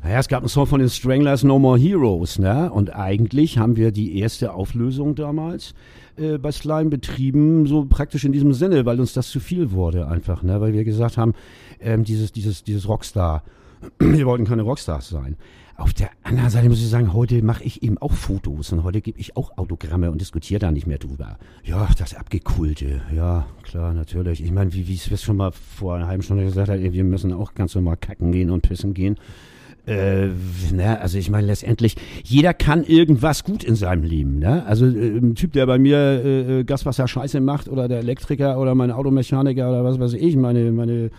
Naja, 0.03 0.19
es 0.19 0.27
gab 0.27 0.41
einen 0.41 0.49
Song 0.49 0.67
von 0.67 0.81
den 0.81 0.89
Stranglers, 0.89 1.43
No 1.45 1.59
More 1.59 1.79
Heroes, 1.79 2.37
ne? 2.37 2.69
Und 2.69 2.93
eigentlich 2.93 3.57
haben 3.57 3.77
wir 3.77 3.93
die 3.93 4.19
erste 4.19 4.53
Auflösung 4.53 5.15
damals 5.15 5.73
äh, 6.17 6.37
bei 6.37 6.51
Slime 6.51 6.89
betrieben, 6.89 7.65
so 7.67 7.85
praktisch 7.85 8.25
in 8.25 8.33
diesem 8.33 8.51
Sinne, 8.51 8.85
weil 8.85 8.99
uns 8.99 9.13
das 9.13 9.29
zu 9.29 9.39
viel 9.39 9.71
wurde 9.71 10.09
einfach, 10.09 10.43
ne? 10.43 10.59
Weil 10.59 10.73
wir 10.73 10.83
gesagt 10.83 11.17
haben, 11.17 11.33
ähm, 11.79 12.03
dieses, 12.03 12.33
dieses, 12.33 12.65
dieses 12.65 12.85
Rockstar, 12.89 13.43
wir 13.99 14.25
wollten 14.25 14.43
keine 14.43 14.63
Rockstars 14.63 15.07
sein. 15.07 15.37
Auf 15.77 15.93
der 15.93 16.09
anderen 16.21 16.49
Seite 16.49 16.67
muss 16.67 16.81
ich 16.81 16.89
sagen, 16.89 17.13
heute 17.13 17.41
mache 17.41 17.63
ich 17.63 17.81
eben 17.81 17.97
auch 17.97 18.11
Fotos 18.11 18.73
und 18.73 18.83
heute 18.83 18.99
gebe 18.99 19.19
ich 19.21 19.37
auch 19.37 19.57
Autogramme 19.57 20.11
und 20.11 20.19
diskutiere 20.19 20.59
da 20.59 20.71
nicht 20.71 20.85
mehr 20.85 20.99
drüber. 20.99 21.37
Ja, 21.63 21.87
das 21.97 22.13
Abgekulte, 22.13 23.01
ja, 23.15 23.45
klar, 23.63 23.93
natürlich. 23.93 24.43
Ich 24.43 24.51
meine, 24.51 24.73
wie 24.73 24.85
wie 24.89 24.95
es 24.95 25.23
schon 25.23 25.37
mal 25.37 25.51
vor 25.51 25.95
einer 25.95 26.07
halben 26.07 26.23
Stunde 26.23 26.43
gesagt 26.43 26.67
hat, 26.67 26.79
wir 26.81 27.03
müssen 27.05 27.31
auch 27.31 27.53
ganz 27.53 27.73
normal 27.73 27.95
kacken 27.95 28.33
gehen 28.33 28.49
und 28.51 28.61
pissen 28.63 28.93
gehen. 28.93 29.17
Äh, 29.85 30.27
ne, 30.71 31.01
also 31.01 31.17
ich 31.17 31.29
meine 31.29 31.47
letztendlich, 31.47 31.95
jeder 32.23 32.53
kann 32.53 32.85
irgendwas 32.85 33.43
gut 33.43 33.65
in 33.65 33.75
seinem 33.75 34.03
Leben. 34.03 34.39
Ne? 34.39 34.65
Also 34.65 34.85
äh, 34.85 35.17
ein 35.17 35.35
Typ, 35.35 35.51
der 35.51 35.65
bei 35.65 35.77
mir 35.77 35.97
äh, 35.97 36.59
äh, 36.59 36.63
Gaswasser 36.63 37.07
Scheiße 37.07 37.41
macht 37.41 37.67
oder 37.67 37.89
der 37.89 37.99
Elektriker 37.99 38.57
oder 38.59 38.75
mein 38.75 38.91
Automechaniker 38.91 39.69
oder 39.69 39.83
was 39.83 39.99
weiß 39.99 40.13
ich, 40.13 40.37
meine, 40.37 40.71
meine, 40.71 41.09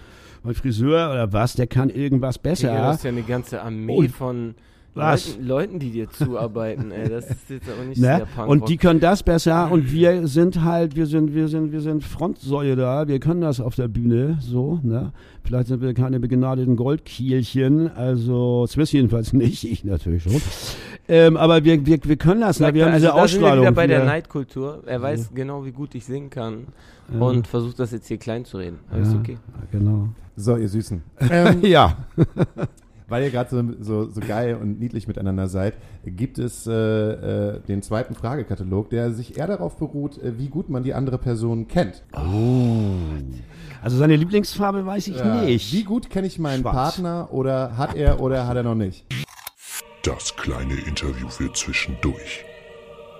mein 0.42 0.54
Friseur 0.54 1.10
oder 1.12 1.32
was, 1.34 1.54
der 1.54 1.66
kann 1.66 1.90
irgendwas 1.90 2.38
besser. 2.38 2.68
Digga, 2.70 2.86
das 2.88 2.96
ist 2.96 3.04
ja 3.04 3.10
eine 3.10 3.22
ganze 3.22 3.60
Armee 3.62 3.96
Und- 3.96 4.10
von 4.12 4.54
Was? 4.94 5.30
Leuten, 5.36 5.46
Leuten, 5.46 5.78
die 5.80 5.90
dir 5.90 6.08
zuarbeiten, 6.10 6.90
ey. 6.92 7.08
Das 7.08 7.28
ist 7.28 7.50
jetzt 7.50 7.68
aber 7.68 7.84
nicht 7.84 8.00
Ne? 8.00 8.18
der 8.18 8.26
Punk. 8.26 8.48
Und 8.48 8.68
die 8.68 8.76
können 8.76 9.00
das 9.00 9.22
besser 9.22 9.70
und 9.72 9.90
wir 9.92 10.26
sind 10.28 10.62
halt, 10.62 10.94
wir 10.94 11.06
sind, 11.06 11.34
wir 11.34 11.48
sind, 11.48 11.72
wir 11.72 11.80
sind 11.80 12.04
Frontsäule 12.04 12.76
da, 12.76 13.08
wir 13.08 13.18
können 13.18 13.40
das 13.40 13.60
auf 13.60 13.74
der 13.74 13.88
Bühne, 13.88 14.38
so, 14.40 14.78
ne? 14.82 15.12
Vielleicht 15.42 15.68
sind 15.68 15.82
wir 15.82 15.92
keine 15.94 16.20
begnadeten 16.20 16.76
Goldkielchen, 16.76 17.90
also 17.94 18.66
Swiss 18.66 18.92
jedenfalls 18.92 19.32
nicht, 19.32 19.64
ich 19.64 19.84
natürlich 19.84 20.22
schon. 20.22 20.40
Ähm, 21.06 21.36
aber 21.36 21.64
wir, 21.64 21.84
wir, 21.84 21.98
wir 22.02 22.16
können 22.16 22.40
das, 22.40 22.60
ne? 22.60 22.72
wir 22.72 22.86
haben 22.86 22.92
also 22.94 23.06
diese 23.08 23.16
da 23.16 23.28
sind 23.28 23.40
wir 23.40 23.46
Ausstrahlung. 23.48 23.64
wieder 23.64 23.72
bei 23.72 23.86
der 23.86 24.04
Neidkultur. 24.06 24.82
Er 24.86 25.02
weiß 25.02 25.32
genau, 25.34 25.66
wie 25.66 25.72
gut 25.72 25.94
ich 25.94 26.04
singen 26.06 26.30
kann 26.30 26.68
und 27.20 27.46
versucht 27.46 27.78
das 27.78 27.90
jetzt 27.92 28.06
hier 28.08 28.16
klein 28.16 28.44
zu 28.46 28.56
reden. 28.56 28.78
Aber 28.90 29.00
ist 29.00 29.12
ja, 29.12 29.18
okay. 29.18 29.36
Genau. 29.70 30.08
So, 30.36 30.56
ihr 30.56 30.68
Süßen. 30.68 31.02
Ähm, 31.30 31.60
Ja. 31.62 31.96
Weil 33.06 33.24
ihr 33.24 33.30
gerade 33.30 33.50
so, 33.50 33.62
so, 33.80 34.08
so 34.10 34.20
geil 34.20 34.56
und 34.60 34.80
niedlich 34.80 35.06
miteinander 35.06 35.46
seid, 35.48 35.74
gibt 36.06 36.38
es 36.38 36.66
äh, 36.66 36.72
äh, 36.72 37.60
den 37.60 37.82
zweiten 37.82 38.14
Fragekatalog, 38.14 38.88
der 38.88 39.12
sich 39.12 39.36
eher 39.36 39.46
darauf 39.46 39.76
beruht, 39.76 40.16
äh, 40.22 40.38
wie 40.38 40.48
gut 40.48 40.70
man 40.70 40.82
die 40.84 40.94
andere 40.94 41.18
Person 41.18 41.68
kennt. 41.68 42.02
Also 43.82 43.98
seine 43.98 44.16
Lieblingsfarbe 44.16 44.86
weiß 44.86 45.08
ich 45.08 45.18
Ja. 45.18 45.42
nicht. 45.42 45.72
Wie 45.72 45.84
gut 45.84 46.08
kenne 46.08 46.26
ich 46.26 46.38
meinen 46.38 46.62
Schwarz. 46.62 46.74
Partner 46.96 47.28
oder 47.30 47.76
hat 47.76 47.94
er 47.94 48.20
oder 48.20 48.46
hat 48.46 48.56
er 48.56 48.62
noch 48.62 48.74
nicht? 48.74 49.04
Das 50.02 50.34
kleine 50.36 50.74
Interview 50.74 51.28
für 51.28 51.52
zwischendurch. 51.52 52.44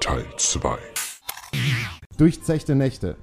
Teil 0.01 0.25
2. 0.39 0.77
Durchzechte 2.17 2.75
Nächte. 2.75 3.17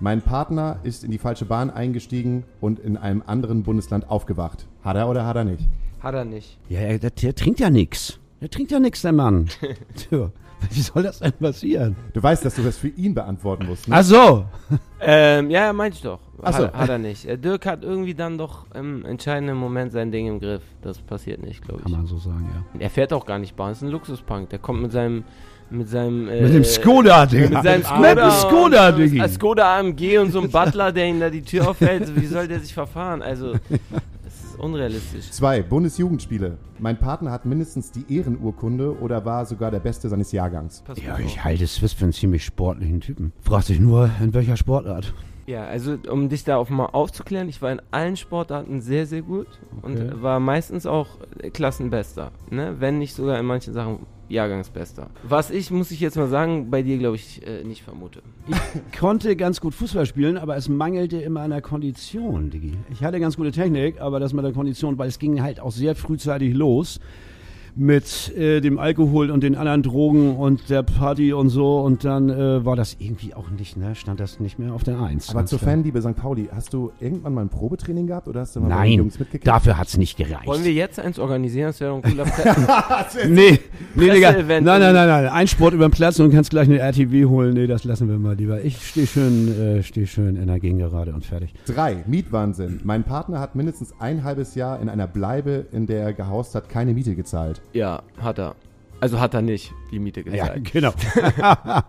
Mein 0.00 0.20
Partner 0.20 0.78
ist 0.82 1.04
in 1.04 1.10
die 1.10 1.18
falsche 1.18 1.44
Bahn 1.44 1.70
eingestiegen 1.70 2.44
und 2.60 2.80
in 2.80 2.96
einem 2.96 3.22
anderen 3.26 3.62
Bundesland 3.62 4.10
aufgewacht. 4.10 4.66
Hat 4.82 4.96
er 4.96 5.08
oder 5.08 5.26
hat 5.26 5.36
er 5.36 5.44
nicht? 5.44 5.68
Hat 6.02 6.14
er 6.14 6.24
nicht. 6.24 6.58
Ja, 6.68 6.80
er- 6.80 6.98
der, 6.98 7.10
der 7.10 7.34
trinkt 7.34 7.60
ja 7.60 7.70
nix. 7.70 8.18
Der 8.40 8.50
trinkt 8.50 8.72
ja 8.72 8.80
nix, 8.80 9.02
der 9.02 9.12
Mann. 9.12 9.48
Tja, 9.96 10.30
wie 10.70 10.80
soll 10.80 11.02
das 11.04 11.20
denn 11.20 11.32
passieren? 11.32 11.94
Du 12.12 12.22
weißt, 12.22 12.44
dass 12.44 12.56
du 12.56 12.62
das 12.62 12.76
für 12.76 12.88
ihn 12.88 13.14
beantworten 13.14 13.66
musst. 13.66 13.86
Ne? 13.88 13.96
Ach 13.96 14.02
so. 14.04 14.44
Ähm, 15.00 15.50
ja, 15.50 15.72
meinte 15.72 15.96
ich 15.96 16.02
doch. 16.02 16.18
Ach 16.42 16.52
so. 16.56 16.64
Hat, 16.64 16.74
hat 16.74 16.88
er 16.88 16.98
nicht. 16.98 17.24
Äh, 17.26 17.36
Dirk 17.38 17.66
hat 17.66 17.82
irgendwie 17.84 18.14
dann 18.14 18.36
doch 18.38 18.66
im 18.74 19.04
entscheidenden 19.04 19.56
Moment 19.56 19.92
sein 19.92 20.10
Ding 20.10 20.26
im 20.28 20.40
Griff. 20.40 20.62
Das 20.82 20.98
passiert 20.98 21.42
nicht, 21.42 21.62
glaube 21.64 21.82
Kann 21.82 21.92
ich. 21.92 21.96
man 21.98 22.06
so 22.06 22.18
sagen, 22.18 22.48
ja. 22.52 22.80
Er 22.80 22.90
fährt 22.90 23.12
auch 23.12 23.26
gar 23.26 23.38
nicht 23.38 23.54
Bahn. 23.56 23.72
Ist 23.72 23.82
ein 23.82 23.88
Luxuspunk. 23.88 24.50
Der 24.50 24.58
kommt 24.58 24.82
mit 24.82 24.92
seinem 24.92 25.24
mit 25.70 25.88
seinem 25.88 26.28
äh, 26.28 26.42
Mit 26.42 26.52
dem 26.54 26.64
Skoda, 26.64 27.24
Digga. 27.26 27.48
mit 27.48 27.62
seinem 27.64 27.78
Mit 27.78 27.86
Skoda, 27.86 28.92
dem 28.92 29.08
Skoda, 29.08 29.24
äh, 29.24 29.28
Skoda 29.30 29.78
AMG 29.78 30.18
und 30.18 30.30
so 30.30 30.40
ein 30.42 30.50
Butler, 30.50 30.92
der 30.92 31.06
ihm 31.06 31.18
da 31.18 31.30
die 31.30 31.42
Tür 31.42 31.70
aufhält. 31.70 32.14
Wie 32.14 32.26
soll 32.26 32.46
der 32.46 32.60
sich 32.60 32.74
verfahren? 32.74 33.22
Also, 33.22 33.52
das 33.54 33.60
unrealistisch. 34.62 35.30
Zwei, 35.30 35.62
Bundesjugendspiele. 35.62 36.56
Mein 36.78 36.98
Partner 36.98 37.30
hat 37.30 37.44
mindestens 37.44 37.90
die 37.90 38.04
Ehrenurkunde 38.08 38.98
oder 38.98 39.24
war 39.24 39.44
sogar 39.44 39.70
der 39.70 39.80
Beste 39.80 40.08
seines 40.08 40.32
Jahrgangs. 40.32 40.82
Pass 40.82 40.98
Ja, 41.02 41.18
ich 41.18 41.42
halte 41.44 41.66
Swiss 41.66 41.92
für 41.92 42.04
einen 42.04 42.12
ziemlich 42.12 42.44
sportlichen 42.44 43.00
Typen. 43.00 43.32
Fragt 43.40 43.66
sich 43.66 43.80
nur, 43.80 44.10
in 44.20 44.32
welcher 44.34 44.56
Sportart. 44.56 45.12
Ja, 45.46 45.64
also 45.64 45.96
um 46.08 46.28
dich 46.28 46.44
da 46.44 46.56
auch 46.56 46.68
mal 46.70 46.86
aufzuklären, 46.86 47.48
ich 47.48 47.60
war 47.62 47.72
in 47.72 47.82
allen 47.90 48.16
Sportarten 48.16 48.80
sehr, 48.80 49.06
sehr 49.06 49.22
gut 49.22 49.46
Okay. 49.82 50.00
und 50.10 50.22
war 50.22 50.38
meistens 50.40 50.86
auch 50.86 51.08
Klassenbester, 51.52 52.30
ne? 52.50 52.76
wenn 52.78 52.98
nicht 52.98 53.14
sogar 53.14 53.38
in 53.38 53.46
manchen 53.46 53.72
Sachen 53.74 54.06
Jahrgangsbester. 54.28 55.10
Was 55.24 55.50
ich, 55.50 55.70
muss 55.70 55.90
ich 55.90 56.00
jetzt 56.00 56.16
mal 56.16 56.28
sagen, 56.28 56.70
bei 56.70 56.82
dir 56.82 56.96
glaube 56.98 57.16
ich 57.16 57.46
äh, 57.46 57.64
nicht 57.64 57.82
vermute. 57.82 58.22
Ich 58.48 58.98
konnte 58.98 59.36
ganz 59.36 59.60
gut 59.60 59.74
Fußball 59.74 60.06
spielen, 60.06 60.38
aber 60.38 60.56
es 60.56 60.68
mangelte 60.68 61.20
immer 61.20 61.40
an 61.40 61.50
der 61.50 61.60
Kondition, 61.60 62.48
Diggi. 62.50 62.72
Ich 62.90 63.04
hatte 63.04 63.20
ganz 63.20 63.36
gute 63.36 63.52
Technik, 63.52 64.00
aber 64.00 64.20
das 64.20 64.32
mit 64.32 64.44
der 64.44 64.52
Kondition, 64.52 64.96
weil 64.96 65.08
es 65.08 65.18
ging 65.18 65.42
halt 65.42 65.60
auch 65.60 65.72
sehr 65.72 65.94
frühzeitig 65.94 66.54
los 66.54 66.98
mit 67.74 68.30
äh, 68.36 68.60
dem 68.60 68.78
Alkohol 68.78 69.30
und 69.30 69.42
den 69.42 69.54
anderen 69.54 69.82
Drogen 69.82 70.36
und 70.36 70.68
der 70.68 70.82
Party 70.82 71.32
und 71.32 71.48
so 71.48 71.80
und 71.80 72.04
dann 72.04 72.28
äh, 72.28 72.64
war 72.64 72.76
das 72.76 72.96
irgendwie 72.98 73.32
auch 73.34 73.48
nicht, 73.50 73.76
ne, 73.78 73.94
stand 73.94 74.20
das 74.20 74.40
nicht 74.40 74.58
mehr 74.58 74.74
auf 74.74 74.82
der 74.84 75.00
Eins. 75.00 75.30
Aber 75.30 75.46
zur. 75.46 75.58
Fanliebe 75.58 76.02
St. 76.02 76.14
Pauli, 76.16 76.48
hast 76.54 76.72
du 76.74 76.92
irgendwann 77.00 77.32
mal 77.34 77.40
ein 77.42 77.48
Probetraining 77.48 78.06
gehabt 78.06 78.28
oder 78.28 78.40
hast 78.40 78.56
du 78.56 78.60
mal 78.60 78.68
bei 78.68 78.74
den 78.74 78.78
Nein, 78.90 78.98
Jungs 78.98 79.18
mitgekriegt? 79.18 79.46
dafür 79.46 79.78
hat's 79.78 79.96
nicht 79.96 80.16
gereicht. 80.18 80.46
Wollen 80.46 80.64
wir 80.64 80.72
jetzt 80.72 81.00
eins 81.00 81.18
organisieren? 81.18 81.68
Das 81.68 81.80
wäre 81.80 81.94
ein 81.94 82.02
cooler 82.02 82.26
Nee, 83.28 83.58
nee, 83.94 84.10
Digga. 84.10 84.32
Nein, 84.32 84.64
nein, 84.64 84.82
in- 84.82 84.92
nein, 84.92 85.08
nein. 85.08 85.26
Ein 85.28 85.48
Sport 85.48 85.72
über 85.72 85.88
den 85.88 85.92
Platz 85.92 86.18
und 86.20 86.30
kannst 86.30 86.50
gleich 86.50 86.68
eine 86.68 86.78
RTW 86.78 87.24
holen. 87.24 87.54
Nee, 87.54 87.66
das 87.66 87.84
lassen 87.84 88.08
wir 88.08 88.18
mal 88.18 88.34
lieber. 88.34 88.62
Ich 88.62 88.86
stehe 88.86 89.06
schön, 89.06 89.48
äh, 89.78 89.82
steh 89.82 90.06
schön 90.06 90.36
in 90.36 90.46
der 90.48 90.60
Gegengerade 90.60 91.14
und 91.14 91.24
fertig. 91.24 91.54
Drei, 91.66 92.04
Mietwahnsinn. 92.06 92.80
Mein 92.84 93.04
Partner 93.04 93.40
hat 93.40 93.54
mindestens 93.54 93.94
ein 93.98 94.24
halbes 94.24 94.54
Jahr 94.56 94.80
in 94.80 94.88
einer 94.90 95.06
Bleibe, 95.06 95.66
in 95.72 95.86
der 95.86 96.02
er 96.02 96.12
gehaust 96.12 96.54
hat, 96.54 96.68
keine 96.68 96.92
Miete 96.92 97.14
gezahlt. 97.14 97.61
Ja, 97.72 98.02
hat 98.20 98.38
er. 98.38 98.54
Also 99.00 99.18
hat 99.18 99.34
er 99.34 99.42
nicht 99.42 99.72
die 99.90 99.98
Miete 99.98 100.20
Ja, 100.20 100.30
gezahlt. 100.54 100.64
genau. 100.72 100.92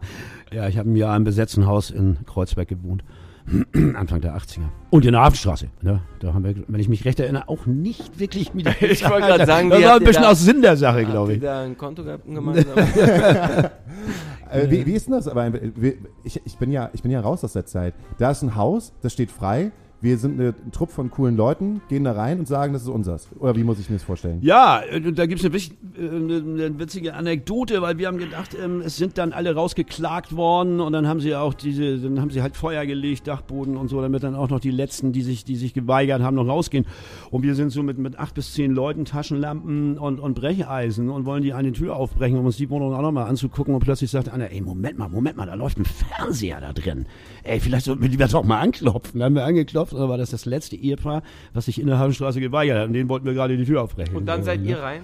ja, 0.51 0.67
ich 0.67 0.77
habe 0.77 0.89
ein 0.89 0.95
Jahr 0.95 1.15
im 1.15 1.23
besetzten 1.23 1.67
Haus 1.67 1.91
in 1.91 2.17
Kreuzberg 2.25 2.67
gewohnt. 2.67 3.03
Anfang 3.95 4.21
der 4.21 4.37
80er. 4.37 4.61
Und 4.89 5.05
in 5.05 5.11
der 5.11 5.21
Hafenstraße. 5.21 5.67
Ne? 5.81 6.01
Da 6.21 6.33
haben 6.33 6.45
wir, 6.45 6.55
wenn 6.67 6.79
ich 6.79 6.87
mich 6.87 7.03
recht 7.03 7.19
erinnere, 7.19 7.49
auch 7.49 7.65
nicht 7.65 8.17
wirklich 8.17 8.53
mit 8.53 8.67
Ich 8.81 9.03
wollte 9.07 9.27
gerade 9.27 9.45
sagen, 9.45 9.69
das 9.69 9.83
war 9.83 9.95
ein 9.95 10.03
bisschen 10.03 10.23
da- 10.23 10.31
aus 10.31 10.41
Sinn 10.41 10.61
der 10.61 10.77
Sache, 10.77 11.03
glaube 11.05 11.33
ich. 11.33 11.41
da 11.41 11.61
ein 11.63 11.77
Konto 11.77 12.03
gehabt 12.05 12.25
ein 12.25 12.35
gemeinsam? 12.35 12.77
Äh, 14.49 14.69
wie, 14.69 14.85
wie 14.85 14.93
ist 14.93 15.07
denn 15.07 15.13
das? 15.13 15.27
Aber 15.27 15.51
ich, 16.23 16.41
ich, 16.45 16.57
bin 16.57 16.71
ja, 16.71 16.89
ich 16.93 17.01
bin 17.01 17.11
ja 17.11 17.19
raus 17.19 17.43
aus 17.43 17.53
der 17.53 17.65
Zeit. 17.65 17.93
Da 18.17 18.31
ist 18.31 18.43
ein 18.43 18.55
Haus, 18.55 18.93
das 19.01 19.11
steht 19.13 19.31
frei. 19.31 19.71
Wir 20.03 20.17
sind 20.17 20.37
eine, 20.37 20.49
ein 20.49 20.71
Trupp 20.73 20.91
von 20.91 21.09
coolen 21.09 21.37
Leuten, 21.37 21.81
gehen 21.87 22.03
da 22.03 22.11
rein 22.11 22.37
und 22.39 22.47
sagen, 22.47 22.73
das 22.73 22.81
ist 22.81 22.89
unseres. 22.89 23.29
Oder 23.39 23.55
wie 23.55 23.63
muss 23.63 23.79
ich 23.79 23.89
mir 23.89 23.95
das 23.95 24.03
vorstellen? 24.03 24.39
Ja, 24.41 24.81
äh, 24.81 24.99
da 24.99 25.23
eine, 25.23 25.53
wich- 25.53 25.71
äh, 25.97 26.09
eine, 26.09 26.35
eine 26.35 26.77
witzige 26.77 27.13
Anekdote, 27.13 27.81
weil 27.81 27.97
wir 27.97 28.07
haben 28.07 28.17
gedacht, 28.17 28.55
ähm, 28.61 28.81
es 28.81 28.97
sind 28.97 29.17
dann 29.17 29.31
alle 29.31 29.55
rausgeklagt 29.55 30.35
worden 30.35 30.81
und 30.81 30.91
dann 30.91 31.07
haben 31.07 31.21
sie 31.21 31.33
auch 31.35 31.53
diese, 31.53 31.99
dann 31.99 32.19
haben 32.19 32.31
sie 32.31 32.41
halt 32.41 32.57
Feuer 32.57 32.85
gelegt, 32.85 33.27
Dachboden 33.29 33.77
und 33.77 33.87
so, 33.87 34.01
damit 34.01 34.23
dann 34.23 34.35
auch 34.35 34.49
noch 34.49 34.59
die 34.59 34.71
letzten, 34.71 35.13
die 35.13 35.21
sich, 35.21 35.45
die 35.45 35.55
sich 35.55 35.73
geweigert 35.73 36.21
haben, 36.21 36.35
noch 36.35 36.47
rausgehen. 36.47 36.85
Und 37.31 37.43
wir 37.43 37.55
sind 37.55 37.69
so 37.69 37.81
mit, 37.81 37.97
mit 37.97 38.19
acht 38.19 38.35
bis 38.35 38.51
zehn 38.53 38.73
Leuten, 38.73 39.05
Taschenlampen 39.05 39.97
und, 39.97 40.19
und 40.19 40.33
Brecheisen 40.33 41.09
und 41.09 41.25
wollen 41.25 41.43
die 41.43 41.53
eine 41.53 41.71
Tür 41.71 41.95
aufbrechen, 41.95 42.37
um 42.37 42.45
uns 42.45 42.57
die 42.57 42.69
Wohnung 42.69 42.93
auch 42.93 43.01
nochmal 43.01 43.27
anzugucken 43.29 43.73
und 43.73 43.79
plötzlich 43.79 44.11
sagt 44.11 44.27
einer, 44.27 44.51
ey, 44.51 44.59
Moment 44.59 44.97
mal, 44.97 45.07
Moment 45.07 45.37
mal, 45.37 45.45
da 45.45 45.53
läuft 45.53 45.79
ein 45.79 45.85
Fernseher 45.85 46.59
da 46.59 46.73
drin. 46.73 47.05
Ey, 47.43 47.59
vielleicht 47.59 47.85
sollten 47.85 48.01
wir 48.01 48.09
lieber 48.09 48.27
doch 48.27 48.43
mal 48.43 48.59
anklopfen. 48.59 49.19
Dann 49.19 49.25
haben 49.27 49.35
wir 49.35 49.43
angeklopft, 49.45 49.93
oder 49.93 50.07
war 50.09 50.17
das 50.17 50.29
das 50.31 50.45
letzte 50.45 50.75
Ehepaar, 50.77 51.23
was 51.53 51.65
sich 51.65 51.79
in 51.79 51.87
der 51.87 51.99
Hafenstraße 51.99 52.39
geweigert 52.39 52.77
hat 52.79 52.87
und 52.87 52.93
denen 52.93 53.09
wollten 53.09 53.25
wir 53.25 53.33
gerade 53.33 53.57
die 53.57 53.65
Tür 53.65 53.81
aufbrechen. 53.83 54.15
Und 54.15 54.25
dann 54.25 54.41
So, 54.41 54.45
seid 54.45 54.61
ne? 54.61 54.69
ihr 54.69 54.79
rein? 54.79 55.01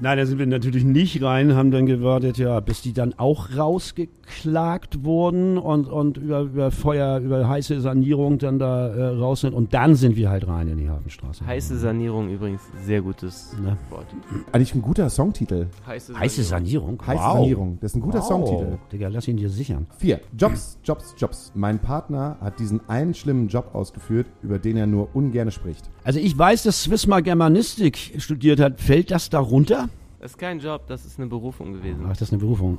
Nein, 0.00 0.18
da 0.18 0.26
sind 0.26 0.38
wir 0.38 0.46
natürlich 0.46 0.84
nicht 0.84 1.22
rein, 1.22 1.54
haben 1.54 1.70
dann 1.70 1.86
gewartet, 1.86 2.38
ja, 2.38 2.58
bis 2.60 2.82
die 2.82 2.92
dann 2.92 3.14
auch 3.18 3.56
rausgeklagt 3.56 5.04
wurden 5.04 5.58
und, 5.58 5.86
und 5.88 6.16
über, 6.16 6.40
über 6.40 6.70
Feuer, 6.70 7.18
über 7.18 7.48
heiße 7.48 7.80
Sanierung 7.80 8.38
dann 8.38 8.58
da 8.58 8.88
äh, 8.88 9.06
raus 9.18 9.42
sind. 9.42 9.52
Und 9.52 9.74
dann 9.74 9.94
sind 9.94 10.16
wir 10.16 10.30
halt 10.30 10.48
rein 10.48 10.68
in 10.68 10.78
die 10.78 10.88
Hafenstraße. 10.88 11.46
Heiße 11.46 11.78
Sanierung 11.78 12.30
übrigens, 12.30 12.62
sehr 12.84 13.02
gutes 13.02 13.50
Ne? 13.60 13.76
Wort. 13.90 14.06
Eigentlich 14.52 14.74
ein 14.74 14.82
guter 14.82 15.10
Songtitel. 15.10 15.66
Heiße, 15.86 16.18
Heiße 16.18 16.42
Sanierung? 16.44 17.00
Heiße 17.06 17.22
wow. 17.22 17.34
Sanierung. 17.34 17.78
Das 17.80 17.92
ist 17.92 17.96
ein 17.96 18.00
guter 18.00 18.20
wow. 18.20 18.26
Songtitel. 18.28 18.78
Digga, 18.92 19.08
lass 19.08 19.28
ihn 19.28 19.36
dir 19.36 19.50
sichern. 19.50 19.86
Vier. 19.98 20.20
Jobs, 20.38 20.78
Jobs, 20.82 21.14
Jobs. 21.18 21.52
Mein 21.54 21.78
Partner 21.78 22.38
hat 22.40 22.58
diesen 22.58 22.88
einen 22.88 23.12
schlimmen 23.12 23.48
Job 23.48 23.74
ausgeführt, 23.74 24.26
über 24.42 24.58
den 24.58 24.78
er 24.78 24.86
nur 24.86 25.14
ungern 25.14 25.50
spricht. 25.50 25.90
Also 26.04 26.18
ich 26.18 26.36
weiß, 26.36 26.62
dass 26.62 26.84
Swismar 26.84 27.20
Germanistik 27.20 28.14
studiert 28.18 28.60
hat. 28.60 28.80
Fällt 28.80 29.10
das 29.10 29.28
darunter? 29.28 29.89
Das 30.20 30.32
ist 30.32 30.38
kein 30.38 30.60
Job, 30.60 30.86
das 30.86 31.06
ist 31.06 31.18
eine 31.18 31.28
Berufung 31.28 31.72
gewesen. 31.72 32.02
Ach, 32.04 32.10
das 32.10 32.22
ist 32.22 32.32
eine 32.32 32.40
Berufung. 32.40 32.78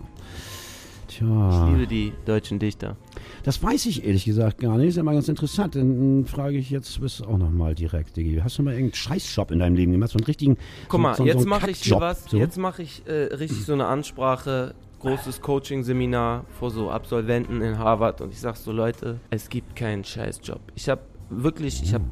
Ich 1.10 1.18
Tja, 1.18 1.68
liebe 1.68 1.88
die 1.88 2.14
deutschen 2.24 2.60
Dichter. 2.60 2.96
das 3.44 3.62
weiß 3.62 3.88
ich 3.88 4.06
ehrlich 4.06 4.24
gesagt 4.24 4.60
gar 4.60 4.78
nicht. 4.78 4.90
Ist 4.90 4.96
ja 4.96 5.04
mal 5.04 5.16
ganz 5.16 5.28
interessant. 5.28 5.76
Dann 5.76 6.26
frage 6.26 6.58
ich 6.58 6.70
jetzt 6.70 6.94
Swiss 6.94 7.22
auch 7.22 7.38
nochmal 7.38 7.76
direkt, 7.76 8.16
Digi. 8.16 8.40
Hast 8.42 8.60
du 8.60 8.64
mal 8.64 8.72
irgendeinen 8.72 8.94
Scheißjob 8.94 9.52
in 9.52 9.60
deinem 9.60 9.76
Leben 9.76 9.92
gemacht? 9.92 10.12
So 10.12 10.20
einen 10.20 10.26
richtigen 10.26 10.58
Guck 10.88 10.92
so, 10.92 10.98
mal, 11.00 11.16
so, 11.16 11.26
jetzt 11.26 11.42
so 11.42 11.50
mache 11.50 11.72
ich 11.72 11.82
hier 11.82 12.00
was. 12.00 12.26
So. 12.26 12.38
Jetzt 12.38 12.58
mache 12.58 12.84
ich 12.84 13.04
äh, 13.08 13.34
richtig 13.34 13.66
so 13.66 13.74
eine 13.74 13.88
Ansprache, 13.88 14.74
großes 15.00 15.42
Coaching-Seminar 15.42 16.46
vor 16.60 16.70
so 16.72 16.92
Absolventen 16.92 17.62
in 17.62 17.78
Harvard 17.78 18.22
und 18.22 18.32
ich 18.32 18.40
sag 18.40 18.56
so, 18.56 18.72
Leute, 18.72 19.20
es 19.32 19.50
gibt 19.50 19.76
keinen 19.76 20.06
Scheißjob. 20.06 20.62
Ich 20.76 20.88
habe 20.88 21.02
wirklich, 21.30 21.82
ich 21.84 21.94
habe 21.94 22.06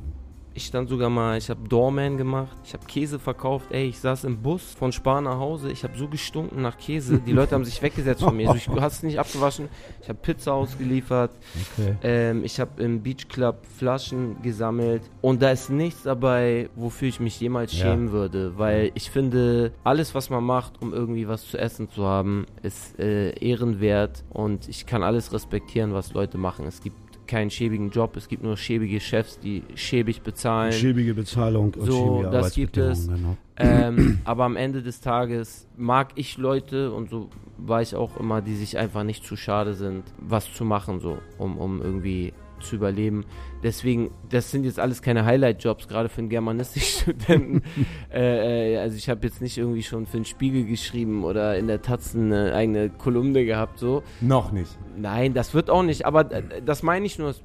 ich 0.60 0.66
stand 0.66 0.90
sogar 0.90 1.10
mal, 1.10 1.38
ich 1.38 1.50
habe 1.50 1.66
Doorman 1.70 2.18
gemacht, 2.18 2.58
ich 2.66 2.74
habe 2.74 2.86
Käse 2.86 3.18
verkauft, 3.18 3.68
ey, 3.72 3.88
ich 3.88 4.00
saß 4.00 4.26
im 4.26 4.42
Bus 4.42 4.74
von 4.78 4.92
Spar 4.92 5.22
nach 5.22 5.40
Hause, 5.40 5.72
ich 5.72 5.86
habe 5.86 5.98
so 5.98 6.10
gestunken 6.10 6.62
nach 6.62 6.78
Käse, 6.78 7.22
die 7.22 7.32
Leute 7.32 7.56
haben 7.56 7.64
sich 7.64 7.82
weggesetzt 7.82 8.22
von 8.22 8.36
mir, 8.36 8.54
du 8.54 8.82
hast 8.82 8.98
es 8.98 9.04
nicht 9.04 9.20
abgewaschen, 9.20 9.70
ich 10.02 10.10
habe 10.10 10.20
Pizza 10.22 10.54
ausgeliefert, 10.54 11.32
Okay. 11.78 11.96
ähm, 12.04 12.44
ich 12.44 12.60
habe 12.60 12.84
im 12.84 13.02
Beach 13.02 13.30
Club 13.30 13.66
Flaschen 13.66 14.42
gesammelt. 14.42 15.02
Und 15.22 15.42
da 15.42 15.52
ist 15.52 15.70
nichts 15.70 16.04
dabei, 16.04 16.70
wofür 16.76 17.08
ich 17.08 17.22
mich 17.22 17.40
jemals 17.40 17.72
Ja. 17.72 17.86
schämen 17.86 18.12
würde, 18.12 18.58
weil 18.58 18.92
ich 18.96 19.10
finde, 19.10 19.72
alles, 19.86 20.14
was 20.14 20.30
man 20.30 20.44
macht, 20.44 20.82
um 20.82 20.94
irgendwie 20.94 21.28
was 21.30 21.48
zu 21.48 21.58
essen 21.58 21.90
zu 21.90 22.04
haben, 22.06 22.46
ist 22.64 23.00
äh, 23.00 23.30
ehrenwert. 23.40 24.26
Und 24.30 24.68
ich 24.68 24.86
kann 24.86 25.04
alles 25.04 25.32
respektieren, 25.32 25.94
was 25.94 26.14
Leute 26.14 26.38
machen. 26.38 26.66
Es 26.68 26.82
gibt 26.82 26.98
keinen 27.30 27.52
schäbigen 27.52 27.92
Job, 27.92 28.18
es 28.18 28.28
gibt 28.28 28.44
nur 28.44 28.58
schäbige 28.58 29.00
Chefs, 29.00 29.40
die 29.40 29.64
schäbig 29.76 30.22
bezahlen. 30.22 30.74
Schäbige 30.74 31.14
Bezahlung 31.14 31.74
und 31.76 31.86
So, 31.86 32.24
das 32.24 32.56
gibt 32.56 32.76
es. 32.78 33.08
Arbeitsbedingungen, 33.08 33.38
Ähm, 33.58 34.20
aber 34.26 34.46
am 34.46 34.56
Ende 34.56 34.82
des 34.82 35.00
Tages 35.00 35.68
mag 35.78 36.10
ich 36.16 36.38
Leute 36.38 36.92
und 36.92 37.10
so 37.10 37.30
war 37.58 37.82
ich 37.82 37.94
auch 37.96 38.18
immer, 38.18 38.42
die 38.42 38.56
sich 38.56 38.78
einfach 38.78 39.04
nicht 39.04 39.24
zu 39.24 39.36
schade 39.36 39.76
sind, 39.76 40.04
was 40.18 40.52
zu 40.54 40.66
machen, 40.66 41.00
so, 41.00 41.20
um, 41.38 41.58
um 41.58 41.82
irgendwie 41.82 42.34
zu 42.60 42.76
überleben. 42.76 43.26
Deswegen, 43.64 44.12
das 44.30 44.52
sind 44.52 44.64
jetzt 44.64 44.80
alles 44.80 45.02
keine 45.02 45.26
Highlight-Jobs, 45.26 45.88
gerade 45.88 46.10
für 46.10 46.20
einen 46.20 46.30
Germanistikstudenten. 46.30 47.64
äh, 48.14 48.74
äh, 48.76 48.78
also 48.78 48.96
ich 48.96 49.10
habe 49.10 49.26
jetzt 49.28 49.42
nicht 49.42 49.58
irgendwie 49.58 49.84
schon 49.84 50.06
für 50.06 50.18
den 50.18 50.26
Spiegel 50.26 50.66
geschrieben 50.66 51.24
oder 51.24 51.58
in 51.58 51.68
der 51.68 51.82
Taz 51.82 52.16
eine 52.16 52.54
eigene 52.54 52.90
Kolumne 52.90 53.46
gehabt, 53.46 53.80
so. 53.80 54.04
Noch 54.22 54.52
nicht. 54.52 54.78
Nein, 54.98 55.34
das 55.34 55.54
wird 55.54 55.70
auch 55.70 55.84
nicht. 55.84 56.06
Aber 56.06 56.24
das 56.24 56.84
meine 56.84 57.06
ich 57.06 57.18
nur. 57.20 57.30
Es 57.30 57.42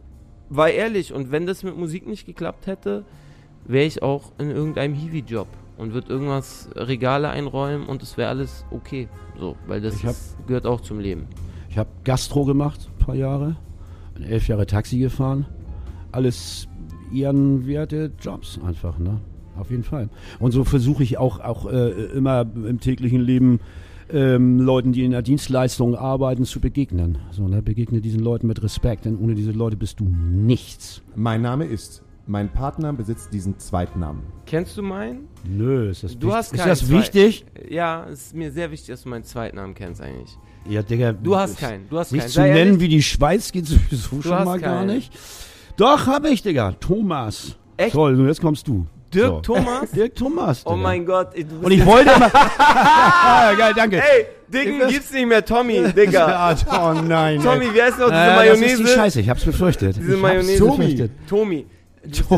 war 0.51 0.69
ehrlich. 0.71 1.13
Und 1.13 1.31
wenn 1.33 1.47
das 1.47 1.63
mit 1.63 1.77
Musik 1.77 2.07
nicht 2.07 2.27
geklappt 2.27 2.67
hätte, 2.67 3.05
wäre 3.67 3.87
ich 3.87 4.03
auch 4.03 4.33
in 4.39 4.51
irgendeinem 4.51 4.95
Hiwi-Job 4.95 5.49
und 5.79 5.93
würde 5.95 6.09
irgendwas 6.13 6.69
Regale 6.77 7.31
einräumen 7.31 7.87
und 7.87 8.03
es 8.03 8.17
wäre 8.17 8.29
alles 8.29 8.65
okay. 8.71 9.09
So, 9.39 9.57
weil 9.67 9.81
das 9.81 9.97
Ich 9.97 10.05
hab- 10.05 10.13
ist, 10.13 10.37
gehört 10.47 10.67
auch 10.67 10.81
zum 10.81 11.01
Leben. 11.01 11.27
Ich 11.71 11.79
habe 11.79 11.89
Gastro 12.05 12.45
gemacht, 12.45 12.89
ein 13.01 13.05
paar 13.05 13.15
Jahre. 13.17 13.57
Elf 14.23 14.49
Jahre 14.49 14.67
Taxi 14.67 14.99
gefahren. 14.99 15.47
Alles 16.13 16.69
ehrenwerte 17.13 18.13
Jobs 18.21 18.59
einfach, 18.65 18.99
ne? 18.99 19.21
Auf 19.57 19.71
jeden 19.71 19.85
Fall. 19.85 20.09
Und 20.41 20.51
so 20.53 20.65
versuche 20.65 21.03
ich 21.05 21.17
auch, 21.19 21.39
auch 21.41 21.67
äh, 21.71 21.91
immer 22.15 22.41
im 22.55 22.81
täglichen 22.81 23.21
Leben 23.21 23.61
ähm, 24.13 24.59
Leuten, 24.61 24.93
die 24.93 25.05
in 25.05 25.13
der 25.13 25.23
Dienstleistung 25.23 25.95
arbeiten, 25.95 26.45
zu 26.45 26.61
begegnen. 26.61 27.19
So, 27.31 27.47
ne? 27.49 27.63
Begegne 27.63 28.01
diesen 28.01 28.21
Leuten 28.21 28.49
mit 28.49 28.63
Respekt, 28.63 29.05
denn 29.05 29.17
ohne 29.17 29.35
diese 29.35 29.53
Leute 29.53 29.77
bist 29.77 30.01
du 30.01 30.05
nichts. 30.05 31.03
Mein 31.15 31.43
Name 31.43 31.65
ist. 31.67 32.03
Mein 32.27 32.49
Partner 32.51 32.93
besitzt 32.95 33.33
diesen 33.35 33.59
Zweitnamen. 33.59 34.23
Kennst 34.47 34.77
du 34.79 34.83
meinen? 34.83 35.29
Nö, 35.47 35.91
ist 35.91 36.05
das, 36.05 36.19
Du 36.19 36.29
wich- 36.29 36.35
hast 36.35 36.55
ist 36.55 36.65
das 36.67 36.89
wichtig? 36.91 37.45
Ja, 37.69 38.07
es 38.11 38.27
ist 38.29 38.35
mir 38.35 38.51
sehr 38.51 38.71
wichtig, 38.71 38.89
dass 38.89 39.03
du 39.03 39.11
meinen 39.11 39.25
Zweitnamen 39.25 39.75
kennst 39.75 40.01
eigentlich. 40.01 40.37
Ja, 40.69 40.83
Digga. 40.83 41.13
Du 41.13 41.37
hast 41.37 41.59
keinen. 41.59 41.89
Du 41.89 41.99
hast 41.99 42.13
Nicht 42.13 42.23
keinen. 42.23 42.31
zu 42.31 42.41
nennen 42.41 42.57
ehrlich. 42.57 42.81
wie 42.81 42.89
die 42.89 43.03
Schweiz 43.03 43.53
geht 43.53 43.67
sowieso 43.67 44.23
schon 44.23 44.45
mal 44.45 44.59
gar 44.59 44.79
keinen. 44.79 44.87
nicht. 44.97 45.13
Doch, 45.77 46.07
hab 46.07 46.25
ich, 46.27 46.43
Digga. 46.43 46.73
Thomas. 46.81 47.57
Echt? 47.77 47.93
Toll, 47.95 48.15
und 48.19 48.27
jetzt 48.29 48.41
kommst 48.41 48.67
du. 48.69 48.87
Dirk 49.13 49.29
So. 49.29 49.41
Thomas? 49.41 49.91
Dirk 49.95 50.15
Thomas. 50.15 50.63
Oh 50.65 50.71
Digga. 50.71 50.83
mein 50.83 51.05
Gott. 51.07 51.35
bist 51.35 51.47
Und 51.63 51.71
ich 51.71 51.85
wollte 51.85 52.11
immer. 52.17 52.31
ah, 52.35 53.53
geil, 53.59 53.73
danke. 53.77 53.99
Ey, 53.99 54.27
Digga, 54.49 54.87
gibt's 54.89 55.13
nicht 55.13 55.27
mehr 55.27 55.45
Tommy, 55.45 55.85
Digga. 55.93 56.57
oh 56.71 56.93
nein. 57.01 57.41
Tommy, 57.43 57.67
wie 57.75 57.83
heißt 57.83 57.99
noch 57.99 58.09
diese 58.11 58.21
äh, 58.21 58.27
das 58.27 58.45
ist 58.45 58.61
Mayonnaise? 58.61 58.83
die 58.83 58.89
Scheiße, 58.89 59.21
ich 59.21 59.29
hab's 59.29 59.45
befürchtet. 59.45 59.97
Diese 59.97 60.15
ich 60.15 60.21
Mayonnaise. 60.21 60.67
Hab's 60.67 60.77
befürchtet. 60.79 61.11
Tommy. 61.29 61.67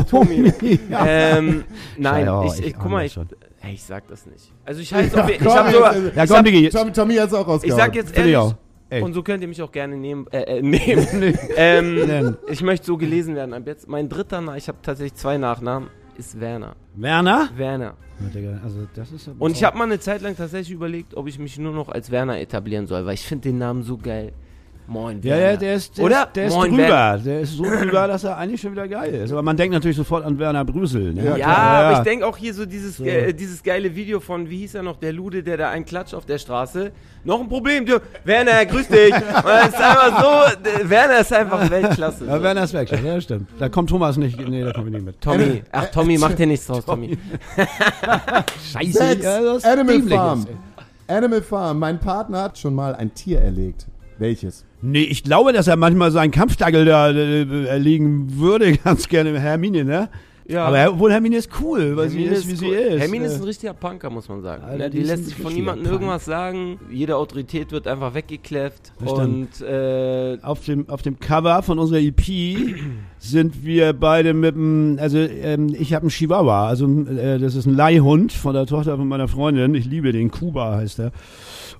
Tommy. 0.09 0.53
ja. 0.89 1.05
Ähm, 1.05 1.63
nein, 1.97 2.25
Ja, 2.25 2.43
ich, 2.45 2.59
ich 2.59 2.65
ich, 2.67 2.73
guck 2.77 2.89
mal, 2.91 3.05
ich. 3.05 3.17
Ey, 3.61 3.73
ich 3.73 3.83
sag 3.83 4.07
das 4.07 4.25
nicht. 4.25 4.51
Also 4.65 4.81
ich 4.81 4.93
heiße 4.93 5.21
auf, 5.23 5.29
ich 5.29 5.39
komm, 5.39 5.53
hab 5.53 5.71
sogar, 5.71 5.95
jetzt- 5.95 6.15
Ja, 6.15 6.23
ich, 6.23 6.29
komm, 6.29 6.37
hab, 6.37 6.45
Digi. 6.45 6.69
Tommy, 6.69 6.91
Tommy 6.91 7.15
hat 7.15 7.27
es 7.27 7.33
auch 7.33 7.41
ich 7.41 7.47
rausgehauen. 7.47 7.77
sag 7.79 7.95
jetzt 7.95 8.11
ich 8.11 8.17
ehrlich. 8.17 8.53
Ey. 8.89 9.01
und 9.01 9.13
so 9.13 9.21
könnt 9.21 9.41
ihr 9.41 9.49
mich 9.49 9.61
auch 9.61 9.71
gerne 9.73 9.97
nehmen, 9.97 10.27
äh, 10.31 10.59
äh, 10.59 10.61
nehmen. 10.63 11.37
ähm, 11.57 12.37
ich 12.49 12.61
möchte 12.61 12.85
so 12.85 12.95
gelesen 12.97 13.35
werden. 13.35 13.53
Ab 13.53 13.63
jetzt, 13.65 13.87
mein 13.89 14.07
dritter 14.07 14.39
Name, 14.39 14.57
ich 14.57 14.69
habe 14.69 14.77
tatsächlich 14.81 15.15
zwei 15.15 15.37
Nachnamen, 15.37 15.89
ist 16.17 16.39
Werner. 16.39 16.75
Werner? 16.95 17.49
Werner. 17.57 17.95
Ja, 18.33 18.59
also 18.63 18.87
das 18.95 19.11
ist 19.11 19.29
Und 19.37 19.51
ich 19.51 19.63
habe 19.63 19.77
mal 19.77 19.83
eine 19.83 19.99
Zeit 19.99 20.21
lang 20.21 20.35
tatsächlich 20.37 20.71
überlegt, 20.73 21.15
ob 21.15 21.27
ich 21.27 21.37
mich 21.37 21.59
nur 21.59 21.73
noch 21.73 21.89
als 21.89 22.09
Werner 22.11 22.39
etablieren 22.39 22.87
soll, 22.87 23.05
weil 23.05 23.13
ich 23.15 23.23
finde 23.23 23.49
den 23.49 23.57
Namen 23.57 23.83
so 23.83 23.97
geil. 23.97 24.31
Moin, 24.89 25.17
Ja, 25.21 25.35
Werner. 25.35 25.51
ja, 25.51 25.57
der 25.57 25.73
ist, 25.75 25.97
der 25.97 26.05
Oder? 26.05 26.23
ist, 26.27 26.35
der 26.37 26.45
ist 26.47 26.53
Moin, 26.53 26.69
drüber. 26.71 26.83
Werner. 26.87 27.17
Der 27.17 27.39
ist 27.41 27.57
so 27.57 27.63
drüber, 27.63 28.07
dass 28.07 28.23
er 28.23 28.37
eigentlich 28.37 28.61
schon 28.61 28.71
wieder 28.71 28.87
geil 28.87 29.13
ist. 29.15 29.31
Aber 29.33 29.41
man 29.41 29.57
denkt 29.57 29.73
natürlich 29.73 29.97
sofort 29.97 30.23
an 30.25 30.39
Werner 30.39 30.63
Brüsel. 30.63 31.13
Ne? 31.13 31.25
Ja, 31.25 31.35
Ja, 31.37 31.47
aber 31.47 31.97
ich 31.97 32.03
denke 32.03 32.25
auch 32.25 32.37
hier 32.37 32.53
so 32.53 32.65
dieses, 32.65 32.95
So. 32.97 33.03
äh, 33.03 33.33
dieses 33.33 33.61
geile 33.63 33.93
Video 33.95 34.21
von, 34.21 34.49
wie 34.49 34.59
hieß 34.59 34.75
er 34.75 34.83
noch, 34.83 34.95
der 34.97 35.11
Lude, 35.11 35.43
der 35.43 35.57
da 35.57 35.69
einen 35.71 35.83
klatscht 35.83 36.13
auf 36.13 36.25
der 36.25 36.37
Straße. 36.37 36.91
Noch 37.25 37.41
ein 37.41 37.49
Problem, 37.49 37.85
du. 37.85 37.99
Werner, 38.23 38.65
grüß 38.65 38.87
dich. 38.87 39.13
Und 39.13 39.21
ist 39.21 39.75
einfach 39.75 40.21
so, 40.23 40.57
der, 40.63 40.89
Werner 40.89 41.19
ist 41.19 41.33
einfach 41.33 41.69
Weltklasse. 41.69 42.25
Ja, 42.25 42.37
so. 42.37 42.43
Werner 42.43 42.63
ist 42.63 42.73
weg, 42.73 42.89
ja, 43.03 43.19
stimmt. 43.19 43.49
Da 43.59 43.67
kommt 43.67 43.89
Thomas 43.89 44.15
nicht, 44.15 44.39
nee, 44.47 44.63
da 44.63 44.71
kommen 44.71 44.85
wir 44.85 44.93
nicht 44.93 45.05
mit. 45.05 45.19
Tommy, 45.19 45.63
ach 45.71 45.87
Tommy, 45.87 46.17
mach 46.17 46.31
dir 46.33 46.47
nichts 46.47 46.65
draus, 46.67 46.85
Tommy. 46.85 47.17
Scheiße. 48.71 49.17
Ja, 49.21 49.41
das 49.41 49.63
Animal 49.65 50.01
Farm. 50.03 50.39
ist. 50.39 50.47
Animal 51.09 51.41
Farm. 51.41 51.79
Mein 51.79 51.99
Partner 51.99 52.43
hat 52.43 52.57
schon 52.57 52.73
mal 52.73 52.95
ein 52.95 53.13
Tier 53.13 53.39
erlegt. 53.41 53.85
Welches? 54.17 54.65
Nee, 54.81 55.03
ich 55.03 55.23
glaube, 55.23 55.53
dass 55.53 55.67
er 55.67 55.75
manchmal 55.75 56.11
seinen 56.11 56.31
Kampfdackel 56.31 56.85
da 56.85 57.09
äh, 57.11 57.65
erlegen 57.65 58.37
würde, 58.39 58.77
ganz 58.83 59.07
gerne, 59.07 59.39
Hermine, 59.39 59.83
ne? 59.83 60.09
Ja. 60.49 60.63
Aber 60.65 60.77
er- 60.77 60.93
obwohl 60.93 61.11
Hermine 61.11 61.35
ist 61.35 61.49
cool, 61.61 61.97
weil 61.97 62.07
Hermine 62.07 62.29
sie 62.29 62.35
ist, 62.35 62.47
wie 62.47 62.55
sie 62.55 62.65
cool. 62.67 62.73
ist. 62.75 62.99
Hermine 63.01 63.25
ist 63.25 63.33
Äh, 63.33 63.35
ein 63.39 63.43
richtiger 63.43 63.73
Punker, 63.73 64.09
muss 64.09 64.29
man 64.29 64.41
sagen. 64.41 64.77
Ne, 64.77 64.89
die 64.89 64.99
die 64.99 65.03
lässt 65.03 65.25
sich 65.25 65.35
von 65.35 65.53
niemandem 65.53 65.91
irgendwas 65.91 66.23
sagen. 66.23 66.79
Jede 66.89 67.17
Autorität 67.17 67.73
wird 67.73 67.85
einfach 67.85 68.13
weggekläfft. 68.13 68.93
Und 69.03 69.49
äh, 69.61 70.37
auf 70.43 70.63
dem, 70.63 70.87
auf 70.87 71.01
dem 71.01 71.19
Cover 71.19 71.61
von 71.63 71.79
unserer 71.79 71.99
EP 71.99 72.21
sind 73.19 73.65
wir 73.65 73.91
beide 73.91 74.33
mit 74.33 74.55
dem, 74.55 74.97
also 75.01 75.17
ähm, 75.17 75.75
ich 75.77 75.93
habe 75.93 76.03
einen 76.03 76.11
Chihuahua, 76.11 76.67
also 76.69 76.87
äh, 76.87 77.39
das 77.39 77.55
ist 77.55 77.65
ein 77.65 77.75
Leihhund 77.75 78.31
von 78.31 78.53
der 78.53 78.67
Tochter 78.67 78.95
von 78.95 79.07
meiner 79.09 79.27
Freundin. 79.27 79.75
Ich 79.75 79.83
liebe 79.85 80.13
den, 80.13 80.31
Kuba 80.31 80.77
heißt 80.77 80.99
er. 80.99 81.11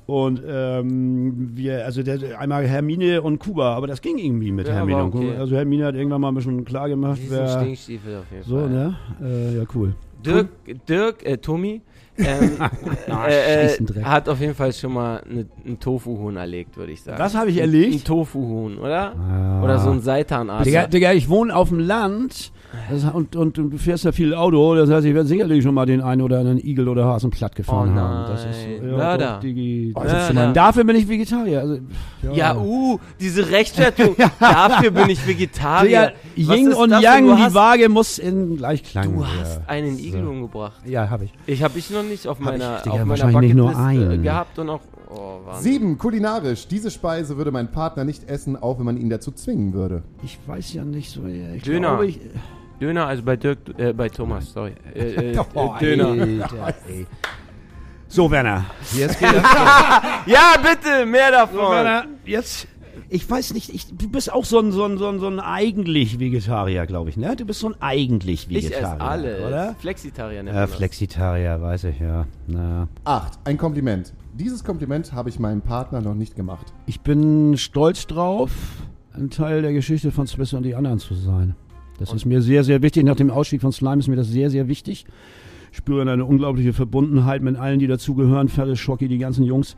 Und 0.08 0.41
ähm, 0.47 1.51
wir, 1.53 1.86
also 1.86 2.01
der, 2.01 2.39
einmal 2.39 2.66
Hermine 2.66 3.22
und 3.22 3.39
Kuba, 3.39 3.76
aber 3.76 3.88
das 3.88 4.01
ging 4.01 4.18
irgendwie 4.18 4.51
mit 4.53 4.66
Ja, 4.68 4.76
Hermine 4.76 5.03
und 5.03 5.12
Kuba. 5.12 5.26
okay. 5.26 5.36
Also 5.38 5.55
Hermine 5.58 5.86
hat 5.86 5.95
irgendwann 5.95 6.22
mal 6.22 6.30
ein 6.30 6.36
bisschen 6.36 6.64
klar 6.64 6.88
gemacht, 6.88 7.20
wer 7.28 7.60
Stinkstiefel 7.60 8.16
auf 8.16 8.32
jeden 8.32 8.43
so, 8.43 8.55
Fall. 8.58 8.70
ne? 8.70 8.95
Äh, 9.22 9.58
ja, 9.58 9.64
cool. 9.76 9.93
Dirk, 10.26 10.47
Dirk, 10.88 11.26
äh, 11.26 11.38
Tommy, 11.38 11.82
ähm, 12.18 12.57
äh, 13.28 13.68
äh, 13.68 14.03
hat 14.03 14.30
auf 14.30 14.39
jeden 14.39 14.55
Fall 14.55 14.74
schon 14.74 14.93
mal 14.93 15.22
ne, 15.30 15.45
ein 15.65 15.80
Tofu-Huhn 15.80 16.36
erlegt, 16.36 16.78
würde 16.78 16.91
ich 16.91 17.01
sagen. 17.01 17.20
Was 17.20 17.36
habe 17.36 17.49
ich 17.49 17.57
Ein 17.57 17.61
erlegt? 17.61 18.07
Tofu-Huhn, 18.07 18.78
oder? 18.78 19.15
Ah. 19.15 19.63
Oder 19.63 19.80
so 19.80 19.91
ein 19.91 20.01
Seitanarzt. 20.01 20.65
Digga, 20.65 20.88
Digga, 20.88 21.13
ich 21.13 21.30
wohne 21.30 21.55
auf 21.55 21.70
dem 21.70 21.80
Land 21.80 22.51
das, 22.89 23.03
und, 23.05 23.36
und, 23.36 23.57
und 23.59 23.72
du 23.72 23.78
fährst 23.78 24.03
ja 24.03 24.11
viel 24.11 24.34
Auto, 24.34 24.76
das 24.76 24.89
heißt, 24.89 25.05
ich 25.05 25.13
werde 25.13 25.28
sicherlich 25.28 25.63
schon 25.63 25.74
mal 25.74 25.86
den 25.86 26.01
einen 26.01 26.22
oder 26.22 26.39
anderen 26.39 26.59
Igel 26.59 26.88
oder 26.88 27.05
Hasen 27.05 27.32
platt 27.32 27.55
gefahren 27.55 27.93
Oh 27.95 27.99
haben. 27.99 28.32
Das 28.32 28.45
ist, 28.45 28.68
nein. 28.68 28.89
ja, 28.89 28.97
Mörder. 28.97 29.34
doch, 29.34 29.39
Digi, 29.39 29.93
Oh, 29.95 30.03
Ja, 30.03 30.32
ja. 30.32 30.51
Dafür 30.51 30.84
bin 30.84 30.95
ich 30.97 31.07
Vegetarier. 31.07 31.61
Also, 31.61 31.80
Ja, 32.34 32.57
uh, 32.57 32.99
diese 33.20 33.49
Rechtfertigung. 33.49 34.15
Dafür 34.39 34.91
bin 34.91 35.09
ich 35.09 35.26
Vegetarier. 35.26 36.13
Digga, 36.36 36.49
Was 36.49 36.57
Yin 36.57 36.68
ist 36.68 36.78
und? 36.78 37.01
Yang, 37.01 37.38
die 37.38 37.53
Waage 37.53 37.89
muss 37.89 38.20
in 38.20 38.57
Gleichklang. 38.57 39.13
Du 39.13 39.22
ja. 39.22 39.28
hast 39.39 39.61
einen 39.68 39.97
Igel 39.97 40.26
umgebracht. 40.26 40.82
Ja, 40.86 41.09
habe 41.09 41.26
ich. 41.26 41.34
Ich 41.45 41.63
habe 41.63 41.78
ich 41.80 41.89
noch 41.89 42.03
nicht 42.08 42.28
auf 42.28 42.39
Hab 42.39 42.45
meiner, 42.45 42.82
ich, 42.84 42.91
auf 42.91 42.97
meiner 42.99 43.10
wahrscheinlich 43.10 43.41
nicht 43.41 43.55
nur 43.55 43.72
Bucketlist, 43.72 44.01
äh, 44.01 44.14
einen. 44.14 44.24
gehabt 44.24 44.60
und 44.60 44.70
auch. 44.70 44.82
Oh. 45.10 45.39
Sieben, 45.60 45.97
kulinarisch. 45.97 46.68
Diese 46.68 46.91
Speise 46.91 47.38
würde 47.38 47.51
mein 47.51 47.72
Partner 47.72 48.03
nicht 48.03 48.30
essen, 48.30 48.58
auch 48.58 48.78
wenn 48.78 48.86
man 48.86 48.97
ihn 48.97 49.10
dazu 49.10 49.32
zwingen 49.32 49.74
würde. 49.74 50.03
Ich 50.22 50.38
weiß 50.45 50.74
ja 50.74 50.84
nicht 50.84 51.10
so. 51.10 51.26
Ich 51.26 51.64
Döner. 51.64 51.89
Glaube, 51.89 52.08
ich, 52.08 52.20
Döner, 52.82 53.08
also 53.08 53.24
bei 53.24 53.38
Dirk, 53.38 53.60
äh, 53.78 53.93
bei 53.93 54.10
Thomas, 54.10 54.51
sorry. 54.51 54.74
Äh, 54.93 55.32
äh, 55.32 55.39
oh, 55.53 55.76
äh, 55.76 55.80
Döner. 55.80 56.43
Alter, 56.62 56.76
ey. 56.89 57.08
So, 58.10 58.30
Werner. 58.32 58.66
Jetzt 58.93 59.20
geht 59.20 59.34
Ja, 60.26 60.55
bitte, 60.62 61.05
mehr 61.05 61.32
davon. 61.32 61.72
Werner, 61.72 62.05
jetzt. 62.26 62.68
Ich 63.10 63.30
weiß 63.30 63.54
nicht, 63.54 63.74
ich, 63.74 63.88
du 63.95 64.10
bist 64.10 64.32
auch 64.32 64.45
so 64.45 64.60
ein, 64.60 64.72
so 64.72 64.84
ein, 64.84 64.98
so 64.98 65.08
ein, 65.08 65.20
so 65.20 65.28
ein 65.28 65.39
eigentlich 65.39 66.20
Vegetarier, 66.20 66.86
glaube 66.86 67.10
ich, 67.10 67.18
ne? 67.18 67.36
Du 67.36 67.45
bist 67.45 67.60
so 67.60 67.68
ein 67.70 67.76
eigentlich 67.80 68.48
ich 68.50 68.64
Vegetarier, 68.66 68.93
esse 68.95 69.02
alles. 69.02 69.45
oder? 69.45 69.76
Flexitarier 69.80 70.43
nennt 70.43 70.56
Ja. 70.56 70.68
Flexitarier, 70.68 71.62
weiß 71.62 71.86
ich, 71.86 72.00
ja. 72.00 72.26
Na. 72.48 72.88
Acht, 73.04 73.39
ein 73.45 73.58
Kompliment. 73.58 74.14
Dieses 74.34 74.64
Kompliment 74.64 75.14
habe 75.14 75.30
ich 75.30 75.39
meinem 75.39 75.62
Partner 75.62 76.02
noch 76.02 76.16
nicht 76.16 76.36
gemacht. 76.36 76.68
Ich 76.86 77.02
bin 77.02 77.58
stolz 77.58 78.08
drauf, 78.08 78.52
ein 79.14 79.30
Teil 79.30 79.62
der 79.62 79.74
Geschichte 79.74 80.12
von 80.12 80.28
Swiss 80.28 80.54
und 80.54 80.64
die 80.64 80.76
anderen 80.76 81.00
zu 81.00 81.14
sein. 81.16 81.56
Das 82.00 82.14
ist 82.14 82.26
mir 82.26 82.41
sehr, 82.43 82.64
sehr 82.64 82.84
wichtig. 82.84 83.04
Nach 83.04 83.16
dem 83.16 83.32
Ausstieg 83.32 83.62
von 83.62 83.72
Slime 83.72 83.98
ist 83.98 84.08
mir 84.08 84.16
das 84.16 84.28
sehr, 84.28 84.52
sehr 84.52 84.68
wichtig. 84.68 85.06
Ich 85.72 85.78
spüre 85.78 86.04
eine 86.10 86.24
unglaubliche 86.26 86.72
Verbundenheit 86.74 87.41
mit 87.41 87.56
allen, 87.58 87.80
die 87.80 87.88
dazugehören. 87.88 88.48
Ferris, 88.50 88.80
Schocki, 88.80 89.08
die 89.08 89.18
ganzen 89.18 89.43
Jungs. 89.43 89.76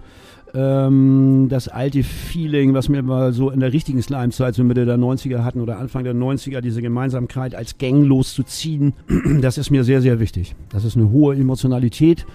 Ähm, 0.54 1.48
das 1.50 1.68
alte 1.68 2.04
Feeling, 2.04 2.74
was 2.74 2.90
wir 2.90 3.04
mal 3.04 3.34
so 3.34 3.50
in 3.50 3.60
der 3.60 3.74
richtigen 3.74 4.02
Slime-Zeit, 4.02 4.56
so 4.56 4.64
Mitte 4.64 4.86
der 4.86 4.98
90er 4.98 5.44
hatten 5.44 5.62
oder 5.62 5.78
Anfang 5.78 6.04
der 6.04 6.16
90er, 6.16 6.62
diese 6.62 6.82
Gemeinsamkeit 6.82 7.56
als 7.56 7.78
Gang 7.78 8.06
loszuziehen, 8.06 8.94
das 9.42 9.58
ist 9.58 9.70
mir 9.70 9.84
sehr, 9.84 10.02
sehr 10.02 10.20
wichtig. 10.20 10.56
Das 10.70 10.86
ist 10.86 10.96
eine 10.96 11.12
hohe 11.12 11.36
Emotionalität. 11.36 12.26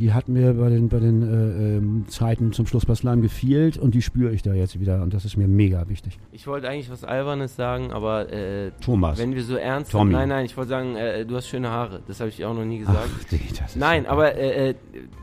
Die 0.00 0.14
hat 0.14 0.30
mir 0.30 0.54
bei 0.54 0.70
den, 0.70 0.88
bei 0.88 0.98
den 0.98 1.22
äh, 1.22 1.76
ähm, 1.76 2.04
Zeiten 2.08 2.54
zum 2.54 2.66
Schluss 2.66 2.86
bei 2.86 2.94
Slime 2.94 3.20
gefehlt 3.20 3.76
und 3.76 3.94
die 3.94 4.00
spüre 4.00 4.32
ich 4.32 4.40
da 4.40 4.54
jetzt 4.54 4.80
wieder 4.80 5.02
und 5.02 5.12
das 5.12 5.26
ist 5.26 5.36
mir 5.36 5.46
mega 5.46 5.86
wichtig. 5.90 6.18
Ich 6.32 6.46
wollte 6.46 6.70
eigentlich 6.70 6.90
was 6.90 7.04
Albernes 7.04 7.54
sagen, 7.54 7.92
aber 7.92 8.32
äh, 8.32 8.70
Thomas. 8.80 9.18
wenn 9.18 9.34
wir 9.34 9.44
so 9.44 9.56
ernst 9.56 9.92
Tommy. 9.92 10.12
sind, 10.12 10.18
nein, 10.18 10.30
nein, 10.30 10.46
ich 10.46 10.56
wollte 10.56 10.70
sagen, 10.70 10.96
äh, 10.96 11.26
du 11.26 11.36
hast 11.36 11.48
schöne 11.48 11.68
Haare. 11.68 12.00
Das 12.08 12.18
habe 12.18 12.30
ich 12.30 12.42
auch 12.46 12.54
noch 12.54 12.64
nie 12.64 12.78
gesagt. 12.78 13.10
Ach, 13.14 13.24
Digga, 13.24 13.44
das 13.50 13.72
ist 13.72 13.76
Nein, 13.76 14.06
aber 14.06 14.34
äh, 14.36 14.70
äh, 14.70 14.74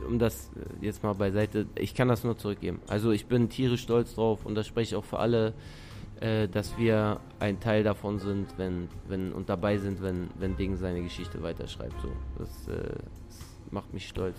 um 0.06 0.20
das 0.20 0.48
äh, 0.54 0.86
jetzt 0.86 1.02
mal 1.02 1.14
beiseite, 1.14 1.66
ich 1.74 1.92
kann 1.96 2.06
das 2.06 2.22
nur 2.22 2.38
zurückgeben. 2.38 2.78
Also 2.86 3.10
ich 3.10 3.26
bin 3.26 3.48
tierisch 3.48 3.82
stolz 3.82 4.14
drauf 4.14 4.46
und 4.46 4.54
das 4.54 4.68
spreche 4.68 4.94
ich 4.94 4.96
auch 4.96 5.04
für 5.04 5.18
alle, 5.18 5.54
dass 6.52 6.76
wir 6.76 7.20
ein 7.38 7.60
Teil 7.60 7.84
davon 7.84 8.18
sind, 8.18 8.46
wenn, 8.56 8.88
wenn 9.06 9.32
und 9.32 9.48
dabei 9.48 9.78
sind, 9.78 10.02
wenn, 10.02 10.30
wenn 10.36 10.56
Ding 10.56 10.74
seine 10.74 11.00
Geschichte 11.00 11.42
weiterschreibt. 11.42 11.94
So, 12.02 12.08
das, 12.38 12.66
das 12.66 13.38
macht 13.70 13.94
mich 13.94 14.08
stolz. 14.08 14.36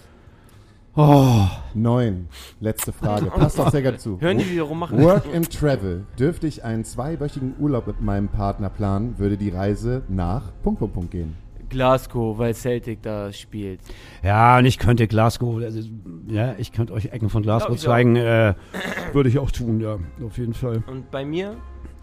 Oh, 0.95 1.47
Neun, 1.75 2.27
letzte 2.59 2.91
Frage. 2.91 3.27
Passt 3.27 3.59
auch 3.59 3.69
sehr 3.69 3.83
gut 3.83 4.01
zu. 4.01 4.19
Hören 4.19 4.39
die, 4.39 4.45
wie 4.49 4.55
wir 4.55 4.63
rummachen? 4.63 5.01
Work 5.01 5.25
and 5.33 5.49
Travel. 5.51 6.05
Dürfte 6.17 6.47
ich 6.47 6.63
einen 6.63 6.83
zweiwöchigen 6.83 7.53
Urlaub 7.59 7.87
mit 7.87 8.01
meinem 8.01 8.27
Partner 8.27 8.69
planen, 8.69 9.17
würde 9.17 9.37
die 9.37 9.49
Reise 9.49 10.03
nach 10.09 10.51
Punkt, 10.63 10.79
Punkt, 10.79 10.95
Punkt 10.95 11.11
gehen. 11.11 11.35
Glasgow, 11.69 12.37
weil 12.39 12.55
Celtic 12.55 13.03
da 13.03 13.31
spielt. 13.31 13.79
Ja, 14.23 14.57
und 14.57 14.65
ich 14.65 14.79
könnte 14.79 15.07
Glasgow, 15.07 15.61
ist, 15.61 15.89
ja, 16.27 16.55
ich 16.57 16.71
könnte 16.71 16.93
euch 16.93 17.13
Ecken 17.13 17.29
von 17.29 17.43
Glasgow 17.43 17.77
zeigen, 17.77 18.15
äh, 18.15 18.55
würde 19.13 19.29
ich 19.29 19.37
auch 19.37 19.51
tun, 19.51 19.79
ja, 19.79 19.99
auf 20.25 20.37
jeden 20.39 20.55
Fall. 20.55 20.83
Und 20.87 21.11
bei 21.11 21.23
mir 21.23 21.55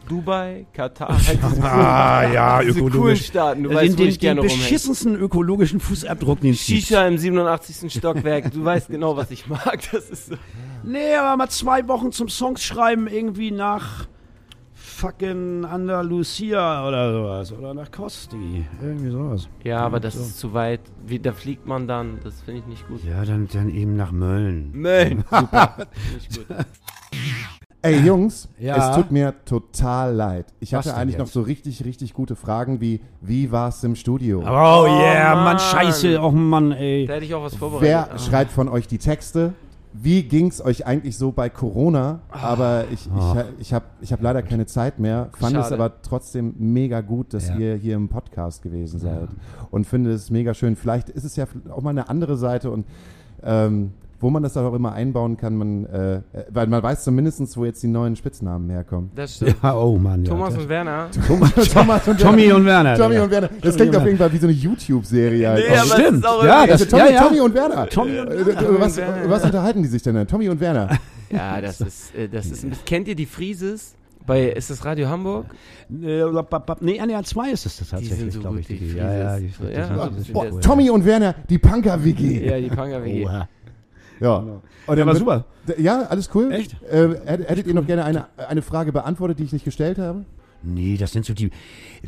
Dubai, 0.08 0.66
Katar, 0.72 1.08
halt 1.26 1.38
diese, 1.50 1.62
Ah, 1.64 2.30
ja, 2.32 2.60
diese 2.62 2.74
coolen 2.78 2.88
ökologisch. 2.94 3.26
Staaten. 3.26 3.62
Du 3.62 3.68
Den, 3.70 3.76
weißt, 3.78 3.92
wo 3.94 3.96
den, 4.02 4.08
ich 4.08 4.18
gerne 4.20 4.40
den 4.40 4.48
rumhänge. 4.50 4.62
beschissensten 4.62 5.14
ökologischen 5.16 5.80
Fußabdruck, 5.80 6.40
den. 6.40 6.54
Shisha 6.54 7.06
im 7.06 7.18
87. 7.18 7.92
Stockwerk. 7.92 8.50
Du 8.52 8.64
weißt 8.64 8.88
genau, 8.88 9.16
was 9.16 9.30
ich 9.30 9.46
mag. 9.48 9.80
Das 9.92 10.08
ist 10.08 10.26
so. 10.28 10.36
Nee, 10.84 11.14
aber 11.14 11.36
mal 11.36 11.48
zwei 11.48 11.86
Wochen 11.88 12.12
zum 12.12 12.28
Songs 12.28 12.62
schreiben, 12.62 13.06
irgendwie 13.08 13.50
nach 13.50 14.06
fucking 14.74 15.64
Andalusia 15.64 16.86
oder 16.86 17.12
sowas. 17.12 17.52
Oder 17.52 17.74
nach 17.74 17.90
Costi. 17.90 18.64
Irgendwie 18.80 19.10
sowas. 19.10 19.48
Ja, 19.64 19.80
aber 19.80 20.00
das 20.00 20.14
so. 20.14 20.20
ist 20.20 20.38
zu 20.38 20.54
weit. 20.54 20.80
Wie, 21.06 21.18
da 21.18 21.32
fliegt 21.32 21.66
man 21.66 21.86
dann. 21.88 22.18
Das 22.24 22.40
finde 22.42 22.60
ich 22.60 22.66
nicht 22.66 22.86
gut. 22.88 23.00
Ja, 23.04 23.24
dann, 23.24 23.48
dann 23.52 23.68
eben 23.70 23.96
nach 23.96 24.12
Mölln. 24.12 24.70
Mölln. 24.72 25.24
Super. 25.30 25.86
Nicht 26.14 26.48
gut. 26.48 26.56
Ey 27.86 28.00
Jungs, 28.06 28.48
Ja. 28.58 28.90
es 28.90 28.96
tut 28.96 29.10
mir 29.10 29.34
total 29.44 30.14
leid. 30.14 30.46
Ich 30.60 30.72
Was 30.72 30.86
hatte 30.86 30.96
eigentlich 30.96 31.18
noch 31.18 31.26
jetzt? 31.26 31.34
so 31.34 31.40
richtig, 31.42 31.84
richtig 31.84 32.12
gute 32.14 32.36
Fragen 32.36 32.80
wie, 32.80 33.00
wie 33.20 33.50
war's 33.52 33.82
im 33.84 33.94
Studio? 33.96 34.40
Oh, 34.40 34.46
Oh, 34.46 34.86
yeah, 34.86 35.34
Mann, 35.34 35.44
Mann. 35.44 35.58
scheiße. 35.58 36.20
Oh 36.20 36.30
Mann, 36.30 36.72
ey. 36.72 37.06
Da 37.06 37.14
hätte 37.14 37.24
ich 37.24 37.34
auch 37.34 37.42
was 37.42 37.52
Wer 37.52 37.58
vorbereitet. 37.58 38.10
Ah. 38.14 38.18
schreibt 38.18 38.50
von 38.52 38.68
euch 38.68 38.86
die 38.88 38.98
Texte? 38.98 39.52
Wie 39.98 40.24
ging's 40.24 40.60
euch 40.60 40.86
eigentlich 40.86 41.16
so 41.16 41.32
bei 41.32 41.48
Corona? 41.48 42.20
Aber 42.30 42.84
ich, 42.92 43.06
ich, 43.06 43.44
ich 43.60 43.72
habe 43.72 43.86
ich 44.02 44.12
hab 44.12 44.20
leider 44.20 44.42
keine 44.42 44.66
Zeit 44.66 44.98
mehr. 44.98 45.30
Fand 45.38 45.56
es 45.56 45.62
Schade. 45.70 45.74
aber 45.76 46.02
trotzdem 46.02 46.54
mega 46.58 47.00
gut, 47.00 47.32
dass 47.32 47.48
Ja. 47.48 47.56
ihr 47.56 47.76
hier 47.76 47.94
im 47.96 48.08
Podcast 48.10 48.62
gewesen 48.62 49.00
seid. 49.00 49.28
Und 49.70 49.86
finde 49.86 50.10
es 50.12 50.30
mega 50.30 50.52
schön. 50.52 50.76
Vielleicht 50.76 51.08
ist 51.08 51.24
es 51.24 51.36
ja 51.36 51.46
auch 51.70 51.80
mal 51.80 51.90
eine 51.90 52.10
andere 52.10 52.36
Seite 52.36 52.70
und 52.70 52.84
ähm, 53.42 53.92
wo 54.20 54.30
man 54.30 54.42
das 54.42 54.56
auch 54.56 54.72
immer 54.74 54.92
einbauen 54.92 55.36
kann, 55.36 55.56
man, 55.56 55.84
äh, 55.86 56.20
weil 56.50 56.66
man 56.66 56.82
weiß 56.82 57.04
zumindest, 57.04 57.56
wo 57.56 57.64
jetzt 57.64 57.82
die 57.82 57.88
neuen 57.88 58.16
Spitznamen 58.16 58.70
herkommen. 58.70 59.10
Das 59.14 59.36
stimmt. 59.36 59.56
Ja, 59.62 59.76
oh 59.76 59.98
Mann, 59.98 60.24
ja. 60.24 60.30
Thomas 60.30 60.54
das- 60.54 60.62
und 60.62 60.68
Werner. 60.68 61.08
Thomas, 61.26 61.52
Thomas 61.72 62.08
und 62.08 62.20
Tommy 62.20 62.52
und 62.52 62.64
Werner. 62.64 62.96
Tommy 62.96 63.18
und 63.18 63.30
Werner. 63.30 63.50
Das 63.60 63.76
klingt 63.76 63.94
auf 63.96 64.04
jeden 64.04 64.18
Fall 64.18 64.32
wie 64.32 64.38
so 64.38 64.46
eine 64.46 64.56
YouTube-Serie. 64.56 65.48
halt. 65.48 65.64
Nee, 65.68 65.74
Oh, 65.76 65.80
aber 65.80 66.00
stimmt. 66.02 66.18
ist 66.18 66.26
auch 66.26 66.44
Ja, 66.44 66.66
das- 66.66 66.82
Also 66.82 66.84
Tommy, 66.96 67.02
ja, 67.02 67.10
ja. 67.10 67.22
Tommy 67.22 67.40
und 67.40 67.54
Werner. 67.54 67.88
Tommy 67.88 68.18
und 68.20 68.28
Äh, 68.30 68.46
Werner. 68.46 68.80
was, 68.80 68.96
Werner. 68.96 69.30
was 69.30 69.44
unterhalten 69.44 69.82
die 69.82 69.88
sich 69.88 70.02
denn 70.02 70.14
dann? 70.14 70.26
Tommy 70.26 70.48
und 70.48 70.60
Werner. 70.60 70.90
Ja, 71.28 71.60
das 71.60 71.80
ist, 71.80 72.14
äh, 72.14 72.28
das 72.28 72.46
ist. 72.46 72.62
ein 72.62 72.70
bisschen- 72.70 72.84
Kennt 72.84 73.08
ihr 73.08 73.16
die 73.16 73.26
Frieses? 73.26 73.94
Bei, 74.26 74.44
ist 74.48 74.70
das 74.70 74.84
Radio 74.84 75.08
Hamburg? 75.08 75.46
Äh. 75.90 76.22
Nee, 76.80 76.96
NR 76.98 77.22
2 77.24 77.50
ist 77.50 77.66
es 77.66 77.78
das 77.78 77.88
sind 77.88 77.98
tatsächlich, 78.00 78.34
so 78.34 78.40
glaube 78.40 78.56
gut, 78.58 78.70
ich. 78.70 78.78
die 78.78 78.96
ja, 78.96 79.12
ja, 79.12 79.38
die, 79.38 79.46
Ja, 79.72 79.88
also 79.88 80.08
die 80.10 80.16
das 80.16 80.24
sind 80.26 80.32
Boah, 80.32 80.46
cool. 80.52 80.60
Tommy 80.60 80.90
und 80.90 81.04
Werner, 81.04 81.34
die 81.48 81.58
Punker-WG. 81.58 82.44
Ja, 82.48 82.58
die 82.60 82.68
Panga-WG. 82.68 83.24
Ja. 84.20 84.36
Und 84.38 84.60
dann 84.86 84.98
Ja, 84.98 85.06
wird- 85.06 85.18
super. 85.18 85.44
Ja, 85.78 86.02
alles 86.02 86.30
cool. 86.34 86.52
Echt? 86.52 86.76
Äh, 86.90 87.08
hätt- 87.26 87.48
hättet 87.48 87.66
ihr 87.66 87.74
noch 87.74 87.86
gerne 87.86 88.04
eine, 88.04 88.26
eine 88.48 88.62
Frage 88.62 88.92
beantwortet, 88.92 89.38
die 89.40 89.44
ich 89.44 89.52
nicht 89.52 89.64
gestellt 89.64 89.98
habe? 89.98 90.24
Nee, 90.62 90.96
das 90.96 91.12
sind 91.12 91.24
so 91.26 91.34
die, 91.34 91.50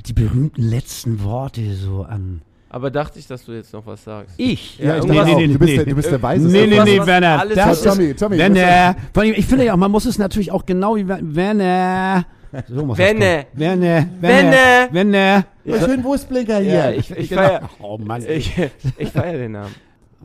die 0.07 0.13
berühmten 0.13 0.63
letzten 0.63 1.23
Worte 1.23 1.75
so 1.75 2.03
an. 2.03 2.43
Aber 2.71 2.91
dachte 2.91 3.19
ich, 3.19 3.27
dass 3.27 3.45
du 3.45 3.53
jetzt 3.53 3.73
noch 3.73 3.87
was 3.87 4.05
sagst. 4.05 4.35
Ich? 4.37 4.79
Ja, 4.79 4.97
ich 4.97 5.03
irgendwas- 5.05 5.17
dachte 5.17 5.33
auch, 5.33 5.39
nee, 5.39 5.47
nee, 5.47 5.53
du, 5.53 5.59
bist 5.59 5.71
nee. 5.71 5.77
der, 5.77 5.85
du 5.87 5.95
bist 5.95 6.11
der 6.11 6.23
Weiseste. 6.23 6.53
Nee, 6.53 6.67
nee, 6.67 6.81
nee, 6.85 6.99
was 6.99 7.07
Werner. 7.07 7.41
alles 7.41 7.57
Das 7.57 7.79
ist, 7.79 7.85
Tommy, 7.85 8.15
Tommy. 8.15 8.39
Werner. 8.39 8.97
Vor 9.13 9.23
allem, 9.23 9.35
ich 9.37 9.47
finde 9.47 9.65
ja 9.65 9.73
auch, 9.73 9.79
man 9.79 9.91
muss 9.91 10.05
es 10.07 10.19
natürlich 10.19 10.53
auch 10.53 10.65
genau 10.67 10.97
wie 10.97 11.07
Wer- 11.09 11.21
Werner. 11.23 12.25
So 12.69 12.85
muss 12.87 12.97
Werner. 12.99 13.45
Werner. 13.55 14.07
Werner. 14.21 14.89
Werner. 14.93 15.45
Ja, 15.65 15.81
schön 15.85 16.03
Wurstblinker 16.05 16.59
hier. 16.61 16.73
Ja, 16.75 16.91
ich, 16.91 17.11
ich 17.11 17.29
Genau. 17.29 17.43
feiere 17.43 17.71
Oh 17.81 17.99
Mann. 17.99 18.23
ich, 18.27 18.55
ich 18.99 19.11
feier 19.11 19.39
den 19.39 19.53
Namen. 19.53 19.75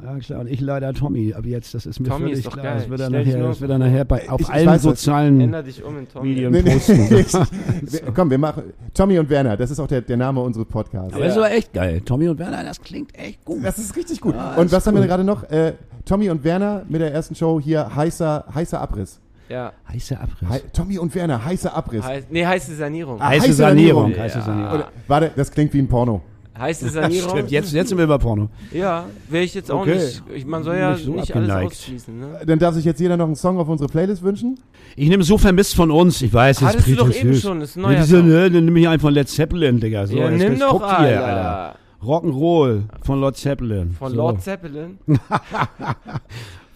Ja, 0.03 0.17
klar. 0.19 0.39
Und 0.41 0.47
ich 0.47 0.59
leider 0.59 0.93
Tommy. 0.93 1.33
Aber 1.33 1.47
jetzt, 1.47 1.73
das 1.73 1.85
ist 1.85 1.99
mir 1.99 2.09
Tommy 2.09 2.21
völlig 2.25 2.37
ist 2.39 2.47
doch 2.47 2.53
klar. 2.53 2.65
geil. 2.65 2.75
Das 2.81 2.89
wird 2.89 2.99
er 3.01 3.09
nachher, 3.09 3.37
das 3.47 3.61
wird 3.61 3.71
er 3.71 3.77
nachher 3.79 4.05
bei, 4.05 4.29
auf 4.29 4.41
Ich- 4.41 4.47
ich 4.47 4.53
allen 4.53 4.67
weiß, 4.67 4.81
sozialen 4.81 5.53
um 5.85 5.97
in 5.97 6.07
Tommy. 6.09 6.29
Medien 6.29 6.51
Nee, 6.51 6.61
nee. 6.61 6.73
posten. 6.73 7.09
Wir- 7.91 8.11
Komm, 8.13 8.29
wir 8.29 8.37
machen 8.37 8.63
Tommy 8.93 9.17
und 9.19 9.29
Werner. 9.29 9.55
Das 9.57 9.71
ist 9.71 9.79
auch 9.79 9.87
der, 9.87 10.01
der 10.01 10.17
Name 10.17 10.41
unseres 10.41 10.67
Podcasts. 10.67 11.13
Aber 11.13 11.23
das 11.23 11.33
ist 11.33 11.37
aber 11.37 11.51
echt 11.51 11.71
geil. 11.73 12.01
Tommy 12.01 12.27
und 12.27 12.37
Werner, 12.39 12.63
das 12.63 12.81
klingt 12.81 13.17
echt 13.17 13.43
gut. 13.45 13.63
Das 13.63 13.77
ist 13.79 13.95
richtig 13.95 14.19
gut. 14.21 14.35
Ja, 14.35 14.55
und 14.55 14.71
was 14.71 14.85
haben 14.85 14.95
wir 14.95 15.05
gerade 15.07 15.23
noch? 15.23 15.43
Äh, 15.49 15.73
Tommy 16.05 16.29
und 16.29 16.43
Werner 16.43 16.83
mit 16.89 16.99
der 17.01 17.13
ersten 17.13 17.35
Show 17.35 17.59
hier 17.61 17.95
heißer, 17.95 18.45
heißer 18.53 18.81
Abriss. 18.81 19.19
Ja. 19.49 19.71
Heißer 19.91 20.19
Abriss. 20.19 20.49
Hei 20.49 20.61
Tommy 20.73 20.97
und 20.97 21.13
Werner, 21.15 21.43
heißer 21.45 21.75
Abriss. 21.75 22.03
Heiß, 22.03 22.25
nee, 22.29 22.45
heiße 22.45 22.75
Sanierung. 22.75 23.21
Ah, 23.21 23.27
heiße 23.29 23.43
heiße 23.47 23.53
Sanierung. 23.53 24.03
Sanierung. 24.03 24.23
Heiße 24.23 24.37
Ja. 24.39 24.45
Sanierung. 24.45 24.73
Oder, 24.73 24.87
warte, 25.07 25.31
das 25.35 25.51
klingt 25.51 25.73
wie 25.73 25.79
ein 25.79 25.87
Porno. 25.87 26.21
Heiße 26.57 26.87
Sanierung. 26.89 27.31
Stimmt, 27.31 27.49
jetzt, 27.51 27.73
jetzt 27.73 27.89
sind 27.89 27.97
wir 27.97 28.05
bei 28.05 28.17
Porno. 28.19 28.47
Ja, 28.71 29.05
wäre 29.27 29.43
ich 29.43 29.53
jetzt 29.55 29.71
auch 29.71 29.81
Okay. 29.81 29.95
nicht. 29.95 30.21
Ich, 30.35 30.45
man 30.45 30.63
soll 30.63 30.75
ja 30.77 30.91
Nicht 30.91 31.07
nicht, 31.07 31.27
so 31.27 31.33
alles 31.33 31.49
abgeneigt. 31.49 31.71
ausschließen. 31.71 32.19
Ne? 32.19 32.27
Dann 32.45 32.59
darf 32.59 32.75
sich 32.75 32.85
jetzt 32.85 32.99
jeder 32.99 33.17
noch 33.17 33.25
einen 33.25 33.35
Song 33.35 33.57
auf 33.57 33.67
unsere 33.67 33.89
Playlist 33.89 34.21
wünschen. 34.21 34.59
Ich 34.95 35.09
nehme 35.09 35.23
so 35.23 35.37
vermisst 35.39 35.73
von 35.75 35.89
uns. 35.89 36.21
Ich 36.21 36.31
weiß, 36.31 36.59
das 36.59 36.69
Hattest 36.69 36.87
ist 36.87 36.99
du 36.99 37.05
doch 37.05 37.13
eben 37.15 37.33
schon, 37.35 37.61
ist 37.61 37.75
ein 37.75 37.81
Ja, 37.81 37.87
neuer 37.89 37.97
diese, 38.01 38.17
Song. 38.19 38.27
ne, 38.27 38.51
dann 38.51 38.65
nehme 38.65 38.79
ich 38.79 38.87
einfach 38.87 39.09
Led 39.09 39.27
Zeppelin, 39.29 39.79
Digga. 39.79 40.05
So, 40.05 40.15
ja, 40.15 40.29
jetzt- 40.29 40.39
nimm 40.39 40.51
jetzt 40.53 40.61
doch, 40.61 40.81
Alter. 40.81 41.07
hier, 41.07 41.25
Alter. 41.25 41.75
Rock'n'Roll 42.03 42.81
von 43.01 43.19
Lord 43.21 43.37
Zeppelin. 43.37 43.91
Von 43.97 44.11
so, 44.11 44.17
Lord 44.17 44.41
Zeppelin. 44.43 44.99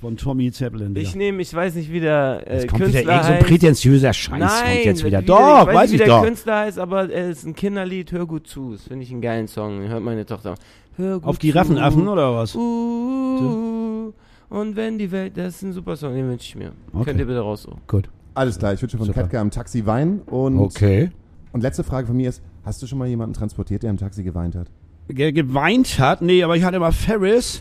Von 0.01 0.15
Tommy 0.15 0.51
Zeppelin, 0.51 0.93
Digga. 0.93 1.07
Ich 1.07 1.15
nehme, 1.15 1.41
ich 1.41 1.51
weiß 1.53 1.73
nicht, 1.73 1.91
wie 1.91 1.99
der 1.99 2.43
äh, 2.45 2.53
Jetzt 2.61 2.67
kommt 2.67 2.81
wieder 2.81 2.91
Künstler 2.91 3.11
irgend 3.13 3.25
so 3.25 3.31
ein 3.31 3.37
heißt. 3.39 3.47
prätentiöser 3.47 4.13
Scheiß 4.13 4.39
Nein, 4.39 4.73
kommt 4.73 4.85
jetzt 4.85 5.03
wieder. 5.03 5.21
wie- 5.21 5.25
Doch, 5.25 5.61
ich 5.61 5.67
weiß, 5.67 5.75
weiß 5.75 5.81
nicht, 5.91 5.91
wie 5.91 5.95
ich 6.03 6.07
der 6.07 6.17
doch. 6.19 6.23
Künstler 6.23 6.59
heißt, 6.59 6.79
aber 6.79 7.09
er 7.09 7.29
ist 7.29 7.45
ein 7.45 7.55
Kinderlied. 7.55 8.11
Hör 8.11 8.25
gut 8.27 8.45
zu. 8.47 8.73
Das 8.73 8.83
finde 8.83 9.03
ich 9.03 9.11
einen 9.11 9.21
geilen 9.21 9.47
Song. 9.47 9.79
Hört 9.87 10.03
meine 10.03 10.25
Tochter. 10.25 10.53
Hör 10.97 11.15
gut 11.19 11.23
Auf 11.27 11.39
Giraffenaffen 11.39 12.03
zu. 12.05 12.11
oder 12.11 12.35
was? 12.35 12.55
Uh, 12.55 14.13
und 14.49 14.75
wenn 14.75 14.97
die 14.99 15.11
Welt, 15.11 15.35
das 15.35 15.55
ist 15.55 15.61
ein 15.63 15.73
super 15.73 15.95
Song, 15.95 16.13
den 16.13 16.29
wünsche 16.29 16.45
ich 16.45 16.55
mir. 16.55 16.71
Okay. 16.93 17.05
Könnt 17.05 17.19
ihr 17.19 17.25
bitte 17.25 17.39
raussuchen. 17.39 17.81
Gut. 17.87 18.07
Alles 18.35 18.59
klar, 18.59 18.73
ich 18.73 18.81
wünsche 18.81 18.97
von. 18.99 19.11
Ketka 19.11 19.41
im 19.41 19.49
Taxi 19.49 19.85
Wein. 19.85 20.21
Und, 20.27 20.59
Okay. 20.59 21.09
und 21.53 21.61
letzte 21.61 21.83
Frage 21.83 22.05
von 22.05 22.15
mir 22.15 22.29
ist, 22.29 22.41
hast 22.63 22.81
du 22.83 22.87
schon 22.87 22.99
mal 22.99 23.07
jemanden 23.07 23.33
transportiert, 23.33 23.81
der 23.81 23.89
im 23.89 23.97
Taxi 23.97 24.21
geweint 24.23 24.53
hat? 24.55 24.67
Ge 25.09 25.31
geweint 25.31 25.97
hat? 25.99 26.21
Nee, 26.21 26.43
aber 26.43 26.55
ich 26.55 26.63
hatte 26.63 26.79
mal 26.79 26.91
Ferris. 26.91 27.59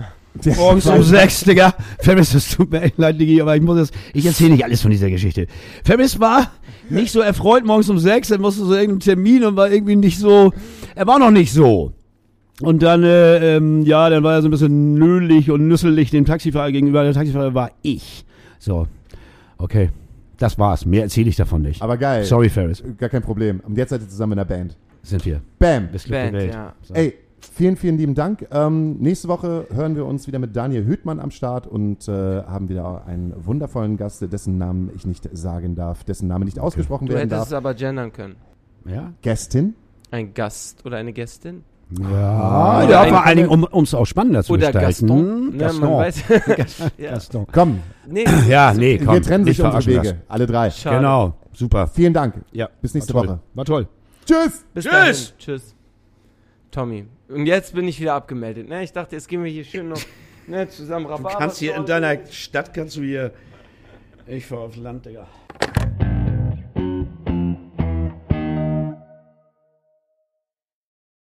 Morgens 0.56 0.86
um 0.86 1.02
sechs, 1.02 1.44
Digga. 1.44 1.74
Ferris, 1.98 2.34
es 2.34 2.50
tut 2.50 2.70
mir 2.70 2.82
echt 2.82 2.98
leid, 2.98 3.20
Diggi, 3.20 3.40
aber 3.40 3.56
ich 3.56 3.62
muss 3.62 3.78
es, 3.78 3.90
ich 4.12 4.26
erzähle 4.26 4.50
nicht 4.50 4.64
alles 4.64 4.82
von 4.82 4.90
dieser 4.90 5.10
Geschichte. 5.10 5.46
Ferris 5.84 6.18
war 6.20 6.50
nicht 6.90 7.12
so 7.12 7.20
erfreut 7.20 7.64
morgens 7.64 7.88
um 7.88 7.98
sechs, 7.98 8.30
er 8.30 8.38
musste 8.38 8.64
so 8.64 8.74
irgendeinen 8.74 9.00
Termin 9.00 9.44
und 9.44 9.56
war 9.56 9.70
irgendwie 9.70 9.96
nicht 9.96 10.18
so, 10.18 10.52
er 10.94 11.06
war 11.06 11.18
noch 11.18 11.30
nicht 11.30 11.52
so. 11.52 11.92
Und 12.62 12.82
dann, 12.82 13.02
äh, 13.04 13.56
ähm, 13.56 13.82
ja, 13.82 14.08
dann 14.08 14.22
war 14.22 14.34
er 14.34 14.42
so 14.42 14.48
ein 14.48 14.50
bisschen 14.50 14.94
nölig 14.94 15.50
und 15.50 15.68
nüsselig 15.68 16.10
dem 16.10 16.24
Taxifahrer 16.24 16.72
gegenüber. 16.72 17.02
Der 17.02 17.12
Taxifahrer 17.12 17.52
war 17.52 17.70
ich. 17.82 18.24
So, 18.58 18.86
okay. 19.58 19.90
Das 20.38 20.58
war's. 20.58 20.84
Mehr 20.86 21.02
erzähle 21.02 21.28
ich 21.28 21.36
davon 21.36 21.62
nicht. 21.62 21.82
Aber 21.82 21.96
geil. 21.96 22.24
Sorry, 22.24 22.48
Ferris. 22.48 22.82
Gar 22.98 23.08
kein 23.08 23.22
Problem. 23.22 23.60
Und 23.60 23.76
jetzt 23.76 23.90
seid 23.90 24.02
ihr 24.02 24.08
zusammen 24.08 24.32
in 24.32 24.38
der 24.38 24.44
Band. 24.44 24.76
Sind 25.02 25.24
wir. 25.24 25.40
Bam. 25.58 25.88
Bis 25.88 26.04
Glück 26.04 26.12
der 26.18 26.22
Band, 26.24 26.34
Welt. 26.34 26.52
ja. 26.54 26.74
So. 26.82 26.94
Ey, 26.94 27.14
vielen, 27.52 27.76
vielen 27.76 27.96
lieben 27.98 28.14
Dank. 28.14 28.46
Ähm, 28.50 28.96
nächste 28.98 29.28
Woche 29.28 29.66
hören 29.72 29.96
wir 29.96 30.06
uns 30.06 30.26
wieder 30.26 30.38
mit 30.38 30.54
Daniel 30.56 30.84
Hüttmann 30.86 31.20
am 31.20 31.30
Start 31.30 31.66
und 31.66 32.06
äh, 32.08 32.12
haben 32.42 32.68
wieder 32.68 33.06
einen 33.06 33.34
wundervollen 33.44 33.96
Gast, 33.96 34.24
dessen 34.32 34.58
Namen 34.58 34.90
ich 34.94 35.06
nicht 35.06 35.28
sagen 35.32 35.74
darf, 35.74 36.04
dessen 36.04 36.28
Name 36.28 36.44
nicht 36.44 36.58
ausgesprochen 36.58 37.06
Du 37.06 37.14
werden 37.14 37.28
hättest 37.30 37.44
es 37.44 37.48
darf. 37.50 37.58
aber 37.58 37.74
gendern 37.74 38.12
können. 38.12 38.36
Ja? 38.86 39.12
Gästin. 39.22 39.74
Ein 40.10 40.34
Gast 40.34 40.84
oder 40.86 40.96
eine 40.98 41.12
Gästin? 41.12 41.64
Ja, 42.00 42.78
Oder 42.82 42.90
ja 42.90 43.00
ein- 43.02 43.08
vor 43.10 43.24
allen 43.24 43.36
Dingen, 43.36 43.48
um 43.48 43.84
es 43.84 43.94
auch 43.94 44.04
spannender 44.06 44.42
zu 44.42 44.54
Oder 44.54 44.72
gestalten. 44.72 44.86
Gaston? 45.06 45.50
Ne, 45.50 45.56
Gaston. 45.58 45.80
man 45.88 45.98
weiß. 45.98 46.24
ja. 46.98 47.10
Gaston. 47.10 47.46
Komm, 47.52 47.78
Nee, 48.08 48.24
Ja, 48.48 48.72
nee, 48.74 48.98
komm. 48.98 49.14
wir 49.14 49.22
trennen 49.22 49.44
sich 49.44 49.62
unsere 49.62 49.86
Wege. 49.86 49.96
lassen. 49.98 50.22
Alle 50.28 50.46
drei. 50.46 50.70
schade. 50.70 50.96
Genau, 50.96 51.34
super. 51.52 51.86
Vielen 51.86 52.12
Dank. 52.12 52.34
Ja, 52.52 52.68
Bis 52.82 52.92
nächste 52.94 53.14
war. 53.14 53.24
Woche. 53.24 53.38
War 53.54 53.64
toll. 53.64 53.86
Tschüss. 54.24 54.64
Bis 54.74 54.84
Tschüss. 54.84 54.92
dahin. 54.92 55.14
Tschüss. 55.38 55.74
Tommy. 56.72 57.06
Und 57.28 57.46
jetzt 57.46 57.74
bin 57.74 57.88
ich 57.88 58.00
wieder 58.00 58.14
abgemeldet. 58.14 58.68
Ne, 58.68 58.82
ich 58.84 58.92
dachte, 58.92 59.16
jetzt 59.16 59.28
gehen 59.28 59.42
wir 59.42 59.50
hier 59.50 59.64
schön 59.64 59.88
noch 59.88 60.00
ne, 60.46 60.68
zusammen 60.68 61.06
Rhabarber. 61.06 61.30
Stadt 62.30 62.72
kannst 62.72 62.96
du 62.96 63.02
hier, 63.02 63.32
ich 64.26 64.46
fahr 64.46 64.60
aufs 64.60 64.76
Land, 64.76 65.06
Digga. 65.06 65.26